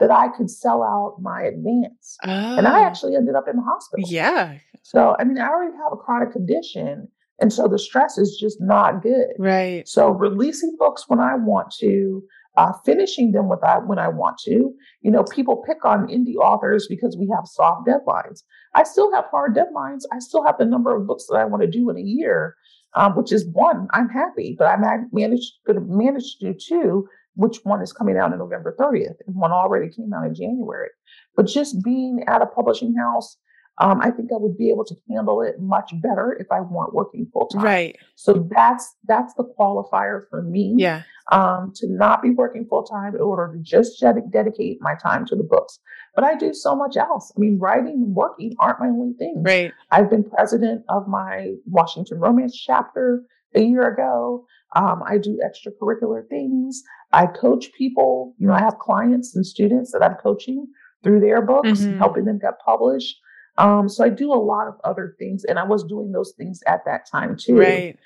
that 0.00 0.10
I 0.10 0.28
could 0.28 0.48
sell 0.48 0.82
out 0.82 1.16
my 1.20 1.42
advance. 1.42 2.16
Oh. 2.24 2.56
And 2.56 2.66
I 2.66 2.80
oh. 2.80 2.84
actually 2.84 3.16
ended 3.16 3.34
up 3.34 3.48
in 3.48 3.56
the 3.56 3.62
hospital. 3.62 4.08
Yeah. 4.08 4.58
So, 4.82 5.16
I 5.18 5.24
mean, 5.24 5.38
I 5.38 5.48
already 5.48 5.76
have 5.76 5.92
a 5.92 5.96
chronic 5.96 6.32
condition. 6.32 7.08
And 7.40 7.52
so 7.52 7.68
the 7.68 7.78
stress 7.78 8.18
is 8.18 8.36
just 8.40 8.58
not 8.60 9.02
good. 9.02 9.34
Right. 9.38 9.86
So 9.86 10.10
releasing 10.10 10.76
books 10.78 11.04
when 11.08 11.20
I 11.20 11.34
want 11.36 11.72
to, 11.80 12.22
uh, 12.58 12.72
finishing 12.84 13.30
them 13.30 13.48
with 13.48 13.62
I, 13.62 13.78
when 13.78 14.00
I 14.00 14.08
want 14.08 14.38
to. 14.38 14.74
You 15.00 15.10
know, 15.12 15.22
people 15.22 15.62
pick 15.64 15.84
on 15.84 16.08
indie 16.08 16.34
authors 16.34 16.88
because 16.88 17.16
we 17.16 17.30
have 17.34 17.46
soft 17.46 17.86
deadlines. 17.86 18.42
I 18.74 18.82
still 18.82 19.14
have 19.14 19.26
hard 19.30 19.54
deadlines. 19.54 20.00
I 20.12 20.18
still 20.18 20.44
have 20.44 20.58
the 20.58 20.64
number 20.64 20.94
of 20.94 21.06
books 21.06 21.26
that 21.28 21.36
I 21.36 21.44
want 21.44 21.62
to 21.62 21.70
do 21.70 21.88
in 21.88 21.96
a 21.96 22.02
year, 22.02 22.56
um, 22.94 23.12
which 23.12 23.32
is 23.32 23.46
one. 23.52 23.86
I'm 23.92 24.08
happy, 24.08 24.56
but 24.58 24.66
I 24.66 24.76
managed 25.12 25.52
to 25.68 25.80
manage 25.80 26.38
to 26.40 26.52
do 26.52 26.58
two 26.58 27.08
which 27.36 27.58
one 27.62 27.80
is 27.80 27.92
coming 27.92 28.16
out 28.16 28.32
on 28.32 28.38
November 28.40 28.74
30th, 28.76 29.14
and 29.24 29.36
one 29.36 29.52
already 29.52 29.88
came 29.88 30.12
out 30.12 30.26
in 30.26 30.34
January. 30.34 30.88
But 31.36 31.46
just 31.46 31.84
being 31.84 32.24
at 32.26 32.42
a 32.42 32.46
publishing 32.46 32.96
house, 32.96 33.36
um, 33.80 34.00
I 34.00 34.10
think 34.10 34.30
I 34.32 34.36
would 34.36 34.56
be 34.56 34.70
able 34.70 34.84
to 34.86 34.96
handle 35.08 35.40
it 35.42 35.60
much 35.60 35.92
better 36.02 36.36
if 36.38 36.50
I 36.50 36.60
weren't 36.60 36.94
working 36.94 37.28
full 37.32 37.46
time. 37.46 37.62
Right. 37.62 37.96
So 38.16 38.48
that's 38.50 38.96
that's 39.06 39.34
the 39.34 39.44
qualifier 39.58 40.22
for 40.30 40.42
me. 40.42 40.74
Yeah. 40.76 41.02
Um, 41.30 41.72
to 41.76 41.86
not 41.88 42.22
be 42.22 42.30
working 42.30 42.66
full 42.66 42.84
time 42.84 43.14
in 43.14 43.20
order 43.20 43.52
to 43.52 43.62
just 43.62 44.00
ded- 44.00 44.32
dedicate 44.32 44.78
my 44.80 44.94
time 44.94 45.26
to 45.26 45.36
the 45.36 45.42
books. 45.42 45.78
But 46.14 46.24
I 46.24 46.34
do 46.34 46.54
so 46.54 46.74
much 46.74 46.96
else. 46.96 47.30
I 47.36 47.38
mean, 47.38 47.58
writing 47.58 48.02
and 48.02 48.14
working 48.14 48.54
aren't 48.58 48.80
my 48.80 48.86
only 48.86 49.12
things. 49.18 49.38
Right. 49.42 49.72
I've 49.90 50.08
been 50.10 50.24
president 50.24 50.84
of 50.88 51.06
my 51.06 51.52
Washington 51.66 52.18
Romance 52.18 52.56
chapter 52.56 53.22
a 53.54 53.60
year 53.60 53.82
ago. 53.92 54.46
Um, 54.74 55.02
I 55.06 55.18
do 55.18 55.38
extracurricular 55.46 56.26
things. 56.28 56.82
I 57.12 57.26
coach 57.26 57.72
people. 57.76 58.34
You 58.38 58.48
know, 58.48 58.54
I 58.54 58.60
have 58.60 58.78
clients 58.78 59.36
and 59.36 59.46
students 59.46 59.92
that 59.92 60.02
I'm 60.02 60.16
coaching 60.16 60.66
through 61.04 61.20
their 61.20 61.42
books, 61.42 61.80
mm-hmm. 61.80 61.98
helping 61.98 62.24
them 62.24 62.38
get 62.38 62.54
published. 62.64 63.16
Um, 63.58 63.88
so 63.88 64.04
I 64.04 64.08
do 64.08 64.32
a 64.32 64.36
lot 64.36 64.68
of 64.68 64.74
other 64.84 65.14
things, 65.18 65.44
and 65.44 65.58
I 65.58 65.64
was 65.64 65.84
doing 65.84 66.12
those 66.12 66.32
things 66.38 66.62
at 66.66 66.84
that 66.86 67.06
time 67.10 67.36
too. 67.36 67.58
Right. 67.58 67.98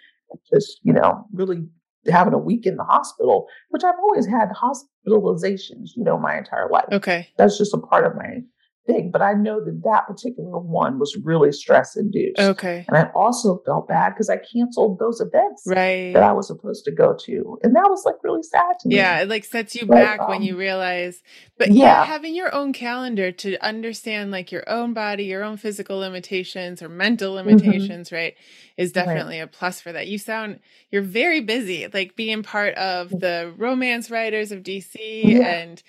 Just 0.53 0.81
you 0.83 0.93
know, 0.93 1.27
really 1.33 1.67
having 2.11 2.33
a 2.33 2.39
week 2.39 2.67
in 2.67 2.77
the 2.77 2.85
hospital, 2.85 3.47
which 3.69 3.85
I've 3.85 3.99
always 4.03 4.27
had 4.27 4.49
hospitalizations. 4.51 5.91
You 5.95 6.05
know, 6.05 6.19
my 6.19 6.39
entire 6.39 6.69
life. 6.69 6.87
Okay. 6.91 7.29
That's 7.37 7.59
just 7.59 7.75
a 7.75 7.79
part 7.79 8.07
of 8.07 8.17
my 8.17 8.41
thing, 8.87 9.11
but 9.12 9.22
I 9.22 9.33
know 9.35 9.64
that 9.64 9.83
that 9.85 10.07
particular 10.07 10.59
one 10.59 10.99
was 10.99 11.16
really 11.22 11.53
stress 11.53 11.97
induced. 11.97 12.41
Okay. 12.41 12.85
And 12.89 12.97
I 12.97 13.11
also 13.14 13.59
felt 13.64 13.89
bad 13.89 14.11
because 14.11 14.28
I 14.28 14.39
canceled 14.39 14.99
those 14.99 15.20
events 15.20 15.62
Right. 15.66 16.12
that 16.14 16.22
I 16.22 16.33
was 16.33 16.49
supposed 16.49 16.85
to 16.87 16.91
go 16.93 17.16
to. 17.26 17.59
And 17.62 17.74
that 17.76 17.89
was 17.89 18.05
like 18.05 18.16
really 18.22 18.43
sad 18.43 18.78
to 18.80 18.89
me. 18.89 18.97
Yeah, 18.97 19.20
it 19.20 19.28
like 19.28 19.45
sets 19.45 19.74
you 19.74 19.87
But, 19.87 19.95
back 19.95 20.26
when 20.28 20.39
um, 20.39 20.43
you 20.43 20.57
realize, 20.57 21.22
but 21.59 21.68
yeah. 21.70 21.85
yeah. 21.85 22.05
having 22.05 22.35
your 22.35 22.55
own 22.55 22.72
calendar 22.72 23.30
to 23.33 23.57
understand 23.64 24.30
like 24.30 24.51
your 24.51 24.68
own 24.68 24.95
body, 24.95 25.24
your 25.24 25.45
own 25.45 25.57
physical 25.57 25.99
limitations 25.99 26.83
or 26.83 26.89
mental 26.89 27.33
Mhm. 27.35 27.45
limitations, 27.45 28.11
right, 28.12 28.35
is 28.76 28.91
Right. 28.91 29.05
definitely 29.05 29.39
a 29.41 29.47
plus 29.47 29.80
for 29.80 29.93
that. 29.93 30.09
You 30.09 30.18
sound 30.18 30.59
you're 30.91 31.03
very 31.03 31.41
busy, 31.41 31.87
like 31.93 32.16
being 32.16 32.43
part 32.43 32.74
of 32.74 33.11
the 33.20 33.53
romance 33.57 34.11
writers 34.11 34.51
of 34.53 34.62
DC 34.62 34.99
Yeah. 35.30 35.39
and 35.62 35.83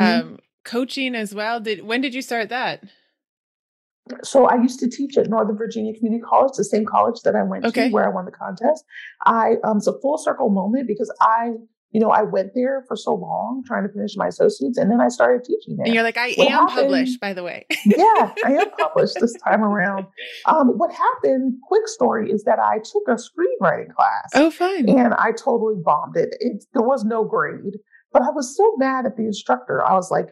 Mhm. 0.00 0.20
um, 0.20 0.38
coaching 0.64 1.14
as 1.14 1.34
well. 1.34 1.60
Did 1.60 1.84
when 1.84 2.00
did 2.00 2.14
you 2.14 2.22
start 2.22 2.48
that? 2.50 2.82
So 4.22 4.46
I 4.46 4.54
used 4.56 4.80
to 4.80 4.88
teach 4.88 5.18
at 5.18 5.28
Northern 5.28 5.56
Virginia 5.58 5.92
Community 5.94 6.22
College, 6.22 6.52
the 6.56 6.64
same 6.64 6.86
college 6.86 7.20
that 7.24 7.36
I 7.36 7.42
went 7.42 7.66
Okay. 7.66 7.88
to 7.88 7.92
where 7.94 8.06
I 8.06 8.08
won 8.08 8.24
the 8.24 8.30
contest. 8.30 8.84
I 9.26 9.56
um 9.64 9.78
it's 9.78 9.86
a 9.86 9.98
full 10.00 10.16
circle 10.16 10.48
moment 10.48 10.88
because 10.88 11.12
I, 11.20 11.52
you 11.90 12.00
know, 12.00 12.10
I 12.10 12.22
went 12.22 12.52
there 12.54 12.84
for 12.88 12.96
so 12.96 13.14
long 13.14 13.64
trying 13.66 13.86
to 13.86 13.92
finish 13.92 14.16
my 14.16 14.28
associates 14.28 14.78
and 14.78 14.90
then 14.90 15.02
I 15.02 15.08
started 15.08 15.44
teaching 15.44 15.76
And 15.76 15.80
there. 15.86 15.94
you're 15.94 16.02
like, 16.02 16.16
I 16.16 16.32
What 16.38 16.46
am 16.50 16.52
happened- 16.68 16.76
published, 16.78 17.20
by 17.20 17.34
the 17.34 17.42
way. 17.42 17.66
yeah, 17.84 18.32
I 18.46 18.52
am 18.54 18.70
published 18.78 19.18
this 19.20 19.34
time 19.44 19.62
around. 19.62 20.06
Um, 20.46 20.68
what 20.78 20.90
happened, 20.90 21.56
quick 21.68 21.86
story, 21.86 22.30
is 22.30 22.44
that 22.44 22.58
I 22.58 22.78
took 22.78 23.02
a 23.08 23.16
screenwriting 23.16 23.94
class 23.94 24.30
oh, 24.34 24.50
fun. 24.50 24.88
and 24.88 25.12
I 25.14 25.32
totally 25.32 25.76
bombed 25.84 26.16
it. 26.16 26.34
it. 26.40 26.64
There 26.72 26.82
was 26.82 27.04
no 27.04 27.24
grade, 27.24 27.76
but 28.10 28.22
I 28.22 28.30
was 28.30 28.56
so 28.56 28.72
mad 28.78 29.04
at 29.04 29.16
the 29.18 29.24
instructor. 29.24 29.84
I 29.84 29.92
was 29.92 30.10
like, 30.10 30.28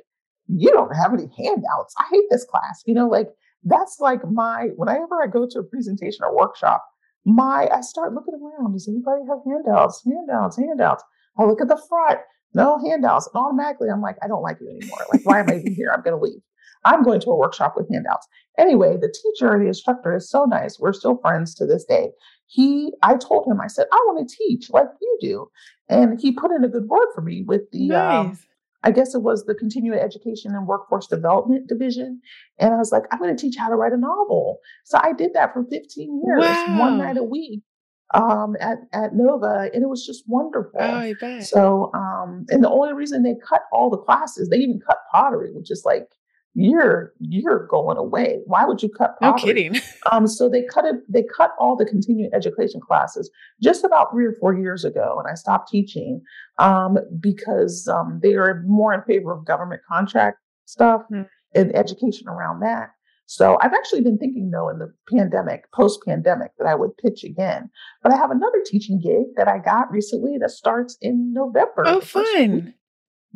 you 0.49 0.70
don't 0.70 0.94
have 0.94 1.12
any 1.12 1.28
handouts. 1.36 1.94
I 1.99 2.05
hate 2.11 2.24
this 2.30 2.44
class. 2.44 2.82
You 2.86 2.94
know, 2.94 3.09
like 3.09 3.28
that's 3.64 3.99
like 4.01 4.20
my, 4.30 4.68
whenever 4.76 5.22
I 5.22 5.26
go 5.26 5.47
to 5.49 5.59
a 5.59 5.64
presentation 5.64 6.24
or 6.24 6.36
workshop, 6.36 6.84
my, 7.24 7.68
I 7.72 7.80
start 7.80 8.14
looking 8.14 8.34
around. 8.34 8.72
Does 8.72 8.88
anybody 8.88 9.22
have 9.28 9.38
handouts? 9.44 10.03
Handouts, 10.05 10.57
handouts. 10.57 11.05
I 11.38 11.44
look 11.44 11.61
at 11.61 11.68
the 11.68 11.80
front, 11.88 12.20
no 12.55 12.78
handouts. 12.78 13.28
And 13.32 13.42
automatically 13.42 13.88
I'm 13.88 14.01
like, 14.01 14.16
I 14.22 14.28
don't 14.28 14.42
like 14.42 14.59
you 14.61 14.68
anymore. 14.68 15.05
Like, 15.12 15.22
why 15.24 15.40
am 15.40 15.51
I 15.51 15.57
even 15.57 15.74
here? 15.74 15.90
I'm 15.92 16.03
going 16.03 16.16
to 16.16 16.22
leave. 16.22 16.40
I'm 16.84 17.03
going 17.03 17.20
to 17.20 17.30
a 17.30 17.36
workshop 17.36 17.74
with 17.76 17.90
handouts. 17.92 18.28
Anyway, 18.59 18.97
the 18.97 19.09
teacher, 19.09 19.59
the 19.59 19.66
instructor 19.66 20.14
is 20.14 20.30
so 20.30 20.44
nice. 20.44 20.78
We're 20.78 20.92
still 20.92 21.18
friends 21.18 21.53
to 21.57 21.66
this 21.66 21.84
day. 21.84 22.11
He, 22.47 22.92
I 23.03 23.16
told 23.16 23.51
him, 23.51 23.61
I 23.61 23.66
said, 23.66 23.86
I 23.92 23.97
want 24.07 24.28
to 24.28 24.36
teach 24.36 24.70
like 24.70 24.86
you 25.01 25.18
do. 25.20 25.51
And 25.88 26.20
he 26.20 26.30
put 26.30 26.53
in 26.53 26.62
a 26.62 26.68
good 26.68 26.86
word 26.86 27.09
for 27.12 27.22
me 27.22 27.42
with 27.44 27.62
the, 27.72 27.92
um, 27.92 28.28
nice. 28.28 28.45
I 28.82 28.90
guess 28.90 29.14
it 29.14 29.22
was 29.22 29.44
the 29.44 29.54
continuing 29.54 29.98
education 29.98 30.54
and 30.54 30.66
workforce 30.66 31.06
development 31.06 31.68
division. 31.68 32.20
And 32.58 32.72
I 32.74 32.76
was 32.76 32.92
like, 32.92 33.04
I'm 33.10 33.18
going 33.18 33.34
to 33.36 33.40
teach 33.40 33.56
how 33.58 33.68
to 33.68 33.74
write 33.74 33.92
a 33.92 33.96
novel. 33.96 34.58
So 34.84 34.98
I 35.02 35.12
did 35.12 35.34
that 35.34 35.52
for 35.52 35.64
15 35.64 36.22
years, 36.24 36.46
Wow. 36.68 36.78
one 36.78 36.98
night 36.98 37.16
a 37.16 37.22
week 37.24 37.62
um, 38.14 38.54
at, 38.60 38.78
at 38.92 39.14
Nova. 39.14 39.70
And 39.74 39.82
it 39.82 39.88
was 39.88 40.06
just 40.06 40.24
wonderful. 40.26 40.80
oh, 40.80 40.94
I 40.94 41.14
bet. 41.20 41.44
So, 41.44 41.90
um, 41.94 42.46
and 42.50 42.62
the 42.62 42.70
only 42.70 42.92
reason 42.94 43.22
they 43.22 43.34
cut 43.48 43.62
all 43.72 43.90
the 43.90 43.98
classes, 43.98 44.48
they 44.48 44.58
even 44.58 44.80
cut 44.86 44.98
pottery, 45.12 45.50
which 45.52 45.70
is 45.70 45.82
like, 45.84 46.06
you're 46.59 47.12
you're 47.20 47.66
going 47.66 47.98
away. 47.98 48.40
Why 48.46 48.64
would 48.64 48.82
you 48.82 48.88
cut 48.88 49.14
no 49.20 49.32
pottery? 49.32 49.52
kidding. 49.54 49.80
Um, 50.12 50.26
so 50.26 50.48
they 50.48 50.62
cut 50.64 50.84
it. 50.84 50.94
They 51.09 51.24
cut 51.36 51.50
all 51.59 51.76
the 51.76 51.84
continuing 51.84 52.30
education 52.32 52.80
classes 52.80 53.28
just 53.62 53.84
about 53.84 54.11
three 54.12 54.24
or 54.24 54.32
four 54.40 54.54
years 54.54 54.84
ago, 54.84 55.16
and 55.18 55.30
I 55.30 55.34
stopped 55.34 55.68
teaching 55.68 56.22
um, 56.59 56.96
because 57.20 57.86
um, 57.88 58.20
they 58.22 58.34
are 58.34 58.62
more 58.66 58.94
in 58.94 59.02
favor 59.02 59.32
of 59.32 59.44
government 59.44 59.82
contract 59.88 60.38
stuff 60.64 61.02
Hmm. 61.09 61.22
and 61.54 61.74
education 61.76 62.28
around 62.28 62.61
that. 62.61 62.90
So 63.28 63.59
I've 63.61 63.74
actually 63.74 64.02
been 64.02 64.16
thinking, 64.18 64.50
though, 64.52 64.68
in 64.68 64.78
the 64.78 64.94
pandemic, 65.12 65.64
post-pandemic, 65.72 66.52
that 66.59 66.68
I 66.68 66.76
would 66.76 66.96
pitch 66.98 67.24
again. 67.24 67.68
But 68.04 68.12
I 68.12 68.16
have 68.16 68.30
another 68.30 68.59
teaching 68.64 69.00
gig 69.00 69.34
that 69.36 69.48
I 69.48 69.59
got 69.59 69.90
recently 69.90 70.38
that 70.38 70.50
starts 70.52 70.96
in 71.00 71.32
November. 71.32 71.82
oh, 71.86 71.98
the 72.00 72.07
first 72.07 72.34
week- 72.38 72.50
fun. 72.50 72.74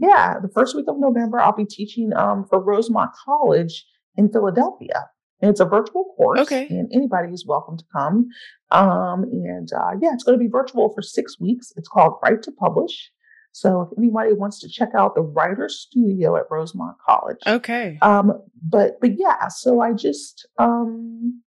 Yeah, 0.01 0.35
the 0.41 0.49
first 0.49 0.75
week 0.75 0.87
of 0.89 0.99
November, 0.99 1.39
I'll 1.41 1.53
be 1.55 1.65
teaching 1.67 2.13
um, 2.17 2.45
for 2.49 2.61
Rosemont 2.61 3.11
College 3.25 3.85
in 4.17 4.31
Philadelphia. 4.31 5.09
And 5.43 5.51
it's 5.51 5.61
a 5.61 5.65
virtual 5.65 6.05
course, 6.17 6.41
Okay. 6.41 6.67
and 6.69 6.91
anybody 6.93 7.33
is 7.33 7.47
welcome 7.47 7.79
to 7.79 7.85
come. 7.97 8.29
Um, 8.71 9.23
and 9.25 9.71
uh, 9.73 9.93
yeah, 10.03 10.13
it's 10.13 10.23
going 10.25 10.39
to 10.39 10.43
be 10.45 10.51
virtual 10.51 10.93
for 10.95 11.01
six 11.03 11.39
weeks. 11.41 11.73
It's 11.77 11.89
called 11.89 12.15
Write 12.23 12.43
to 12.43 12.53
Publish. 12.53 13.11
So 13.53 13.81
if 13.83 13.89
anybody 13.99 14.33
wants 14.35 14.61
to 14.61 14.69
check 14.69 14.91
out 14.95 15.15
the 15.15 15.23
writer 15.23 15.69
Studio 15.69 16.37
at 16.37 16.45
Rosemont 16.51 16.97
College, 17.05 17.39
Okay. 17.47 17.99
um, 18.03 18.33
but 18.63 19.01
but 19.01 19.19
yeah, 19.19 19.49
so 19.49 19.81
I 19.81 19.93
just 19.93 20.47
um, 20.59 21.43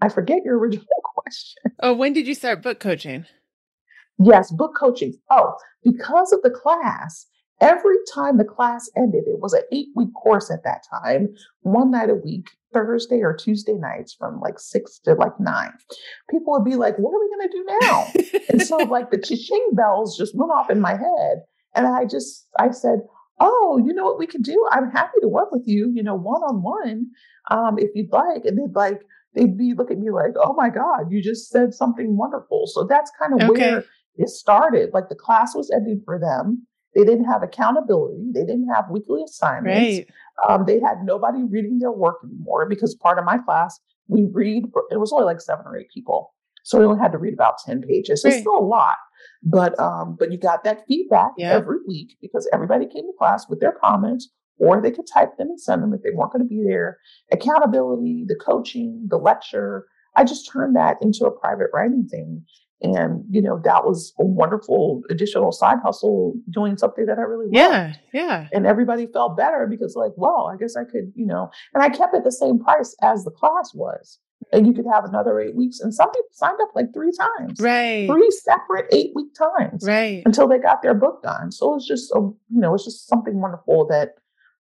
I 0.00 0.08
forget 0.08 0.42
your 0.44 0.58
original 0.62 0.86
question. 1.14 1.62
Oh, 1.80 1.92
when 1.94 2.12
did 2.12 2.26
you 2.26 2.34
start 2.34 2.62
book 2.62 2.80
coaching? 2.80 3.24
Yes, 4.18 4.50
book 4.50 4.74
coaching. 4.78 5.14
Oh, 5.30 5.54
because 5.84 6.32
of 6.32 6.40
the 6.42 6.50
class, 6.50 7.26
every 7.64 7.96
time 8.14 8.36
the 8.36 8.44
class 8.44 8.90
ended, 8.96 9.24
it 9.26 9.40
was 9.40 9.54
an 9.54 9.62
eight 9.72 9.88
week 9.96 10.12
course 10.14 10.50
at 10.50 10.64
that 10.64 10.84
time, 10.88 11.34
one 11.62 11.90
night 11.90 12.10
a 12.10 12.14
week, 12.14 12.50
Thursday 12.72 13.20
or 13.22 13.34
Tuesday 13.34 13.72
nights 13.74 14.12
from 14.12 14.40
like 14.40 14.58
six 14.58 14.98
to 15.00 15.14
like 15.14 15.38
nine. 15.40 15.72
People 16.30 16.52
would 16.52 16.64
be 16.64 16.76
like, 16.76 16.96
what 16.98 17.10
are 17.14 17.20
we 17.20 17.28
going 17.34 17.48
to 17.48 17.56
do 17.56 17.64
now? 17.80 18.12
and 18.50 18.62
so 18.62 18.82
like 18.96 19.10
the 19.10 19.18
cha-ching 19.18 19.70
bells 19.72 20.16
just 20.18 20.36
went 20.36 20.52
off 20.52 20.70
in 20.70 20.80
my 20.80 20.92
head. 20.92 21.42
And 21.74 21.86
I 21.86 22.04
just, 22.04 22.46
I 22.58 22.70
said, 22.70 23.00
oh, 23.40 23.80
you 23.84 23.94
know 23.94 24.04
what 24.04 24.18
we 24.18 24.26
could 24.26 24.42
do? 24.42 24.64
I'm 24.70 24.90
happy 24.90 25.18
to 25.22 25.28
work 25.28 25.50
with 25.50 25.62
you, 25.66 25.90
you 25.94 26.02
know, 26.02 26.14
one 26.14 26.42
on 26.42 26.62
one, 26.62 27.06
um, 27.50 27.78
if 27.78 27.90
you'd 27.94 28.12
like. 28.12 28.44
And 28.44 28.58
they'd 28.58 28.74
like, 28.76 29.00
they'd 29.34 29.56
be 29.56 29.72
look 29.76 29.90
at 29.90 29.98
me 29.98 30.10
like, 30.10 30.34
oh 30.36 30.52
my 30.54 30.68
God, 30.68 31.10
you 31.10 31.22
just 31.22 31.48
said 31.50 31.72
something 31.74 32.16
wonderful. 32.16 32.66
So 32.66 32.84
that's 32.84 33.10
kind 33.18 33.32
of 33.34 33.48
Okay. 33.48 33.58
where 33.60 33.84
it 34.16 34.28
started. 34.28 34.90
Like 34.92 35.08
the 35.08 35.16
class 35.16 35.54
was 35.54 35.70
ending 35.74 36.02
for 36.04 36.18
them. 36.20 36.66
They 36.94 37.04
didn't 37.04 37.24
have 37.24 37.42
accountability. 37.42 38.30
They 38.32 38.44
didn't 38.44 38.68
have 38.74 38.84
weekly 38.90 39.22
assignments. 39.24 39.98
right. 39.98 40.08
Um, 40.48 40.64
they 40.66 40.80
had 40.80 41.02
nobody 41.04 41.42
reading 41.42 41.78
their 41.78 41.92
work 41.92 42.16
anymore 42.24 42.66
because 42.68 42.94
part 42.94 43.18
of 43.18 43.24
my 43.24 43.38
class, 43.38 43.80
we 44.08 44.28
read, 44.32 44.64
it 44.90 44.98
was 44.98 45.12
only 45.12 45.24
like 45.24 45.40
seven 45.40 45.64
or 45.66 45.76
eight 45.76 45.90
people. 45.92 46.32
So 46.64 46.78
we 46.78 46.84
only 46.86 46.98
had 47.00 47.12
to 47.12 47.18
read 47.18 47.34
about 47.34 47.58
10 47.64 47.82
pages. 47.82 48.22
So 48.22 48.28
Right. 48.28 48.34
It's 48.34 48.40
still 48.42 48.58
a 48.58 48.64
lot. 48.64 48.96
But 49.42 49.78
um, 49.78 50.16
but 50.18 50.32
you 50.32 50.38
got 50.38 50.64
that 50.64 50.84
feedback 50.86 51.32
Yeah. 51.36 51.52
every 51.52 51.78
week 51.86 52.16
because 52.22 52.48
everybody 52.52 52.86
came 52.86 53.04
to 53.06 53.12
class 53.18 53.48
with 53.48 53.60
their 53.60 53.72
comments, 53.72 54.30
or 54.58 54.80
they 54.80 54.90
could 54.90 55.06
type 55.06 55.36
them 55.36 55.48
and 55.48 55.60
send 55.60 55.82
them 55.82 55.92
if 55.94 56.02
they 56.02 56.10
weren't 56.14 56.32
going 56.32 56.42
to 56.42 56.48
be 56.48 56.62
there. 56.66 56.98
Accountability, 57.32 58.24
the 58.26 58.36
coaching, 58.36 59.06
the 59.08 59.16
lecture. 59.18 59.86
I 60.16 60.24
just 60.24 60.50
turned 60.50 60.76
that 60.76 60.96
into 61.02 61.26
a 61.26 61.30
private 61.30 61.68
writing 61.72 62.06
thing. 62.08 62.44
And, 62.84 63.24
you 63.30 63.40
know, 63.40 63.58
that 63.64 63.84
was 63.84 64.12
a 64.18 64.24
wonderful 64.24 65.02
additional 65.10 65.52
side 65.52 65.78
hustle 65.82 66.34
doing 66.50 66.76
something 66.76 67.06
that 67.06 67.18
I 67.18 67.22
really 67.22 67.46
loved 67.46 67.56
Yeah. 67.56 67.94
Yeah. 68.12 68.48
and 68.52 68.66
everybody 68.66 69.06
felt 69.06 69.36
better 69.36 69.66
because 69.68 69.96
like 69.96 70.12
well 70.16 70.50
i 70.52 70.56
guess 70.60 70.76
i 70.76 70.84
could 70.84 71.12
you 71.14 71.26
know 71.26 71.50
and 71.72 71.82
i 71.82 71.88
kept 71.88 72.14
it 72.14 72.22
the 72.24 72.30
same 72.32 72.58
price 72.58 72.94
as 73.02 73.24
the 73.24 73.30
class 73.30 73.72
was 73.74 74.18
and 74.52 74.66
you 74.66 74.72
could 74.74 74.84
have 74.92 75.04
another 75.04 75.40
eight 75.40 75.56
weeks 75.56 75.80
and 75.80 75.94
some 75.94 76.10
people 76.10 76.28
signed 76.32 76.58
up 76.62 76.68
like 76.74 76.86
three 76.92 77.10
times 77.24 77.58
Right. 77.60 78.06
three 78.08 78.30
separate 78.30 78.86
eight 78.92 79.12
week 79.14 79.32
times 79.34 79.84
Right. 79.86 80.22
until 80.26 80.46
they 80.46 80.58
got 80.58 80.82
their 80.82 80.94
book 80.94 81.22
done 81.22 81.50
so 81.52 81.74
it's 81.74 81.86
just 81.88 82.10
a, 82.12 82.20
you 82.20 82.60
know 82.62 82.74
it's 82.74 82.84
just 82.84 83.08
something 83.08 83.40
wonderful 83.40 83.86
that 83.88 84.10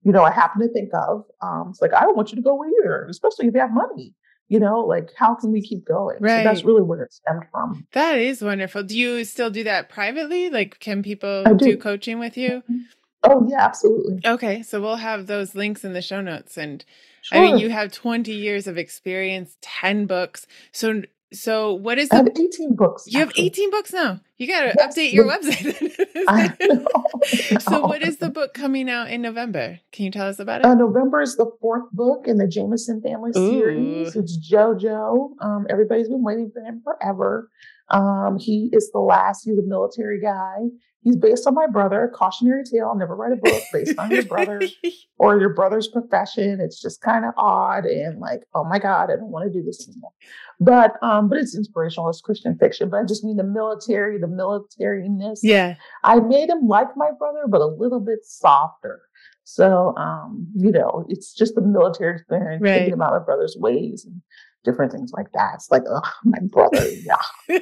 you 0.03 0.11
know 0.11 0.23
i 0.23 0.31
happen 0.31 0.61
to 0.61 0.69
think 0.71 0.91
of 0.93 1.23
um 1.41 1.67
it's 1.71 1.81
like 1.81 1.93
i 1.93 2.01
don't 2.01 2.15
want 2.17 2.29
you 2.31 2.35
to 2.35 2.41
go 2.41 2.63
either 2.63 3.05
especially 3.09 3.47
if 3.47 3.53
you 3.55 3.59
have 3.59 3.73
money 3.73 4.13
you 4.51 4.59
know 4.59 4.81
like 4.81 5.09
how 5.15 5.33
can 5.33 5.51
we 5.51 5.61
keep 5.61 5.85
going 5.85 6.17
so 6.17 6.25
that's 6.25 6.63
really 6.63 6.81
where 6.81 7.01
it 7.03 7.13
stemmed 7.13 7.43
from 7.51 7.87
That 7.93 8.19
is 8.19 8.41
wonderful. 8.41 8.83
Do 8.83 8.97
you 8.97 9.23
still 9.23 9.49
do 9.49 9.63
that 9.63 9.87
privately? 9.87 10.49
Like, 10.49 10.79
can 10.79 11.01
people 11.01 11.43
do. 11.55 11.57
do. 11.57 11.77
coaching 11.77 12.19
with 12.19 12.35
you? 12.37 12.61
Mm-hmm. 12.69 12.79
oh 13.23 13.47
yeah 13.49 13.61
absolutely 13.61 14.19
Okay, 14.25 14.61
so 14.61 14.81
we'll 14.81 14.97
have 14.97 15.27
those 15.27 15.55
links 15.55 15.85
in 15.85 15.93
the 15.93 16.01
show 16.01 16.19
notes. 16.19 16.57
And 16.57 16.83
I 17.31 17.39
mean, 17.39 17.59
you 17.59 17.69
have 17.69 17.91
20 17.91 18.33
years 18.33 18.67
of 18.67 18.77
experience, 18.77 19.57
10 19.61 20.05
books. 20.05 20.47
So, 20.71 21.03
so 21.33 21.73
what 21.73 21.97
is 21.97 22.09
I 22.11 22.17
the? 22.23 22.29
have 22.29 22.39
18 22.39 22.75
books 22.75 23.05
You 23.07 23.19
have 23.19 23.31
18 23.35 23.71
books 23.71 23.93
now. 23.93 24.19
You 24.37 24.47
got 24.47 24.61
to 24.61 24.73
Yes, 24.77 24.97
update 24.97 25.13
your 25.13 25.25
but- 25.25 25.41
website. 25.41 26.07
I 26.27 26.55
know, 26.61 27.59
so, 27.59 27.71
know. 27.71 27.81
what 27.81 28.01
is 28.01 28.17
the 28.17 28.29
book 28.37 28.53
coming 28.53 28.89
out 28.89 29.09
in 29.09 29.21
November? 29.21 29.79
Can 29.91 30.05
you 30.05 30.11
tell 30.11 30.27
us 30.27 30.39
about 30.39 30.61
it? 30.61 30.65
Uh, 30.65 30.73
November 30.73 31.21
is 31.21 31.35
the 31.37 31.49
fourth 31.61 31.89
book 31.91 32.27
in 32.27 32.37
the 32.37 32.47
Jameson 32.47 33.01
family 33.01 33.31
series. 33.33 34.15
It's 34.15 34.37
JoJo. 34.51 35.31
Um, 35.41 35.67
everybody's 35.69 36.09
been 36.09 36.23
waiting 36.23 36.51
for 36.53 36.61
him 36.63 36.81
forever. 36.83 37.49
Um, 37.89 38.37
he 38.39 38.69
is 38.73 38.89
the 38.91 38.99
last. 38.99 39.43
He's 39.45 39.57
a 39.57 39.63
military 39.63 40.19
guy. 40.21 40.55
He's 41.03 41.15
based 41.15 41.47
on 41.47 41.55
my 41.55 41.65
brother. 41.67 42.11
Cautionary 42.13 42.63
tale: 42.63 42.87
I'll 42.89 42.95
never 42.97 43.15
write 43.15 43.31
a 43.33 43.35
book 43.35 43.63
based 43.73 43.97
on 43.97 44.11
your 44.11 44.23
brother 44.25 44.61
or 45.17 45.39
your 45.39 45.49
brother's 45.53 45.87
profession. 45.87 46.59
It's 46.61 46.79
just 46.81 47.01
kind 47.01 47.25
of 47.25 47.33
odd 47.37 47.85
and 47.85 48.19
like, 48.19 48.41
oh 48.53 48.63
my 48.63 48.77
god, 48.79 49.09
I 49.09 49.15
don't 49.15 49.31
want 49.31 49.51
to 49.51 49.59
do 49.59 49.65
this 49.65 49.87
anymore. 49.89 50.11
But 50.59 51.01
um, 51.01 51.27
but 51.27 51.39
it's 51.39 51.55
inspirational. 51.55 52.09
It's 52.09 52.21
Christian 52.21 52.55
fiction. 52.57 52.89
But 52.89 52.97
I 53.01 53.03
just 53.05 53.23
mean 53.23 53.37
the 53.37 53.43
military, 53.43 54.19
the 54.19 54.27
militariness. 54.27 55.39
yeah. 55.41 55.75
I 56.03 56.19
made 56.19 56.49
him 56.49 56.67
like 56.67 56.89
my 56.95 57.09
brother, 57.17 57.45
but 57.47 57.61
a 57.61 57.65
little 57.65 57.99
bit 57.99 58.19
softer. 58.23 59.01
So, 59.43 59.95
um, 59.97 60.47
you 60.55 60.71
know, 60.71 61.03
it's 61.09 61.33
just 61.33 61.55
the 61.55 61.61
military 61.61 62.17
experience, 62.17 62.61
Right. 62.61 62.73
thinking 62.75 62.93
about 62.93 63.11
my 63.13 63.19
brother's 63.25 63.57
ways 63.59 64.05
and 64.05 64.21
different 64.63 64.91
things 64.91 65.11
like 65.13 65.31
that. 65.33 65.55
It's 65.55 65.71
like, 65.71 65.83
oh, 65.89 66.01
my 66.23 66.39
brother, 66.43 66.85
yeah. 67.03 67.59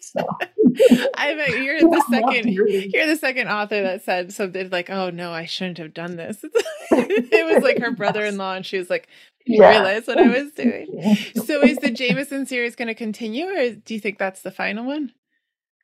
So, 0.00 0.26
I 1.16 1.34
bet 1.34 1.58
you're 1.58 1.80
the 1.80 2.04
second. 2.10 2.48
You're 2.48 3.06
the 3.06 3.16
second 3.16 3.48
author 3.48 3.82
that 3.82 4.04
said 4.04 4.32
something 4.32 4.68
like, 4.70 4.90
"Oh 4.90 5.10
no, 5.10 5.32
I 5.32 5.44
shouldn't 5.46 5.78
have 5.78 5.94
done 5.94 6.16
this." 6.16 6.38
it 6.90 7.46
was 7.54 7.62
like 7.62 7.78
her 7.78 7.92
brother-in-law, 7.92 8.54
and 8.56 8.66
she 8.66 8.78
was 8.78 8.90
like, 8.90 9.06
"I 9.08 9.44
Yeah. 9.46 9.70
realized 9.70 10.08
what 10.08 10.18
I 10.18 10.28
was 10.28 10.52
doing." 10.52 11.00
So, 11.36 11.62
is 11.62 11.78
the 11.78 11.90
Jameson 11.90 12.46
series 12.46 12.74
going 12.76 12.88
to 12.88 12.94
continue, 12.94 13.46
or 13.46 13.70
do 13.70 13.94
you 13.94 14.00
think 14.00 14.18
that's 14.18 14.42
the 14.42 14.50
final 14.50 14.84
one? 14.84 15.12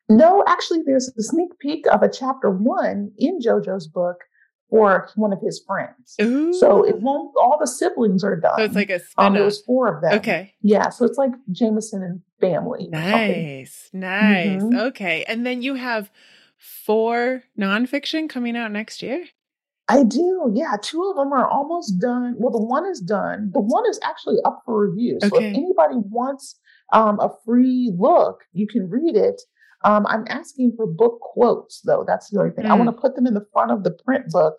No, 0.08 0.42
actually, 0.48 0.82
there's 0.84 1.08
a 1.16 1.22
sneak 1.22 1.58
peek 1.60 1.86
of 1.92 2.02
a 2.02 2.08
chapter 2.08 2.50
one 2.50 3.12
in 3.18 3.38
JoJo's 3.40 3.86
book 3.86 4.16
for 4.70 5.08
one 5.16 5.32
of 5.32 5.40
his 5.40 5.62
friends. 5.66 6.16
Ooh, 6.20 6.52
So 6.52 6.84
it 6.86 7.00
won't. 7.00 7.34
All 7.36 7.56
the 7.58 7.66
siblings 7.66 8.22
are 8.24 8.36
done. 8.36 8.52
So 8.58 8.64
it's 8.64 8.74
like 8.74 8.90
a 8.90 8.96
um, 8.96 9.00
spin 9.00 9.32
there 9.34 9.44
was 9.44 9.60
four 9.62 9.94
of 9.94 10.02
them. 10.02 10.14
Okay, 10.18 10.54
Yeah, 10.62 10.90
so 10.90 11.04
it's 11.04 11.18
like 11.18 11.30
Jameson 11.50 12.02
and 12.02 12.20
family. 12.40 12.86
or 12.86 12.90
nice, 12.90 13.88
nice. 13.92 14.62
Mhm. 14.62 14.78
Okay, 14.88 15.24
and 15.26 15.46
then 15.46 15.62
you 15.62 15.74
have 15.74 16.10
four 16.58 17.44
nonfiction 17.58 18.28
coming 18.28 18.56
out 18.56 18.72
next 18.72 19.02
year. 19.02 19.24
I 19.90 20.02
do. 20.02 20.50
Yeah, 20.54 20.76
two 20.82 21.02
of 21.08 21.16
them 21.16 21.32
are 21.32 21.46
almost 21.48 21.98
done. 21.98 22.34
Well, 22.38 22.52
the 22.52 22.62
one 22.62 22.84
is 22.86 23.00
done. 23.00 23.50
The 23.54 23.60
one 23.60 23.88
is 23.88 23.98
actually 24.02 24.36
up 24.44 24.62
for 24.66 24.86
review. 24.86 25.18
So 25.20 25.28
Okay. 25.28 25.48
if 25.50 25.54
anybody 25.56 25.94
wants 26.10 26.58
um, 26.92 27.18
a 27.20 27.30
free 27.44 27.92
look, 27.96 28.44
you 28.52 28.66
can 28.66 28.90
read 28.90 29.16
it. 29.16 29.40
Um, 29.84 30.06
I'm 30.08 30.24
asking 30.28 30.72
for 30.76 30.86
book 30.86 31.20
quotes, 31.20 31.80
though. 31.82 32.04
That's 32.06 32.30
the 32.30 32.40
only 32.40 32.50
thing. 32.52 32.66
I 32.66 32.70
Mm. 32.74 32.78
want 32.84 32.96
to 32.96 33.00
put 33.00 33.14
them 33.14 33.26
in 33.26 33.34
the 33.34 33.46
front 33.52 33.70
of 33.70 33.84
the 33.84 33.92
print 33.92 34.26
book 34.30 34.58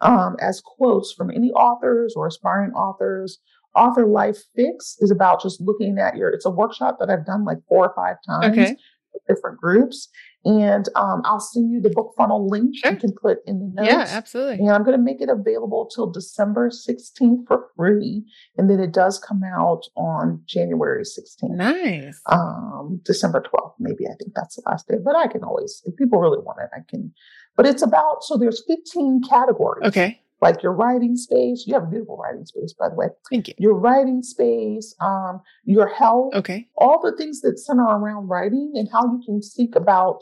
um, 0.00 0.36
as 0.40 0.60
quotes 0.60 1.12
from 1.12 1.30
any 1.30 1.50
authors 1.52 2.14
or 2.16 2.26
aspiring 2.26 2.72
authors. 2.72 3.38
Author 3.76 4.04
Life 4.06 4.38
Fix 4.56 4.96
is 5.00 5.10
about 5.12 5.40
just 5.42 5.60
looking 5.60 5.98
at 5.98 6.16
your. 6.16 6.28
It's 6.30 6.44
a 6.46 6.50
workshop 6.50 6.96
that 6.98 7.08
I've 7.10 7.24
done 7.26 7.44
like 7.44 7.58
four 7.68 7.86
or 7.86 7.94
five 7.94 8.16
times 8.26 8.52
Okay, 8.58 8.76
with 9.14 9.22
different 9.28 9.58
groups, 9.60 10.08
and 10.44 10.88
um, 10.96 11.20
I'll 11.24 11.40
send 11.40 11.70
you 11.70 11.80
the 11.80 11.90
BookFunnel 11.90 12.50
link. 12.50 12.76
Sure. 12.76 12.92
You 12.92 12.98
can 12.98 13.12
put 13.12 13.38
in 13.46 13.58
the 13.58 13.66
notes. 13.74 13.90
yeah, 13.90 14.06
absolutely. 14.08 14.58
And 14.60 14.70
I'm 14.70 14.84
going 14.84 14.96
to 14.96 15.02
make 15.02 15.20
it 15.20 15.28
available 15.28 15.90
till 15.94 16.10
December 16.10 16.70
16th 16.70 17.46
for 17.46 17.68
free. 17.76 18.24
And 18.56 18.70
then 18.70 18.80
it 18.80 18.92
does 18.92 19.18
come 19.18 19.42
out 19.44 19.82
on 19.96 20.42
January 20.46 21.02
16th. 21.02 21.56
Nice. 21.56 22.20
Um, 22.26 23.00
December 23.04 23.42
12th, 23.42 23.74
maybe. 23.78 24.06
I 24.06 24.14
think 24.18 24.32
that's 24.34 24.56
the 24.56 24.62
last 24.66 24.88
day. 24.88 24.96
But 25.04 25.14
I 25.14 25.26
can 25.26 25.44
always, 25.44 25.82
if 25.84 25.94
people 25.96 26.18
really 26.20 26.38
want 26.38 26.58
it, 26.62 26.70
I 26.74 26.80
can. 26.88 27.12
But 27.56 27.66
it's 27.66 27.82
about, 27.82 28.22
so 28.22 28.38
there's 28.38 28.64
15 28.66 29.22
categories. 29.28 29.88
Okay, 29.88 30.22
Like 30.40 30.62
your 30.62 30.72
writing 30.72 31.16
space. 31.16 31.64
You 31.66 31.74
have 31.74 31.82
a 31.84 31.86
beautiful 31.86 32.16
writing 32.16 32.46
space, 32.46 32.72
by 32.72 32.88
the 32.88 32.94
way. 32.94 33.08
thank 33.30 33.48
you. 33.48 33.54
Your 33.58 33.74
writing 33.74 34.22
space, 34.22 34.94
um, 35.00 35.40
your 35.64 35.86
health, 35.88 36.34
Okay, 36.34 36.66
all 36.76 37.00
the 37.02 37.14
things 37.16 37.40
that 37.42 37.58
center 37.58 37.82
around 37.84 38.28
writing 38.28 38.72
and 38.74 38.88
how 38.90 39.02
you 39.04 39.20
can 39.24 39.42
seek 39.42 39.76
about 39.76 40.20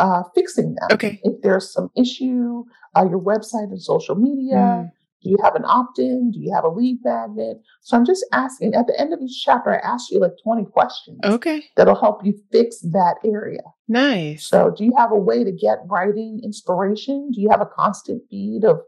uh, 0.00 0.22
fixing 0.34 0.74
them. 0.74 0.88
Okay. 0.92 1.20
If 1.22 1.40
there's 1.42 1.72
some 1.72 1.88
issue, 1.96 2.64
uh, 2.96 3.06
your 3.08 3.20
website 3.20 3.70
and 3.70 3.80
social 3.80 4.16
media, 4.16 4.56
Mm. 4.56 4.90
do 5.22 5.30
you 5.30 5.38
have 5.42 5.54
an 5.54 5.64
opt 5.64 5.98
in? 5.98 6.30
Do 6.32 6.40
you 6.40 6.52
have 6.52 6.64
a 6.64 6.68
lead 6.68 6.98
magnet? 7.04 7.58
So 7.80 7.96
I'm 7.96 8.04
just 8.04 8.26
asking 8.32 8.74
at 8.74 8.86
the 8.88 9.00
end 9.00 9.14
of 9.14 9.20
each 9.22 9.42
chapter, 9.44 9.70
I 9.72 9.78
ask 9.78 10.10
you 10.10 10.18
like 10.20 10.32
20 10.42 10.64
questions 10.66 11.20
okay, 11.24 11.64
that'll 11.76 11.94
help 11.98 12.22
you 12.26 12.34
fix 12.52 12.80
that 12.80 13.16
area. 13.24 13.62
nice. 13.88 14.46
So, 14.46 14.74
do 14.76 14.84
you 14.84 14.92
have 14.98 15.12
a 15.12 15.18
way 15.18 15.42
to 15.44 15.52
get 15.52 15.78
writing 15.86 16.40
inspiration? 16.44 17.30
Do 17.32 17.40
you 17.40 17.48
have 17.50 17.60
a 17.62 17.66
constant 17.66 18.22
feed 18.28 18.64
of 18.64 18.80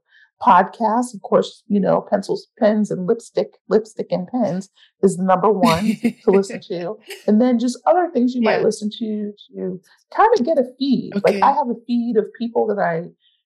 podcasts? 0.44 1.14
Of 1.14 1.22
course, 1.22 1.62
you 1.68 1.80
know, 1.80 2.00
pencils, 2.10 2.48
pens, 2.58 2.90
and 2.90 3.06
lipstick, 3.06 3.54
lipstick 3.68 4.08
and 4.10 4.26
pens 4.28 4.68
is 5.02 5.16
the 5.16 5.24
number 5.24 5.50
one 5.50 5.96
to 6.24 6.30
listen 6.30 6.60
to. 6.68 6.98
And 7.26 7.40
then 7.40 7.58
just 7.58 7.78
other 7.86 8.10
things 8.12 8.34
you 8.34 8.42
Yeah. 8.42 8.56
might 8.56 8.64
listen 8.64 8.90
to 8.98 9.32
to 9.54 9.80
kind 10.14 10.30
of 10.38 10.44
get 10.46 10.58
a 10.58 10.64
feed. 10.78 11.12
Okay. 11.16 11.32
Like 11.34 11.42
I 11.42 11.52
have 11.52 11.68
a 11.68 11.74
feed 11.86 12.16
of 12.16 12.26
people 12.38 12.66
that 12.68 12.78
I, 12.78 13.04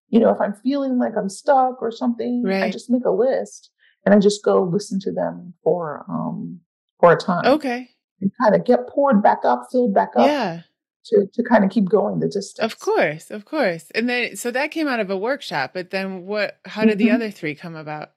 you 0.08 0.20
know, 0.20 0.30
if 0.30 0.40
I'm 0.40 0.54
feeling 0.62 0.98
like 0.98 1.12
I'm 1.16 1.28
stuck 1.28 1.80
or 1.80 1.90
something, 1.90 2.42
I 2.46 2.68
just 2.70 2.90
make 2.90 3.04
a 3.04 3.10
list 3.10 3.70
and 4.04 4.14
I 4.14 4.18
just 4.18 4.44
go 4.44 4.62
listen 4.62 4.98
to 5.00 5.12
them 5.12 5.54
for 5.62 6.04
um 6.08 6.60
for 6.98 7.12
a 7.12 7.16
time 7.16 7.46
Okay, 7.46 7.88
and 8.20 8.30
kind 8.42 8.54
of 8.54 8.64
get 8.64 8.88
poured 8.88 9.22
back 9.22 9.38
up, 9.44 9.68
filled 9.72 9.94
back 9.94 10.10
up 10.16 10.26
yeah. 10.28 10.60
To 11.06 11.27
to 11.32 11.43
kind 11.43 11.64
of 11.64 11.70
keep 11.70 11.89
going 11.89 12.20
the 12.20 12.27
distance. 12.28 12.59
Of 12.60 12.78
course, 12.78 13.31
of 13.31 13.44
course. 13.44 13.90
And 13.94 14.09
then 14.09 14.36
so 14.36 14.51
that 14.51 14.70
came 14.70 14.89
out 14.89 15.01
of 15.01 15.10
a 15.10 15.16
workshop, 15.16 15.72
but 15.74 15.90
then 15.90 16.27
what 16.27 16.59
how 16.64 16.85
did 16.85 16.98
the 16.98 17.09
Mhm. 17.09 17.14
other 17.14 17.31
three 17.31 17.55
come 17.55 17.74
about? 17.77 18.10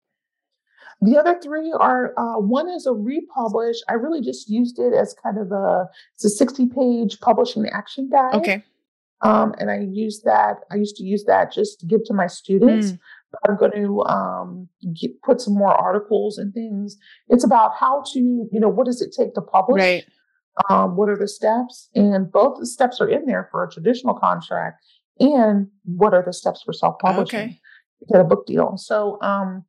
The 1.01 1.17
other 1.17 1.37
three 1.41 1.73
are 1.77 2.13
uh, 2.17 2.39
one 2.39 2.69
is 2.69 2.85
a 2.85 2.93
republish. 2.93 3.77
I 3.89 3.93
really 3.93 4.21
just 4.21 4.49
used 4.49 4.79
it 4.79 4.93
as 4.93 5.13
kind 5.21 5.37
of 5.37 5.51
a 5.51 5.89
it's 6.15 6.25
a 6.25 6.29
sixty 6.29 6.67
page 6.67 7.19
publishing 7.19 7.67
action 7.67 8.09
guide. 8.09 8.35
Okay. 8.35 8.63
Um, 9.21 9.55
and 9.57 9.71
I 9.71 9.79
use 9.79 10.21
that. 10.25 10.57
I 10.69 10.75
used 10.75 10.97
to 10.97 11.03
use 11.03 11.23
that 11.25 11.51
just 11.51 11.79
to 11.79 11.85
give 11.85 12.03
to 12.05 12.13
my 12.13 12.27
students. 12.27 12.91
Mm. 12.91 12.99
I'm 13.47 13.57
going 13.57 13.71
to 13.71 14.03
um, 14.03 14.67
get, 14.93 15.21
put 15.23 15.39
some 15.39 15.55
more 15.55 15.73
articles 15.73 16.37
and 16.37 16.53
things. 16.53 16.97
It's 17.29 17.45
about 17.45 17.71
how 17.73 18.03
to, 18.13 18.19
you 18.19 18.59
know, 18.59 18.67
what 18.67 18.85
does 18.85 19.01
it 19.01 19.15
take 19.17 19.33
to 19.35 19.41
publish? 19.41 19.79
Right. 19.81 20.03
Um, 20.69 20.95
what 20.95 21.09
are 21.09 21.17
the 21.17 21.27
steps? 21.27 21.89
And 21.95 22.31
both 22.31 22.59
the 22.59 22.65
steps 22.65 23.01
are 23.01 23.09
in 23.09 23.25
there 23.25 23.47
for 23.51 23.63
a 23.63 23.69
traditional 23.71 24.13
contract. 24.13 24.83
And 25.19 25.67
what 25.85 26.13
are 26.13 26.23
the 26.25 26.33
steps 26.33 26.61
for 26.63 26.73
self-publishing 26.73 27.39
Okay. 27.39 27.59
to 27.99 28.05
get 28.11 28.21
a 28.21 28.23
book 28.23 28.45
deal? 28.45 28.77
So 28.77 29.19
um, 29.21 29.65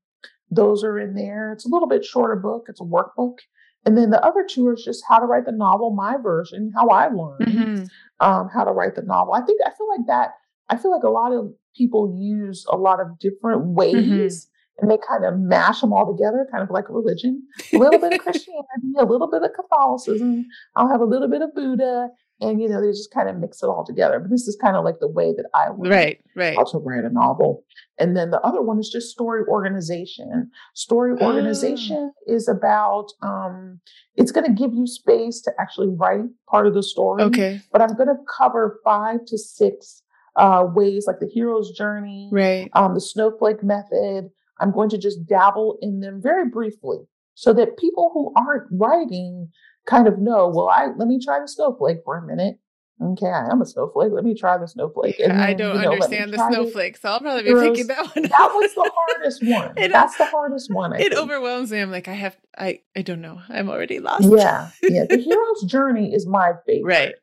those 0.50 0.84
are 0.84 0.98
in 0.98 1.14
there. 1.14 1.52
It's 1.52 1.66
a 1.66 1.68
little 1.68 1.88
bit 1.88 2.04
shorter 2.04 2.36
book. 2.36 2.66
It's 2.68 2.80
a 2.80 2.84
workbook. 2.84 3.38
And 3.86 3.98
then 3.98 4.10
the 4.10 4.24
other 4.24 4.46
two 4.48 4.66
are 4.68 4.76
just 4.76 5.04
how 5.08 5.18
to 5.18 5.26
write 5.26 5.44
the 5.44 5.52
novel, 5.52 5.90
my 5.90 6.16
version, 6.16 6.72
how 6.74 6.88
I 6.88 7.08
learned 7.08 7.46
Mhm. 7.48 7.88
um, 8.20 8.48
how 8.48 8.64
to 8.64 8.70
write 8.72 8.94
the 8.94 9.02
novel. 9.02 9.34
I 9.34 9.42
think 9.42 9.60
I 9.66 9.70
feel 9.70 9.88
like 9.88 10.06
that. 10.06 10.30
I 10.70 10.76
feel 10.78 10.90
like 10.90 11.02
a 11.02 11.10
lot 11.10 11.32
of 11.32 11.52
people 11.76 12.16
use 12.18 12.64
a 12.70 12.76
lot 12.76 13.00
of 13.00 13.18
different 13.18 13.66
ways. 13.66 14.48
And 14.78 14.90
they 14.90 14.98
kind 15.08 15.24
of 15.24 15.38
mash 15.38 15.80
them 15.82 15.92
all 15.92 16.12
together, 16.16 16.48
kind 16.50 16.62
of 16.64 16.70
like 16.70 16.88
a 16.88 16.92
religion. 16.92 17.42
A 17.72 17.78
little 17.78 18.00
bit 18.00 18.14
of 18.14 18.18
Christianity, 18.24 18.92
a 18.98 19.04
little 19.04 19.30
bit 19.30 19.42
of 19.42 19.50
Catholicism. 19.54 20.46
I'll 20.74 20.88
have 20.88 21.00
a 21.00 21.04
little 21.04 21.28
bit 21.28 21.42
of 21.42 21.54
Buddha, 21.54 22.08
and 22.40 22.60
you 22.60 22.68
know 22.68 22.80
they 22.80 22.88
just 22.90 23.14
kind 23.14 23.28
of 23.28 23.36
mix 23.36 23.62
it 23.62 23.66
all 23.66 23.84
together. 23.86 24.18
But 24.18 24.30
this 24.30 24.48
is 24.48 24.58
kind 24.60 24.76
of 24.76 24.84
like 24.84 24.96
the 24.98 25.06
way 25.08 25.32
that 25.36 25.46
I 25.54 25.68
learned 25.68 25.90
Right, 25.90 26.20
right. 26.34 26.56
to 26.72 26.78
write 26.78 27.04
a 27.04 27.10
novel. 27.10 27.62
And 28.00 28.16
then 28.16 28.32
the 28.32 28.40
other 28.40 28.62
one 28.62 28.80
is 28.80 28.90
just 28.90 29.10
story 29.10 29.42
organization. 29.48 30.50
Story 30.74 31.14
Ah. 31.20 31.24
organization 31.24 32.12
is 32.26 32.48
about 32.48 33.06
um, 33.22 33.78
it's 34.16 34.32
going 34.32 34.46
to 34.46 34.52
give 34.52 34.74
you 34.74 34.88
space 34.88 35.40
to 35.42 35.52
actually 35.60 35.88
write 35.88 36.22
part 36.50 36.66
of 36.66 36.74
the 36.74 36.82
story 36.82 37.22
Okay. 37.22 37.60
but 37.72 37.80
I'm 37.80 37.94
going 37.94 38.08
to 38.08 38.16
cover 38.36 38.80
five 38.84 39.24
to 39.26 39.38
six 39.38 40.02
uh, 40.36 40.66
ways, 40.74 41.06
like 41.06 41.20
the 41.20 41.30
hero's 41.32 41.70
journey, 41.70 42.28
Right. 42.32 42.68
um, 42.72 42.94
the 42.94 43.00
snowflake 43.00 43.62
method. 43.62 44.30
I'm 44.60 44.72
going 44.72 44.90
to 44.90 44.98
just 44.98 45.26
dabble 45.26 45.78
in 45.80 46.00
them 46.00 46.20
very 46.22 46.48
briefly 46.48 46.98
so 47.34 47.52
that 47.54 47.76
people 47.78 48.10
who 48.14 48.32
aren't 48.36 48.68
writing 48.72 49.48
kind 49.86 50.06
of 50.06 50.18
know, 50.18 50.48
well, 50.48 50.68
I 50.68 50.86
let 50.96 51.08
me 51.08 51.18
try 51.22 51.40
the 51.40 51.48
snowflake 51.48 51.98
for 52.04 52.16
a 52.16 52.26
minute. 52.26 52.56
Okay, 53.02 53.26
I 53.26 53.50
am 53.50 53.60
a 53.60 53.66
snowflake. 53.66 54.12
Let 54.12 54.22
me 54.24 54.34
try 54.36 54.56
the 54.56 54.68
snowflake. 54.68 55.18
And 55.18 55.32
I 55.32 55.52
don't 55.52 55.74
you 55.76 55.82
know, 55.82 55.92
understand 55.94 56.32
the 56.32 56.38
snowflake, 56.48 56.96
so 56.96 57.08
I'll 57.08 57.18
probably 57.20 57.42
be 57.42 57.48
heroes. 57.48 57.70
picking 57.70 57.86
that 57.88 58.14
one. 58.14 58.22
That 58.22 58.50
was 58.54 58.72
the 58.72 58.90
hardest 58.94 59.42
one. 59.44 59.72
It- 59.76 59.90
That's 59.90 60.16
the 60.16 60.26
hardest 60.26 60.72
one. 60.72 60.92
I 60.92 60.98
it 60.98 61.08
think. 61.08 61.14
overwhelms 61.16 61.72
me. 61.72 61.80
I'm 61.80 61.90
like, 61.90 62.06
I 62.06 62.12
have 62.14 62.36
I 62.56 62.82
I 62.96 63.02
don't 63.02 63.20
know. 63.20 63.40
I'm 63.48 63.68
already 63.68 63.98
lost. 63.98 64.28
Yeah, 64.30 64.70
yeah. 64.80 65.06
The 65.10 65.16
hero's 65.20 65.62
journey 65.64 66.14
is 66.14 66.24
my 66.26 66.52
favorite. 66.66 66.84
Right. 66.88 67.14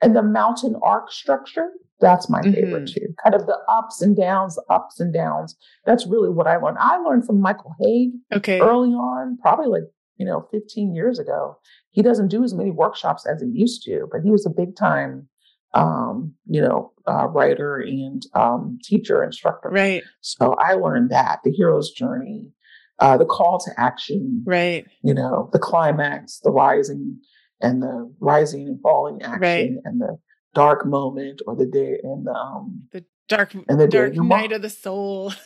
And 0.00 0.14
the 0.14 0.22
mountain 0.22 0.76
arc 0.82 1.10
structure, 1.10 1.70
that's 2.02 2.28
my 2.28 2.42
favorite 2.42 2.84
Mhm. 2.84 2.94
too. 2.94 3.14
Kind 3.22 3.34
of 3.34 3.46
the 3.46 3.58
ups 3.68 4.02
and 4.02 4.14
downs, 4.16 4.58
ups 4.68 5.00
and 5.00 5.12
downs. 5.14 5.56
That's 5.86 6.06
really 6.06 6.28
what 6.28 6.46
I 6.46 6.56
learned. 6.58 6.76
I 6.78 6.98
learned 6.98 7.24
from 7.24 7.40
Michael 7.40 7.74
Hauge 7.80 8.12
Okay. 8.34 8.60
early 8.60 8.90
on, 8.90 9.38
probably 9.40 9.68
like, 9.68 9.84
you 10.16 10.26
know, 10.26 10.46
15 10.50 10.94
years 10.94 11.18
ago. 11.18 11.56
He 11.92 12.02
doesn't 12.02 12.28
do 12.28 12.44
as 12.44 12.52
many 12.54 12.70
workshops 12.70 13.26
as 13.26 13.40
he 13.40 13.48
used 13.48 13.82
to, 13.84 14.06
but 14.12 14.20
he 14.22 14.30
was 14.30 14.44
a 14.44 14.50
big 14.50 14.76
time, 14.76 15.28
um, 15.74 16.34
you 16.46 16.60
know, 16.60 16.92
uh, 17.06 17.26
writer 17.28 17.76
and 17.78 18.22
um, 18.34 18.78
teacher, 18.82 19.22
instructor. 19.24 19.70
Right. 19.70 20.02
So 20.20 20.54
I 20.58 20.74
learned 20.74 21.10
that 21.10 21.40
the 21.44 21.50
hero's 21.50 21.90
journey, 21.90 22.52
uh, 22.98 23.16
the 23.16 23.24
call 23.24 23.58
to 23.60 23.70
action, 23.80 24.42
Right. 24.46 24.86
you 25.02 25.14
know, 25.14 25.48
the 25.52 25.58
climax, 25.58 26.40
the 26.40 26.50
rising 26.50 27.18
and 27.60 27.82
the 27.82 28.12
rising 28.20 28.66
and 28.68 28.80
falling 28.82 29.22
action 29.22 29.40
Right. 29.40 29.70
and 29.84 30.00
the 30.00 30.18
dark 30.54 30.86
moment 30.86 31.42
or 31.46 31.56
the 31.56 31.66
day 31.66 31.98
the 32.02 32.26
um 32.28 32.88
The 32.92 33.04
dark 33.36 33.54
and 33.54 33.80
the 33.80 33.88
dark 33.88 34.14
night 34.14 34.52
of 34.52 34.62
the 34.62 34.70
soul. 34.70 35.32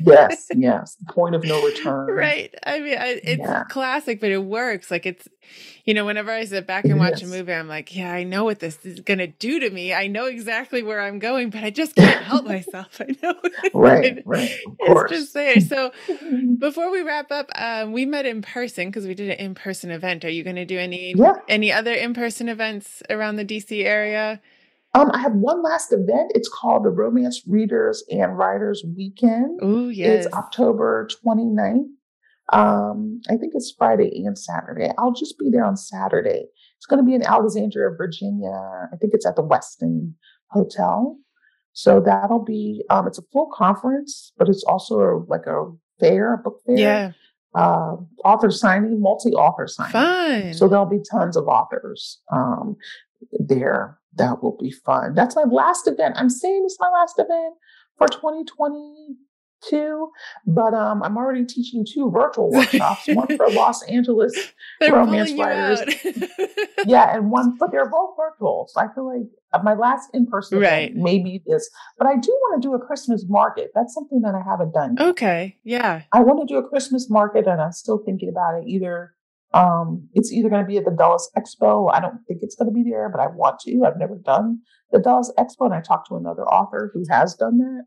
Yes 0.00 0.48
yes. 0.54 0.96
Point 1.08 1.34
of 1.34 1.44
no 1.44 1.62
return. 1.64 2.10
Right. 2.10 2.54
I 2.64 2.80
mean 2.80 2.98
I, 2.98 3.20
it's 3.22 3.40
yeah. 3.40 3.64
classic 3.64 4.20
but 4.20 4.30
it 4.30 4.44
works. 4.44 4.90
Like 4.90 5.06
it's 5.06 5.28
you 5.84 5.94
know 5.94 6.04
whenever 6.04 6.30
i 6.30 6.44
sit 6.44 6.66
back 6.66 6.84
and 6.84 6.98
watch 6.98 7.22
a 7.22 7.26
movie 7.26 7.52
i'm 7.52 7.66
like 7.66 7.96
yeah 7.96 8.12
i 8.12 8.22
know 8.22 8.44
what 8.44 8.60
this 8.60 8.78
is 8.84 9.00
going 9.00 9.18
to 9.18 9.26
do 9.26 9.58
to 9.60 9.70
me. 9.70 9.92
I 9.92 10.06
know 10.06 10.26
exactly 10.26 10.82
where 10.82 11.00
i'm 11.00 11.18
going 11.18 11.50
but 11.50 11.64
i 11.64 11.70
just 11.70 11.96
can't 11.96 12.22
help 12.22 12.44
myself. 12.56 13.00
I 13.00 13.16
know. 13.22 13.34
Right 13.74 14.22
right. 14.26 14.56
Of 14.66 14.78
course. 14.78 15.10
it's 15.10 15.20
just 15.20 15.34
there. 15.34 15.60
So 15.60 15.92
before 16.58 16.90
we 16.90 17.02
wrap 17.02 17.30
up 17.30 17.50
um, 17.54 17.92
we 17.92 18.06
met 18.06 18.26
in 18.26 18.42
person 18.42 18.88
because 18.88 19.06
we 19.06 19.14
did 19.14 19.30
an 19.30 19.38
in-person 19.38 19.90
event. 19.90 20.24
Are 20.24 20.30
you 20.30 20.44
going 20.44 20.56
to 20.56 20.64
do 20.64 20.78
any 20.78 21.14
yeah. 21.16 21.34
any 21.48 21.72
other 21.72 21.92
in-person 21.92 22.48
events 22.48 23.02
around 23.10 23.36
the 23.36 23.44
dc 23.44 23.84
area 23.84 24.40
um, 24.94 25.10
I 25.12 25.18
have 25.18 25.34
one 25.34 25.62
last 25.62 25.92
event. 25.92 26.32
It's 26.34 26.48
called 26.48 26.84
the 26.84 26.90
Romance 26.90 27.42
Readers 27.46 28.02
and 28.10 28.36
Writers 28.36 28.84
Weekend. 28.96 29.60
Oh, 29.62 29.88
yes. 29.88 30.26
It's 30.26 30.34
October 30.34 31.08
29th. 31.24 31.86
Um, 32.52 33.20
I 33.28 33.36
think 33.36 33.52
it's 33.54 33.72
Friday 33.78 34.24
and 34.24 34.36
Saturday. 34.36 34.90
I'll 34.98 35.12
just 35.12 35.38
be 35.38 35.48
there 35.50 35.64
on 35.64 35.76
Saturday. 35.76 36.46
It's 36.76 36.86
going 36.86 36.98
to 36.98 37.06
be 37.06 37.14
in 37.14 37.22
Alexandria, 37.22 37.90
Virginia. 37.96 38.50
I 38.92 38.96
think 38.96 39.14
it's 39.14 39.26
at 39.26 39.36
the 39.36 39.44
Westin 39.44 40.14
Hotel. 40.48 41.16
So 41.72 42.00
that'll 42.00 42.44
be, 42.44 42.82
um, 42.90 43.06
it's 43.06 43.18
a 43.18 43.22
full 43.32 43.48
conference, 43.54 44.32
but 44.36 44.48
it's 44.48 44.64
also 44.64 44.98
a, 44.98 45.24
like 45.28 45.46
a 45.46 45.70
fair, 46.00 46.34
a 46.34 46.38
book 46.38 46.60
fair. 46.66 46.76
Yeah. 46.76 47.12
Uh, 47.54 47.96
author 48.24 48.50
signing, 48.50 49.00
multi 49.00 49.30
author 49.30 49.68
signing. 49.68 49.92
Fun. 49.92 50.54
So 50.54 50.66
there'll 50.66 50.86
be 50.86 51.00
tons 51.08 51.36
of 51.36 51.46
authors 51.46 52.20
um, 52.32 52.76
there 53.38 53.99
that 54.14 54.42
will 54.42 54.56
be 54.58 54.70
fun. 54.70 55.14
That's 55.14 55.36
my 55.36 55.44
last 55.44 55.86
event. 55.86 56.14
I'm 56.16 56.30
saying 56.30 56.62
it's 56.64 56.78
my 56.80 56.88
last 56.88 57.18
event 57.18 57.54
for 57.96 58.08
2022, 58.08 60.10
but 60.46 60.74
um, 60.74 61.02
I'm 61.02 61.16
already 61.16 61.44
teaching 61.44 61.86
two 61.88 62.10
virtual 62.10 62.50
workshops, 62.50 63.06
one 63.08 63.36
for 63.36 63.48
Los 63.50 63.82
Angeles 63.84 64.52
romance 64.80 65.32
writers. 65.32 65.80
yeah, 66.86 67.14
and 67.14 67.30
one, 67.30 67.56
but 67.58 67.70
they're 67.70 67.88
both 67.88 68.16
virtual. 68.16 68.66
So 68.70 68.80
I 68.80 68.92
feel 68.92 69.06
like 69.06 69.28
uh, 69.52 69.60
my 69.62 69.74
last 69.74 70.10
in-person 70.12 70.58
right. 70.58 70.90
event 70.90 70.96
maybe 70.96 71.42
this, 71.46 71.70
but 71.96 72.08
I 72.08 72.16
do 72.16 72.30
want 72.30 72.62
to 72.62 72.68
do 72.68 72.74
a 72.74 72.84
Christmas 72.84 73.24
market. 73.28 73.70
That's 73.74 73.94
something 73.94 74.22
that 74.22 74.34
I 74.34 74.42
haven't 74.48 74.72
done. 74.72 74.96
Yet. 74.98 75.06
Okay, 75.08 75.56
yeah. 75.62 76.02
I 76.12 76.20
want 76.20 76.46
to 76.46 76.52
do 76.52 76.58
a 76.58 76.68
Christmas 76.68 77.08
market, 77.08 77.46
and 77.46 77.60
I'm 77.60 77.72
still 77.72 78.02
thinking 78.04 78.28
about 78.28 78.60
it 78.60 78.66
either 78.66 79.14
um, 79.52 80.08
it's 80.14 80.32
either 80.32 80.48
going 80.48 80.62
to 80.62 80.68
be 80.68 80.76
at 80.76 80.84
the 80.84 80.90
Dulles 80.90 81.30
Expo. 81.36 81.92
I 81.92 82.00
don't 82.00 82.18
think 82.26 82.40
it's 82.42 82.54
going 82.54 82.68
to 82.68 82.74
be 82.74 82.88
there, 82.88 83.08
but 83.08 83.20
I 83.20 83.26
want 83.26 83.60
to. 83.60 83.82
I've 83.84 83.98
never 83.98 84.16
done 84.16 84.60
the 84.92 85.00
Dulles 85.00 85.32
Expo, 85.38 85.66
and 85.66 85.74
I 85.74 85.80
talked 85.80 86.08
to 86.08 86.16
another 86.16 86.44
author 86.44 86.90
who 86.94 87.04
has 87.10 87.34
done 87.34 87.58
that. 87.58 87.82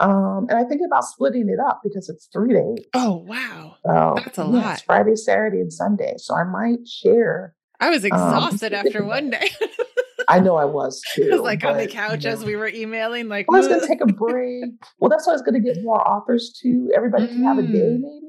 Um, 0.00 0.46
and 0.48 0.58
I 0.58 0.64
think 0.64 0.80
about 0.84 1.04
splitting 1.04 1.48
it 1.48 1.60
up 1.64 1.80
because 1.84 2.08
it's 2.08 2.28
three 2.32 2.52
days. 2.52 2.86
Oh 2.94 3.24
wow, 3.28 3.76
so, 3.86 4.14
that's 4.16 4.38
a 4.38 4.42
yeah, 4.42 4.48
lot. 4.48 4.82
Friday, 4.84 5.14
Saturday, 5.14 5.60
and 5.60 5.72
Sunday. 5.72 6.14
So 6.16 6.34
I 6.34 6.44
might 6.44 6.88
share. 6.88 7.54
I 7.80 7.90
was 7.90 8.04
um, 8.04 8.06
exhausted 8.06 8.74
um, 8.74 8.86
after 8.86 9.04
one 9.04 9.30
day. 9.30 9.50
I 10.28 10.40
know 10.40 10.56
I 10.56 10.64
was 10.64 11.02
too. 11.14 11.28
I 11.30 11.34
was 11.36 11.42
like 11.42 11.60
but, 11.60 11.72
on 11.72 11.76
the 11.76 11.86
couch 11.86 12.24
you 12.24 12.30
know, 12.30 12.36
as 12.36 12.44
we 12.44 12.56
were 12.56 12.68
emailing, 12.68 13.28
like, 13.28 13.48
well, 13.50 13.56
I 13.56 13.60
was 13.60 13.68
going 13.68 13.80
to 13.80 13.86
take 13.86 14.00
a 14.00 14.06
break. 14.06 14.64
well, 14.98 15.10
that's 15.10 15.26
why 15.26 15.32
I 15.32 15.34
was 15.34 15.42
going 15.42 15.62
to 15.62 15.74
get 15.74 15.82
more 15.84 16.06
authors 16.08 16.58
too. 16.60 16.90
Everybody 16.96 17.26
mm. 17.26 17.28
can 17.28 17.44
have 17.44 17.58
a 17.58 17.62
day, 17.62 17.68
mm. 17.68 18.00
maybe. 18.00 18.23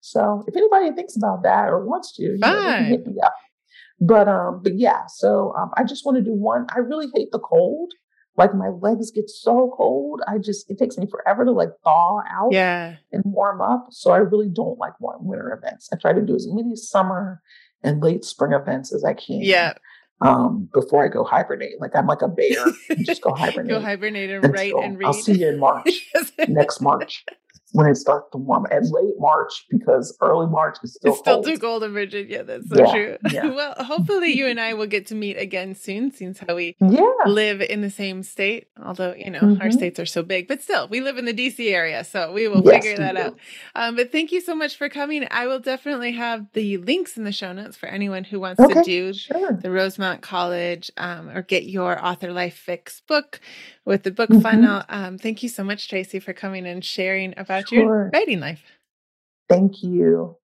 So 0.00 0.44
if 0.46 0.56
anybody 0.56 0.92
thinks 0.92 1.16
about 1.16 1.42
that 1.42 1.68
or 1.68 1.84
wants 1.84 2.14
to, 2.16 2.22
you 2.22 2.38
know, 2.38 2.84
hit 2.84 3.06
me 3.06 3.14
up. 3.22 3.34
But 4.00 4.28
um, 4.28 4.60
but 4.62 4.78
yeah, 4.78 5.02
so 5.06 5.54
um, 5.58 5.70
I 5.76 5.84
just 5.84 6.06
want 6.06 6.16
to 6.16 6.24
do 6.24 6.32
one. 6.32 6.66
I 6.74 6.78
really 6.78 7.08
hate 7.14 7.30
the 7.32 7.38
cold. 7.38 7.92
Like 8.36 8.54
my 8.54 8.68
legs 8.68 9.10
get 9.10 9.28
so 9.28 9.74
cold. 9.76 10.22
I 10.26 10.38
just 10.38 10.70
it 10.70 10.78
takes 10.78 10.96
me 10.96 11.06
forever 11.06 11.44
to 11.44 11.50
like 11.50 11.68
thaw 11.84 12.20
out 12.30 12.52
yeah. 12.52 12.96
and 13.12 13.22
warm 13.26 13.60
up. 13.60 13.88
So 13.90 14.12
I 14.12 14.18
really 14.18 14.48
don't 14.48 14.78
like 14.78 14.98
warm 15.00 15.26
winter 15.26 15.52
events. 15.52 15.90
I 15.92 15.96
try 15.96 16.14
to 16.14 16.22
do 16.22 16.34
as 16.34 16.46
many 16.48 16.74
summer 16.76 17.42
and 17.82 18.02
late 18.02 18.24
spring 18.24 18.52
events 18.52 18.94
as 18.94 19.04
I 19.04 19.12
can. 19.12 19.42
Yeah. 19.42 19.74
Um, 20.22 20.68
before 20.72 21.04
I 21.04 21.08
go 21.08 21.24
hibernate. 21.24 21.80
Like 21.80 21.94
I'm 21.94 22.06
like 22.06 22.22
a 22.22 22.28
bear. 22.28 22.66
just 22.98 23.20
go 23.20 23.34
hibernate. 23.34 23.68
go 23.70 23.80
hibernate 23.80 24.30
and 24.30 24.52
write 24.54 24.72
and 24.74 24.98
read. 24.98 25.06
I'll 25.06 25.12
see 25.12 25.38
you 25.38 25.48
in 25.48 25.58
March. 25.58 26.10
next 26.48 26.80
March 26.80 27.24
when 27.72 27.86
it 27.86 27.96
starts 27.96 28.28
to 28.32 28.38
warm 28.38 28.66
at 28.70 28.84
late 28.84 29.14
March 29.18 29.66
because 29.70 30.16
early 30.20 30.46
March 30.46 30.78
is 30.82 30.94
still 30.94 31.12
it's 31.12 31.20
still 31.20 31.34
cold. 31.36 31.46
too 31.46 31.58
cold 31.58 31.84
in 31.84 31.92
Virginia. 31.92 32.42
That's 32.42 32.68
so 32.68 32.78
yeah, 32.78 32.92
true. 32.92 33.16
Yeah. 33.30 33.46
well, 33.54 33.74
hopefully 33.78 34.32
you 34.32 34.46
and 34.46 34.60
I 34.60 34.74
will 34.74 34.86
get 34.86 35.06
to 35.06 35.14
meet 35.14 35.36
again 35.36 35.74
soon, 35.74 36.12
since 36.12 36.38
how 36.38 36.56
we 36.56 36.76
yeah. 36.80 37.02
live 37.26 37.60
in 37.60 37.82
the 37.82 37.90
same 37.90 38.22
state. 38.22 38.68
Although 38.82 39.14
you 39.14 39.30
know 39.30 39.40
mm-hmm. 39.40 39.62
our 39.62 39.70
states 39.70 39.98
are 40.00 40.06
so 40.06 40.22
big, 40.22 40.48
but 40.48 40.62
still 40.62 40.88
we 40.88 41.00
live 41.00 41.18
in 41.18 41.24
the 41.24 41.34
DC 41.34 41.70
area, 41.70 42.04
so 42.04 42.32
we 42.32 42.48
will 42.48 42.62
yes, 42.64 42.84
figure 42.84 42.96
that 42.98 43.16
out. 43.16 43.38
Um, 43.74 43.96
but 43.96 44.12
thank 44.12 44.32
you 44.32 44.40
so 44.40 44.54
much 44.54 44.76
for 44.76 44.88
coming. 44.88 45.26
I 45.30 45.46
will 45.46 45.60
definitely 45.60 46.12
have 46.12 46.46
the 46.52 46.78
links 46.78 47.16
in 47.16 47.24
the 47.24 47.32
show 47.32 47.52
notes 47.52 47.76
for 47.76 47.86
anyone 47.86 48.24
who 48.24 48.40
wants 48.40 48.60
okay, 48.60 48.74
to 48.74 48.82
do 48.82 49.12
sure. 49.12 49.52
the 49.52 49.70
Rosemont 49.70 50.22
College 50.22 50.90
um, 50.96 51.28
or 51.30 51.42
get 51.42 51.64
your 51.64 52.04
Author 52.04 52.32
Life 52.32 52.54
Fix 52.56 53.00
book 53.00 53.40
with 53.84 54.02
the 54.02 54.10
book 54.10 54.30
mm-hmm. 54.30 54.40
funnel. 54.40 54.82
Um, 54.88 55.18
thank 55.18 55.42
you 55.42 55.48
so 55.48 55.64
much, 55.64 55.88
Tracy, 55.88 56.20
for 56.20 56.32
coming 56.32 56.66
and 56.66 56.84
sharing 56.84 57.34
about 57.36 57.59
sure. 57.68 57.78
your 57.78 58.10
writing 58.12 58.40
life. 58.40 58.62
Thank 59.48 59.82
you. 59.82 60.36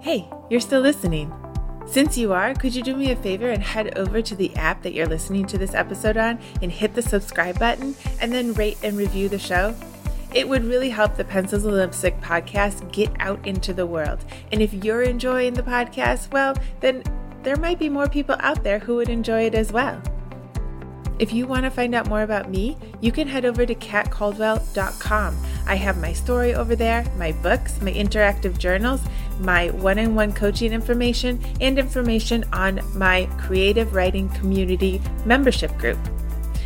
Hey, 0.00 0.28
you're 0.50 0.60
still 0.60 0.80
listening. 0.80 1.32
Since 1.86 2.16
you 2.16 2.32
are, 2.32 2.54
could 2.54 2.74
you 2.74 2.82
do 2.82 2.96
me 2.96 3.10
a 3.10 3.16
favor 3.16 3.50
and 3.50 3.62
head 3.62 3.96
over 3.98 4.22
to 4.22 4.34
the 4.34 4.54
app 4.56 4.82
that 4.82 4.94
you're 4.94 5.06
listening 5.06 5.46
to 5.46 5.58
this 5.58 5.74
episode 5.74 6.16
on 6.16 6.38
and 6.60 6.72
hit 6.72 6.94
the 6.94 7.02
subscribe 7.02 7.58
button 7.58 7.94
and 8.20 8.32
then 8.32 8.54
rate 8.54 8.78
and 8.82 8.96
review 8.96 9.28
the 9.28 9.38
show? 9.38 9.74
It 10.34 10.48
would 10.48 10.64
really 10.64 10.90
help 10.90 11.16
the 11.16 11.24
Pencils 11.24 11.64
and 11.64 11.74
Lipstick 11.74 12.20
podcast 12.20 12.90
get 12.92 13.10
out 13.20 13.46
into 13.46 13.74
the 13.74 13.86
world. 13.86 14.24
And 14.50 14.62
if 14.62 14.72
you're 14.72 15.02
enjoying 15.02 15.54
the 15.54 15.62
podcast, 15.62 16.32
well, 16.32 16.56
then 16.80 17.02
there 17.42 17.56
might 17.56 17.78
be 17.78 17.88
more 17.88 18.08
people 18.08 18.36
out 18.40 18.62
there 18.62 18.78
who 18.78 18.96
would 18.96 19.08
enjoy 19.08 19.42
it 19.42 19.54
as 19.54 19.72
well. 19.72 20.00
If 21.18 21.32
you 21.32 21.46
want 21.46 21.64
to 21.64 21.70
find 21.70 21.94
out 21.94 22.08
more 22.08 22.22
about 22.22 22.50
me, 22.50 22.76
you 23.00 23.12
can 23.12 23.28
head 23.28 23.44
over 23.44 23.64
to 23.64 23.74
katcaldwell.com. 23.74 25.36
I 25.66 25.76
have 25.76 25.98
my 25.98 26.12
story 26.12 26.54
over 26.54 26.74
there, 26.74 27.04
my 27.16 27.32
books, 27.32 27.80
my 27.80 27.92
interactive 27.92 28.58
journals, 28.58 29.00
my 29.38 29.70
one 29.70 29.98
on 29.98 30.14
one 30.14 30.32
coaching 30.32 30.72
information, 30.72 31.40
and 31.60 31.78
information 31.78 32.44
on 32.52 32.80
my 32.96 33.28
creative 33.38 33.94
writing 33.94 34.28
community 34.30 35.00
membership 35.24 35.76
group. 35.78 35.98